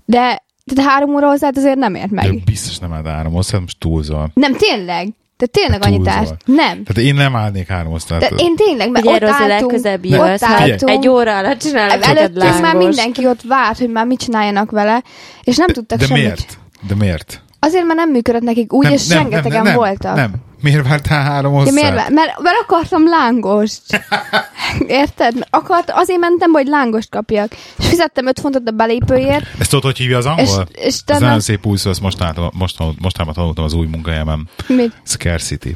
De 0.05 0.45
tehát 0.75 0.91
három 0.91 1.15
óra 1.15 1.27
hozzá 1.27 1.49
azért 1.55 1.77
nem 1.77 1.95
ért 1.95 2.09
De 2.09 2.15
meg. 2.15 2.43
biztos 2.43 2.77
nem 2.77 2.93
áll 2.93 3.03
három 3.03 3.35
osztályt, 3.35 3.61
most 3.61 3.79
túlzol. 3.79 4.29
Nem, 4.33 4.53
tényleg. 4.55 5.07
De 5.37 5.45
tényleg 5.45 5.83
Hát 5.83 5.91
annyit 5.91 6.07
állt. 6.07 6.35
Nem. 6.45 6.83
Tehát 6.83 6.97
én 6.97 7.15
nem 7.15 7.35
állnék 7.35 7.67
három 7.67 7.93
osztályt. 7.93 8.21
De 8.21 8.35
én 8.37 8.55
tényleg, 8.55 8.89
mert 8.89 9.05
Figyelj, 9.05 9.23
ott 9.23 9.29
álltunk, 9.51 9.71
ott 9.73 10.39
ha 10.39 10.45
álltunk. 10.47 10.89
egy 10.89 11.07
óra 11.07 11.37
alatt 11.37 11.59
csinálok 11.59 11.99
neked 11.99 12.17
Előttünk 12.17 12.61
már 12.61 12.75
mindenki 12.75 13.27
ott 13.27 13.41
várt, 13.41 13.77
hogy 13.77 13.89
már 13.89 14.05
mit 14.05 14.19
csináljanak 14.19 14.71
vele, 14.71 15.03
és 15.43 15.57
nem 15.57 15.67
tudtak 15.67 15.99
De 15.99 16.05
semmit. 16.05 16.23
miért? 16.23 16.57
De 16.87 16.95
miért? 16.95 17.41
Azért, 17.59 17.85
mert 17.85 17.99
nem 17.99 18.09
működött 18.11 18.41
nekik 18.41 18.73
úgy, 18.73 18.83
nem, 18.83 18.93
és 18.93 19.09
rengetegen 19.09 19.63
nem, 19.63 19.75
voltak. 19.75 20.15
Nem, 20.15 20.31
miért 20.61 20.87
vártál 20.87 21.23
három 21.23 21.53
Ja, 21.53 21.57
osztályt? 21.59 21.75
miért? 21.81 21.95
Mert, 21.95 22.09
mert, 22.09 22.41
mert 22.41 22.57
akartam 22.61 23.07
lángost. 23.07 23.81
Érted? 24.87 25.33
Akart, 25.49 25.91
azért 25.91 26.19
mentem, 26.19 26.51
hogy 26.51 26.67
lángost 26.67 27.09
kapjak. 27.09 27.51
És 27.77 27.87
fizettem 27.87 28.27
5 28.27 28.39
fontot 28.39 28.67
a 28.67 28.71
belépőért, 28.71 29.45
Ezt 29.59 29.69
tudod, 29.69 29.85
hogy 29.85 29.97
hívja 29.97 30.17
az 30.17 30.25
angol? 30.25 30.43
és, 30.43 30.81
és 30.81 30.85
Ez 30.85 31.01
te 31.05 31.19
nagyon 31.19 31.39
szép 31.39 31.65
új 31.65 31.77
szó, 31.77 31.89
ezt 31.89 32.01
most, 32.01 32.17
tanultam- 32.17 32.53
most, 32.53 32.77
mostanában 32.99 33.33
tanultam 33.35 33.63
az 33.63 33.73
új 33.73 33.87
munkahelyemen. 33.87 34.49
Mit? 34.67 34.93
Scarcity. 35.05 35.75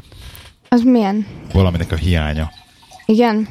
Az 0.68 0.80
milyen? 0.82 1.26
Valaminek 1.52 1.92
a 1.92 1.96
hiánya. 1.96 2.50
Igen. 3.06 3.48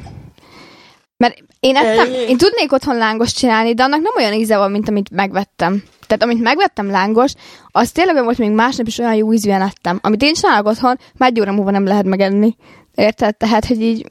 Mert 1.16 1.36
én 1.60 1.76
ettem, 1.76 2.12
én 2.12 2.36
tudnék 2.36 2.72
otthon 2.72 2.96
lángost 2.96 3.36
csinálni, 3.38 3.74
de 3.74 3.82
annak 3.82 4.00
nem 4.00 4.12
olyan 4.16 4.32
íze 4.32 4.56
van, 4.56 4.70
mint 4.70 4.88
amit 4.88 5.10
megvettem. 5.10 5.82
Tehát 6.12 6.22
amit 6.32 6.42
megvettem 6.42 6.90
lángos, 6.90 7.32
az 7.66 7.90
tényleg 7.90 8.24
volt, 8.24 8.38
még 8.38 8.50
másnap 8.50 8.86
is 8.86 8.98
olyan 8.98 9.14
jó 9.14 9.32
ízűen 9.32 9.62
ettem. 9.62 9.98
Amit 10.02 10.22
én 10.22 10.34
csinálok 10.34 10.66
otthon, 10.66 10.98
már 11.16 11.30
egy 11.30 11.40
óra 11.40 11.52
múlva 11.52 11.70
nem 11.70 11.84
lehet 11.84 12.04
megenni. 12.04 12.56
Érted? 12.94 13.36
Tehát, 13.36 13.66
hogy 13.66 13.80
így 13.80 14.06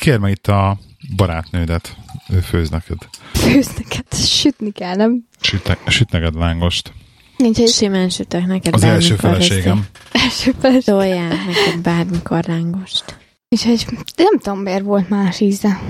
Kérd 0.00 0.20
meg 0.20 0.30
itt 0.30 0.46
a 0.46 0.78
barátnődet, 1.16 1.96
ő 2.28 2.38
főz 2.38 2.70
neked. 2.70 2.96
főz 3.32 3.68
neked, 3.76 4.14
sütni 4.14 4.70
kell, 4.70 4.94
nem? 4.94 5.26
Süt, 5.40 5.66
ne, 5.66 5.90
süt 5.90 6.10
neked 6.10 6.34
lángost. 6.34 6.92
Nincs 7.36 7.58
egy 7.58 7.68
Simán 7.68 8.08
sütök 8.08 8.46
neked 8.46 8.74
Az 8.74 8.82
első 8.82 9.14
feleségem. 9.14 9.86
első 10.12 10.54
feleség. 10.60 10.84
Toljál 10.84 11.28
neked 11.28 11.80
bármikor 11.82 12.44
lángost. 12.44 13.18
Úgyhogy 13.48 13.86
nem 14.16 14.38
tudom, 14.38 14.58
miért 14.58 14.82
volt 14.84 15.08
más 15.08 15.40
íze. 15.40 15.80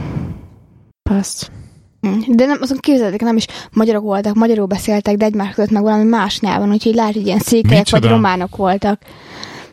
Passz. 1.03 1.49
De 2.27 2.47
nem, 2.47 2.59
azon 2.61 2.79
képzeljétek, 2.81 3.21
nem 3.21 3.37
is 3.37 3.47
magyarok 3.73 4.03
voltak, 4.03 4.35
magyarul 4.35 4.67
beszéltek, 4.67 5.17
de 5.17 5.25
egymás 5.25 5.55
között 5.55 5.71
meg 5.71 5.83
valami 5.83 6.05
más 6.05 6.41
nyelven, 6.41 6.71
úgyhogy 6.71 6.95
lehet, 6.95 7.15
hogy 7.15 7.27
ilyen 7.27 7.39
székelyek 7.39 7.91
vagy 7.91 8.05
románok 8.05 8.57
voltak. 8.57 9.01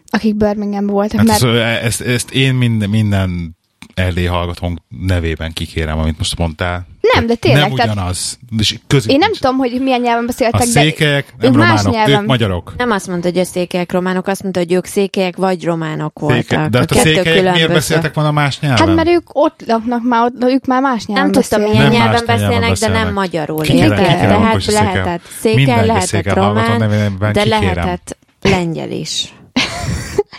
akik 0.09 0.35
Birminghamben 0.35 0.95
voltak, 0.95 1.17
Hát 1.17 1.27
mert 1.27 1.43
ezt, 1.43 1.83
ezt, 1.83 2.01
ezt 2.01 2.31
én 2.31 2.53
minden, 2.53 2.89
minden 2.89 3.56
Erdély 3.97 4.25
hallgatónk 4.25 4.79
nevében 4.99 5.53
kikérem, 5.53 5.99
amit 5.99 6.17
most 6.17 6.37
mondtál. 6.37 6.87
Nem, 7.13 7.27
de 7.27 7.35
tényleg, 7.35 7.61
Nem 7.61 7.75
tehát- 7.75 7.91
ugyanaz. 7.93 8.39
És 8.57 8.75
közé, 8.87 9.11
én 9.11 9.17
nem 9.17 9.33
tudom, 9.33 9.57
hogy 9.57 9.81
milyen 9.81 10.01
nyelven 10.01 10.23
A 10.23 10.27
beszéltek, 10.27 10.59
de 10.59 10.65
székelyek 10.65 11.33
nem 11.37 11.51
ők 11.51 11.57
más 11.57 11.67
románok, 11.67 11.93
nyelven. 11.93 12.21
ők 12.21 12.27
magyarok. 12.27 12.73
Nem 12.77 12.91
azt 12.91 13.07
mondta, 13.07 13.27
hogy 13.29 13.37
a 13.39 13.43
székelyek 13.43 13.91
románok, 13.91 14.27
azt 14.27 14.41
mondta, 14.41 14.59
hogy 14.59 14.71
ők 14.73 14.85
székelyek 14.85 15.35
vagy 15.35 15.63
románok 15.63 16.19
voltak. 16.19 16.41
Széke, 16.41 16.67
de 16.69 16.77
hát 16.77 16.91
a 16.91 16.95
székelyek 16.95 17.23
miért 17.25 17.39
különböző. 17.41 17.73
beszéltek 17.73 18.13
volna 18.13 18.31
más 18.31 18.59
nyelven? 18.59 18.87
Hát 18.87 18.95
mert 18.95 19.07
ők 19.09 19.23
ott 19.35 19.63
laknak 19.67 20.03
már, 20.03 20.23
ott, 20.23 20.43
ők 20.43 20.65
már 20.65 20.81
más 20.81 21.05
nyelven 21.05 21.29
Nem 21.29 21.41
tudtam, 21.41 21.61
beszélnek. 21.61 21.87
milyen 21.89 21.91
Nem 21.91 22.01
nyelven 22.11 22.23
más 22.27 22.39
nyelven 22.39 22.59
beszélnek, 22.59 22.77
de 22.79 22.87
nem 22.87 22.93
beszélnek. 22.93 23.13
magyarul. 23.13 23.61
Kikérem- 23.63 23.89
kikérem 23.97 24.17
Tehát 24.17 24.67
a 24.67 24.71
lehetett 24.71 25.21
székely, 25.39 25.85
lehetett 25.85 26.33
román, 26.33 27.09
de 27.33 27.45
lehetett 27.45 28.17
lengyel 28.41 28.91
is. 28.91 29.33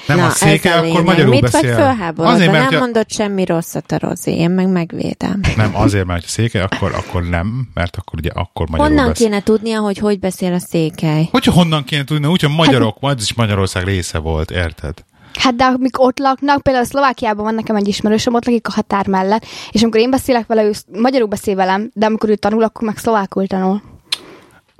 Nem, 0.08 0.16
Na, 0.16 0.26
a 0.26 0.28
a 0.28 0.76
akkor 0.76 0.82
lényeg. 0.82 1.04
magyarul 1.04 1.30
Mit 1.30 1.40
beszél. 1.40 1.60
vagy 1.60 1.70
fölháborodva? 1.70 2.34
Azért, 2.34 2.52
mert 2.52 2.70
Nem 2.70 2.78
mondott 2.80 3.10
semmi 3.10 3.44
rosszat 3.44 3.92
a 3.92 3.98
Rozi, 4.00 4.30
én 4.30 4.50
meg 4.50 4.68
megvédem. 4.68 5.40
Nem, 5.56 5.76
azért, 5.76 6.06
mert 6.06 6.22
ha 6.22 6.28
székely, 6.28 6.62
akkor, 6.62 6.94
akkor 6.94 7.28
nem, 7.28 7.68
mert 7.74 7.96
akkor 7.96 8.18
ugye 8.18 8.30
akkor 8.34 8.68
magyarul 8.68 8.92
Honnan 8.94 9.08
beszél. 9.08 9.26
kéne 9.26 9.42
tudnia, 9.42 9.80
hogy 9.80 9.98
hogy 9.98 10.18
beszél 10.18 10.52
a 10.52 10.58
székely? 10.58 11.28
Hogyha 11.30 11.52
honnan 11.52 11.84
kéne 11.84 12.04
tudni, 12.04 12.26
úgyhogy 12.26 12.54
magyarok, 12.54 13.00
majd 13.00 13.20
is 13.20 13.34
Magyarország 13.34 13.84
része 13.84 14.18
volt, 14.18 14.50
érted? 14.50 14.94
Hát 15.34 15.54
de 15.54 15.64
amik 15.64 16.00
ott 16.02 16.18
laknak, 16.18 16.62
például 16.62 16.84
Szlovákiában 16.84 17.44
van 17.44 17.54
nekem 17.54 17.76
egy 17.76 17.88
ismerősöm, 17.88 18.34
ott 18.34 18.44
lakik 18.44 18.66
a 18.68 18.72
határ 18.74 19.06
mellett, 19.06 19.46
és 19.70 19.82
amikor 19.82 20.00
én 20.00 20.10
beszélek 20.10 20.46
vele, 20.46 20.62
ő 20.64 20.72
magyarul 20.92 21.28
beszél 21.28 21.54
velem, 21.54 21.90
de 21.94 22.06
amikor 22.06 22.28
ő 22.28 22.36
tanul, 22.36 22.62
akkor 22.62 22.86
meg 22.88 22.96
szlovákul 22.96 23.46
tanul. 23.46 23.82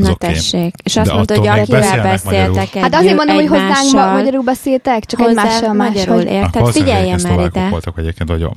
Na 0.03 0.11
oké. 0.11 0.27
tessék. 0.27 0.75
És 0.83 0.95
De 0.95 1.01
azt 1.01 1.13
mondta, 1.13 1.39
hogy 1.39 1.47
akivel 1.47 2.03
beszéltek 2.03 2.75
egy 2.75 2.83
Hát 2.83 2.95
azért 2.95 3.17
mondom, 3.17 3.35
hogy 3.35 3.47
hozzánk 3.47 4.13
magyarul 4.13 4.43
beszéltek, 4.43 5.05
csak 5.05 5.21
hozzá 5.21 5.43
egymással 5.43 5.73
magyarul, 5.73 6.21
érted? 6.21 6.67
Figyeljen 6.67 7.21
már 7.23 7.47
ide. 7.47 7.69
voltak 7.69 7.99
egyébként 7.99 8.29
nagyon. 8.29 8.55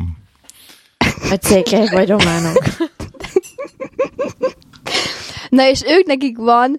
Vagy 1.30 1.42
székelyek, 1.42 1.92
vagy 1.92 2.10
románok. 2.10 2.64
Na 5.50 5.70
és 5.70 5.82
ők 5.86 6.06
nekik 6.06 6.38
van, 6.38 6.78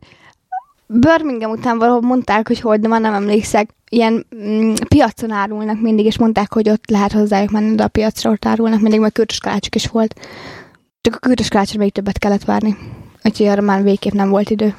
Birmingham 0.86 1.50
után 1.50 1.78
valahol 1.78 2.00
mondták, 2.00 2.46
hogy 2.46 2.60
hogy, 2.60 2.80
de 2.80 2.88
már 2.88 3.00
nem 3.00 3.14
emlékszek, 3.14 3.70
ilyen 3.88 4.26
mm, 4.36 4.72
piacon 4.88 5.30
árulnak 5.30 5.80
mindig, 5.80 6.04
és 6.04 6.18
mondták, 6.18 6.52
hogy 6.52 6.68
ott 6.68 6.90
lehet 6.90 7.12
hozzájuk 7.12 7.50
menni, 7.50 7.74
de 7.74 7.82
a 7.82 7.88
piacra 7.88 8.30
ott 8.30 8.44
árulnak 8.44 8.80
mindig, 8.80 9.00
mert 9.00 9.14
kürtös 9.14 9.40
is 9.74 9.86
volt. 9.86 10.20
Csak 11.00 11.14
a 11.14 11.18
kürtös 11.18 11.48
kalácsra 11.48 11.78
még 11.78 11.92
többet 11.92 12.18
kellett 12.18 12.44
várni. 12.44 12.76
Úgyhogy 13.24 13.46
arra 13.46 13.60
már 13.60 13.82
végképp 13.82 14.12
nem 14.12 14.30
volt 14.30 14.50
idő. 14.50 14.74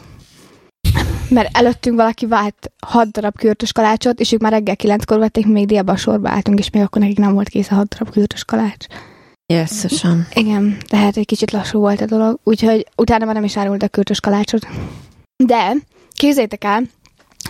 Mert 1.30 1.58
előttünk 1.58 1.96
valaki 1.96 2.26
vált 2.26 2.72
hat 2.88 3.12
darab 3.12 3.38
kürtös 3.38 3.72
kalácsot, 3.72 4.20
és 4.20 4.32
ők 4.32 4.42
már 4.42 4.52
reggel 4.52 4.76
kilenckor 4.76 5.20
vették, 5.20 5.48
még 5.48 5.66
délben 5.66 5.96
sorba 5.96 6.30
álltunk, 6.30 6.60
és 6.60 6.70
még 6.70 6.82
akkor 6.84 7.02
nekik 7.02 7.18
nem 7.18 7.34
volt 7.34 7.50
kész 7.50 7.72
a 7.72 7.76
hat 7.76 7.88
darab 7.88 8.14
kürtös 8.14 8.44
kalács. 8.44 8.86
Jösszusom. 9.54 10.28
Igen, 10.34 10.78
tehát 10.88 11.18
egy 11.18 11.26
kicsit 11.26 11.52
lassú 11.52 11.80
volt 11.80 12.02
a 12.02 12.06
dolog, 12.06 12.40
úgyhogy 12.44 12.88
utána 12.98 13.26
már 13.26 13.34
nem 13.34 13.44
is 13.44 13.58
árult 13.58 13.84
a 13.84 13.88
kürtös 13.88 14.20
kalácsot. 14.20 14.68
De 15.44 15.74
képzétek 16.12 16.64
el, 16.64 16.84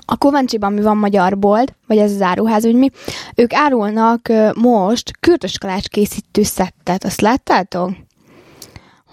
a 0.06 0.18
Coventry-ban 0.18 0.74
mi 0.74 0.82
van 0.82 0.98
magyar 0.98 1.40
bolt, 1.40 1.76
vagy 1.88 1.98
ez 1.98 2.12
az 2.12 2.22
áruház, 2.22 2.66
úgy 2.66 2.76
mi, 2.76 2.90
ők 3.36 3.54
árulnak 3.54 4.32
most 4.56 5.12
kürtös 5.20 5.58
kalács 5.58 5.88
készítő 5.88 6.44
szettet, 6.44 7.04
azt 7.04 7.22
láttátok? 7.22 7.92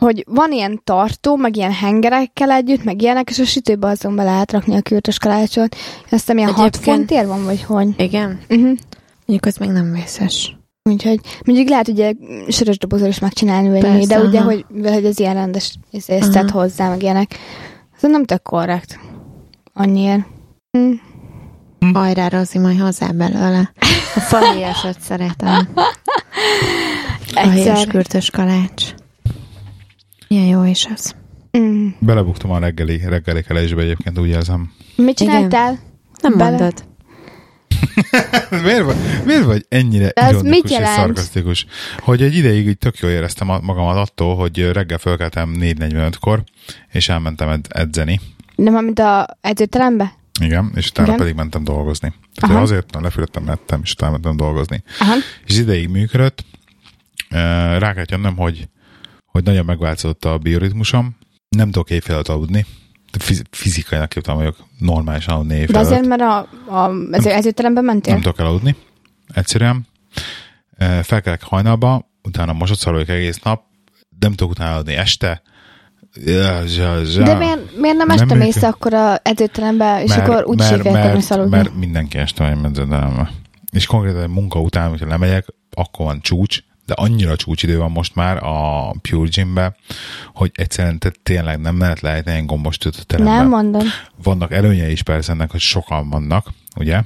Hogy 0.00 0.24
van 0.28 0.52
ilyen 0.52 0.80
tartó, 0.84 1.36
meg 1.36 1.56
ilyen 1.56 1.72
hengerekkel 1.72 2.50
együtt, 2.50 2.84
meg 2.84 3.02
ilyenek, 3.02 3.30
és 3.30 3.38
a 3.38 3.44
sütőbe 3.44 3.88
azon 3.88 4.16
be 4.16 4.22
lehet 4.22 4.52
rakni 4.52 4.76
a 4.76 4.80
kürtös 4.80 5.18
kalácsot. 5.18 5.74
Azt 6.02 6.10
hiszem, 6.10 6.36
ilyen 6.38 6.52
6 6.52 6.66
Egyébként- 6.66 6.96
fontért 6.96 7.26
van, 7.26 7.44
vagy 7.44 7.62
hogy? 7.62 7.88
Igen? 7.96 8.40
Uh-huh. 8.48 8.76
Mondjuk 9.26 9.46
az 9.46 9.56
még 9.56 9.70
nem 9.70 9.92
vészes. 9.92 10.56
Úgyhogy 10.82 11.20
mondjuk 11.44 11.68
lehet 11.68 11.88
ugye 11.88 12.12
sörös 12.48 12.78
dobozol 12.78 13.08
is 13.08 13.18
megcsinálni, 13.18 13.68
vagy 13.68 13.82
mi, 13.82 13.88
Persze, 13.88 14.06
de 14.06 14.20
ugye, 14.20 14.38
aha. 14.38 14.46
hogy, 14.48 14.64
hogy 14.82 15.04
ez 15.04 15.18
ilyen 15.18 15.34
rendes 15.34 15.74
szed 16.10 16.50
hozzá, 16.50 16.88
meg 16.88 17.02
ilyenek. 17.02 17.38
Ez 18.00 18.10
nem 18.10 18.24
tök 18.24 18.42
korrekt. 18.42 18.98
Annyiért. 19.74 20.26
Hm. 20.70 20.92
Hajrá, 21.94 22.28
Rozi, 22.28 22.58
majd 22.58 22.80
hozzá 22.80 23.06
belőle. 23.10 23.72
A 24.14 24.20
fahéjasat 24.20 25.00
szeretem. 25.00 25.68
A 27.34 27.48
héjas 27.48 27.66
Egyszer. 27.78 27.86
kürtös 27.86 28.30
kalács. 28.30 28.84
Milyen 30.34 30.46
jó 30.46 30.64
is 30.64 30.86
az. 30.94 31.14
Mm. 31.58 31.88
Belebuktam 31.98 32.50
a 32.50 32.58
reggeli, 32.58 33.00
reggeli 33.04 33.42
kelésbe 33.42 33.82
egyébként, 33.82 34.18
úgy 34.18 34.28
érzem. 34.28 34.72
Mit 34.96 35.16
csináltál? 35.16 35.78
Nem 36.20 36.36
Bele- 36.38 36.50
mondod. 36.50 36.84
miért, 38.64 38.82
vagy, 38.84 38.96
miért 39.24 39.44
vagy 39.44 39.66
ennyire 39.68 40.04
De 40.14 40.22
ez 40.22 40.42
és 40.44 40.70
szarkasztikus? 40.70 41.66
Hogy 41.98 42.22
egy 42.22 42.34
ideig 42.36 42.66
így 42.66 42.78
tök 42.78 42.98
jól 42.98 43.10
éreztem 43.10 43.48
a- 43.48 43.60
magamat 43.60 43.96
attól, 43.96 44.36
hogy 44.36 44.70
reggel 44.72 44.98
fölkeltem 44.98 45.54
4.45-kor, 45.60 46.42
és 46.92 47.08
elmentem 47.08 47.48
ed- 47.48 47.66
edzeni. 47.68 48.20
Nem, 48.56 48.84
mint 48.84 48.98
a 48.98 49.26
edzőterembe? 49.40 50.12
Igen, 50.40 50.72
és 50.74 50.88
utána 50.88 51.06
Igen. 51.06 51.18
pedig 51.18 51.34
mentem 51.34 51.64
dolgozni. 51.64 52.12
Tehát 52.34 52.54
Aha. 52.56 52.64
azért 52.64 52.92
na, 52.92 53.00
lefülettem, 53.00 53.48
ettem, 53.48 53.80
és 53.84 53.92
utána 53.92 54.12
mentem 54.12 54.36
dolgozni. 54.36 54.82
Aha. 55.00 55.14
És 55.46 55.58
ideig 55.58 55.88
működött. 55.88 56.44
Rá 57.78 57.92
kellett 57.92 58.10
jönnöm, 58.10 58.36
hogy, 58.36 58.68
hogy 59.30 59.44
nagyon 59.44 59.64
megváltozott 59.64 60.24
a 60.24 60.38
bioritmusom. 60.38 61.16
Nem 61.48 61.70
tudok 61.70 61.90
éjfélet 61.90 62.28
aludni. 62.28 62.66
De 63.12 63.18
fiz- 63.18 63.46
fizikailag 63.50 64.08
képtelen 64.08 64.38
vagyok 64.38 64.56
normálisan 64.78 65.34
aludni 65.34 65.52
De 65.54 65.60
éjfélet. 65.60 65.82
azért, 65.82 66.06
mert 66.06 66.20
a, 66.20 66.38
a 66.66 66.90
ez, 67.10 67.26
edzőterembe 67.26 67.80
mentél? 67.80 68.12
Nem 68.12 68.22
tudok 68.22 68.38
elaludni. 68.38 68.76
Egyszerűen. 69.34 69.86
Ö, 70.78 70.98
Felkelek 71.02 71.42
hajnalba, 71.42 72.10
utána 72.22 72.52
mosodszorolok 72.52 73.08
egész 73.08 73.38
nap, 73.42 73.62
nem 74.18 74.32
tudok 74.32 74.50
utána 74.52 74.74
aludni 74.74 74.94
este. 74.94 75.42
Ja, 76.14 76.66
zsa, 76.66 77.04
zsa. 77.04 77.22
De 77.22 77.34
miért, 77.34 77.76
miért 77.78 77.96
nem 77.96 78.10
este 78.10 78.34
mész 78.34 78.54
működ- 78.54 78.72
akkor 78.74 78.94
a 78.94 79.18
edzőterembe, 79.22 80.02
és 80.02 80.10
akkor 80.10 80.44
úgy 80.44 80.58
mert, 80.58 81.30
aludni? 81.30 81.56
mert 81.56 81.74
mindenki 81.74 82.18
este 82.18 82.48
megy 82.48 82.60
medződelembe. 82.60 83.30
És 83.72 83.86
konkrétan 83.86 84.30
munka 84.30 84.60
után, 84.60 84.88
hogyha 84.88 85.06
lemegyek, 85.06 85.46
akkor 85.70 86.06
van 86.06 86.20
csúcs, 86.20 86.62
de 86.90 86.96
annyira 86.96 87.36
csúcsidő 87.36 87.78
van 87.78 87.90
most 87.90 88.14
már 88.14 88.36
a 88.42 88.90
Pure 88.90 89.28
Gymbe, 89.28 89.76
hogy 90.34 90.50
egyszerűen 90.54 90.98
te 90.98 91.12
tényleg 91.22 91.60
nem 91.60 91.78
lehet 91.78 92.00
lejteni 92.00 92.38
egy 92.38 92.46
gombos 92.46 92.76
teremben. 92.78 93.34
Nem 93.34 93.48
mondom. 93.48 93.86
Vannak 94.22 94.52
előnyei 94.52 94.92
is 94.92 95.02
persze 95.02 95.32
ennek, 95.32 95.50
hogy 95.50 95.60
sokan 95.60 96.08
vannak, 96.08 96.52
ugye? 96.76 97.02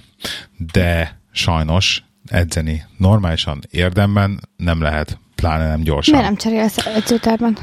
De 0.73 1.21
sajnos 1.33 2.05
edzeni 2.27 2.85
normálisan 2.97 3.61
érdemben 3.71 4.49
nem 4.57 4.81
lehet, 4.81 5.19
pláne 5.35 5.69
nem 5.69 5.81
gyorsan. 5.81 6.15
Miért 6.15 6.29
nem 6.29 6.39
cserélsz 6.39 6.87
edzőterben? 6.87 7.59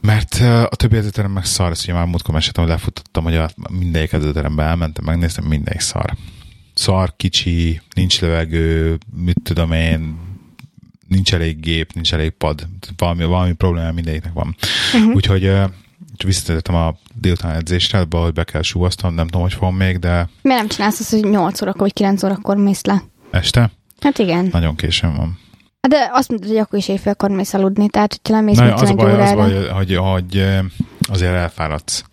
Mert 0.00 0.34
a 0.70 0.76
többi 0.76 0.96
edzőterem 0.96 1.30
meg 1.30 1.44
szar, 1.44 1.70
ezt 1.70 1.82
ugye 1.82 1.92
már 1.92 2.06
múltkor 2.06 2.34
meséltem, 2.34 2.64
hogy 2.64 2.72
lefutottam, 2.72 3.24
hogy 3.24 3.36
a 3.36 3.50
mindegyik 3.70 4.12
edzőterembe 4.12 4.62
elmentem, 4.62 5.04
megnéztem, 5.04 5.44
mindegyik 5.44 5.80
szar. 5.80 6.14
Szar, 6.74 7.16
kicsi, 7.16 7.80
nincs 7.94 8.20
levegő, 8.20 8.98
mit 9.24 9.40
tudom 9.42 9.72
én, 9.72 10.16
nincs 11.08 11.34
elég 11.34 11.60
gép, 11.60 11.92
nincs 11.92 12.14
elég 12.14 12.30
pad, 12.30 12.66
valami, 12.96 13.24
valami 13.24 13.52
probléma 13.52 13.92
mindegyiknek 13.92 14.32
van. 14.32 14.56
Uh-huh. 14.94 15.14
Úgyhogy 15.14 15.52
visszatértem 16.24 16.74
a 16.74 16.96
délután 17.14 17.54
edzésre, 17.56 17.98
hogy 17.98 18.32
be 18.32 18.44
kell 18.44 18.62
súvasztanom, 18.62 19.14
nem 19.14 19.26
tudom, 19.26 19.42
hogy 19.42 19.52
fogom 19.52 19.76
még, 19.76 19.98
de 19.98 20.28
Miért 20.42 20.58
nem 20.58 20.68
csinálsz 20.68 21.00
azt, 21.00 21.10
hogy 21.10 21.24
8 21.24 21.62
órakor 21.62 21.80
vagy 21.80 21.92
9 21.92 22.22
órakor 22.22 22.56
mész 22.56 22.84
le? 22.84 23.02
este 23.30 23.70
Hát 24.00 24.18
igen. 24.18 24.48
nagyon 24.52 24.76
későn 24.76 25.16
van. 25.16 25.38
Hát 25.80 25.92
De 25.92 26.10
azt 26.12 26.28
mondod, 26.28 26.48
hogy 26.48 26.56
akkor 26.56 26.78
is 26.78 26.88
éjfélkor 26.88 27.30
mész 27.30 27.54
aludni, 27.54 27.88
tehát 27.88 28.12
hogyha 28.22 28.34
nem 28.34 28.44
mész 28.44 28.56
Na, 28.56 28.74
az 28.74 28.90
a 28.90 28.94
baj, 28.94 29.20
az 29.20 29.32
baj, 29.34 29.68
hogy, 29.68 29.96
hogy 29.96 30.36
eh, 30.36 30.64
azért 31.08 31.32
elfáradsz. 31.32 32.04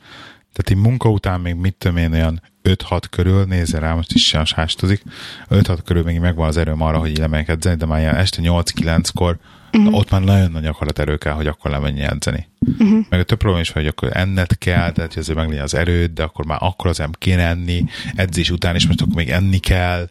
Tehát 0.54 0.70
így 0.70 0.89
munka 0.89 1.10
után 1.10 1.39
még 1.39 1.56
mit 1.56 1.76
tudom 1.76 1.98
én, 1.98 2.14
olyan 2.14 2.42
5-6 2.64 3.01
körül, 3.09 3.43
nézze 3.45 3.80
rá, 3.80 3.93
most 3.93 4.12
is 4.14 4.28
sem 4.28 4.45
sástozik, 4.45 5.03
5-6 5.49 5.78
körül 5.86 6.03
még 6.03 6.20
megvan 6.20 6.47
az 6.47 6.57
erőm 6.57 6.82
arra, 6.82 6.97
hogy 6.97 7.09
így 7.09 7.18
lemegyek 7.18 7.47
edzeni, 7.47 7.76
de 7.76 7.86
már 7.86 7.99
ilyen 7.99 8.16
este 8.16 8.41
8-9-kor, 8.43 9.38
Mhm. 9.72 9.82
uh-huh. 9.84 9.99
ott 9.99 10.09
már 10.09 10.22
nagyon 10.22 10.51
nagy 10.51 10.66
akarat 10.66 10.99
erő 10.99 11.18
kell, 11.18 11.34
hogy 11.34 11.47
akkor 11.47 11.72
lemenj 11.72 12.01
edzeni. 12.01 12.47
Mhm. 12.59 12.84
Uh-huh. 12.84 13.05
Meg 13.09 13.20
a 13.20 13.24
több 13.24 13.38
probléma 13.38 13.62
is, 13.64 13.70
hogy 13.72 13.88
akkor 13.88 14.09
enned 14.14 14.57
kell, 14.57 14.91
tehát 14.91 15.14
hogy 15.14 15.22
azért 15.22 15.38
meglegyen 15.38 15.64
az 15.64 15.74
erőd, 15.74 16.12
de 16.12 16.24
akkor 16.24 16.45
már 16.45 16.57
akkor 16.62 16.89
az 16.89 16.97
nem 16.97 17.12
kéne 17.18 17.47
enni, 17.47 17.86
edzés 18.16 18.49
után 18.49 18.76
is 18.76 18.88
most 18.88 19.01
akkor 19.01 19.16
még 19.16 19.30
enni 19.30 19.57
kell, 19.57 20.07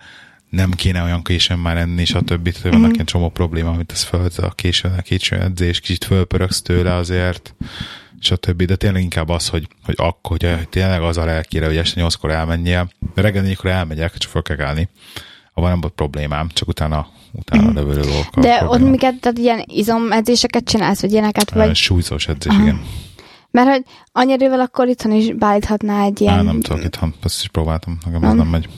nem 0.49 0.71
kéne 0.71 1.03
olyan 1.03 1.23
későn 1.23 1.59
már 1.59 1.77
enni, 1.77 2.05
stb. 2.05 2.49
Tehát 2.49 2.63
vannak 2.63 2.81
Mhm. 2.81 2.93
ilyen 2.93 3.07
csomó 3.07 3.29
probléma, 3.29 3.71
amit 3.71 3.93
ez 3.93 4.03
föl, 4.03 4.29
a 4.37 4.51
későn, 4.51 4.93
a 4.99 5.03
későn 5.03 5.41
edzés, 5.41 5.81
kicsit 5.81 6.05
fölpörögsz 6.05 6.63
tőle 6.63 6.95
azért, 6.95 7.55
stb. 8.21 8.63
De 8.63 8.77
tényleg 8.77 9.03
inkább 9.03 9.29
az, 9.29 9.49
hogy, 9.49 9.69
hogy 9.85 9.95
akkor, 9.99 10.37
hogy, 10.41 10.69
tényleg 10.69 11.03
az 11.03 11.17
a 11.17 11.25
lelkére, 11.25 11.67
hogy 11.67 11.77
este 11.77 12.01
nyolckor 12.01 12.31
elmenjél, 12.31 12.91
de 13.15 13.23
reggel 13.23 13.43
négykor 13.43 13.71
elmegyek, 13.71 14.17
csak 14.17 14.31
fel 14.31 14.43
kell 14.43 14.57
kelni. 14.57 14.89
Abban 15.55 15.71
nem 15.71 15.81
volt 15.81 15.93
problémám, 15.93 16.49
csak 16.49 16.69
utána, 16.69 17.07
utána 17.33 17.73
levőről 17.73 18.05
dolgokkal. 18.05 18.43
De 18.43 18.55
ott 18.55 18.61
probléma. 18.61 18.91
miket, 18.91 19.21
tehát 19.21 19.39
ilyen 19.39 19.65
izomedzéseket 19.67 20.65
csinálsz, 20.65 21.01
vagy 21.01 21.13
ilyeneket, 21.13 21.51
Vagy... 21.51 21.75
Súlyzós 21.75 22.29
edzés, 22.29 22.53
Aha. 22.53 22.63
igen. 22.63 22.83
Mert 23.51 23.69
hogy 23.69 23.85
annyira 24.13 24.63
akkor 24.63 24.89
itthon 24.89 25.13
is 25.13 25.33
beállíthatná 25.35 26.05
egy 26.05 26.21
ilyen... 26.21 26.35
Á, 26.35 26.43
nem 26.43 26.61
tudok 26.61 26.85
itthon, 26.85 27.15
azt 27.23 27.41
is 27.41 27.49
próbáltam, 27.49 27.99
nekem 28.05 28.25
ez 28.25 28.35
nem 28.35 28.47
megy. 28.47 28.69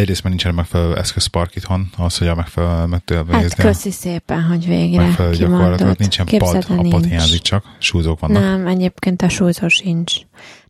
Egyrészt 0.00 0.22
mert 0.22 0.34
nincsen 0.34 0.54
megfelelő 0.54 0.96
eszközpark 0.96 1.56
itthon, 1.56 1.90
ahhoz, 1.96 2.18
hogy 2.18 2.28
a 2.28 2.34
megfelelő 2.34 2.86
meg 2.86 3.04
tudja 3.04 3.24
Hát 3.30 3.54
köszi 3.54 3.90
szépen, 3.90 4.42
hogy 4.42 4.66
végre 4.66 5.02
megfelelő 5.02 5.36
gyakorlatot. 5.36 5.98
Nincsen 5.98 6.26
Képzeld, 6.26 6.66
pad, 6.66 6.78
a 6.78 6.82
pad 6.82 7.00
nincs. 7.00 7.06
hiányzik 7.06 7.40
csak, 7.40 7.64
súlyzók 7.78 8.20
vannak. 8.20 8.42
Nem, 8.42 8.66
egyébként 8.66 9.22
a 9.22 9.28
súlyzó 9.28 9.68
sincs. 9.68 10.12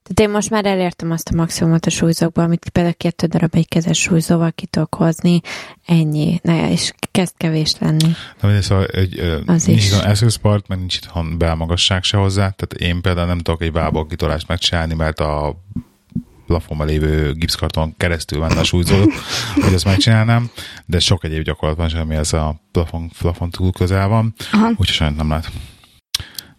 Tehát 0.02 0.20
én 0.20 0.30
most 0.30 0.50
már 0.50 0.66
elértem 0.66 1.10
azt 1.10 1.28
a 1.28 1.36
maximumot 1.36 1.86
a 1.86 1.90
súlyzókból, 1.90 2.44
amit 2.44 2.68
például 2.68 2.94
kettő 2.94 3.26
darab 3.26 3.54
egy 3.54 3.68
kezes 3.68 4.00
súlyzóval 4.00 4.52
ki 4.52 4.66
tudok 4.66 4.94
hozni, 4.94 5.40
ennyi, 5.86 6.40
ne, 6.42 6.70
és 6.70 6.92
kezd 7.10 7.34
kevés 7.36 7.74
lenni. 7.78 8.12
De 8.40 8.46
mindegy, 8.46 8.62
szóval 8.62 8.84
egy, 8.84 9.42
Az 9.46 9.64
nincs 9.64 9.84
itthon 9.84 10.04
eszközpark, 10.04 10.66
meg 10.66 10.78
nincs 10.78 10.96
itthon 10.96 11.38
belmagasság 11.38 12.02
se 12.02 12.16
hozzá, 12.16 12.50
tehát 12.50 12.72
én 12.72 13.00
például 13.00 13.26
nem 13.26 13.38
tudok 13.38 13.62
egy 13.62 13.72
vából 13.72 14.06
kitolást 14.06 14.48
megcsinálni, 14.48 14.94
mert 14.94 15.20
a 15.20 15.56
plafonban 16.46 16.86
lévő 16.86 17.32
gipszkarton 17.32 17.94
keresztül 17.96 18.38
menne 18.40 18.60
a 18.60 18.64
súlyzó, 18.64 18.96
hogy 19.54 19.72
ezt 19.72 19.84
megcsinálnám, 19.84 20.50
de 20.86 20.98
sok 20.98 21.24
egyéb 21.24 21.42
gyakorlat 21.42 21.76
van, 21.76 21.88
semmi 21.88 22.14
ez 22.14 22.32
a 22.32 22.60
plafon, 22.72 23.10
plafon 23.18 23.50
túl 23.50 23.72
közel 23.72 24.08
van, 24.08 24.34
úgyhogy 24.70 24.86
sajnos 24.86 25.16
nem 25.18 25.28
lehet. 25.28 25.50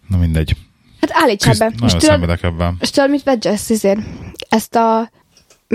Na 0.07 0.17
mindegy. 0.17 0.55
Hát 1.01 1.11
állítsál 1.13 1.53
be. 1.57 1.65
És 1.65 1.71
nagyon 1.79 1.87
tudod, 1.99 2.01
szenvedek 2.01 2.43
ebben. 2.43 2.77
és 2.79 2.89
tudod, 2.89 3.09
mit 3.09 3.23
vegyesz 3.23 3.69
ezért? 3.69 3.99
Ezt 4.49 4.75
a 4.75 5.11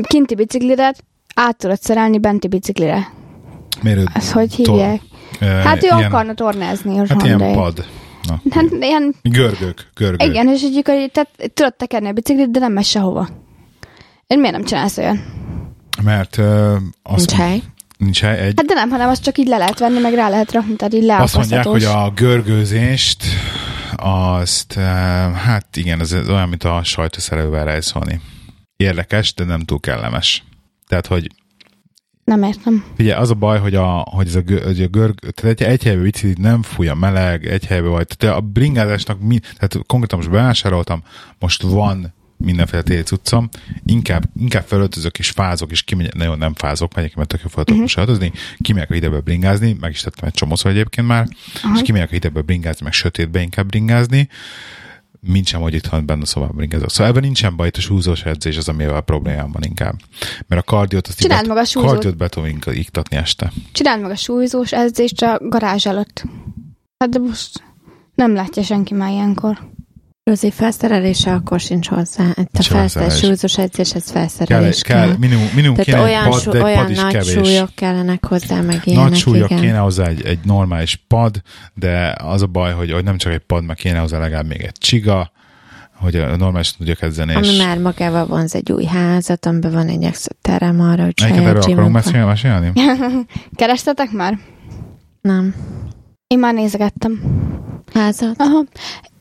kinti 0.09 0.35
biciklidet 0.35 1.05
át 1.35 1.57
tudod 1.57 1.81
szerelni 1.81 2.19
benti 2.19 2.49
biciklire. 2.49 3.13
Miért 3.83 4.17
Ezt 4.17 4.31
hogy 4.33 4.55
hívják? 4.55 5.01
ö, 5.41 5.45
Hát 5.47 5.77
ő 5.83 5.87
ilyen, 5.87 6.05
akarna 6.05 6.35
tornázni. 6.35 6.99
a 6.99 7.05
Hát 7.09 7.23
ilyen 7.23 7.39
pad. 7.39 7.85
Na, 8.29 8.41
Hát 8.51 8.65
ilyen, 8.81 9.15
görgők, 9.23 9.91
görgők. 9.95 10.23
igen, 10.29 10.49
és 10.49 10.63
így 10.63 10.77
akkor 10.77 10.95
így, 10.95 11.11
tehát 11.11 11.31
tudod 11.55 11.75
tekerni 11.75 12.09
a 12.09 12.13
biciklit, 12.13 12.51
de 12.51 12.59
nem 12.59 12.73
megy 12.73 12.85
sehova. 12.85 13.29
Én 14.33 14.39
miért 14.39 14.55
nem 14.55 14.65
csinálsz 14.65 14.97
olyan? 14.97 15.25
Mert 16.03 16.37
uh, 16.37 16.77
azt 17.03 17.27
Nincs 17.27 17.33
hely. 17.33 17.63
nincs 17.99 18.21
hely. 18.21 18.39
Egy, 18.39 18.53
Hát 18.57 18.67
de 18.67 18.75
nem, 18.75 18.91
hanem 18.91 19.09
azt 19.09 19.23
csak 19.23 19.39
így 19.39 19.47
le 19.47 19.57
lehet 19.57 19.79
venni, 19.79 20.01
meg 20.01 20.15
rá 20.15 20.29
lehet 20.29 20.53
rakni, 20.53 20.77
tehát 20.77 20.95
így 20.95 21.09
azt 21.09 21.37
mondják, 21.37 21.67
hogy 21.67 21.85
a 21.85 22.13
görgőzést 22.15 23.25
azt, 23.97 24.75
uh, 24.77 24.83
hát 25.33 25.77
igen, 25.77 26.01
ez, 26.01 26.13
ez 26.13 26.29
olyan, 26.29 26.49
mint 26.49 26.65
a 26.65 26.81
sajtószerelővel 26.85 27.65
rejszolni. 27.65 28.21
Érdekes, 28.77 29.35
de 29.35 29.45
nem 29.45 29.61
túl 29.61 29.81
kellemes. 29.81 30.45
Tehát, 30.87 31.07
hogy 31.07 31.31
Nem 32.25 32.43
értem. 32.43 32.85
Ugye 32.99 33.17
az 33.17 33.31
a 33.31 33.35
baj, 33.35 33.59
hogy 33.59 33.75
a, 33.75 34.07
hogy 34.11 34.27
ez 34.27 34.35
a, 34.35 34.43
hogy 34.65 34.83
a 34.83 34.89
görg, 34.89 35.19
tehát 35.19 35.61
egy, 35.61 35.69
egy 35.69 35.83
helyben 35.83 36.03
biciklit 36.03 36.39
nem 36.39 36.63
fúj 36.63 36.89
a 36.89 36.95
meleg, 36.95 37.47
egy 37.47 37.67
helyben 37.67 37.91
vagy. 37.91 38.07
Tehát 38.17 38.37
a 38.37 38.41
bringázásnak, 38.41 39.21
mi, 39.21 39.39
tehát 39.39 39.87
konkrétan 39.87 40.19
most 40.19 40.31
bevásároltam, 40.31 41.03
most 41.39 41.63
van 41.63 42.15
mindenféle 42.45 42.83
téli 42.83 43.03
cuccom, 43.03 43.49
inkább, 43.85 44.25
inkább 44.41 44.65
felöltözök 44.67 45.19
és 45.19 45.31
fázok, 45.31 45.71
és 45.71 45.83
kimegyek, 45.83 46.15
nagyon 46.15 46.39
nem 46.39 46.55
fázok, 46.55 46.95
megyek, 46.95 47.15
mert 47.15 47.29
tök 47.29 47.41
fel 47.41 47.65
tudok 47.65 47.89
öltözni, 47.97 48.33
kimegyek 48.59 48.91
a 48.91 48.95
hidegbe 48.95 49.21
bringázni, 49.21 49.77
meg 49.81 49.91
is 49.91 50.01
tettem 50.01 50.29
egy 50.29 50.35
csomószor 50.35 50.71
egyébként 50.71 51.07
már, 51.07 51.29
Aha. 51.63 51.75
és 51.75 51.83
kimegyek 51.83 52.09
a 52.09 52.13
hidegbe 52.13 52.41
bringázni, 52.41 52.85
meg 52.85 52.93
sötétbe 52.93 53.41
inkább 53.41 53.67
bringázni, 53.67 54.29
mint 55.27 55.47
sem, 55.47 55.61
hogy 55.61 55.75
itthon 55.75 56.07
benne 56.07 56.23
a 56.23 56.27
szobában 56.27 56.57
bringázok. 56.57 56.91
Szóval 56.91 57.07
ebben 57.07 57.23
nincsen 57.23 57.55
a 57.55 57.81
súlyzós 57.81 58.23
edzés 58.23 58.57
az, 58.57 58.69
amivel 58.69 58.97
a 58.97 59.01
problémám 59.01 59.53
van 59.53 59.63
inkább. 59.63 59.95
Mert 60.47 60.61
a 60.61 60.65
kardiót, 60.65 61.07
azt 61.07 61.21
Csináld 61.21 61.47
maga 61.47 61.61
a 61.61 61.65
súlyzót. 61.65 61.93
kardiót 61.93 62.17
be 62.17 62.29
tudom 62.29 62.49
iktatni 62.73 63.17
este. 63.17 63.53
Csináld 63.73 64.01
meg 64.01 64.11
a 64.11 64.17
súlyzós 64.17 64.73
edzést 64.73 65.23
a 65.23 65.39
garázs 65.43 65.87
előtt. 65.87 66.25
Hát 66.99 67.11
de 67.11 67.19
most 67.19 67.63
nem 68.15 68.35
látja 68.35 68.63
senki 68.63 68.95
már 68.95 69.11
ilyenkor. 69.11 69.71
Rozi 70.25 70.51
felszerelése 70.51 71.33
akkor 71.33 71.61
sincs 71.61 71.89
hozzá. 71.89 72.25
Itt 72.29 72.37
a 72.37 72.63
felszerelés, 72.63 72.93
felszerelés. 72.93 73.19
súlyzós 73.19 73.59
edzés, 73.59 73.95
ez 73.95 74.05
Kell, 74.05 74.13
felszerelés 74.21 74.83
kell, 74.83 75.15
minimum, 75.19 75.49
minimum 75.55 75.77
Tehát 75.77 75.85
kéne 75.85 76.01
olyan, 76.01 76.31
pad, 76.31 76.41
sú, 76.41 76.51
de 76.51 76.63
olyan 76.63 76.83
pad 76.83 76.91
is 76.91 76.97
nagy 77.01 77.13
kevés. 77.13 77.31
súlyok 77.31 77.75
kellenek 77.75 78.27
hozzá, 78.27 78.61
meg 78.61 78.81
ilyenek, 78.85 79.09
Nagy 79.09 79.19
súlyok 79.19 79.51
igen. 79.51 79.63
kéne 79.63 79.79
hozzá 79.79 80.05
egy, 80.07 80.25
egy 80.25 80.39
normális 80.45 81.05
pad, 81.09 81.43
de 81.75 82.15
az 82.19 82.43
a 82.43 82.47
baj, 82.47 82.73
hogy, 82.73 82.93
hogy 82.93 83.05
nem 83.05 83.17
csak 83.19 83.33
egy 83.33 83.39
pad, 83.39 83.65
meg 83.65 83.77
kéne 83.77 83.99
hozzá 83.99 84.19
legalább 84.19 84.47
még 84.47 84.61
egy 84.61 84.79
csiga, 84.79 85.33
hogy 85.95 86.17
a 86.17 86.37
normálisan 86.37 86.75
tudjak 86.79 87.03
edzeni. 87.03 87.35
Ami 87.35 87.47
és 87.47 87.59
már 87.59 87.79
magával 87.79 88.27
vonz 88.27 88.55
egy 88.55 88.73
új 88.73 88.85
házat, 88.85 89.47
amiben 89.47 89.73
van 89.73 89.89
egy 89.89 90.03
extra 90.03 90.35
terem 90.43 90.81
arra, 90.81 91.05
hogy 91.05 91.19
saját 91.19 91.37
erről 91.39 91.63
akarunk 91.63 91.93
mesélni? 91.93 92.27
mesélni? 92.27 92.73
Kerestetek 93.55 94.11
már? 94.11 94.39
Nem. 95.21 95.55
Én 96.27 96.39
már 96.39 96.55
nézegettem. 96.55 97.21
Házat? 97.95 98.35
Aha. 98.39 98.65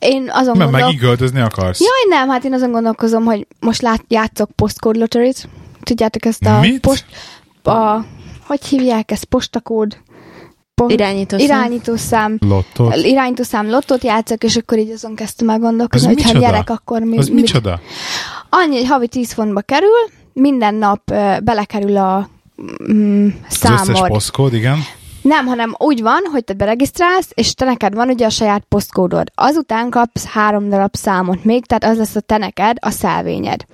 Én 0.02 0.30
azon 0.32 0.58
Mert 0.58 0.72
gondolok... 0.72 0.72
megint 0.72 1.00
költözni 1.02 1.40
akarsz? 1.40 1.80
Jaj, 1.80 2.20
nem, 2.20 2.30
hát 2.30 2.44
én 2.44 2.54
azon 2.54 2.72
gondolkozom, 2.72 3.24
hogy 3.24 3.48
most 3.60 3.82
lát, 3.82 4.04
játszok 4.08 4.52
postcode 4.56 5.00
lottery-t. 5.00 5.50
Tudjátok 5.84 6.26
ezt 6.26 6.46
a 6.46 6.60
Mit? 6.60 6.80
post... 6.80 7.06
A, 7.64 8.06
hogy 8.48 8.66
hívják 8.66 9.12
ezt? 9.12 9.24
Postakód? 9.26 9.98
Po, 10.76 10.86
Irányító 10.88 11.38
szám? 11.38 11.46
irányítószám. 11.46 12.38
Lottot? 12.40 12.96
Irányítószám 12.96 13.70
lottót 13.70 14.04
játszok, 14.04 14.44
és 14.44 14.56
akkor 14.56 14.78
így 14.78 14.92
azon 14.92 15.16
kezdtem 15.16 15.50
el 15.50 15.60
gondolkozni, 15.60 16.08
hogy 16.14 16.24
ha 16.32 16.38
nyerek, 16.40 16.70
akkor 16.70 17.02
mi, 17.02 17.18
Az 17.18 17.28
mit- 17.28 17.36
micsoda? 17.36 17.80
Annyi, 18.50 18.78
hogy 18.78 18.88
havi 18.88 19.08
10 19.08 19.32
fontba 19.34 19.62
kerül, 19.62 19.90
minden 20.34 20.76
nap 20.76 21.12
ö, 21.12 21.34
belekerül 21.44 21.98
a 21.98 22.30
mm, 22.92 23.28
Az 23.50 23.58
összes 23.64 23.80
számod. 23.80 24.08
posztkód, 24.08 24.54
igen. 24.54 24.78
Nem, 25.22 25.46
hanem 25.46 25.76
úgy 25.78 26.02
van, 26.02 26.22
hogy 26.32 26.44
te 26.44 26.54
beregisztrálsz, 26.54 27.32
és 27.34 27.54
te 27.54 27.66
neked 27.66 27.94
van 27.94 28.10
ugye 28.10 28.26
a 28.26 28.30
saját 28.30 28.64
posztkódod. 28.70 29.32
Azután 29.36 29.90
kapsz 29.90 30.26
három 30.26 30.70
darab 30.70 30.96
számot 30.96 31.44
még, 31.44 31.66
tehát 31.66 31.84
az 31.84 31.98
lesz 31.98 32.16
a 32.16 32.20
te 32.20 32.38
neked, 32.38 32.78
a 32.80 32.90
szelvényed. 32.90 33.66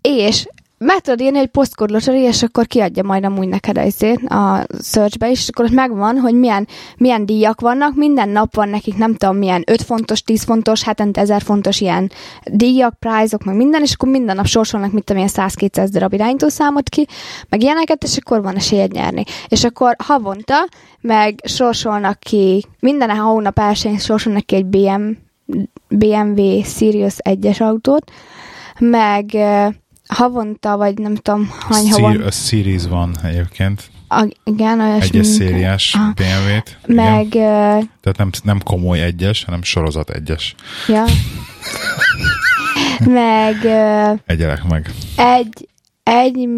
És 0.00 0.46
meg 0.82 0.98
tudod 0.98 1.20
írni, 1.20 1.38
hogy 1.38 1.46
posztkód 1.46 2.02
és 2.06 2.42
akkor 2.42 2.66
kiadja 2.66 3.02
majd 3.02 3.24
amúgy 3.24 3.48
neked 3.48 3.78
ezért 3.78 4.24
a 4.24 4.66
searchbe 4.82 5.30
is, 5.30 5.40
és 5.40 5.48
akkor 5.48 5.64
ott 5.64 5.70
megvan, 5.70 6.18
hogy 6.18 6.34
milyen, 6.34 6.68
milyen 6.96 7.26
díjak 7.26 7.60
vannak, 7.60 7.94
minden 7.94 8.28
nap 8.28 8.54
van 8.54 8.68
nekik 8.68 8.96
nem 8.96 9.14
tudom 9.14 9.36
milyen 9.36 9.62
5 9.66 9.82
fontos, 9.82 10.22
10 10.22 10.42
fontos, 10.42 10.82
hetente 10.82 11.20
1000 11.20 11.42
fontos 11.42 11.80
ilyen 11.80 12.10
díjak, 12.44 12.94
prizok, 12.98 13.44
meg 13.44 13.56
minden, 13.56 13.82
és 13.82 13.92
akkor 13.92 14.08
minden 14.08 14.36
nap 14.36 14.46
sorsolnak, 14.46 14.92
mit 14.92 15.04
tudom, 15.04 15.22
ilyen 15.22 15.48
100-200 15.50 15.88
darab 15.92 16.12
irányítószámot 16.12 16.88
ki, 16.88 17.06
meg 17.48 17.62
ilyeneket, 17.62 18.02
és 18.02 18.16
akkor 18.16 18.42
van 18.42 18.56
esélyed 18.56 18.92
nyerni. 18.92 19.24
És 19.48 19.64
akkor 19.64 19.96
havonta 19.98 20.68
meg 21.00 21.40
sorsolnak 21.44 22.20
ki, 22.20 22.66
minden 22.80 23.10
hónap 23.10 23.58
elsőjén 23.58 23.98
sorsolnak 23.98 24.46
ki 24.46 24.54
egy 24.54 24.66
BM, 24.66 25.10
BMW 25.88 26.62
Sirius 26.64 27.16
1-es 27.24 27.60
autót, 27.60 28.10
meg 28.78 29.36
havonta, 30.12 30.76
vagy 30.76 30.98
nem 30.98 31.14
tudom, 31.14 31.50
hány 31.68 31.82
Szír, 31.82 31.92
havon, 31.92 32.20
a 32.20 32.30
Series 32.30 32.86
van 32.86 33.16
egyébként. 33.24 33.90
a, 34.08 34.26
igen, 34.44 34.80
olyasmi. 34.80 35.18
Egyes 35.18 35.26
mint- 35.26 35.40
szériás 35.40 35.94
Aha. 35.94 36.12
BMW-t. 36.12 36.78
Igen. 36.86 37.04
Meg, 37.04 37.26
ö, 37.34 37.38
Tehát 38.00 38.16
nem, 38.16 38.30
nem 38.42 38.60
komoly 38.64 39.02
egyes, 39.02 39.44
hanem 39.44 39.62
sorozat 39.62 40.10
egyes. 40.10 40.54
ja. 40.88 41.04
meg 43.06 43.64
ö, 43.64 44.12
Egyelek 44.26 44.64
meg. 44.68 44.90
egy, 45.16 45.68
egy, 46.02 46.48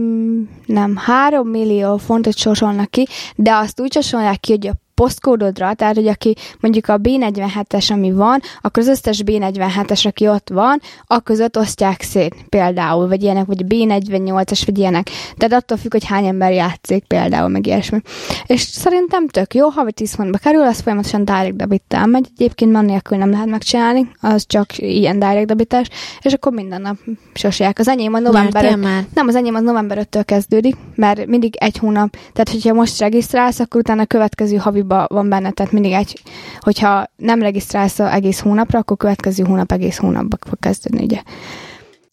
nem, 0.67 0.97
három 0.97 1.49
millió 1.49 1.97
fontot 1.97 2.37
sorsolnak 2.37 2.91
ki, 2.91 3.07
de 3.35 3.53
azt 3.55 3.81
úgy 3.81 3.93
sorsolják 3.93 4.41
ki, 4.41 4.51
hogy 4.53 4.67
a 4.67 4.73
posztkódodra, 4.95 5.75
tehát 5.75 5.95
hogy 5.95 6.07
aki 6.07 6.35
mondjuk 6.61 6.89
a 6.89 6.99
B47-es, 6.99 7.93
ami 7.93 8.13
van, 8.13 8.41
akkor 8.61 8.83
az 8.83 8.89
összes 8.89 9.23
B47-es, 9.27 10.07
aki 10.07 10.29
ott 10.29 10.49
van, 10.49 10.81
a 11.07 11.21
között 11.21 11.59
osztják 11.59 12.03
szét 12.03 12.35
például, 12.49 13.09
vagy 13.09 13.23
ilyenek, 13.23 13.47
vagy 13.47 13.65
B48-es, 13.69 14.63
vagy 14.67 14.79
ilyenek. 14.79 15.11
Tehát 15.37 15.63
attól 15.63 15.79
függ, 15.79 15.93
hogy 15.93 16.05
hány 16.05 16.27
ember 16.27 16.53
játszik 16.53 17.05
például, 17.05 17.49
meg 17.49 17.67
ilyesmi. 17.67 18.01
És 18.47 18.61
szerintem 18.61 19.29
tök 19.29 19.55
jó, 19.55 19.69
havi 19.69 19.93
10 19.93 20.15
fontba 20.15 20.39
kerül, 20.39 20.63
az 20.63 20.81
folyamatosan 20.81 21.25
direct 21.25 21.57
debittel 21.57 22.07
megy, 22.07 22.29
egyébként 22.37 22.73
man 22.73 22.85
nélkül 22.85 23.19
nem 23.19 23.31
lehet 23.31 23.47
megcsinálni, 23.47 24.11
az 24.21 24.47
csak 24.47 24.79
ilyen 24.79 25.19
direct 25.19 25.47
debitás, 25.47 25.89
és 26.21 26.33
akkor 26.33 26.53
minden 26.53 26.81
nap 26.81 26.97
sosják. 27.35 27.79
Az 27.79 27.89
enyém 27.89 28.15
a 28.15 28.19
november 28.19 28.77
már? 28.77 29.05
nem, 29.15 29.29
az 29.29 29.35
enyém 29.35 29.55
az 29.55 29.63
november 29.63 30.07
5-től 30.11 30.23
kezdődik, 30.25 30.77
mert 30.95 31.27
mindig 31.27 31.57
egy 31.57 31.79
hónap. 31.79 32.11
Tehát, 32.33 32.49
hogyha 32.51 32.73
most 32.73 32.99
regisztrálsz, 32.99 33.61
akkor 33.61 33.81
utána 33.81 34.03
a 34.03 34.07
következő 34.07 34.57
haviba 34.89 35.07
van 35.15 35.29
benne, 35.29 35.51
tehát 35.51 35.73
mindig 35.73 35.93
egy, 35.93 36.23
hogyha 36.61 37.07
nem 37.17 37.43
regisztrálsz 37.43 37.99
egész 37.99 38.41
hónapra, 38.41 38.79
akkor 38.79 38.97
következő 38.97 39.45
hónap 39.45 39.73
egész 39.73 39.97
hónapba 39.97 40.37
fog 40.47 40.59
kezdődni, 40.59 41.05
ugye. 41.05 41.23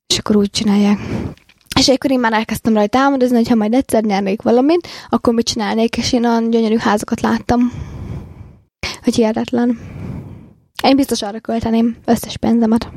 És 0.08 0.18
akkor 0.18 0.36
úgy 0.36 0.50
csinálják. 0.50 1.00
És 1.80 1.88
akkor 1.88 2.12
én 2.12 2.20
már 2.20 2.34
elkezdtem 2.34 2.74
rajta 2.74 3.00
álmodozni, 3.00 3.36
hogy 3.36 3.48
ha 3.48 3.56
majd 3.56 3.74
egyszer 3.74 4.04
nyernék 4.04 4.42
valamit, 4.42 4.88
akkor 5.10 5.34
mit 5.34 5.46
csinálnék, 5.46 5.98
és 5.98 6.14
én 6.14 6.26
olyan 6.26 6.50
gyönyörű 6.50 6.78
házakat 6.78 7.22
láttam. 7.22 7.72
Hogy 9.04 9.16
hihetetlen. 9.16 9.80
Én 10.84 10.96
biztos 10.96 11.22
arra 11.22 11.40
költeném 11.40 11.98
összes 12.06 12.38
pénzemet. 12.38 12.90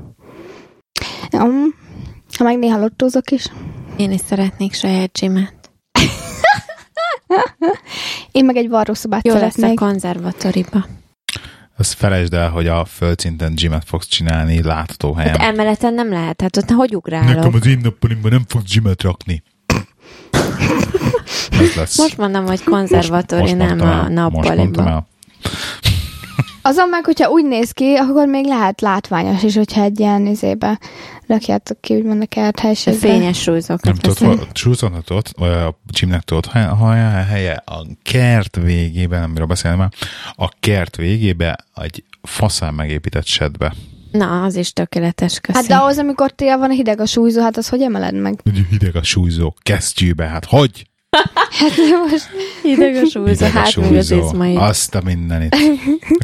Mm. 1.37 1.67
Ha 2.39 2.45
meg 2.45 2.59
néha 2.59 2.79
lottózok 2.79 3.31
is. 3.31 3.51
Én 3.97 4.13
is 4.13 4.21
szeretnék 4.21 4.73
saját 4.73 5.13
gymet. 5.13 5.65
Én 8.33 8.45
meg 8.45 8.57
egy 8.57 8.69
varrószobát 8.69 9.27
Jó 9.27 9.35
lesz 9.35 9.43
a 9.43 9.51
szeretnék. 9.51 9.79
konzervatóriba. 9.79 10.87
Azt 11.77 11.93
felejtsd 11.93 12.35
el, 12.35 12.51
hogy 12.51 12.67
a 12.67 12.85
földszinten 12.85 13.55
gymet 13.55 13.83
fogsz 13.87 14.07
csinálni 14.07 14.63
látható 14.63 15.15
helyen. 15.15 15.39
Hát 15.39 15.53
emeleten 15.53 15.95
nem 15.95 16.11
lehet, 16.11 16.41
hát 16.41 16.57
ott 16.57 16.71
hogy 16.71 16.97
ugrálok? 16.97 17.35
Nekem 17.35 17.55
az 17.55 17.67
én 17.67 17.79
nappalimban 17.83 18.31
nem 18.31 18.45
fogsz 18.49 18.71
gymet 18.73 19.03
rakni. 19.03 19.43
Ez 21.61 21.75
lesz. 21.75 21.99
Most 21.99 22.17
mondom, 22.17 22.47
hogy 22.47 22.65
konzervatóri, 22.65 23.53
nem 23.53 23.81
a 23.81 24.09
el. 24.77 25.07
Azon 26.63 26.89
meg, 26.89 27.05
hogyha 27.05 27.31
úgy 27.31 27.45
néz 27.45 27.71
ki, 27.71 27.95
akkor 27.95 28.27
még 28.27 28.47
lehet 28.47 28.81
látványos 28.81 29.43
is, 29.43 29.57
hogyha 29.57 29.83
egy 29.83 30.01
ilyen 30.01 30.27
izébe 30.27 30.79
rakjátok 31.27 31.81
ki, 31.81 31.95
úgymond 31.95 32.23
a 32.23 32.27
kert 32.27 32.59
helységbe. 32.59 32.99
Fényes 33.09 33.41
súlyzókat 33.43 33.85
Nem 33.85 33.95
tudod, 33.95 34.19
hol- 34.19 34.53
Csúszonhat 34.53 35.11
ott, 35.11 35.33
vagy 35.39 35.51
a 35.51 35.79
csimnek 35.91 36.23
tudod, 36.23 36.47
ha 36.47 36.75
ha- 36.75 36.95
helye 37.25 37.63
a 37.67 37.87
kert 38.03 38.57
végében, 38.57 39.23
amiről 39.23 39.47
beszélem 39.47 39.79
már, 39.79 39.93
a 40.37 40.49
kert 40.61 40.97
végébe 40.97 41.59
egy 41.75 42.05
faszán 42.23 42.75
megépített 42.75 43.27
sedbe. 43.27 43.75
Na, 44.11 44.43
az 44.43 44.57
is 44.57 44.73
tökéletes, 44.73 45.41
köszi. 45.41 45.59
Hát 45.59 45.67
de 45.69 45.75
ahhoz, 45.77 45.99
amikor 45.99 46.31
tél 46.31 46.59
van, 46.59 46.71
hideg 46.71 47.01
a 47.01 47.07
súlyzó, 47.07 47.43
hát 47.43 47.57
az 47.57 47.69
hogy 47.69 47.83
emeled 47.83 48.15
meg? 48.15 48.41
Hideg 48.71 48.97
a 48.97 49.03
súlyzó, 49.03 49.55
kesztyűbe, 49.63 50.25
hát 50.27 50.45
hogy? 50.45 50.87
Hát 51.59 51.71
de 51.77 51.97
most 52.11 52.29
Hideg 52.63 52.95
a 52.95 53.07
súlyzó, 53.13 53.45
a 53.47 53.49
hát 53.49 53.65
az 53.67 53.71
súlyzó, 53.73 54.17
izmai. 54.25 54.57
azt 54.57 54.95
a 54.95 55.01
mindenit. 55.05 55.57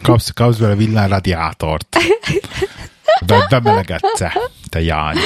Kapsz, 0.03 0.30
kapsz 0.30 0.57
bele 0.57 0.74
villányradiátort. 0.74 1.96
Be, 3.26 3.46
bemelegetsze, 3.50 4.32
te 4.68 4.80
jány. 4.82 5.16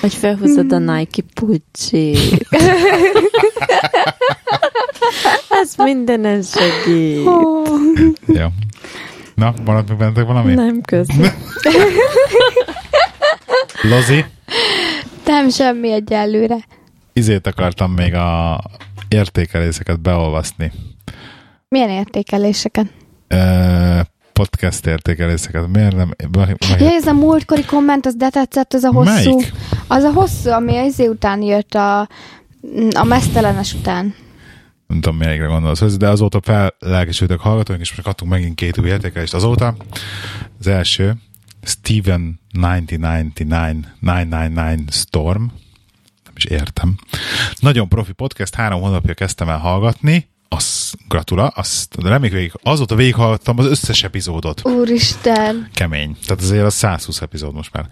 Hogy 0.00 0.14
felhúzod 0.14 0.72
a 0.72 0.78
Nike 0.78 1.22
pucsi. 1.34 2.16
Ez 5.48 5.74
mindenen 5.76 6.42
segít. 6.42 7.24
Jó. 8.26 8.48
Na, 9.34 9.54
maradt 9.64 9.88
meg 9.88 9.96
bennetek 9.98 10.26
valami? 10.26 10.54
Nem 10.54 10.80
köszi. 10.80 11.20
Lozi, 13.90 14.24
nem 15.24 15.48
semmi 15.48 15.92
egyelőre. 15.92 16.56
izét 17.12 17.46
akartam 17.46 17.92
még 17.92 18.14
a 18.14 18.60
értékeléseket 19.08 20.00
beolvasni. 20.00 20.72
Milyen 21.68 21.88
értékeléseket? 21.88 22.86
Podcast 24.32 24.86
értékeléseket. 24.86 25.68
Miért 25.68 25.96
nem? 25.96 26.10
Ja, 26.78 26.90
ez 26.90 27.06
a 27.06 27.12
múltkori 27.12 27.64
komment, 27.64 28.06
az 28.06 28.14
de 28.14 28.28
tetszett, 28.28 28.72
az 28.72 28.84
a 28.84 28.92
hosszú. 28.92 29.12
Melyik? 29.12 29.52
Az 29.86 30.02
a 30.02 30.12
hosszú, 30.12 30.50
ami 30.50 30.76
az 30.76 30.86
izé 30.86 31.06
után 31.06 31.42
jött 31.42 31.74
a, 31.74 32.00
a 32.94 33.04
mesztelenes 33.04 33.74
után. 33.74 34.14
nem 34.86 35.00
tudom, 35.00 35.16
melyikre 35.16 35.46
gondolsz, 35.46 35.96
de 35.96 36.08
azóta 36.08 36.40
fellelkesültek 36.42 37.38
hallgatóink, 37.38 37.82
és 37.82 37.90
most 37.90 38.02
kaptunk 38.02 38.30
megint 38.30 38.54
két 38.54 38.78
új 38.78 38.88
értékelést 38.88 39.34
azóta. 39.34 39.76
Az 40.58 40.66
első, 40.66 41.14
Steven 41.62 42.40
1999 42.52 43.86
999 44.00 44.96
Storm, 44.96 45.42
nem 46.24 46.32
is 46.36 46.44
értem. 46.44 46.96
Nagyon 47.60 47.88
profi 47.88 48.12
podcast, 48.12 48.54
három 48.54 48.80
hónapja 48.80 49.14
kezdtem 49.14 49.48
el 49.48 49.58
hallgatni, 49.58 50.28
azt 50.52 50.94
gratula, 51.08 51.46
azt 51.46 51.94
reméljük 52.02 52.32
végig, 52.32 52.52
azóta 52.62 52.94
végighallgattam 52.94 53.58
az 53.58 53.66
összes 53.66 54.02
epizódot. 54.02 54.60
Úristen. 54.64 55.68
kemény. 55.74 56.16
Tehát 56.26 56.42
azért 56.42 56.64
a 56.64 56.70
120 56.70 57.20
epizód 57.20 57.54
most 57.54 57.72
már. 57.72 57.86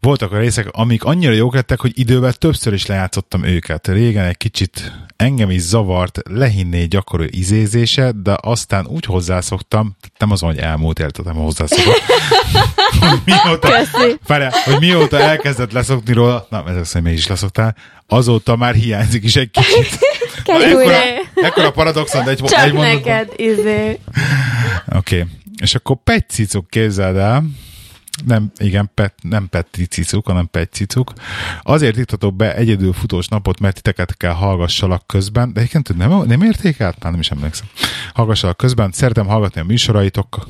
Voltak 0.00 0.32
a 0.32 0.38
részek, 0.38 0.68
amik 0.70 1.04
annyira 1.04 1.32
jók 1.32 1.54
lettek, 1.54 1.80
hogy 1.80 1.98
idővel 1.98 2.32
többször 2.32 2.72
is 2.72 2.86
lejátszottam 2.86 3.44
őket. 3.44 3.88
Régen 3.88 4.24
egy 4.24 4.36
kicsit 4.36 4.92
engem 5.16 5.50
is 5.50 5.60
zavart 5.60 6.20
lehinné 6.30 6.84
gyakorló 6.84 7.26
izézése, 7.30 8.12
de 8.22 8.36
aztán 8.40 8.86
úgy 8.86 9.04
hozzászoktam, 9.04 9.96
nem 10.18 10.30
azon, 10.30 10.48
hogy 10.50 10.58
elmúlt 10.58 10.98
értetem 10.98 11.34
hozzászokott, 11.34 12.02
hogy 13.00 13.20
mióta, 13.44 13.68
Várjál, 14.26 14.52
hogy 14.64 14.78
mióta 14.78 15.18
elkezdett 15.18 15.72
leszokni 15.72 16.12
róla, 16.12 16.46
na, 16.50 16.64
ezek 16.68 16.84
szerint 16.84 17.06
mégis 17.06 17.26
leszoktál, 17.26 17.76
azóta 18.06 18.56
már 18.56 18.74
hiányzik 18.74 19.24
is 19.24 19.36
egy 19.36 19.50
kicsit. 19.50 19.98
Ekkora, 20.44 20.74
újra. 20.74 20.96
ekkora 21.34 21.70
paradoxon, 21.70 22.24
de 22.24 22.30
egy, 22.30 22.38
Csak 22.38 22.64
egy 22.64 22.72
mondatban. 22.72 23.12
neked, 23.12 23.32
izé. 23.36 23.98
Oké. 24.96 25.20
Okay. 25.20 25.28
És 25.60 25.74
akkor 25.74 25.96
petcicuk 26.04 26.70
képzeld 26.70 27.16
el, 27.16 27.44
nem, 28.26 28.50
igen, 28.58 28.90
pet, 28.94 29.14
nem 29.22 29.48
peticicuk, 29.48 30.26
hanem 30.26 30.48
petcicuk. 30.50 31.12
Azért 31.62 31.96
iktatok 31.96 32.34
be 32.34 32.54
egyedül 32.56 32.92
futós 32.92 33.28
napot, 33.28 33.60
mert 33.60 33.74
titeket 33.74 34.16
kell 34.16 34.32
hallgassalak 34.32 35.06
közben, 35.06 35.52
de 35.52 35.60
egyébként 35.60 35.96
nem, 35.96 36.22
nem 36.26 36.42
értékelt? 36.42 37.02
Már 37.02 37.12
nem 37.12 37.20
is 37.20 37.30
emlékszem. 37.30 37.66
Hallgassalak 38.14 38.56
közben, 38.56 38.92
szeretem 38.92 39.26
hallgatni 39.26 39.60
a 39.60 39.64
műsoraitok. 39.64 40.48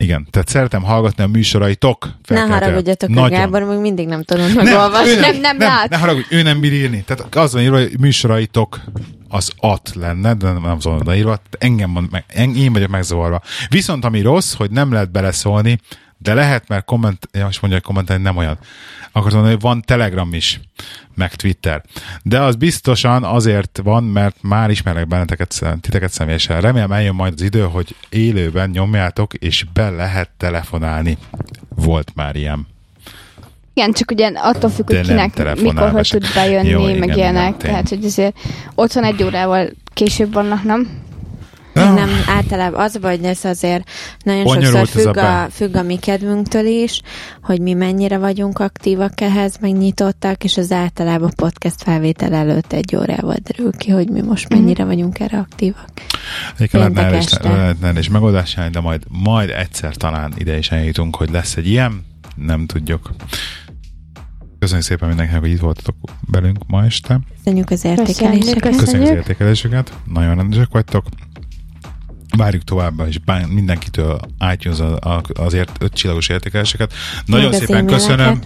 Igen, 0.00 0.26
tehát 0.30 0.48
szeretem 0.48 0.82
hallgatni 0.82 1.22
a 1.22 1.26
műsoraitok. 1.26 2.08
Ne 2.28 2.40
haragudjatok, 2.40 3.08
Nagyon. 3.08 3.38
Gábor 3.38 3.62
még 3.62 3.78
mindig 3.78 4.06
nem 4.06 4.22
tudom 4.22 4.46
Nem, 4.54 4.64
megolvasni. 4.64 5.10
ő 5.10 5.20
Nem, 5.20 5.36
nem 5.40 5.58
lát. 5.58 5.88
Ne 5.88 5.96
haragudj, 5.96 6.26
ő 6.34 6.42
nem 6.42 6.60
bír 6.60 6.72
írni. 6.72 7.02
Tehát 7.06 7.34
az 7.36 7.52
van 7.52 7.62
írva, 7.62 7.78
hogy 7.78 7.98
műsoraitok 8.00 8.80
az 9.28 9.50
at 9.56 9.90
lenne, 9.94 10.34
de 10.34 10.52
nem, 10.52 10.62
nem 10.62 10.78
van 10.82 11.00
odaírva. 11.00 11.40
Engem 11.58 11.92
van, 11.92 12.08
meg, 12.10 12.24
en- 12.28 12.56
én 12.56 12.72
vagyok 12.72 12.88
megzavarva. 12.90 13.42
Viszont 13.68 14.04
ami 14.04 14.20
rossz, 14.20 14.54
hogy 14.54 14.70
nem 14.70 14.92
lehet 14.92 15.10
beleszólni, 15.10 15.78
de 16.18 16.34
lehet, 16.34 16.68
mert 16.68 16.84
komment, 16.84 17.28
ja, 17.32 17.44
most 17.44 17.60
mondja, 17.60 17.78
hogy 17.78 17.88
kommentelni 17.88 18.22
nem 18.22 18.36
olyan. 18.36 18.58
Akkor 19.12 19.32
mondani, 19.32 19.52
hogy 19.52 19.62
van 19.62 19.82
Telegram 19.82 20.34
is, 20.34 20.60
meg 21.14 21.34
Twitter. 21.34 21.82
De 22.22 22.40
az 22.40 22.56
biztosan 22.56 23.24
azért 23.24 23.80
van, 23.82 24.04
mert 24.04 24.36
már 24.40 24.70
ismerek 24.70 25.08
benneteket, 25.08 25.62
titeket 25.80 26.12
személyesen. 26.12 26.60
Remélem 26.60 26.92
eljön 26.92 27.14
majd 27.14 27.32
az 27.32 27.42
idő, 27.42 27.62
hogy 27.62 27.94
élőben 28.08 28.70
nyomjátok, 28.70 29.34
és 29.34 29.64
be 29.72 29.90
lehet 29.90 30.30
telefonálni. 30.36 31.18
Volt 31.68 32.12
már 32.14 32.36
ilyen. 32.36 32.66
Igen, 33.74 33.92
csak 33.92 34.10
ugye 34.10 34.32
attól 34.34 34.70
függ, 34.70 34.86
hogy 34.86 35.00
kinek 35.00 35.60
mikor, 35.60 35.90
hogy 35.90 36.08
tud 36.10 36.26
bejönni, 36.34 36.68
Jó, 36.68 36.82
meg 36.82 36.96
igen, 36.96 37.16
ilyenek. 37.16 37.56
Tehát, 37.56 37.88
hogy 37.88 38.04
azért 38.04 38.38
otthon 38.74 39.04
egy 39.04 39.22
órával 39.22 39.68
később 39.94 40.32
vannak, 40.32 40.62
nem? 40.62 40.88
Még 41.72 41.84
nem, 41.84 42.08
általában 42.26 42.80
az 42.80 42.98
hogy 43.02 43.24
ez 43.24 43.44
azért 43.44 43.90
nagyon 44.24 44.44
Bonyolult 44.44 44.88
sokszor 44.88 45.06
a 45.06 45.12
függ 45.12 45.22
a, 45.22 45.50
függ 45.50 45.74
a 45.74 45.82
mi 45.82 45.96
kedvünktől 45.96 46.66
is, 46.66 47.00
hogy 47.42 47.60
mi 47.60 47.72
mennyire 47.72 48.18
vagyunk 48.18 48.58
aktívak 48.58 49.20
ehhez, 49.20 49.56
meg 49.60 49.72
nyitottak, 49.72 50.44
és 50.44 50.56
az 50.56 50.72
általában 50.72 51.32
podcast 51.36 51.82
felvétel 51.82 52.34
előtt 52.34 52.72
egy 52.72 52.96
órával 52.96 53.36
derül 53.42 53.72
ki, 53.72 53.90
hogy 53.90 54.08
mi 54.08 54.20
most 54.20 54.48
mennyire 54.48 54.84
vagyunk 54.84 55.20
erre 55.20 55.38
aktívak. 55.38 55.90
Egyébként 56.54 56.82
lehetne 56.82 57.02
erre 57.02 57.18
is, 57.18 57.32
lehetne 57.42 57.98
is 57.98 58.08
megoldás 58.08 58.56
de 58.72 58.80
majd, 58.80 59.02
majd 59.08 59.50
egyszer 59.50 59.96
talán 59.96 60.32
ide 60.38 60.58
is 60.58 60.70
eljutunk, 60.70 61.16
hogy 61.16 61.30
lesz 61.30 61.56
egy 61.56 61.66
ilyen, 61.66 62.04
nem 62.34 62.66
tudjuk. 62.66 63.10
Köszönjük 64.58 64.86
szépen 64.86 65.08
mindenkinek, 65.08 65.40
hogy 65.40 65.50
itt 65.50 65.60
voltatok 65.60 65.96
velünk 66.30 66.58
ma 66.66 66.84
este. 66.84 67.20
Köszönjük 67.36 67.70
az 67.70 67.84
értékeléseket. 67.84 68.60
köszönjük. 68.60 68.78
Köszönjük 68.78 69.10
az 69.10 69.16
értékeléseket, 69.16 69.92
nagyon 70.04 70.34
rendesek 70.34 70.68
vagytok. 70.70 71.04
Várjuk 72.36 72.64
továbbá 72.64 73.06
is 73.06 73.20
mindenkitől 73.48 74.20
itunes 74.52 74.78
azért 75.34 75.76
öt 75.78 75.94
csillagos 75.94 76.28
értékeléseket. 76.28 76.92
Nagyon 77.24 77.52
az 77.52 77.56
szépen 77.56 77.86
köszönöm 77.86 78.40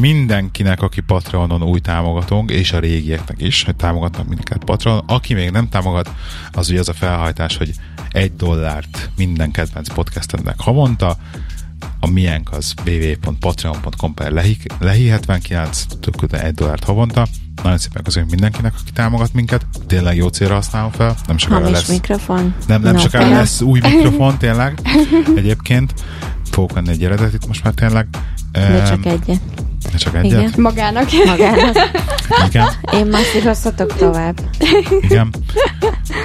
mindenkinek, 0.00 0.82
aki 0.82 1.00
Patreonon 1.00 1.62
új 1.62 1.80
támogatónk, 1.80 2.50
és 2.50 2.72
a 2.72 2.78
régieknek 2.78 3.42
is, 3.42 3.62
hogy 3.62 3.76
támogatnak 3.76 4.28
minket 4.28 4.64
Patreonon. 4.64 5.04
Aki 5.06 5.34
még 5.34 5.50
nem 5.50 5.68
támogat, 5.68 6.10
az 6.52 6.70
ugye 6.70 6.78
az 6.78 6.88
a 6.88 6.92
felhajtás, 6.92 7.56
hogy 7.56 7.70
egy 8.10 8.36
dollárt 8.36 9.10
minden 9.16 9.50
kedvenc 9.50 9.94
podcastemnek 9.94 10.60
havonta, 10.60 11.16
a 12.00 12.06
miénk 12.10 12.52
az 12.52 12.74
www.patreon.com 12.86 14.14
per 14.14 14.30
lehi, 14.32 14.56
lehi 14.78 15.08
79, 15.08 15.84
több 16.00 16.34
egy 16.34 16.54
dollárt 16.54 16.84
havonta. 16.84 17.26
Nagyon 17.62 17.78
szépen 17.78 18.02
köszönjük 18.02 18.30
mindenkinek, 18.30 18.72
aki 18.80 18.90
támogat 18.92 19.32
minket. 19.32 19.66
Tényleg 19.86 20.16
jó 20.16 20.28
célra 20.28 20.54
használom 20.54 20.90
fel. 20.90 21.16
Nem 21.26 21.38
sokára 21.38 21.60
Hamis 21.60 21.78
lesz. 21.78 21.88
mikrofon. 21.88 22.54
Nem, 22.66 22.82
nem 22.82 22.94
No 22.94 23.00
sokára 23.00 23.24
fela. 23.24 23.36
lesz 23.38 23.60
új 23.60 23.80
mikrofon, 23.82 24.38
tényleg. 24.44 24.78
Egyébként 25.36 25.94
fogok 26.50 26.72
venni 26.72 26.90
egy 26.90 27.04
eredetit 27.04 27.46
most 27.46 27.64
már 27.64 27.72
tényleg. 27.74 28.06
De 28.52 28.82
csak 28.82 29.06
egyet. 29.06 29.40
de 29.92 29.96
csak 29.98 30.14
egyet. 30.14 30.30
Igen. 30.30 30.52
Magának. 30.56 31.08
Magának. 31.26 31.76
Igen. 32.48 32.68
Én 32.92 33.06
masszírozhatok 33.06 33.96
tovább. 33.96 34.40
Igen. 35.00 35.34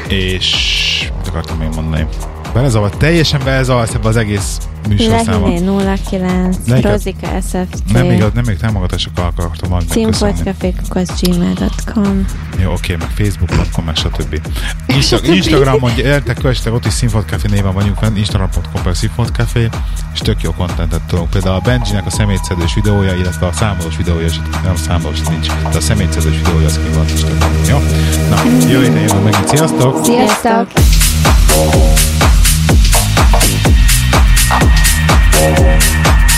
És 0.08 1.12
mit 1.18 1.28
akartam 1.28 1.58
még 1.58 1.70
mondani? 1.76 2.08
Belezavart, 2.54 2.98
teljesen 2.98 3.42
belezavart 3.44 3.94
ebbe 3.96 4.08
az 4.08 4.16
egész 4.16 4.58
műsorszámot. 4.88 5.50
Lehiné 5.50 5.94
09, 6.10 6.58
Lehiné- 6.68 6.92
Rozika 6.92 7.28
SFC, 7.42 7.80
Nem 7.94 8.06
még, 8.06 8.24
nem 8.34 8.44
még 8.46 8.58
támogatásokkal 8.58 9.26
akartam 9.26 9.70
megköszönni. 9.70 10.04
címfotcafékukasz.gmail.com 10.12 12.26
Jó, 12.62 12.72
oké, 12.72 12.96
meg 12.96 13.10
Facebook.com, 13.16 13.86
meg 13.86 13.96
stb. 13.96 14.40
Insta- 14.96 15.26
Instagramon 15.28 15.96
gyertek, 15.96 16.38
kövessetek, 16.38 16.74
ott 16.74 16.86
is 16.86 16.94
Színfolt 16.94 17.30
Café 17.30 17.48
néven 17.52 17.74
vagyunk 17.74 17.98
fenn, 17.98 18.16
instagram.com 18.16 18.82
per 18.84 18.96
Színfolt 18.96 19.32
Café, 19.36 19.70
és 20.14 20.20
tök 20.20 20.42
jó 20.42 20.52
kontentet 20.52 21.02
tudunk. 21.02 21.30
Például 21.30 21.56
a 21.56 21.60
Benjinek 21.60 22.06
a 22.06 22.10
szemétszedős 22.10 22.74
videója, 22.74 23.16
illetve 23.16 23.48
a 23.48 23.52
számolós 23.52 23.98
videója, 23.98 24.26
is, 24.26 24.40
nem 24.64 24.76
számolós 24.76 25.22
nincs, 25.22 25.48
de 25.72 25.78
a 25.78 25.82
szemétszedős 25.82 26.38
videója 26.38 26.66
az 26.66 26.80
ki 26.84 26.90
van 26.96 27.06
tök 27.06 27.20
jó. 27.70 27.78
Na, 28.30 28.44
jövő 28.70 28.84
héten 28.84 29.02
jövő 29.02 29.20
megint. 29.24 29.48
Sziasztok! 29.48 30.04
Sziasztok! 30.06 30.68
Sziasztok! 30.76 32.13
Música 35.34 36.33